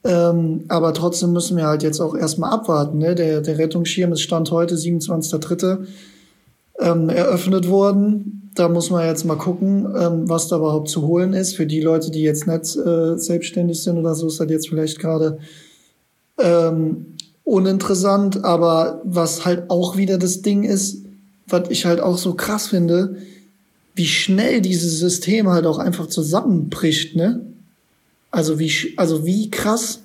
Ähm, 0.06 0.64
aber 0.70 0.94
trotzdem 0.94 1.34
müssen 1.34 1.58
wir 1.58 1.66
halt 1.66 1.84
jetzt 1.84 2.00
auch 2.00 2.16
erstmal 2.16 2.54
abwarten. 2.54 2.98
Ne? 2.98 3.14
Der, 3.14 3.42
der 3.42 3.58
Rettungsschirm 3.58 4.14
ist 4.14 4.22
Stand 4.22 4.52
heute, 4.52 4.76
27.3. 4.76 5.80
Ähm, 6.82 7.10
eröffnet 7.10 7.70
worden. 7.70 8.50
Da 8.56 8.68
muss 8.68 8.90
man 8.90 9.06
jetzt 9.06 9.24
mal 9.24 9.38
gucken, 9.38 9.86
ähm, 9.96 10.28
was 10.28 10.48
da 10.48 10.58
überhaupt 10.58 10.90
zu 10.90 11.04
holen 11.04 11.34
ist. 11.34 11.56
Für 11.56 11.68
die 11.68 11.80
Leute, 11.80 12.10
die 12.10 12.22
jetzt 12.22 12.48
nicht 12.48 12.76
äh, 12.76 13.18
selbstständig 13.18 13.82
sind 13.84 13.98
oder 13.98 14.16
so, 14.16 14.28
ist 14.28 14.40
das 14.40 14.50
jetzt 14.50 14.70
vielleicht 14.70 15.00
gerade 15.00 15.38
ähm, 16.40 17.06
uninteressant. 17.44 18.44
Aber 18.44 19.02
was 19.06 19.46
halt 19.46 19.70
auch 19.70 19.96
wieder 19.96 20.18
das 20.18 20.42
Ding 20.42 20.64
ist, 20.64 21.04
was 21.48 21.70
ich 21.70 21.86
halt 21.86 22.00
auch 22.00 22.18
so 22.18 22.34
krass 22.34 22.68
finde, 22.68 23.18
wie 23.96 24.08
schnell 24.08 24.62
dieses 24.62 25.00
System 25.00 25.50
halt 25.50 25.66
auch 25.66 25.78
einfach 25.78 26.08
zusammenbricht, 26.08 27.16
ne? 27.16 27.42
Also 28.32 28.58
wie, 28.60 28.72
also 28.98 29.26
wie 29.26 29.52
krass 29.52 30.00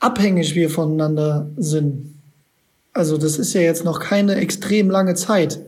abhängig 0.00 0.54
wir 0.54 0.70
voneinander 0.70 1.48
sind. 1.56 2.14
Also 2.92 3.16
das 3.16 3.38
ist 3.38 3.52
ja 3.54 3.60
jetzt 3.60 3.84
noch 3.84 4.00
keine 4.00 4.34
extrem 4.34 4.90
lange 4.90 5.14
Zeit. 5.14 5.60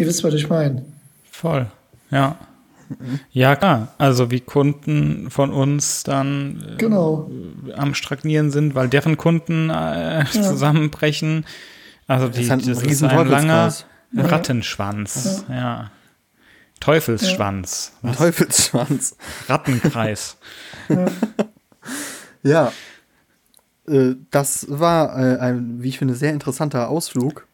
Ihr 0.00 0.06
wisst, 0.06 0.24
was 0.24 0.32
ich 0.32 0.48
meine. 0.48 0.82
Voll, 1.30 1.66
ja. 2.10 2.36
Ja, 3.32 3.54
klar. 3.54 3.88
Also 3.98 4.30
wie 4.30 4.40
Kunden 4.40 5.30
von 5.30 5.50
uns 5.52 6.04
dann 6.04 6.64
äh, 6.72 6.76
Genau. 6.78 7.30
am 7.76 7.94
Stagnieren 7.94 8.50
sind, 8.50 8.74
weil 8.74 8.88
deren 8.88 9.18
Kunden 9.18 9.68
äh, 9.68 10.24
zusammenbrechen. 10.30 11.44
Also 12.06 12.28
die, 12.28 12.40
ist 12.40 12.50
halt 12.50 12.62
ein 12.62 12.68
das 12.68 12.82
ist 12.82 13.02
ein 13.02 13.28
langer. 13.28 13.74
Rattenschwanz, 14.16 15.44
ja. 15.50 15.90
Teufelsschwanz. 16.80 17.92
Ein 18.02 18.14
Teufelsschwanz. 18.14 19.16
Rattenkreis. 19.48 20.38
Ja. 22.42 22.72
Äh, 23.86 24.14
das 24.30 24.66
war 24.70 25.14
äh, 25.18 25.38
ein, 25.40 25.82
wie 25.82 25.90
ich 25.90 25.98
finde, 25.98 26.14
sehr 26.14 26.32
interessanter 26.32 26.88
Ausflug. 26.88 27.46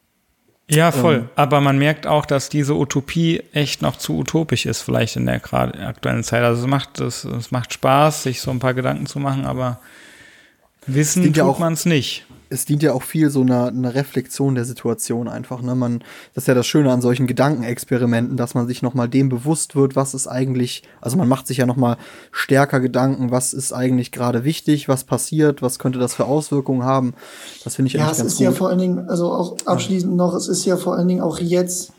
Ja, 0.68 0.90
voll. 0.90 1.28
Aber 1.36 1.60
man 1.60 1.78
merkt 1.78 2.06
auch, 2.08 2.26
dass 2.26 2.48
diese 2.48 2.74
Utopie 2.74 3.40
echt 3.52 3.82
noch 3.82 3.96
zu 3.96 4.18
utopisch 4.18 4.66
ist, 4.66 4.82
vielleicht 4.82 5.14
in 5.16 5.26
der 5.26 5.38
gerade 5.38 5.78
aktuellen 5.86 6.24
Zeit. 6.24 6.42
Also 6.42 6.62
es 6.62 6.66
macht, 6.68 6.98
es, 7.00 7.24
es 7.24 7.52
macht 7.52 7.72
Spaß, 7.72 8.24
sich 8.24 8.40
so 8.40 8.50
ein 8.50 8.58
paar 8.58 8.74
Gedanken 8.74 9.06
zu 9.06 9.20
machen, 9.20 9.46
aber 9.46 9.78
wissen 10.86 11.22
ja 11.34 11.44
tut 11.44 11.54
auch- 11.54 11.58
man 11.60 11.74
es 11.74 11.86
nicht. 11.86 12.25
Es 12.48 12.64
dient 12.64 12.82
ja 12.82 12.92
auch 12.92 13.02
viel 13.02 13.30
so 13.30 13.42
einer, 13.42 13.68
einer 13.68 13.94
Reflexion 13.94 14.54
der 14.54 14.64
Situation 14.64 15.28
einfach. 15.28 15.62
Ne? 15.62 15.74
Man, 15.74 16.00
das 16.34 16.44
ist 16.44 16.48
ja 16.48 16.54
das 16.54 16.66
Schöne 16.66 16.92
an 16.92 17.00
solchen 17.00 17.26
Gedankenexperimenten, 17.26 18.36
dass 18.36 18.54
man 18.54 18.66
sich 18.66 18.82
nochmal 18.82 19.08
dem 19.08 19.28
bewusst 19.28 19.74
wird, 19.74 19.96
was 19.96 20.14
ist 20.14 20.28
eigentlich, 20.28 20.82
also 21.00 21.16
man 21.16 21.28
macht 21.28 21.46
sich 21.46 21.58
ja 21.58 21.66
nochmal 21.66 21.96
stärker 22.30 22.80
Gedanken, 22.80 23.30
was 23.30 23.52
ist 23.52 23.72
eigentlich 23.72 24.12
gerade 24.12 24.44
wichtig, 24.44 24.88
was 24.88 25.04
passiert, 25.04 25.62
was 25.62 25.78
könnte 25.78 25.98
das 25.98 26.14
für 26.14 26.26
Auswirkungen 26.26 26.84
haben. 26.84 27.14
Das 27.64 27.76
finde 27.76 27.88
ich 27.88 27.94
Ja, 27.94 28.02
eigentlich 28.02 28.12
es 28.12 28.18
ganz 28.18 28.32
ist 28.32 28.38
gut. 28.38 28.44
ja 28.44 28.52
vor 28.52 28.68
allen 28.68 28.78
Dingen, 28.78 29.08
also 29.08 29.32
auch 29.32 29.56
abschließend 29.64 30.14
noch, 30.14 30.34
es 30.34 30.48
ist 30.48 30.64
ja 30.64 30.76
vor 30.76 30.96
allen 30.96 31.08
Dingen 31.08 31.22
auch 31.22 31.38
jetzt 31.38 31.92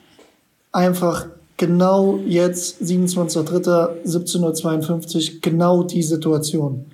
einfach 0.71 1.25
genau 1.57 2.19
jetzt, 2.25 2.81
27.03.17.52 2.81 5.33
Uhr, 5.33 5.39
genau 5.41 5.83
die 5.83 6.03
Situation. 6.03 6.85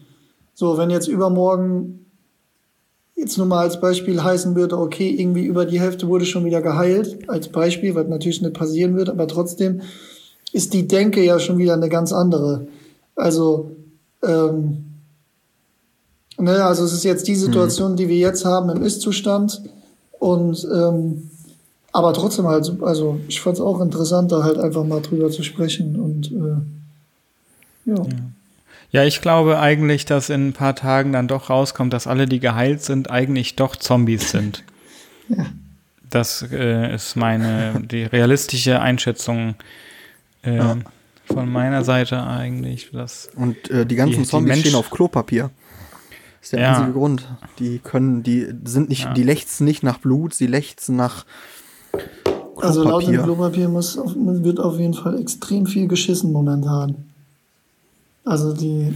So, 0.56 0.78
wenn 0.78 0.90
jetzt 0.90 1.08
übermorgen 1.08 2.03
jetzt 3.16 3.38
nur 3.38 3.48
mal 3.48 3.60
als 3.60 3.80
Beispiel 3.80 4.22
heißen 4.22 4.56
würde, 4.56 4.78
okay, 4.78 5.10
irgendwie 5.10 5.46
über 5.46 5.66
die 5.66 5.80
Hälfte 5.80 6.08
wurde 6.08 6.26
schon 6.26 6.46
wieder 6.46 6.62
geheilt, 6.62 7.30
als 7.30 7.48
Beispiel, 7.50 7.96
was 7.96 8.08
natürlich 8.08 8.42
nicht 8.42 8.54
passieren 8.54 8.96
wird, 8.96 9.10
aber 9.10 9.28
trotzdem 9.28 9.82
ist 10.52 10.74
die 10.74 10.88
Denke 10.88 11.24
ja 11.24 11.40
schon 11.40 11.58
wieder 11.58 11.74
eine 11.74 11.90
ganz 11.90 12.12
andere. 12.12 12.68
Also, 13.16 13.72
ähm, 14.24 14.86
Ne, 16.38 16.64
also 16.64 16.84
es 16.84 16.94
ist 16.94 17.04
jetzt 17.04 17.28
die 17.28 17.36
Situation, 17.36 17.96
die 17.96 18.10
wir 18.10 18.18
jetzt 18.18 18.44
haben 18.44 18.70
im 18.70 18.82
Ist-Zustand. 18.82 19.62
Und 20.20 20.68
ähm, 20.74 21.30
aber 21.92 22.14
trotzdem 22.14 22.48
halt, 22.48 22.72
also 22.82 23.20
ich 23.28 23.40
fand 23.40 23.58
es 23.58 23.62
auch 23.62 23.80
interessant, 23.82 24.32
da 24.32 24.44
halt 24.44 24.58
einfach 24.58 24.84
mal 24.84 25.02
drüber 25.02 25.30
zu 25.30 25.44
sprechen. 25.44 26.00
Und 26.00 26.32
äh, 26.32 27.92
ja. 27.92 27.96
Ja, 27.96 28.06
ich 29.02 29.22
glaube 29.22 29.60
eigentlich, 29.60 30.06
dass 30.06 30.30
in 30.30 30.50
ein 30.50 30.54
paar 30.54 30.76
Tagen 30.76 31.12
dann 31.14 31.28
doch 31.28 31.50
rauskommt, 31.50 31.92
dass 31.94 32.06
alle, 32.06 32.28
die 32.28 32.40
geheilt 32.40 32.84
sind, 32.84 33.10
eigentlich 33.10 33.56
doch 33.56 33.76
Zombies 33.76 34.30
sind. 34.32 34.64
Das 36.10 36.44
äh, 36.52 36.94
ist 36.94 37.16
meine, 37.16 37.82
die 37.90 38.04
realistische 38.04 38.80
Einschätzung 38.80 39.56
äh, 40.44 40.58
Ja. 40.58 40.78
von 41.26 41.52
meiner 41.52 41.84
Seite 41.84 42.22
eigentlich. 42.22 42.92
Dass, 42.92 43.30
Und 43.36 43.68
äh, 43.72 43.84
die 43.88 43.96
ganzen 43.96 44.18
Die- 44.18 44.22
die 44.22 44.28
Zombies 44.28 44.50
Mensch- 44.50 44.60
stehen 44.68 44.76
auf 44.76 44.92
Klopapier. 44.92 45.50
Das 46.40 46.44
ist 46.44 46.54
der 46.54 46.60
Ja. 46.60 46.74
einzige 46.78 46.92
Grund. 46.94 47.28
Die 47.58 47.80
können, 47.80 48.22
die 48.22 48.46
sind 48.64 48.90
nicht, 48.90 49.06
Ja. 49.06 49.14
die 49.16 49.24
lechzen 49.24 49.66
nicht 49.66 49.82
nach 49.82 49.98
Blut, 49.98 50.36
sie 50.36 50.46
lechzen 50.46 50.96
nach 50.96 51.26
Also 52.62 52.84
laut 52.84 53.08
dem 53.08 53.14
Klopapier. 53.14 53.24
Klopapier 53.24 53.70
muss, 53.70 53.98
wird 53.98 54.60
auf 54.60 54.78
jeden 54.78 54.94
Fall 54.94 55.20
extrem 55.20 55.66
viel 55.66 55.88
geschissen 55.88 56.32
momentan. 56.32 57.06
Also 58.26 58.54
die 58.54 58.94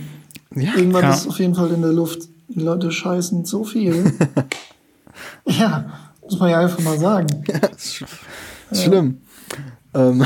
Ja, 0.55 0.75
irgendwann 0.75 1.03
Ja. 1.03 1.13
ist 1.13 1.27
auf 1.27 1.39
jeden 1.39 1.55
Fall 1.55 1.71
in 1.71 1.81
der 1.81 1.91
Luft. 1.93 2.27
Die 2.47 2.61
Leute 2.61 2.91
scheißen 2.91 3.45
so 3.45 3.63
viel. 3.63 4.13
ja, 5.45 6.11
muss 6.21 6.39
man 6.39 6.49
ja 6.49 6.59
einfach 6.61 6.79
mal 6.79 6.97
sagen. 6.97 7.43
ist 7.75 8.03
schlimm. 8.83 9.21
Ähm, 9.93 10.25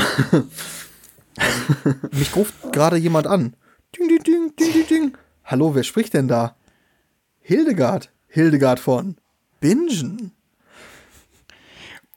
mich 2.12 2.34
ruft 2.36 2.54
gerade 2.72 2.96
jemand 2.96 3.26
an. 3.26 3.54
Ding, 3.96 4.08
ding, 4.08 4.22
ding, 4.22 4.52
ding, 4.58 4.72
ding, 4.72 4.86
ding. 4.88 5.16
Hallo, 5.44 5.74
wer 5.74 5.82
spricht 5.82 6.14
denn 6.14 6.28
da? 6.28 6.54
Hildegard. 7.40 8.10
Hildegard 8.28 8.80
von 8.80 9.16
Bingen. 9.60 10.32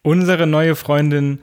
unsere 0.03 0.45
neue 0.47 0.75
Freundin 0.75 1.39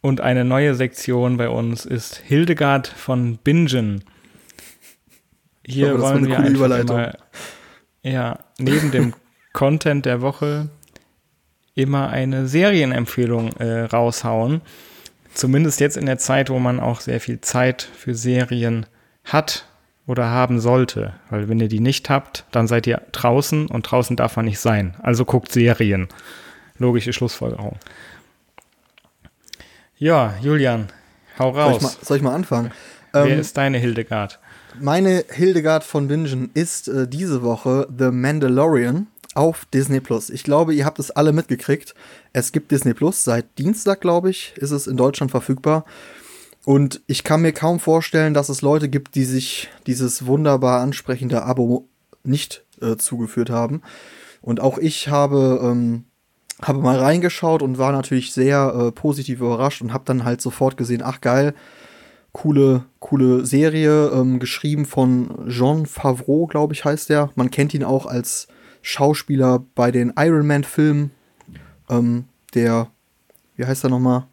und 0.00 0.20
eine 0.20 0.44
neue 0.44 0.74
Sektion 0.76 1.36
bei 1.36 1.48
uns 1.48 1.84
ist 1.84 2.16
Hildegard 2.16 2.86
von 2.86 3.38
Bingen. 3.42 4.04
Hier 5.66 5.94
war 6.00 6.12
wollen 6.14 6.26
wir 6.28 6.38
einfach 6.38 6.78
immer, 6.78 7.12
ja, 8.02 8.38
neben 8.58 8.90
dem 8.90 9.14
Content 9.52 10.06
der 10.06 10.20
Woche 10.20 10.68
immer 11.74 12.08
eine 12.08 12.46
Serienempfehlung 12.46 13.52
äh, 13.56 13.82
raushauen. 13.82 14.60
Zumindest 15.34 15.80
jetzt 15.80 15.96
in 15.96 16.06
der 16.06 16.18
Zeit, 16.18 16.48
wo 16.48 16.58
man 16.58 16.80
auch 16.80 17.00
sehr 17.00 17.20
viel 17.20 17.40
Zeit 17.40 17.82
für 17.82 18.14
Serien 18.14 18.86
hat 19.24 19.66
oder 20.06 20.30
haben 20.30 20.60
sollte. 20.60 21.12
Weil 21.30 21.48
wenn 21.48 21.60
ihr 21.60 21.68
die 21.68 21.80
nicht 21.80 22.08
habt, 22.08 22.44
dann 22.52 22.66
seid 22.68 22.86
ihr 22.86 23.02
draußen 23.12 23.66
und 23.66 23.82
draußen 23.90 24.16
darf 24.16 24.36
man 24.36 24.46
nicht 24.46 24.60
sein. 24.60 24.94
Also 25.02 25.24
guckt 25.24 25.52
Serien. 25.52 26.08
Logische 26.78 27.12
Schlussfolgerung. 27.12 27.76
Ja, 29.98 30.34
Julian, 30.42 30.88
hau 31.38 31.52
Soll 31.52 31.72
ich, 31.72 31.80
mal, 31.82 31.88
raus. 31.88 31.98
soll 32.02 32.16
ich 32.18 32.22
mal 32.22 32.34
anfangen? 32.34 32.70
Wer 33.12 33.26
Ähm, 33.26 33.40
ist 33.40 33.56
deine 33.56 33.78
Hildegard? 33.78 34.38
Meine 34.80 35.24
Hildegard 35.30 35.84
von 35.84 36.08
Bingen 36.08 36.50
ist 36.52 36.88
äh, 36.88 37.08
diese 37.08 37.42
Woche 37.42 37.88
The 37.96 38.10
Mandalorian 38.10 39.06
auf 39.34 39.64
Disney 39.72 40.00
Plus. 40.00 40.28
Ich 40.28 40.44
glaube, 40.44 40.74
ihr 40.74 40.84
habt 40.84 40.98
es 40.98 41.10
alle 41.10 41.32
mitgekriegt. 41.32 41.94
Es 42.32 42.52
gibt 42.52 42.70
Disney 42.70 42.92
Plus 42.92 43.24
seit 43.24 43.58
Dienstag, 43.58 44.00
glaube 44.02 44.28
ich, 44.30 44.52
ist 44.56 44.72
es 44.72 44.86
in 44.86 44.96
Deutschland 44.96 45.30
verfügbar. 45.30 45.84
Und 46.64 47.00
ich 47.06 47.24
kann 47.24 47.42
mir 47.42 47.52
kaum 47.52 47.80
vorstellen, 47.80 48.34
dass 48.34 48.48
es 48.48 48.60
Leute 48.60 48.88
gibt, 48.88 49.14
die 49.14 49.24
sich 49.24 49.68
dieses 49.86 50.26
wunderbar 50.26 50.80
ansprechende 50.80 51.42
Abo 51.42 51.88
nicht 52.22 52.64
äh, 52.82 52.96
zugeführt 52.96 53.50
haben. 53.50 53.82
Und 54.42 54.60
auch 54.60 54.76
ich 54.76 55.08
habe, 55.08 55.60
ähm, 55.62 56.04
habe 56.60 56.80
mal 56.80 56.98
reingeschaut 56.98 57.62
und 57.62 57.78
war 57.78 57.92
natürlich 57.92 58.32
sehr 58.32 58.74
äh, 58.74 58.92
positiv 58.92 59.40
überrascht 59.40 59.80
und 59.80 59.92
habe 59.92 60.04
dann 60.04 60.24
halt 60.24 60.42
sofort 60.42 60.76
gesehen, 60.76 61.02
ach 61.02 61.20
geil, 61.20 61.54
coole, 62.36 62.84
coole 63.00 63.46
Serie, 63.46 64.10
ähm, 64.10 64.38
geschrieben 64.38 64.84
von 64.84 65.48
Jean 65.48 65.86
Favreau, 65.86 66.46
glaube 66.46 66.74
ich, 66.74 66.84
heißt 66.84 67.08
der. 67.08 67.30
Man 67.34 67.50
kennt 67.50 67.72
ihn 67.72 67.82
auch 67.82 68.04
als 68.04 68.46
Schauspieler 68.82 69.64
bei 69.74 69.90
den 69.90 70.12
Iron 70.18 70.46
Man-Filmen. 70.46 71.12
Ähm, 71.88 72.24
der, 72.52 72.88
wie 73.56 73.64
heißt 73.64 73.84
er 73.84 73.90
nochmal? 73.90 74.26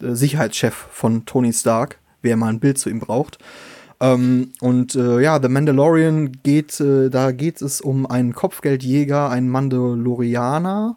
Sicherheitschef 0.00 0.74
von 0.90 1.26
Tony 1.26 1.52
Stark, 1.52 1.98
wer 2.22 2.38
mal 2.38 2.48
ein 2.48 2.60
Bild 2.60 2.78
zu 2.78 2.88
ihm 2.88 2.98
braucht. 2.98 3.36
Ähm, 4.00 4.52
und 4.62 4.94
äh, 4.94 5.20
ja, 5.20 5.38
The 5.42 5.48
Mandalorian 5.48 6.32
geht, 6.42 6.80
äh, 6.80 7.10
da 7.10 7.32
geht 7.32 7.60
es 7.60 7.82
um 7.82 8.06
einen 8.06 8.32
Kopfgeldjäger, 8.32 9.28
einen 9.28 9.50
Mandalorianer. 9.50 10.96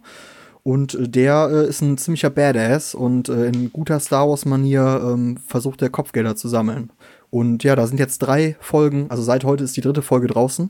Und 0.64 0.94
äh, 0.94 1.10
der 1.10 1.50
äh, 1.52 1.68
ist 1.68 1.82
ein 1.82 1.98
ziemlicher 1.98 2.30
Badass 2.30 2.94
und 2.96 3.30
äh, 3.30 3.48
in 3.48 3.72
guter 3.72 4.00
Star 4.00 4.30
Wars-Manier 4.30 5.02
ähm, 5.04 5.38
versucht 5.38 5.82
er 5.82 5.90
Kopfgelder 5.90 6.36
zu 6.36 6.48
sammeln. 6.48 6.92
Und 7.30 7.64
ja, 7.64 7.76
da 7.76 7.88
sind 7.88 8.00
jetzt 8.00 8.20
drei 8.20 8.56
Folgen, 8.60 9.08
also 9.10 9.24
seit 9.24 9.44
heute 9.44 9.64
ist 9.64 9.78
die 9.78 9.82
dritte 9.82 10.02
Folge 10.02 10.28
draußen. 10.28 10.70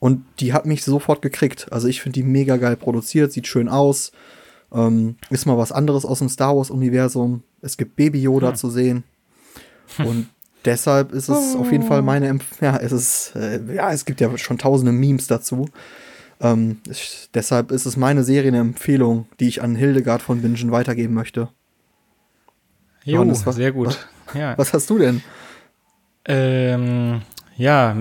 Und 0.00 0.24
die 0.40 0.52
hat 0.52 0.66
mich 0.66 0.82
sofort 0.82 1.22
gekriegt. 1.22 1.68
Also 1.70 1.86
ich 1.86 2.02
finde 2.02 2.20
die 2.20 2.26
mega 2.26 2.56
geil 2.56 2.74
produziert, 2.76 3.32
sieht 3.32 3.46
schön 3.46 3.68
aus. 3.68 4.10
Ähm, 4.72 5.16
ist 5.30 5.46
mal 5.46 5.58
was 5.58 5.70
anderes 5.70 6.04
aus 6.04 6.18
dem 6.18 6.28
Star 6.28 6.56
Wars-Universum. 6.56 7.44
Es 7.60 7.76
gibt 7.76 7.94
Baby 7.94 8.20
Yoda 8.20 8.54
zu 8.54 8.68
sehen. 8.68 9.04
Und 9.98 10.28
deshalb 10.64 11.12
ist 11.12 11.28
es 11.28 11.54
auf 11.54 11.70
jeden 11.70 11.84
Fall 11.84 12.02
meine 12.02 12.26
Empf 12.26 12.60
ja, 12.60 12.76
es 12.78 12.90
ist, 12.90 13.36
äh, 13.36 13.60
ja, 13.72 13.92
es 13.92 14.04
gibt 14.04 14.20
ja 14.20 14.36
schon 14.38 14.58
tausende 14.58 14.90
Memes 14.90 15.28
dazu. 15.28 15.68
Ähm, 16.42 16.80
ich, 16.90 17.28
deshalb 17.32 17.70
ist 17.70 17.86
es 17.86 17.96
meine 17.96 18.24
Serienempfehlung, 18.24 19.26
die 19.40 19.48
ich 19.48 19.62
an 19.62 19.76
Hildegard 19.76 20.20
von 20.22 20.42
Bingen 20.42 20.72
weitergeben 20.72 21.14
möchte. 21.14 21.48
Jo, 23.04 23.14
Johannes, 23.16 23.46
was- 23.46 23.56
sehr 23.56 23.72
gut. 23.72 24.06
Ja. 24.34 24.56
Was 24.58 24.72
hast 24.74 24.88
du 24.90 24.98
denn? 24.98 25.22
Ähm, 26.24 27.22
ja, 27.56 27.94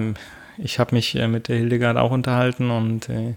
ich 0.58 0.80
habe 0.80 0.96
mich 0.96 1.16
äh, 1.16 1.28
mit 1.28 1.48
der 1.48 1.58
Hildegard 1.58 1.98
auch 1.98 2.12
unterhalten 2.12 2.70
und 2.72 3.10
äh, 3.10 3.36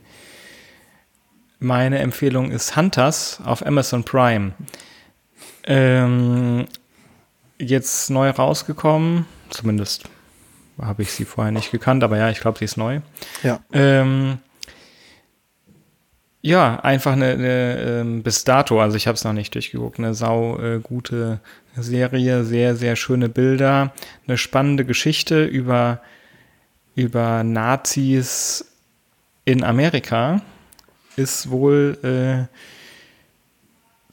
meine 1.59 1.98
Empfehlung 1.98 2.51
ist 2.51 2.76
Hunters 2.76 3.40
auf 3.44 3.64
Amazon 3.66 4.05
Prime. 4.05 4.52
Ähm, 5.64 6.66
jetzt 7.59 8.10
neu 8.10 8.28
rausgekommen, 8.31 9.24
zumindest 9.48 10.05
habe 10.81 11.02
ich 11.02 11.12
sie 11.12 11.24
vorher 11.24 11.52
nicht 11.52 11.70
gekannt, 11.70 12.05
aber 12.05 12.18
ja, 12.18 12.28
ich 12.31 12.40
glaube, 12.40 12.59
sie 12.59 12.66
ist 12.66 12.76
neu. 12.76 13.01
Ja. 13.43 13.60
Ähm, 13.72 14.39
ja, 16.44 16.78
einfach 16.80 17.12
eine, 17.12 17.30
eine 17.30 17.80
ähm, 17.80 18.22
bis 18.22 18.44
dato, 18.44 18.78
also 18.78 18.98
ich 18.98 19.06
habe 19.06 19.14
es 19.14 19.24
noch 19.24 19.32
nicht 19.32 19.54
durchgeguckt, 19.54 19.98
eine 19.98 20.12
sau 20.12 20.60
äh, 20.60 20.78
gute 20.78 21.40
Serie, 21.74 22.44
sehr, 22.44 22.76
sehr 22.76 22.96
schöne 22.96 23.30
Bilder, 23.30 23.94
eine 24.28 24.36
spannende 24.36 24.84
Geschichte 24.84 25.42
über, 25.42 26.02
über 26.94 27.42
Nazis 27.44 28.66
in 29.46 29.64
Amerika, 29.64 30.42
ist 31.16 31.50
wohl 31.50 31.96
äh, 32.02 32.54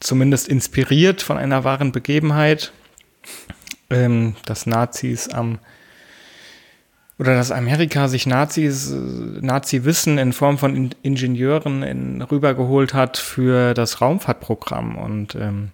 zumindest 0.00 0.48
inspiriert 0.48 1.20
von 1.20 1.36
einer 1.36 1.64
wahren 1.64 1.92
Begebenheit. 1.92 2.72
ähm, 3.90 4.36
dass 4.46 4.64
Nazis 4.64 5.28
am 5.28 5.58
oder 7.22 7.36
dass 7.36 7.52
Amerika 7.52 8.08
sich 8.08 8.26
Nazis, 8.26 8.90
äh, 8.90 8.96
Nazi-Wissen 8.96 10.18
in 10.18 10.32
Form 10.32 10.58
von 10.58 10.74
in 10.74 10.90
Ingenieuren 11.02 11.84
in, 11.84 12.20
rübergeholt 12.20 12.94
hat 12.94 13.16
für 13.16 13.74
das 13.74 14.00
Raumfahrtprogramm. 14.00 14.98
Und 14.98 15.36
ähm, 15.36 15.70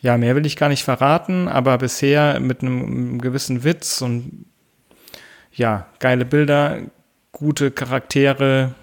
ja, 0.00 0.18
mehr 0.18 0.34
will 0.34 0.44
ich 0.44 0.56
gar 0.56 0.68
nicht 0.68 0.82
verraten, 0.82 1.46
aber 1.46 1.78
bisher 1.78 2.40
mit 2.40 2.62
einem, 2.62 3.20
gewissen 3.20 3.62
Witz 3.62 4.02
und 4.02 4.44
ja, 5.52 5.86
geile 6.00 6.24
Bilder, 6.24 6.78
gute 7.30 7.70
Charaktere, 7.70 8.74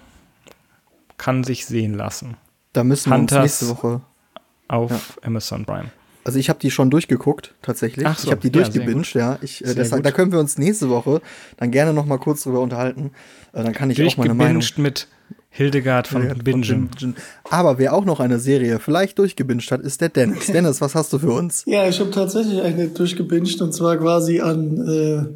kann 1.18 1.44
sich 1.44 1.66
sehen 1.66 1.92
lassen. 1.92 2.38
Da 2.72 2.82
müssen 2.82 3.10
wir 3.10 3.18
uns 3.18 3.32
nächste 3.32 3.68
Woche 3.68 4.00
auf 4.68 4.90
ja. 4.90 5.26
Amazon 5.26 5.66
Prime. 5.66 5.90
Also 6.30 6.38
ich 6.38 6.48
habe 6.48 6.60
die 6.60 6.70
schon 6.70 6.90
durchgeguckt, 6.90 7.54
tatsächlich. 7.60 8.06
Ach 8.06 8.16
so, 8.16 8.28
ich 8.28 8.30
habe 8.30 8.40
die 8.40 8.56
ja, 8.56 8.62
durchgebinged, 8.62 9.14
ja. 9.14 9.40
Ich, 9.42 9.64
äh, 9.66 9.74
deshalb, 9.74 10.04
da 10.04 10.12
können 10.12 10.30
wir 10.30 10.38
uns 10.38 10.58
nächste 10.58 10.88
Woche 10.88 11.20
dann 11.56 11.72
gerne 11.72 11.92
noch 11.92 12.06
mal 12.06 12.18
kurz 12.18 12.44
drüber 12.44 12.60
unterhalten. 12.60 13.10
Äh, 13.52 13.64
dann 13.64 13.72
kann 13.72 13.90
ich 13.90 14.00
auch 14.00 14.16
meine 14.16 14.34
Meinung 14.34 14.62
mit 14.76 15.08
Hildegard 15.48 16.06
von 16.06 16.24
ja, 16.24 16.34
Bingen. 16.34 16.88
Aber 17.50 17.78
wer 17.78 17.94
auch 17.94 18.04
noch 18.04 18.20
eine 18.20 18.38
Serie 18.38 18.78
vielleicht 18.78 19.18
durchgebinged 19.18 19.72
hat, 19.72 19.80
ist 19.80 20.00
der 20.02 20.08
Dennis. 20.08 20.46
Dennis, 20.52 20.80
was 20.80 20.94
hast 20.94 21.12
du 21.12 21.18
für 21.18 21.32
uns? 21.32 21.64
Ja, 21.66 21.88
ich 21.88 21.98
habe 21.98 22.12
tatsächlich 22.12 22.62
eine 22.62 22.86
durchgebinged 22.86 23.60
und 23.60 23.74
zwar 23.74 23.96
quasi 23.96 24.38
an, 24.38 24.86
äh, 24.88 25.34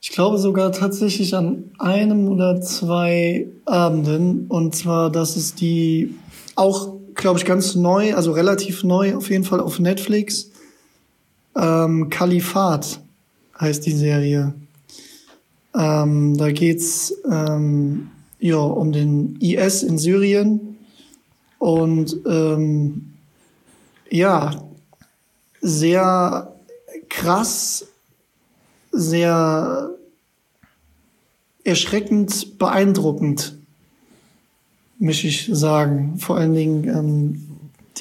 ich 0.00 0.12
glaube 0.12 0.38
sogar 0.38 0.72
tatsächlich 0.72 1.34
an 1.36 1.64
einem 1.78 2.26
oder 2.28 2.62
zwei 2.62 3.48
Abenden. 3.66 4.46
Und 4.46 4.74
zwar, 4.74 5.12
das 5.12 5.36
ist 5.36 5.60
die 5.60 6.14
auch 6.56 6.99
glaube 7.14 7.38
ich, 7.38 7.44
ganz 7.44 7.74
neu, 7.74 8.14
also 8.14 8.32
relativ 8.32 8.84
neu 8.84 9.16
auf 9.16 9.30
jeden 9.30 9.44
Fall 9.44 9.60
auf 9.60 9.78
Netflix. 9.78 10.50
Ähm, 11.56 12.10
Kalifat 12.10 13.00
heißt 13.58 13.84
die 13.86 13.92
Serie. 13.92 14.54
Ähm, 15.74 16.36
da 16.36 16.50
geht's 16.50 17.14
ähm, 17.30 18.10
ja 18.38 18.58
um 18.58 18.92
den 18.92 19.36
IS 19.40 19.82
in 19.82 19.98
Syrien 19.98 20.78
und 21.58 22.16
ähm, 22.26 23.12
ja 24.10 24.64
sehr 25.60 26.54
krass, 27.08 27.86
sehr 28.90 29.90
erschreckend 31.62 32.58
beeindruckend 32.58 33.59
möchte 35.00 35.26
ich 35.26 35.50
sagen. 35.52 36.14
Vor 36.18 36.36
allen 36.36 36.54
Dingen 36.54 36.88
ähm, 36.88 37.46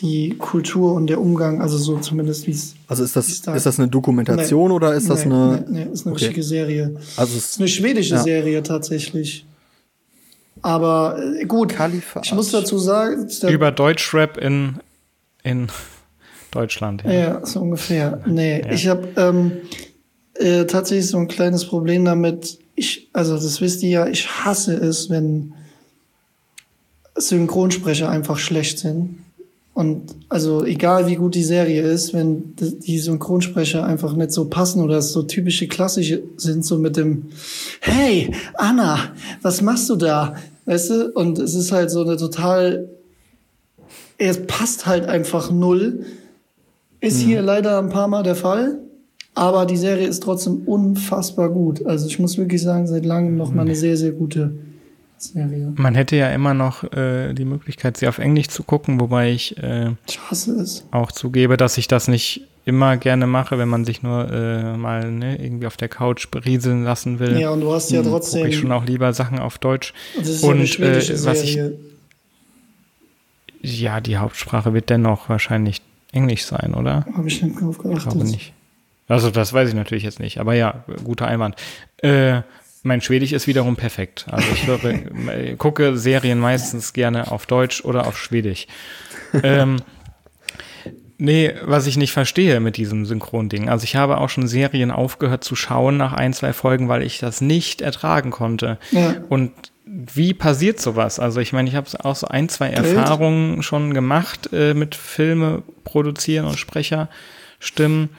die 0.01 0.35
Kultur 0.37 0.93
und 0.93 1.07
der 1.07 1.19
Umgang, 1.19 1.61
also 1.61 1.77
so 1.77 1.97
zumindest 1.97 2.45
wie 2.47 2.51
es. 2.51 2.75
Also 2.87 3.03
ist 3.03 3.15
das, 3.15 3.41
da 3.41 3.55
ist 3.55 3.65
das 3.65 3.79
eine 3.79 3.87
Dokumentation 3.87 4.69
nee, 4.69 4.75
oder 4.75 4.93
ist 4.93 5.09
das 5.09 5.25
eine. 5.25 5.63
Nee, 5.67 5.85
nee, 5.85 5.91
ist 5.91 6.05
eine 6.05 6.13
okay. 6.13 6.25
richtige 6.25 6.43
Serie. 6.43 6.95
Also 7.17 7.37
es 7.37 7.51
ist 7.51 7.59
eine 7.59 7.67
schwedische 7.67 8.15
ja. 8.15 8.21
Serie 8.21 8.63
tatsächlich. 8.63 9.45
Aber 10.61 11.17
äh, 11.39 11.45
gut, 11.45 11.73
Kalifat. 11.73 12.25
ich 12.25 12.33
muss 12.33 12.51
dazu 12.51 12.77
sagen. 12.77 13.27
Über 13.49 13.71
Deutschrap 13.71 14.37
in, 14.37 14.75
in 15.43 15.67
Deutschland. 16.51 17.03
Ja, 17.05 17.11
ja 17.11 17.45
so 17.45 17.61
ungefähr. 17.61 18.21
Nee, 18.25 18.61
ja. 18.61 18.71
ich 18.71 18.87
habe 18.87 19.07
ähm, 19.15 19.51
äh, 20.33 20.65
tatsächlich 20.65 21.07
so 21.07 21.17
ein 21.17 21.27
kleines 21.27 21.65
Problem 21.65 22.05
damit. 22.05 22.59
Ich, 22.75 23.09
also 23.13 23.35
das 23.35 23.61
wisst 23.61 23.83
ihr 23.83 23.89
ja, 23.89 24.07
ich 24.07 24.29
hasse 24.45 24.73
es, 24.73 25.09
wenn 25.09 25.53
Synchronsprecher 27.19 28.09
einfach 28.09 28.37
schlecht 28.37 28.79
sind. 28.79 29.19
Und 29.73 30.13
also 30.27 30.65
egal 30.65 31.07
wie 31.07 31.15
gut 31.15 31.35
die 31.35 31.43
Serie 31.43 31.83
ist, 31.83 32.13
wenn 32.13 32.53
die 32.57 32.99
Synchronsprecher 32.99 33.85
einfach 33.85 34.13
nicht 34.13 34.31
so 34.31 34.49
passen 34.49 34.83
oder 34.83 35.01
so 35.01 35.23
typische 35.23 35.67
klassische 35.67 36.21
sind, 36.35 36.65
so 36.65 36.77
mit 36.77 36.97
dem 36.97 37.27
Hey, 37.79 38.33
Anna, 38.55 38.99
was 39.41 39.61
machst 39.61 39.89
du 39.89 39.95
da? 39.95 40.35
Weißt 40.65 40.89
du? 40.89 41.11
Und 41.13 41.39
es 41.39 41.55
ist 41.55 41.71
halt 41.71 41.91
so 41.91 42.01
eine 42.01 42.17
total, 42.17 42.89
es 44.17 44.45
passt 44.47 44.85
halt 44.85 45.05
einfach 45.05 45.49
null. 45.49 46.05
Ist 46.99 47.21
mhm. 47.21 47.27
hier 47.27 47.41
leider 47.41 47.79
ein 47.79 47.89
paar 47.89 48.09
Mal 48.09 48.23
der 48.23 48.35
Fall. 48.35 48.79
Aber 49.33 49.65
die 49.65 49.77
Serie 49.77 50.07
ist 50.07 50.23
trotzdem 50.23 50.63
unfassbar 50.65 51.49
gut. 51.49 51.85
Also 51.85 52.07
ich 52.07 52.19
muss 52.19 52.37
wirklich 52.37 52.61
sagen, 52.61 52.85
seit 52.85 53.05
langem 53.05 53.37
noch 53.37 53.53
mal 53.53 53.61
eine 53.61 53.75
sehr, 53.75 53.95
sehr 53.95 54.11
gute 54.11 54.51
Serie. 55.21 55.73
Man 55.75 55.95
hätte 55.95 56.15
ja 56.15 56.29
immer 56.31 56.53
noch 56.53 56.83
äh, 56.93 57.33
die 57.33 57.45
Möglichkeit, 57.45 57.97
sie 57.97 58.07
auf 58.07 58.17
Englisch 58.17 58.47
zu 58.49 58.63
gucken, 58.63 58.99
wobei 58.99 59.31
ich, 59.31 59.57
äh, 59.57 59.91
auch 60.91 61.11
zugebe, 61.11 61.57
dass 61.57 61.77
ich 61.77 61.87
das 61.87 62.07
nicht 62.07 62.47
immer 62.65 62.97
gerne 62.97 63.25
mache, 63.27 63.57
wenn 63.57 63.67
man 63.67 63.83
sich 63.83 64.03
nur 64.03 64.31
äh, 64.31 64.77
mal 64.77 65.11
ne, 65.11 65.41
irgendwie 65.41 65.67
auf 65.67 65.77
der 65.77 65.89
Couch 65.89 66.29
berieseln 66.29 66.83
lassen 66.83 67.19
will. 67.19 67.39
Ja, 67.39 67.49
und 67.49 67.61
du 67.61 67.73
hast 67.73 67.91
ja 67.91 68.03
trotzdem. 68.03 68.41
Gucke 68.41 68.53
ich 68.53 68.59
schon 68.59 68.71
auch 68.71 68.85
lieber 68.85 69.11
Sachen 69.13 69.39
auf 69.39 69.57
Deutsch. 69.57 69.93
Das 70.15 70.27
ist 70.27 70.43
und 70.43 70.77
ja 70.77 70.85
äh, 70.85 71.25
was 71.25 71.43
ich. 71.43 71.59
Ja, 73.61 73.99
die 73.99 74.17
Hauptsprache 74.17 74.73
wird 74.73 74.89
dennoch 74.89 75.27
wahrscheinlich 75.27 75.81
Englisch 76.11 76.45
sein, 76.45 76.73
oder? 76.73 77.05
Habe 77.13 77.27
ich 77.27 77.41
nicht 77.41 77.59
drauf 77.59 77.77
geachtet. 77.77 77.97
Ich 77.97 78.09
glaube 78.09 78.25
nicht. 78.25 78.53
Also 79.07 79.31
das 79.31 79.51
weiß 79.51 79.69
ich 79.69 79.75
natürlich 79.75 80.03
jetzt 80.03 80.19
nicht, 80.19 80.39
aber 80.39 80.53
ja, 80.53 80.85
guter 81.03 81.27
Einwand. 81.27 81.55
Äh, 81.97 82.43
mein 82.83 83.01
Schwedisch 83.01 83.33
ist 83.33 83.47
wiederum 83.47 83.75
perfekt. 83.75 84.25
Also 84.29 84.47
ich 84.53 84.67
höre, 84.67 84.83
äh, 85.29 85.55
gucke 85.55 85.97
Serien 85.97 86.39
meistens 86.39 86.93
gerne 86.93 87.31
auf 87.31 87.45
Deutsch 87.45 87.83
oder 87.83 88.07
auf 88.07 88.17
Schwedisch. 88.17 88.67
ähm, 89.43 89.77
nee, 91.17 91.53
was 91.63 91.87
ich 91.87 91.97
nicht 91.97 92.11
verstehe 92.11 92.59
mit 92.59 92.77
diesem 92.77 93.05
Synchronding. 93.05 93.69
Also 93.69 93.83
ich 93.83 93.95
habe 93.95 94.17
auch 94.17 94.29
schon 94.29 94.47
Serien 94.47 94.91
aufgehört 94.91 95.43
zu 95.43 95.55
schauen 95.55 95.97
nach 95.97 96.13
ein, 96.13 96.33
zwei 96.33 96.53
Folgen, 96.53 96.87
weil 96.87 97.03
ich 97.03 97.19
das 97.19 97.41
nicht 97.41 97.81
ertragen 97.81 98.31
konnte. 98.31 98.77
Ja. 98.91 99.15
Und 99.29 99.51
wie 99.85 100.33
passiert 100.33 100.79
sowas? 100.79 101.19
Also 101.19 101.39
ich 101.39 101.51
meine, 101.51 101.67
ich 101.67 101.75
habe 101.75 101.87
auch 102.03 102.15
so 102.15 102.27
ein, 102.27 102.47
zwei 102.47 102.69
Erfahrungen 102.69 103.63
schon 103.63 103.93
gemacht 103.93 104.49
äh, 104.53 104.73
mit 104.73 104.95
Filme 104.95 105.63
produzieren 105.83 106.45
und 106.45 106.59
Sprecherstimmen. 106.59 108.09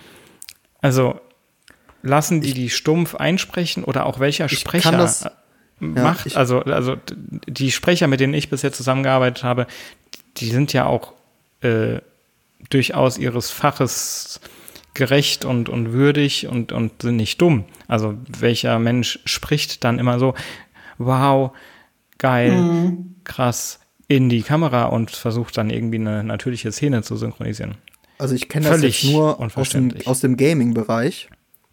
Also 0.83 1.21
lassen 2.03 2.41
die 2.41 2.49
ich, 2.49 2.55
die 2.55 2.71
stumpf 2.71 3.15
einsprechen 3.15 3.85
oder 3.85 4.07
auch 4.07 4.21
welcher 4.21 4.49
Sprecher 4.49 4.93
das, 4.93 5.29
macht, 5.79 6.21
ja, 6.21 6.27
ich, 6.27 6.37
also, 6.37 6.61
also 6.61 6.97
die 7.47 7.73
Sprecher, 7.73 8.07
mit 8.07 8.21
denen 8.21 8.35
ich 8.35 8.51
bisher 8.51 8.73
zusammengearbeitet 8.73 9.45
habe, 9.45 9.67
die 10.37 10.51
sind 10.51 10.73
ja 10.73 10.87
auch 10.87 11.13
äh, 11.63 12.01
durchaus 12.69 13.19
ihres 13.19 13.51
Faches 13.51 14.41
gerecht 14.95 15.45
und, 15.45 15.69
und 15.69 15.93
würdig 15.93 16.47
und, 16.49 16.73
und 16.73 17.03
sind 17.03 17.17
nicht 17.17 17.41
dumm. 17.41 17.65
Also 17.89 18.15
welcher 18.39 18.79
Mensch 18.79 19.21
spricht 19.25 19.85
dann 19.85 19.99
immer 19.99 20.19
so, 20.19 20.35
wow, 20.99 21.53
geil, 22.19 22.53
mhm. 22.53 23.15
krass, 23.25 23.81
in 24.09 24.29
die 24.29 24.43
Kamera 24.43 24.87
und 24.87 25.11
versucht 25.11 25.57
dann 25.57 25.71
irgendwie 25.71 25.99
eine 25.99 26.25
natürliche 26.25 26.73
Szene 26.73 27.03
zu 27.03 27.17
synchronisieren. 27.17 27.77
Also 28.19 28.35
ich 28.35 28.49
kenne 28.49 28.69
das 28.69 28.83
jetzt 28.83 29.05
nur 29.05 29.41
aus 29.57 29.71
dem, 29.71 29.95
aus 30.05 30.21
dem 30.21 30.37
Gaming-Bereich. 30.37 31.31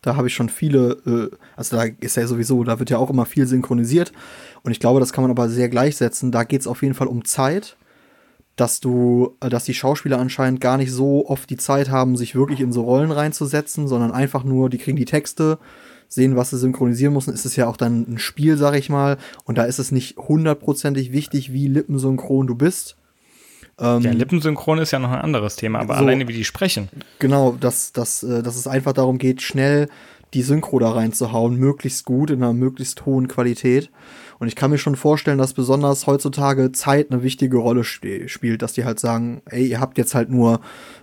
Da 0.07 0.15
habe 0.15 0.27
ich 0.27 0.33
schon 0.33 0.47
viele, 0.47 0.97
äh, 1.05 1.35
also 1.55 1.75
da 1.75 1.83
ist 1.99 2.15
ja 2.15 2.25
sowieso, 2.25 2.63
da 2.63 2.79
wird 2.79 2.89
ja 2.89 2.97
auch 2.97 3.09
immer 3.09 3.25
viel 3.25 3.45
synchronisiert. 3.45 4.13
Und 4.63 4.71
ich 4.71 4.79
glaube, 4.79 4.99
das 5.01 5.11
kann 5.11 5.23
man 5.23 5.31
aber 5.31 5.49
sehr 5.49 5.67
gleichsetzen. 5.67 6.31
Da 6.31 6.45
geht 6.45 6.61
es 6.61 6.67
auf 6.67 6.81
jeden 6.81 6.93
Fall 6.93 7.07
um 7.07 7.25
Zeit, 7.25 7.75
dass 8.55 8.79
du, 8.79 9.35
äh, 9.41 9.49
dass 9.49 9.65
die 9.65 9.73
Schauspieler 9.73 10.17
anscheinend 10.17 10.61
gar 10.61 10.77
nicht 10.77 10.91
so 10.91 11.27
oft 11.27 11.49
die 11.49 11.57
Zeit 11.57 11.89
haben, 11.89 12.15
sich 12.15 12.35
wirklich 12.35 12.61
in 12.61 12.71
so 12.71 12.83
Rollen 12.83 13.11
reinzusetzen, 13.11 13.89
sondern 13.89 14.11
einfach 14.11 14.45
nur, 14.45 14.69
die 14.69 14.77
kriegen 14.77 14.97
die 14.97 15.05
Texte, 15.05 15.59
sehen, 16.07 16.37
was 16.37 16.51
sie 16.51 16.57
synchronisieren 16.57 17.13
müssen. 17.13 17.33
Ist 17.33 17.45
es 17.45 17.57
ja 17.57 17.67
auch 17.67 17.75
dann 17.75 18.05
ein 18.07 18.17
Spiel, 18.17 18.55
sag 18.55 18.75
ich 18.75 18.89
mal. 18.89 19.17
Und 19.43 19.57
da 19.57 19.65
ist 19.65 19.79
es 19.79 19.91
nicht 19.91 20.17
hundertprozentig 20.17 21.11
wichtig, 21.11 21.51
wie 21.51 21.67
lippensynchron 21.67 22.47
du 22.47 22.55
bist. 22.55 22.95
Ähm, 23.79 24.01
ja, 24.01 24.11
Lippensynchron 24.11 24.79
ist 24.79 24.91
ja 24.91 24.99
noch 24.99 25.11
ein 25.11 25.21
anderes 25.21 25.55
Thema, 25.55 25.79
aber 25.79 25.95
so, 25.95 25.99
alleine 26.01 26.27
wie 26.27 26.33
die 26.33 26.45
sprechen. 26.45 26.89
Genau, 27.19 27.55
dass, 27.59 27.91
dass, 27.91 28.23
äh, 28.23 28.41
dass 28.41 28.55
es 28.55 28.67
einfach 28.67 28.93
darum 28.93 29.17
geht, 29.17 29.41
schnell 29.41 29.87
die 30.33 30.41
Synchro 30.41 30.79
da 30.79 30.91
reinzuhauen, 30.91 31.55
möglichst 31.55 32.05
gut, 32.05 32.31
in 32.31 32.43
einer 32.43 32.53
möglichst 32.53 33.05
hohen 33.05 33.27
Qualität. 33.27 33.89
Und 34.39 34.47
ich 34.47 34.55
kann 34.55 34.69
mir 34.69 34.77
schon 34.77 34.95
vorstellen, 34.95 35.37
dass 35.37 35.53
besonders 35.53 36.05
heutzutage 36.05 36.71
Zeit 36.71 37.11
eine 37.11 37.23
wichtige 37.23 37.57
Rolle 37.57 37.81
sp 37.81 38.27
spielt, 38.27 38.61
dass 38.61 38.73
die 38.73 38.85
halt 38.85 38.99
sagen, 38.99 39.41
ey, 39.45 39.65
ihr 39.65 39.79
habt 39.79 39.97
jetzt 39.97 40.13
halt 40.13 40.29
nur 40.29 40.61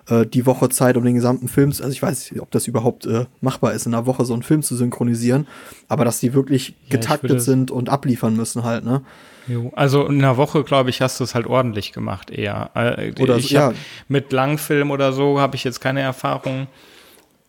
äh, 0.09 0.25
die 0.25 0.47
Woche 0.47 0.69
Zeit, 0.69 0.97
um 0.97 1.05
den 1.05 1.15
gesamten 1.15 1.49
Film, 1.49 1.73
zu, 1.73 1.83
also 1.83 1.93
ich 1.93 2.03
weiß 2.03 2.31
nicht, 2.31 2.41
ob 2.41 2.51
das 2.51 2.69
überhaupt 2.69 3.07
äh, 3.07 3.27
machbar 3.41 3.73
ist, 3.73 3.87
in 3.87 3.95
einer 3.95 4.07
Woche 4.07 4.25
so 4.25 4.35
einen 4.35 4.43
Film 4.43 4.63
zu 4.63 4.77
synchronisieren, 4.77 5.47
aber 5.89 6.05
dass 6.05 6.21
die 6.21 6.35
wirklich 6.35 6.69
ja, 6.69 6.97
getaktet 6.97 7.43
sind 7.43 7.71
und 7.71 7.89
abliefern 7.89 8.37
müssen 8.37 8.63
halt, 8.63 8.85
ne? 8.85 9.03
Jo, 9.47 9.71
also 9.77 10.07
in 10.07 10.19
einer 10.21 10.39
Woche, 10.39 10.65
glaube 10.65 10.89
ich, 10.89 11.03
hast 11.03 11.21
du 11.21 11.25
es 11.25 11.35
halt 11.35 11.47
ordentlich 11.47 11.93
gemacht 11.93 12.31
eher. 12.31 12.71
Äh, 12.75 13.13
oder 13.21 13.37
ich 13.37 13.51
ja. 13.51 13.75
mit 14.09 14.33
Langfilm 14.33 14.91
oder 14.91 15.13
so 15.13 15.39
habe 15.39 15.57
ich 15.57 15.65
jetzt 15.65 15.81
keine 15.81 16.01
Erfahrung, 16.01 16.67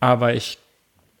aber 0.00 0.34
ich 0.34 0.58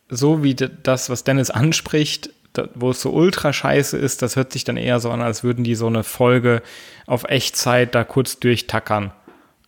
so 0.08 0.44
wie 0.44 0.54
das, 0.54 1.10
was 1.10 1.24
Dennis 1.24 1.50
anspricht, 1.50 2.30
wo 2.74 2.90
es 2.90 3.00
so 3.00 3.10
ultra 3.10 3.52
scheiße 3.52 3.96
ist, 3.96 4.22
das 4.22 4.36
hört 4.36 4.52
sich 4.52 4.64
dann 4.64 4.76
eher 4.76 5.00
so 5.00 5.10
an, 5.10 5.22
als 5.22 5.44
würden 5.44 5.64
die 5.64 5.74
so 5.74 5.86
eine 5.86 6.02
Folge 6.02 6.62
auf 7.06 7.24
Echtzeit 7.24 7.94
da 7.94 8.04
kurz 8.04 8.38
durchtackern. 8.38 9.12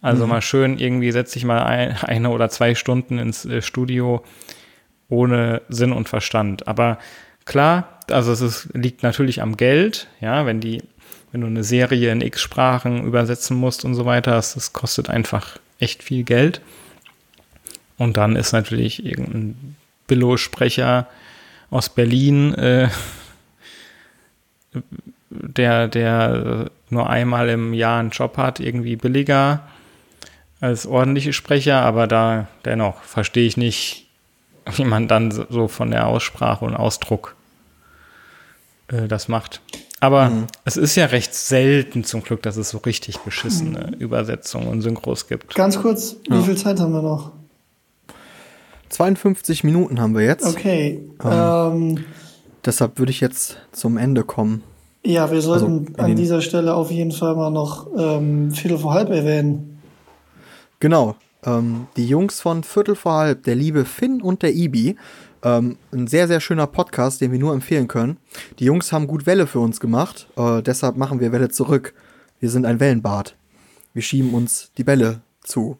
Also 0.00 0.24
mhm. 0.24 0.30
mal 0.30 0.42
schön 0.42 0.78
irgendwie 0.78 1.12
setze 1.12 1.38
ich 1.38 1.44
mal 1.44 1.62
ein, 1.62 1.96
eine 2.02 2.30
oder 2.30 2.48
zwei 2.48 2.74
Stunden 2.74 3.18
ins 3.18 3.44
äh, 3.44 3.62
Studio 3.62 4.22
ohne 5.08 5.62
Sinn 5.68 5.92
und 5.92 6.08
Verstand. 6.08 6.68
Aber 6.68 6.98
klar, 7.44 8.00
also 8.10 8.32
es 8.32 8.40
ist, 8.40 8.68
liegt 8.74 9.02
natürlich 9.02 9.42
am 9.42 9.56
Geld, 9.56 10.08
ja, 10.20 10.46
wenn 10.46 10.60
die, 10.60 10.82
wenn 11.32 11.40
du 11.40 11.46
eine 11.46 11.64
Serie 11.64 12.12
in 12.12 12.20
X 12.20 12.40
Sprachen 12.40 13.04
übersetzen 13.04 13.56
musst 13.56 13.84
und 13.84 13.94
so 13.94 14.04
weiter, 14.04 14.32
das, 14.32 14.54
das 14.54 14.72
kostet 14.72 15.08
einfach 15.10 15.58
echt 15.78 16.02
viel 16.02 16.24
Geld. 16.24 16.60
Und 17.96 18.16
dann 18.16 18.36
ist 18.36 18.52
natürlich 18.52 19.04
irgendein 19.04 19.76
Billo-Sprecher 20.06 21.06
aus 21.70 21.88
Berlin, 21.88 22.54
äh, 22.54 22.88
der, 25.30 25.88
der 25.88 26.70
nur 26.90 27.10
einmal 27.10 27.48
im 27.48 27.74
Jahr 27.74 28.00
einen 28.00 28.10
Job 28.10 28.36
hat, 28.36 28.60
irgendwie 28.60 28.96
billiger 28.96 29.68
als 30.60 30.86
ordentliche 30.86 31.32
Sprecher, 31.32 31.82
aber 31.82 32.06
da 32.06 32.48
dennoch 32.64 33.02
verstehe 33.02 33.46
ich 33.46 33.56
nicht, 33.56 34.06
wie 34.76 34.84
man 34.84 35.08
dann 35.08 35.30
so 35.30 35.68
von 35.68 35.90
der 35.90 36.06
Aussprache 36.06 36.64
und 36.64 36.74
Ausdruck 36.74 37.36
äh, 38.88 39.06
das 39.06 39.28
macht. 39.28 39.60
Aber 40.00 40.30
mhm. 40.30 40.46
es 40.64 40.76
ist 40.76 40.96
ja 40.96 41.06
recht 41.06 41.34
selten 41.34 42.04
zum 42.04 42.22
Glück, 42.22 42.42
dass 42.42 42.56
es 42.56 42.70
so 42.70 42.78
richtig 42.78 43.18
beschissene 43.18 43.88
mhm. 43.88 43.94
Übersetzungen 43.94 44.68
und 44.68 44.82
Synchros 44.82 45.26
gibt. 45.26 45.54
Ganz 45.54 45.80
kurz, 45.80 46.16
wie 46.28 46.36
ja. 46.36 46.42
viel 46.42 46.56
Zeit 46.56 46.80
haben 46.80 46.92
wir 46.92 47.02
noch? 47.02 47.32
52 48.88 49.64
Minuten 49.64 50.00
haben 50.00 50.14
wir 50.14 50.24
jetzt. 50.24 50.46
Okay. 50.46 51.02
Ähm, 51.22 51.30
ähm, 51.30 52.04
deshalb 52.64 52.98
würde 52.98 53.10
ich 53.10 53.20
jetzt 53.20 53.58
zum 53.72 53.96
Ende 53.96 54.24
kommen. 54.24 54.62
Ja, 55.04 55.30
wir 55.30 55.40
sollten 55.40 55.94
also 55.96 56.02
an 56.02 56.16
dieser 56.16 56.40
Stelle 56.40 56.74
auf 56.74 56.90
jeden 56.90 57.12
Fall 57.12 57.34
mal 57.34 57.50
noch 57.50 57.86
ähm, 57.96 58.50
Viertel 58.50 58.78
vor 58.78 58.94
halb 58.94 59.10
erwähnen. 59.10 59.80
Genau. 60.80 61.16
Ähm, 61.44 61.86
die 61.96 62.06
Jungs 62.06 62.40
von 62.40 62.64
Viertel 62.64 62.96
vor 62.96 63.12
halb, 63.12 63.44
der 63.44 63.54
liebe 63.54 63.84
Finn 63.84 64.20
und 64.20 64.42
der 64.42 64.54
Ibi. 64.54 64.96
Ähm, 65.42 65.78
ein 65.92 66.08
sehr, 66.08 66.26
sehr 66.26 66.40
schöner 66.40 66.66
Podcast, 66.66 67.20
den 67.20 67.30
wir 67.30 67.38
nur 67.38 67.54
empfehlen 67.54 67.86
können. 67.86 68.18
Die 68.58 68.64
Jungs 68.64 68.92
haben 68.92 69.06
gut 69.06 69.26
Welle 69.26 69.46
für 69.46 69.60
uns 69.60 69.78
gemacht. 69.78 70.28
Äh, 70.36 70.62
deshalb 70.62 70.96
machen 70.96 71.20
wir 71.20 71.30
Welle 71.32 71.48
zurück. 71.48 71.94
Wir 72.40 72.50
sind 72.50 72.66
ein 72.66 72.80
Wellenbad. 72.80 73.36
Wir 73.94 74.02
schieben 74.02 74.34
uns 74.34 74.72
die 74.76 74.84
Bälle 74.84 75.20
zu. 75.42 75.78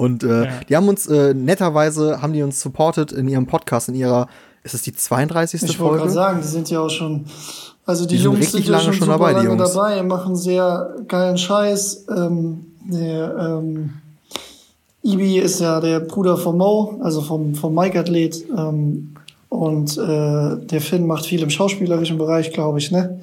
Und 0.00 0.24
äh, 0.24 0.44
ja. 0.44 0.50
die 0.66 0.76
haben 0.76 0.88
uns 0.88 1.06
äh, 1.08 1.34
netterweise 1.34 2.22
haben 2.22 2.32
die 2.32 2.42
uns 2.42 2.58
supported 2.58 3.12
in 3.12 3.28
ihrem 3.28 3.46
Podcast, 3.46 3.90
in 3.90 3.94
ihrer, 3.94 4.28
ist 4.62 4.72
es 4.72 4.80
die 4.80 4.94
32. 4.94 5.62
Ich 5.62 5.76
Folge? 5.76 5.76
Ich 5.76 5.80
wollte 5.80 5.98
gerade 5.98 6.10
sagen, 6.10 6.40
die 6.40 6.48
sind 6.48 6.70
ja 6.70 6.80
auch 6.80 6.88
schon, 6.88 7.26
also 7.84 8.06
die, 8.06 8.16
die 8.16 8.22
Jungs 8.22 8.50
sind, 8.50 8.64
sind 8.64 8.72
ja 8.72 8.80
schon, 8.80 8.94
schon 8.94 9.08
dabei, 9.08 9.32
lange 9.32 9.42
die 9.42 9.54
Jungs. 9.54 9.74
dabei, 9.74 10.02
machen 10.02 10.36
sehr 10.36 10.94
geilen 11.06 11.36
Scheiß. 11.36 12.06
Ähm, 12.16 12.64
der 12.90 13.36
ähm, 13.38 13.90
Ibi 15.02 15.38
ist 15.38 15.60
ja 15.60 15.80
der 15.80 16.00
Bruder 16.00 16.38
von 16.38 16.56
Mo, 16.56 16.98
also 17.02 17.20
vom, 17.20 17.54
vom 17.54 17.74
Mike-Athlet. 17.74 18.46
Ähm, 18.56 19.16
und 19.50 19.98
äh, 19.98 20.64
der 20.64 20.80
Finn 20.80 21.06
macht 21.06 21.26
viel 21.26 21.42
im 21.42 21.50
schauspielerischen 21.50 22.16
Bereich, 22.16 22.54
glaube 22.54 22.78
ich, 22.78 22.90
ne? 22.90 23.20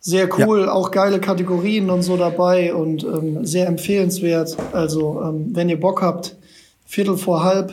Sehr 0.00 0.28
cool, 0.38 0.62
ja. 0.62 0.72
auch 0.72 0.90
geile 0.90 1.20
Kategorien 1.20 1.90
und 1.90 2.02
so 2.02 2.16
dabei 2.16 2.74
und 2.74 3.02
ähm, 3.02 3.44
sehr 3.44 3.66
empfehlenswert. 3.66 4.56
Also, 4.72 5.20
ähm, 5.22 5.50
wenn 5.52 5.68
ihr 5.68 5.80
Bock 5.80 6.00
habt, 6.00 6.36
Viertel 6.84 7.16
vor 7.16 7.42
halb 7.42 7.72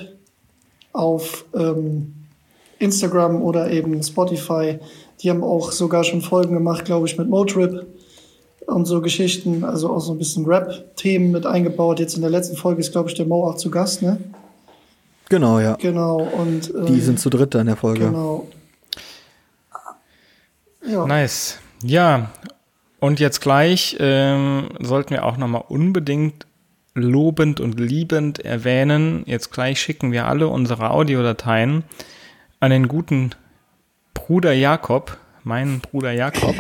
auf 0.93 1.45
ähm, 1.53 2.13
Instagram 2.79 3.41
oder 3.41 3.71
eben 3.71 4.01
Spotify. 4.03 4.79
Die 5.21 5.29
haben 5.29 5.43
auch 5.43 5.71
sogar 5.71 6.03
schon 6.03 6.21
Folgen 6.21 6.53
gemacht, 6.53 6.85
glaube 6.85 7.07
ich, 7.07 7.17
mit 7.17 7.29
Motrip 7.29 7.87
und 8.67 8.85
so 8.85 9.01
Geschichten, 9.01 9.63
also 9.63 9.89
auch 9.89 9.99
so 9.99 10.13
ein 10.13 10.17
bisschen 10.17 10.45
Rap-Themen 10.45 11.31
mit 11.31 11.45
eingebaut. 11.45 11.99
Jetzt 11.99 12.15
in 12.15 12.21
der 12.21 12.31
letzten 12.31 12.55
Folge 12.55 12.81
ist, 12.81 12.91
glaube 12.91 13.09
ich, 13.09 13.15
der 13.15 13.25
Mo 13.25 13.47
auch 13.47 13.55
zu 13.55 13.69
Gast, 13.69 14.01
ne? 14.01 14.17
Genau, 15.29 15.59
ja. 15.59 15.75
Genau, 15.75 16.17
und. 16.17 16.73
Ähm, 16.75 16.85
die 16.85 16.99
sind 16.99 17.19
zu 17.19 17.29
dritt 17.29 17.55
in 17.55 17.65
der 17.65 17.75
Folge. 17.75 18.05
Genau. 18.05 18.47
Ja. 20.85 21.07
Nice. 21.07 21.59
Ja, 21.84 22.31
und 22.99 23.19
jetzt 23.19 23.41
gleich 23.41 23.97
ähm, 23.99 24.69
sollten 24.80 25.11
wir 25.11 25.26
auch 25.26 25.35
nochmal 25.35 25.65
unbedingt 25.68 26.47
lobend 26.95 27.60
und 27.60 27.80
liebend 27.80 28.39
erwähnen. 28.39 29.23
Jetzt 29.26 29.51
gleich 29.51 29.81
schicken 29.81 30.14
wir 30.14 30.27
alle 30.27 30.47
unsere 30.47 30.91
Audiodateien 30.91 31.84
an 32.61 32.72
den 32.72 32.88
guten 32.88 33.31
Bruder 34.14 34.53
Jakob, 34.53 35.18
meinen 35.43 35.81
Bruder 35.81 36.14
Jakob, 36.14 36.55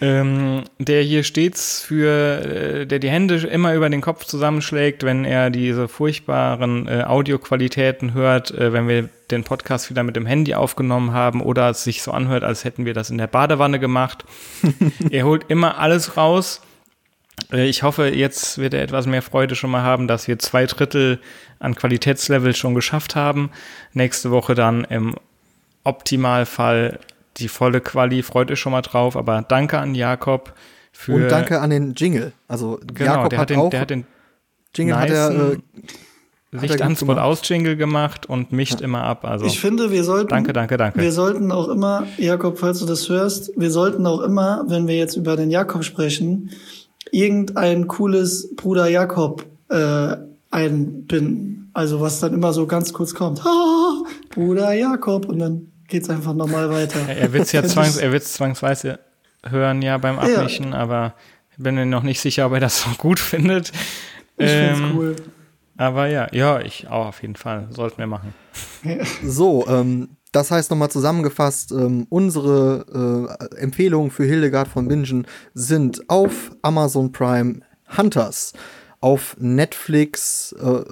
ähm, 0.00 0.64
der 0.78 1.02
hier 1.02 1.22
stets 1.22 1.80
für, 1.80 2.44
äh, 2.44 2.86
der 2.86 2.98
die 2.98 3.08
Hände 3.08 3.36
immer 3.36 3.74
über 3.74 3.88
den 3.88 4.02
Kopf 4.02 4.24
zusammenschlägt, 4.24 5.04
wenn 5.04 5.24
er 5.24 5.48
diese 5.50 5.88
furchtbaren 5.88 6.86
äh, 6.86 7.04
Audioqualitäten 7.04 8.12
hört, 8.12 8.50
äh, 8.50 8.72
wenn 8.72 8.88
wir 8.88 9.08
den 9.30 9.44
Podcast 9.44 9.88
wieder 9.88 10.02
mit 10.02 10.14
dem 10.14 10.26
Handy 10.26 10.54
aufgenommen 10.54 11.12
haben 11.12 11.40
oder 11.40 11.70
es 11.70 11.82
sich 11.82 12.02
so 12.02 12.10
anhört, 12.12 12.44
als 12.44 12.64
hätten 12.64 12.84
wir 12.84 12.92
das 12.92 13.08
in 13.08 13.18
der 13.18 13.26
Badewanne 13.26 13.78
gemacht. 13.78 14.24
er 15.10 15.24
holt 15.24 15.46
immer 15.48 15.78
alles 15.78 16.18
raus. 16.18 16.60
Äh, 17.50 17.66
ich 17.66 17.82
hoffe, 17.82 18.08
jetzt 18.08 18.58
wird 18.58 18.74
er 18.74 18.82
etwas 18.82 19.06
mehr 19.06 19.22
Freude 19.22 19.54
schon 19.54 19.70
mal 19.70 19.82
haben, 19.82 20.08
dass 20.08 20.28
wir 20.28 20.38
zwei 20.38 20.66
Drittel 20.66 21.20
an 21.58 21.74
Qualitätslevel 21.74 22.54
schon 22.54 22.74
geschafft 22.74 23.16
haben. 23.16 23.50
Nächste 23.94 24.30
Woche 24.30 24.54
dann 24.54 24.84
im 24.84 25.16
Optimalfall 25.84 26.98
die 27.38 27.48
volle 27.48 27.80
Quali, 27.80 28.22
freut 28.22 28.50
euch 28.50 28.60
schon 28.60 28.72
mal 28.72 28.82
drauf, 28.82 29.16
aber 29.16 29.44
danke 29.46 29.78
an 29.78 29.94
Jakob 29.94 30.54
für. 30.92 31.14
Und 31.14 31.28
danke 31.28 31.60
an 31.60 31.70
den 31.70 31.94
Jingle. 31.94 32.32
Also 32.48 32.80
genau, 32.86 33.14
Jakob 33.14 33.30
der 33.30 33.38
hat, 33.38 33.50
den, 33.50 33.58
auch 33.58 33.70
der 33.70 33.80
hat 33.80 33.90
den 33.90 34.06
Jingle 34.74 34.98
hat 34.98 35.10
er 35.10 35.52
äh, 35.52 35.58
Licht 36.52 36.80
an 36.80 36.96
Spot 36.96 37.14
aus 37.14 37.40
Jingle 37.44 37.76
gemacht 37.76 38.26
und 38.26 38.52
mischt 38.52 38.80
ja. 38.80 38.84
immer 38.84 39.02
ab. 39.02 39.24
Also 39.24 39.46
ich 39.46 39.60
finde, 39.60 39.90
wir 39.90 40.04
sollten 40.04 40.28
danke, 40.28 40.52
danke, 40.52 40.76
danke. 40.76 41.00
Wir 41.00 41.12
sollten 41.12 41.50
auch 41.52 41.68
immer, 41.68 42.06
Jakob, 42.18 42.58
falls 42.58 42.78
du 42.80 42.86
das 42.86 43.08
hörst, 43.08 43.52
wir 43.56 43.70
sollten 43.70 44.06
auch 44.06 44.20
immer, 44.20 44.64
wenn 44.68 44.86
wir 44.86 44.96
jetzt 44.96 45.16
über 45.16 45.36
den 45.36 45.50
Jakob 45.50 45.84
sprechen, 45.84 46.50
irgendein 47.10 47.88
cooles 47.88 48.54
Bruder 48.56 48.88
Jakob 48.88 49.44
äh, 49.68 50.16
einbinden. 50.50 51.70
Also 51.74 52.00
was 52.00 52.20
dann 52.20 52.32
immer 52.32 52.52
so 52.52 52.66
ganz 52.66 52.92
kurz 52.92 53.14
kommt. 53.14 53.44
Ha, 53.44 54.04
Bruder 54.30 54.72
Jakob 54.72 55.28
und 55.28 55.38
dann 55.38 55.72
geht's 55.88 56.10
einfach 56.10 56.34
normal 56.34 56.70
weiter. 56.70 57.00
Er 57.08 57.32
wird's 57.32 57.52
ja 57.52 57.62
zwangs, 57.62 57.96
er 57.96 58.12
wird's 58.12 58.32
zwangsweise 58.34 58.98
hören 59.50 59.82
ja 59.82 59.98
beim 59.98 60.18
Abmischen, 60.18 60.72
ja. 60.72 60.78
aber 60.78 61.14
ich 61.50 61.62
bin 61.62 61.74
mir 61.74 61.86
noch 61.86 62.02
nicht 62.02 62.20
sicher, 62.20 62.46
ob 62.46 62.52
er 62.52 62.60
das 62.60 62.82
so 62.82 62.90
gut 62.98 63.18
findet. 63.20 63.72
Ich 64.36 64.50
ähm, 64.50 64.76
find's 64.76 64.94
cool. 64.94 65.16
Aber 65.78 66.06
ja, 66.06 66.28
ja, 66.32 66.60
ich 66.60 66.88
auch 66.88 67.06
auf 67.08 67.22
jeden 67.22 67.36
Fall. 67.36 67.68
Sollten 67.70 67.98
wir 67.98 68.06
machen. 68.06 68.32
So, 69.22 69.66
ähm, 69.68 70.16
das 70.32 70.50
heißt 70.50 70.70
nochmal 70.70 70.90
zusammengefasst, 70.90 71.72
ähm, 71.72 72.06
unsere 72.08 73.36
äh, 73.54 73.56
Empfehlungen 73.60 74.10
für 74.10 74.24
Hildegard 74.24 74.68
von 74.68 74.88
Bingen 74.88 75.26
sind 75.54 76.08
auf 76.08 76.52
Amazon 76.62 77.12
Prime 77.12 77.60
Hunters 77.96 78.52
auf 79.00 79.36
Netflix, 79.38 80.52
äh, 80.52 80.84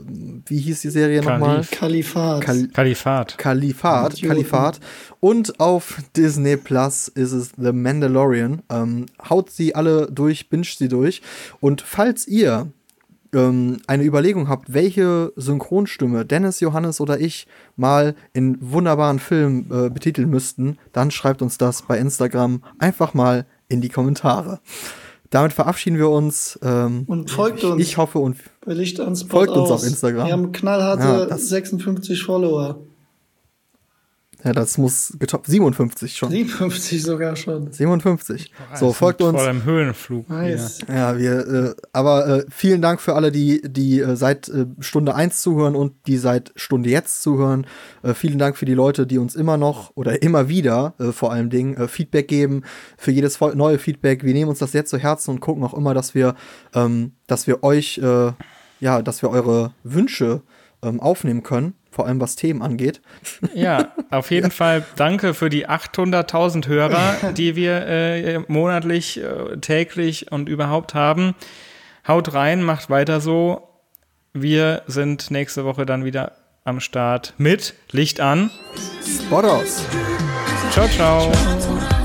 wie 0.46 0.58
hieß 0.58 0.82
die 0.82 0.90
Serie 0.90 1.22
nochmal? 1.22 1.64
Kalifat. 1.70 2.42
Kal 2.42 2.68
Kalifat. 2.68 3.38
Kalifat. 3.38 4.22
Kalifat. 4.22 4.80
Und 5.20 5.58
auf 5.60 5.98
Disney 6.16 6.56
Plus 6.56 7.08
ist 7.08 7.32
es 7.32 7.52
The 7.56 7.72
Mandalorian. 7.72 8.62
Ähm, 8.70 9.06
haut 9.28 9.50
sie 9.50 9.74
alle 9.74 10.08
durch, 10.10 10.48
binge 10.48 10.64
sie 10.64 10.88
durch. 10.88 11.22
Und 11.60 11.80
falls 11.80 12.28
ihr 12.28 12.68
ähm, 13.34 13.78
eine 13.86 14.04
Überlegung 14.04 14.48
habt, 14.48 14.72
welche 14.72 15.32
Synchronstimme 15.36 16.24
Dennis, 16.24 16.60
Johannes 16.60 17.00
oder 17.00 17.20
ich 17.20 17.46
mal 17.76 18.14
in 18.32 18.58
wunderbaren 18.60 19.18
Filmen 19.18 19.70
äh, 19.70 19.90
betiteln 19.90 20.30
müssten, 20.30 20.78
dann 20.92 21.10
schreibt 21.10 21.42
uns 21.42 21.58
das 21.58 21.82
bei 21.82 21.98
Instagram 21.98 22.62
einfach 22.78 23.14
mal 23.14 23.46
in 23.68 23.80
die 23.80 23.88
Kommentare. 23.88 24.60
Damit 25.34 25.52
verabschieden 25.52 25.98
wir 25.98 26.10
uns. 26.10 26.56
Ähm, 26.62 27.02
und 27.08 27.28
folgt 27.28 27.64
uns. 27.64 27.82
Ich 27.82 27.96
hoffe 27.96 28.20
und 28.20 28.36
folgt 29.28 29.50
uns 29.50 29.68
auf 29.68 29.82
Instagram. 29.82 30.26
Wir 30.26 30.32
haben 30.32 30.52
knallharte 30.52 31.26
ja, 31.28 31.36
56 31.36 32.22
Follower. 32.22 32.86
Ja, 34.44 34.52
das 34.52 34.76
muss 34.76 35.14
getoppt. 35.18 35.46
57 35.46 36.16
schon. 36.16 36.30
57 36.30 37.02
sogar 37.02 37.34
schon. 37.34 37.72
57. 37.72 38.52
Oh, 38.52 38.76
so, 38.76 38.92
folgt 38.92 39.22
uns. 39.22 39.40
Vor 39.40 39.48
einem 39.48 39.64
Höhenflug. 39.64 40.28
Nice. 40.28 40.80
Ja, 40.86 41.16
wir, 41.18 41.48
äh, 41.48 41.74
aber 41.94 42.26
äh, 42.26 42.44
vielen 42.50 42.82
Dank 42.82 43.00
für 43.00 43.14
alle, 43.14 43.32
die, 43.32 43.62
die 43.64 44.00
äh, 44.00 44.16
seit 44.16 44.50
äh, 44.50 44.66
Stunde 44.80 45.14
1 45.14 45.40
zuhören 45.40 45.74
und 45.74 45.94
die 46.06 46.18
seit 46.18 46.52
Stunde 46.56 46.90
jetzt 46.90 47.22
zuhören. 47.22 47.66
Äh, 48.02 48.12
vielen 48.12 48.38
Dank 48.38 48.58
für 48.58 48.66
die 48.66 48.74
Leute, 48.74 49.06
die 49.06 49.16
uns 49.16 49.34
immer 49.34 49.56
noch 49.56 49.92
oder 49.94 50.20
immer 50.22 50.46
wieder 50.50 50.92
äh, 50.98 51.12
vor 51.12 51.32
allem 51.32 51.48
Dingen 51.48 51.74
äh, 51.78 51.88
Feedback 51.88 52.28
geben. 52.28 52.64
Für 52.98 53.12
jedes 53.12 53.40
neue 53.40 53.78
Feedback. 53.78 54.24
Wir 54.24 54.34
nehmen 54.34 54.50
uns 54.50 54.58
das 54.58 54.74
jetzt 54.74 54.90
zu 54.90 54.98
Herzen 54.98 55.30
und 55.30 55.40
gucken 55.40 55.64
auch 55.64 55.74
immer, 55.74 55.94
dass 55.94 56.14
wir, 56.14 56.34
ähm, 56.74 57.12
dass 57.26 57.46
wir 57.46 57.62
euch, 57.62 57.96
äh, 57.96 58.32
ja, 58.80 59.00
dass 59.00 59.22
wir 59.22 59.30
eure 59.30 59.72
Wünsche 59.84 60.42
ähm, 60.82 61.00
aufnehmen 61.00 61.42
können 61.42 61.72
vor 61.94 62.06
allem 62.06 62.20
was 62.20 62.36
Themen 62.36 62.60
angeht. 62.60 63.00
Ja, 63.54 63.92
auf 64.10 64.30
jeden 64.30 64.48
ja. 64.48 64.52
Fall 64.52 64.84
danke 64.96 65.32
für 65.32 65.48
die 65.48 65.68
800.000 65.68 66.66
Hörer, 66.66 67.32
die 67.36 67.56
wir 67.56 67.86
äh, 67.86 68.40
monatlich, 68.48 69.22
äh, 69.22 69.56
täglich 69.58 70.30
und 70.32 70.48
überhaupt 70.48 70.94
haben. 70.94 71.34
Haut 72.06 72.34
rein, 72.34 72.62
macht 72.62 72.90
weiter 72.90 73.20
so. 73.20 73.68
Wir 74.32 74.82
sind 74.86 75.30
nächste 75.30 75.64
Woche 75.64 75.86
dann 75.86 76.04
wieder 76.04 76.32
am 76.64 76.80
Start 76.80 77.34
mit 77.38 77.74
Licht 77.92 78.20
an. 78.20 78.50
Spot 79.02 79.40
aus. 79.40 79.84
ciao. 80.70 80.88
ciao. 80.88 81.30
Ciao. 81.30 82.03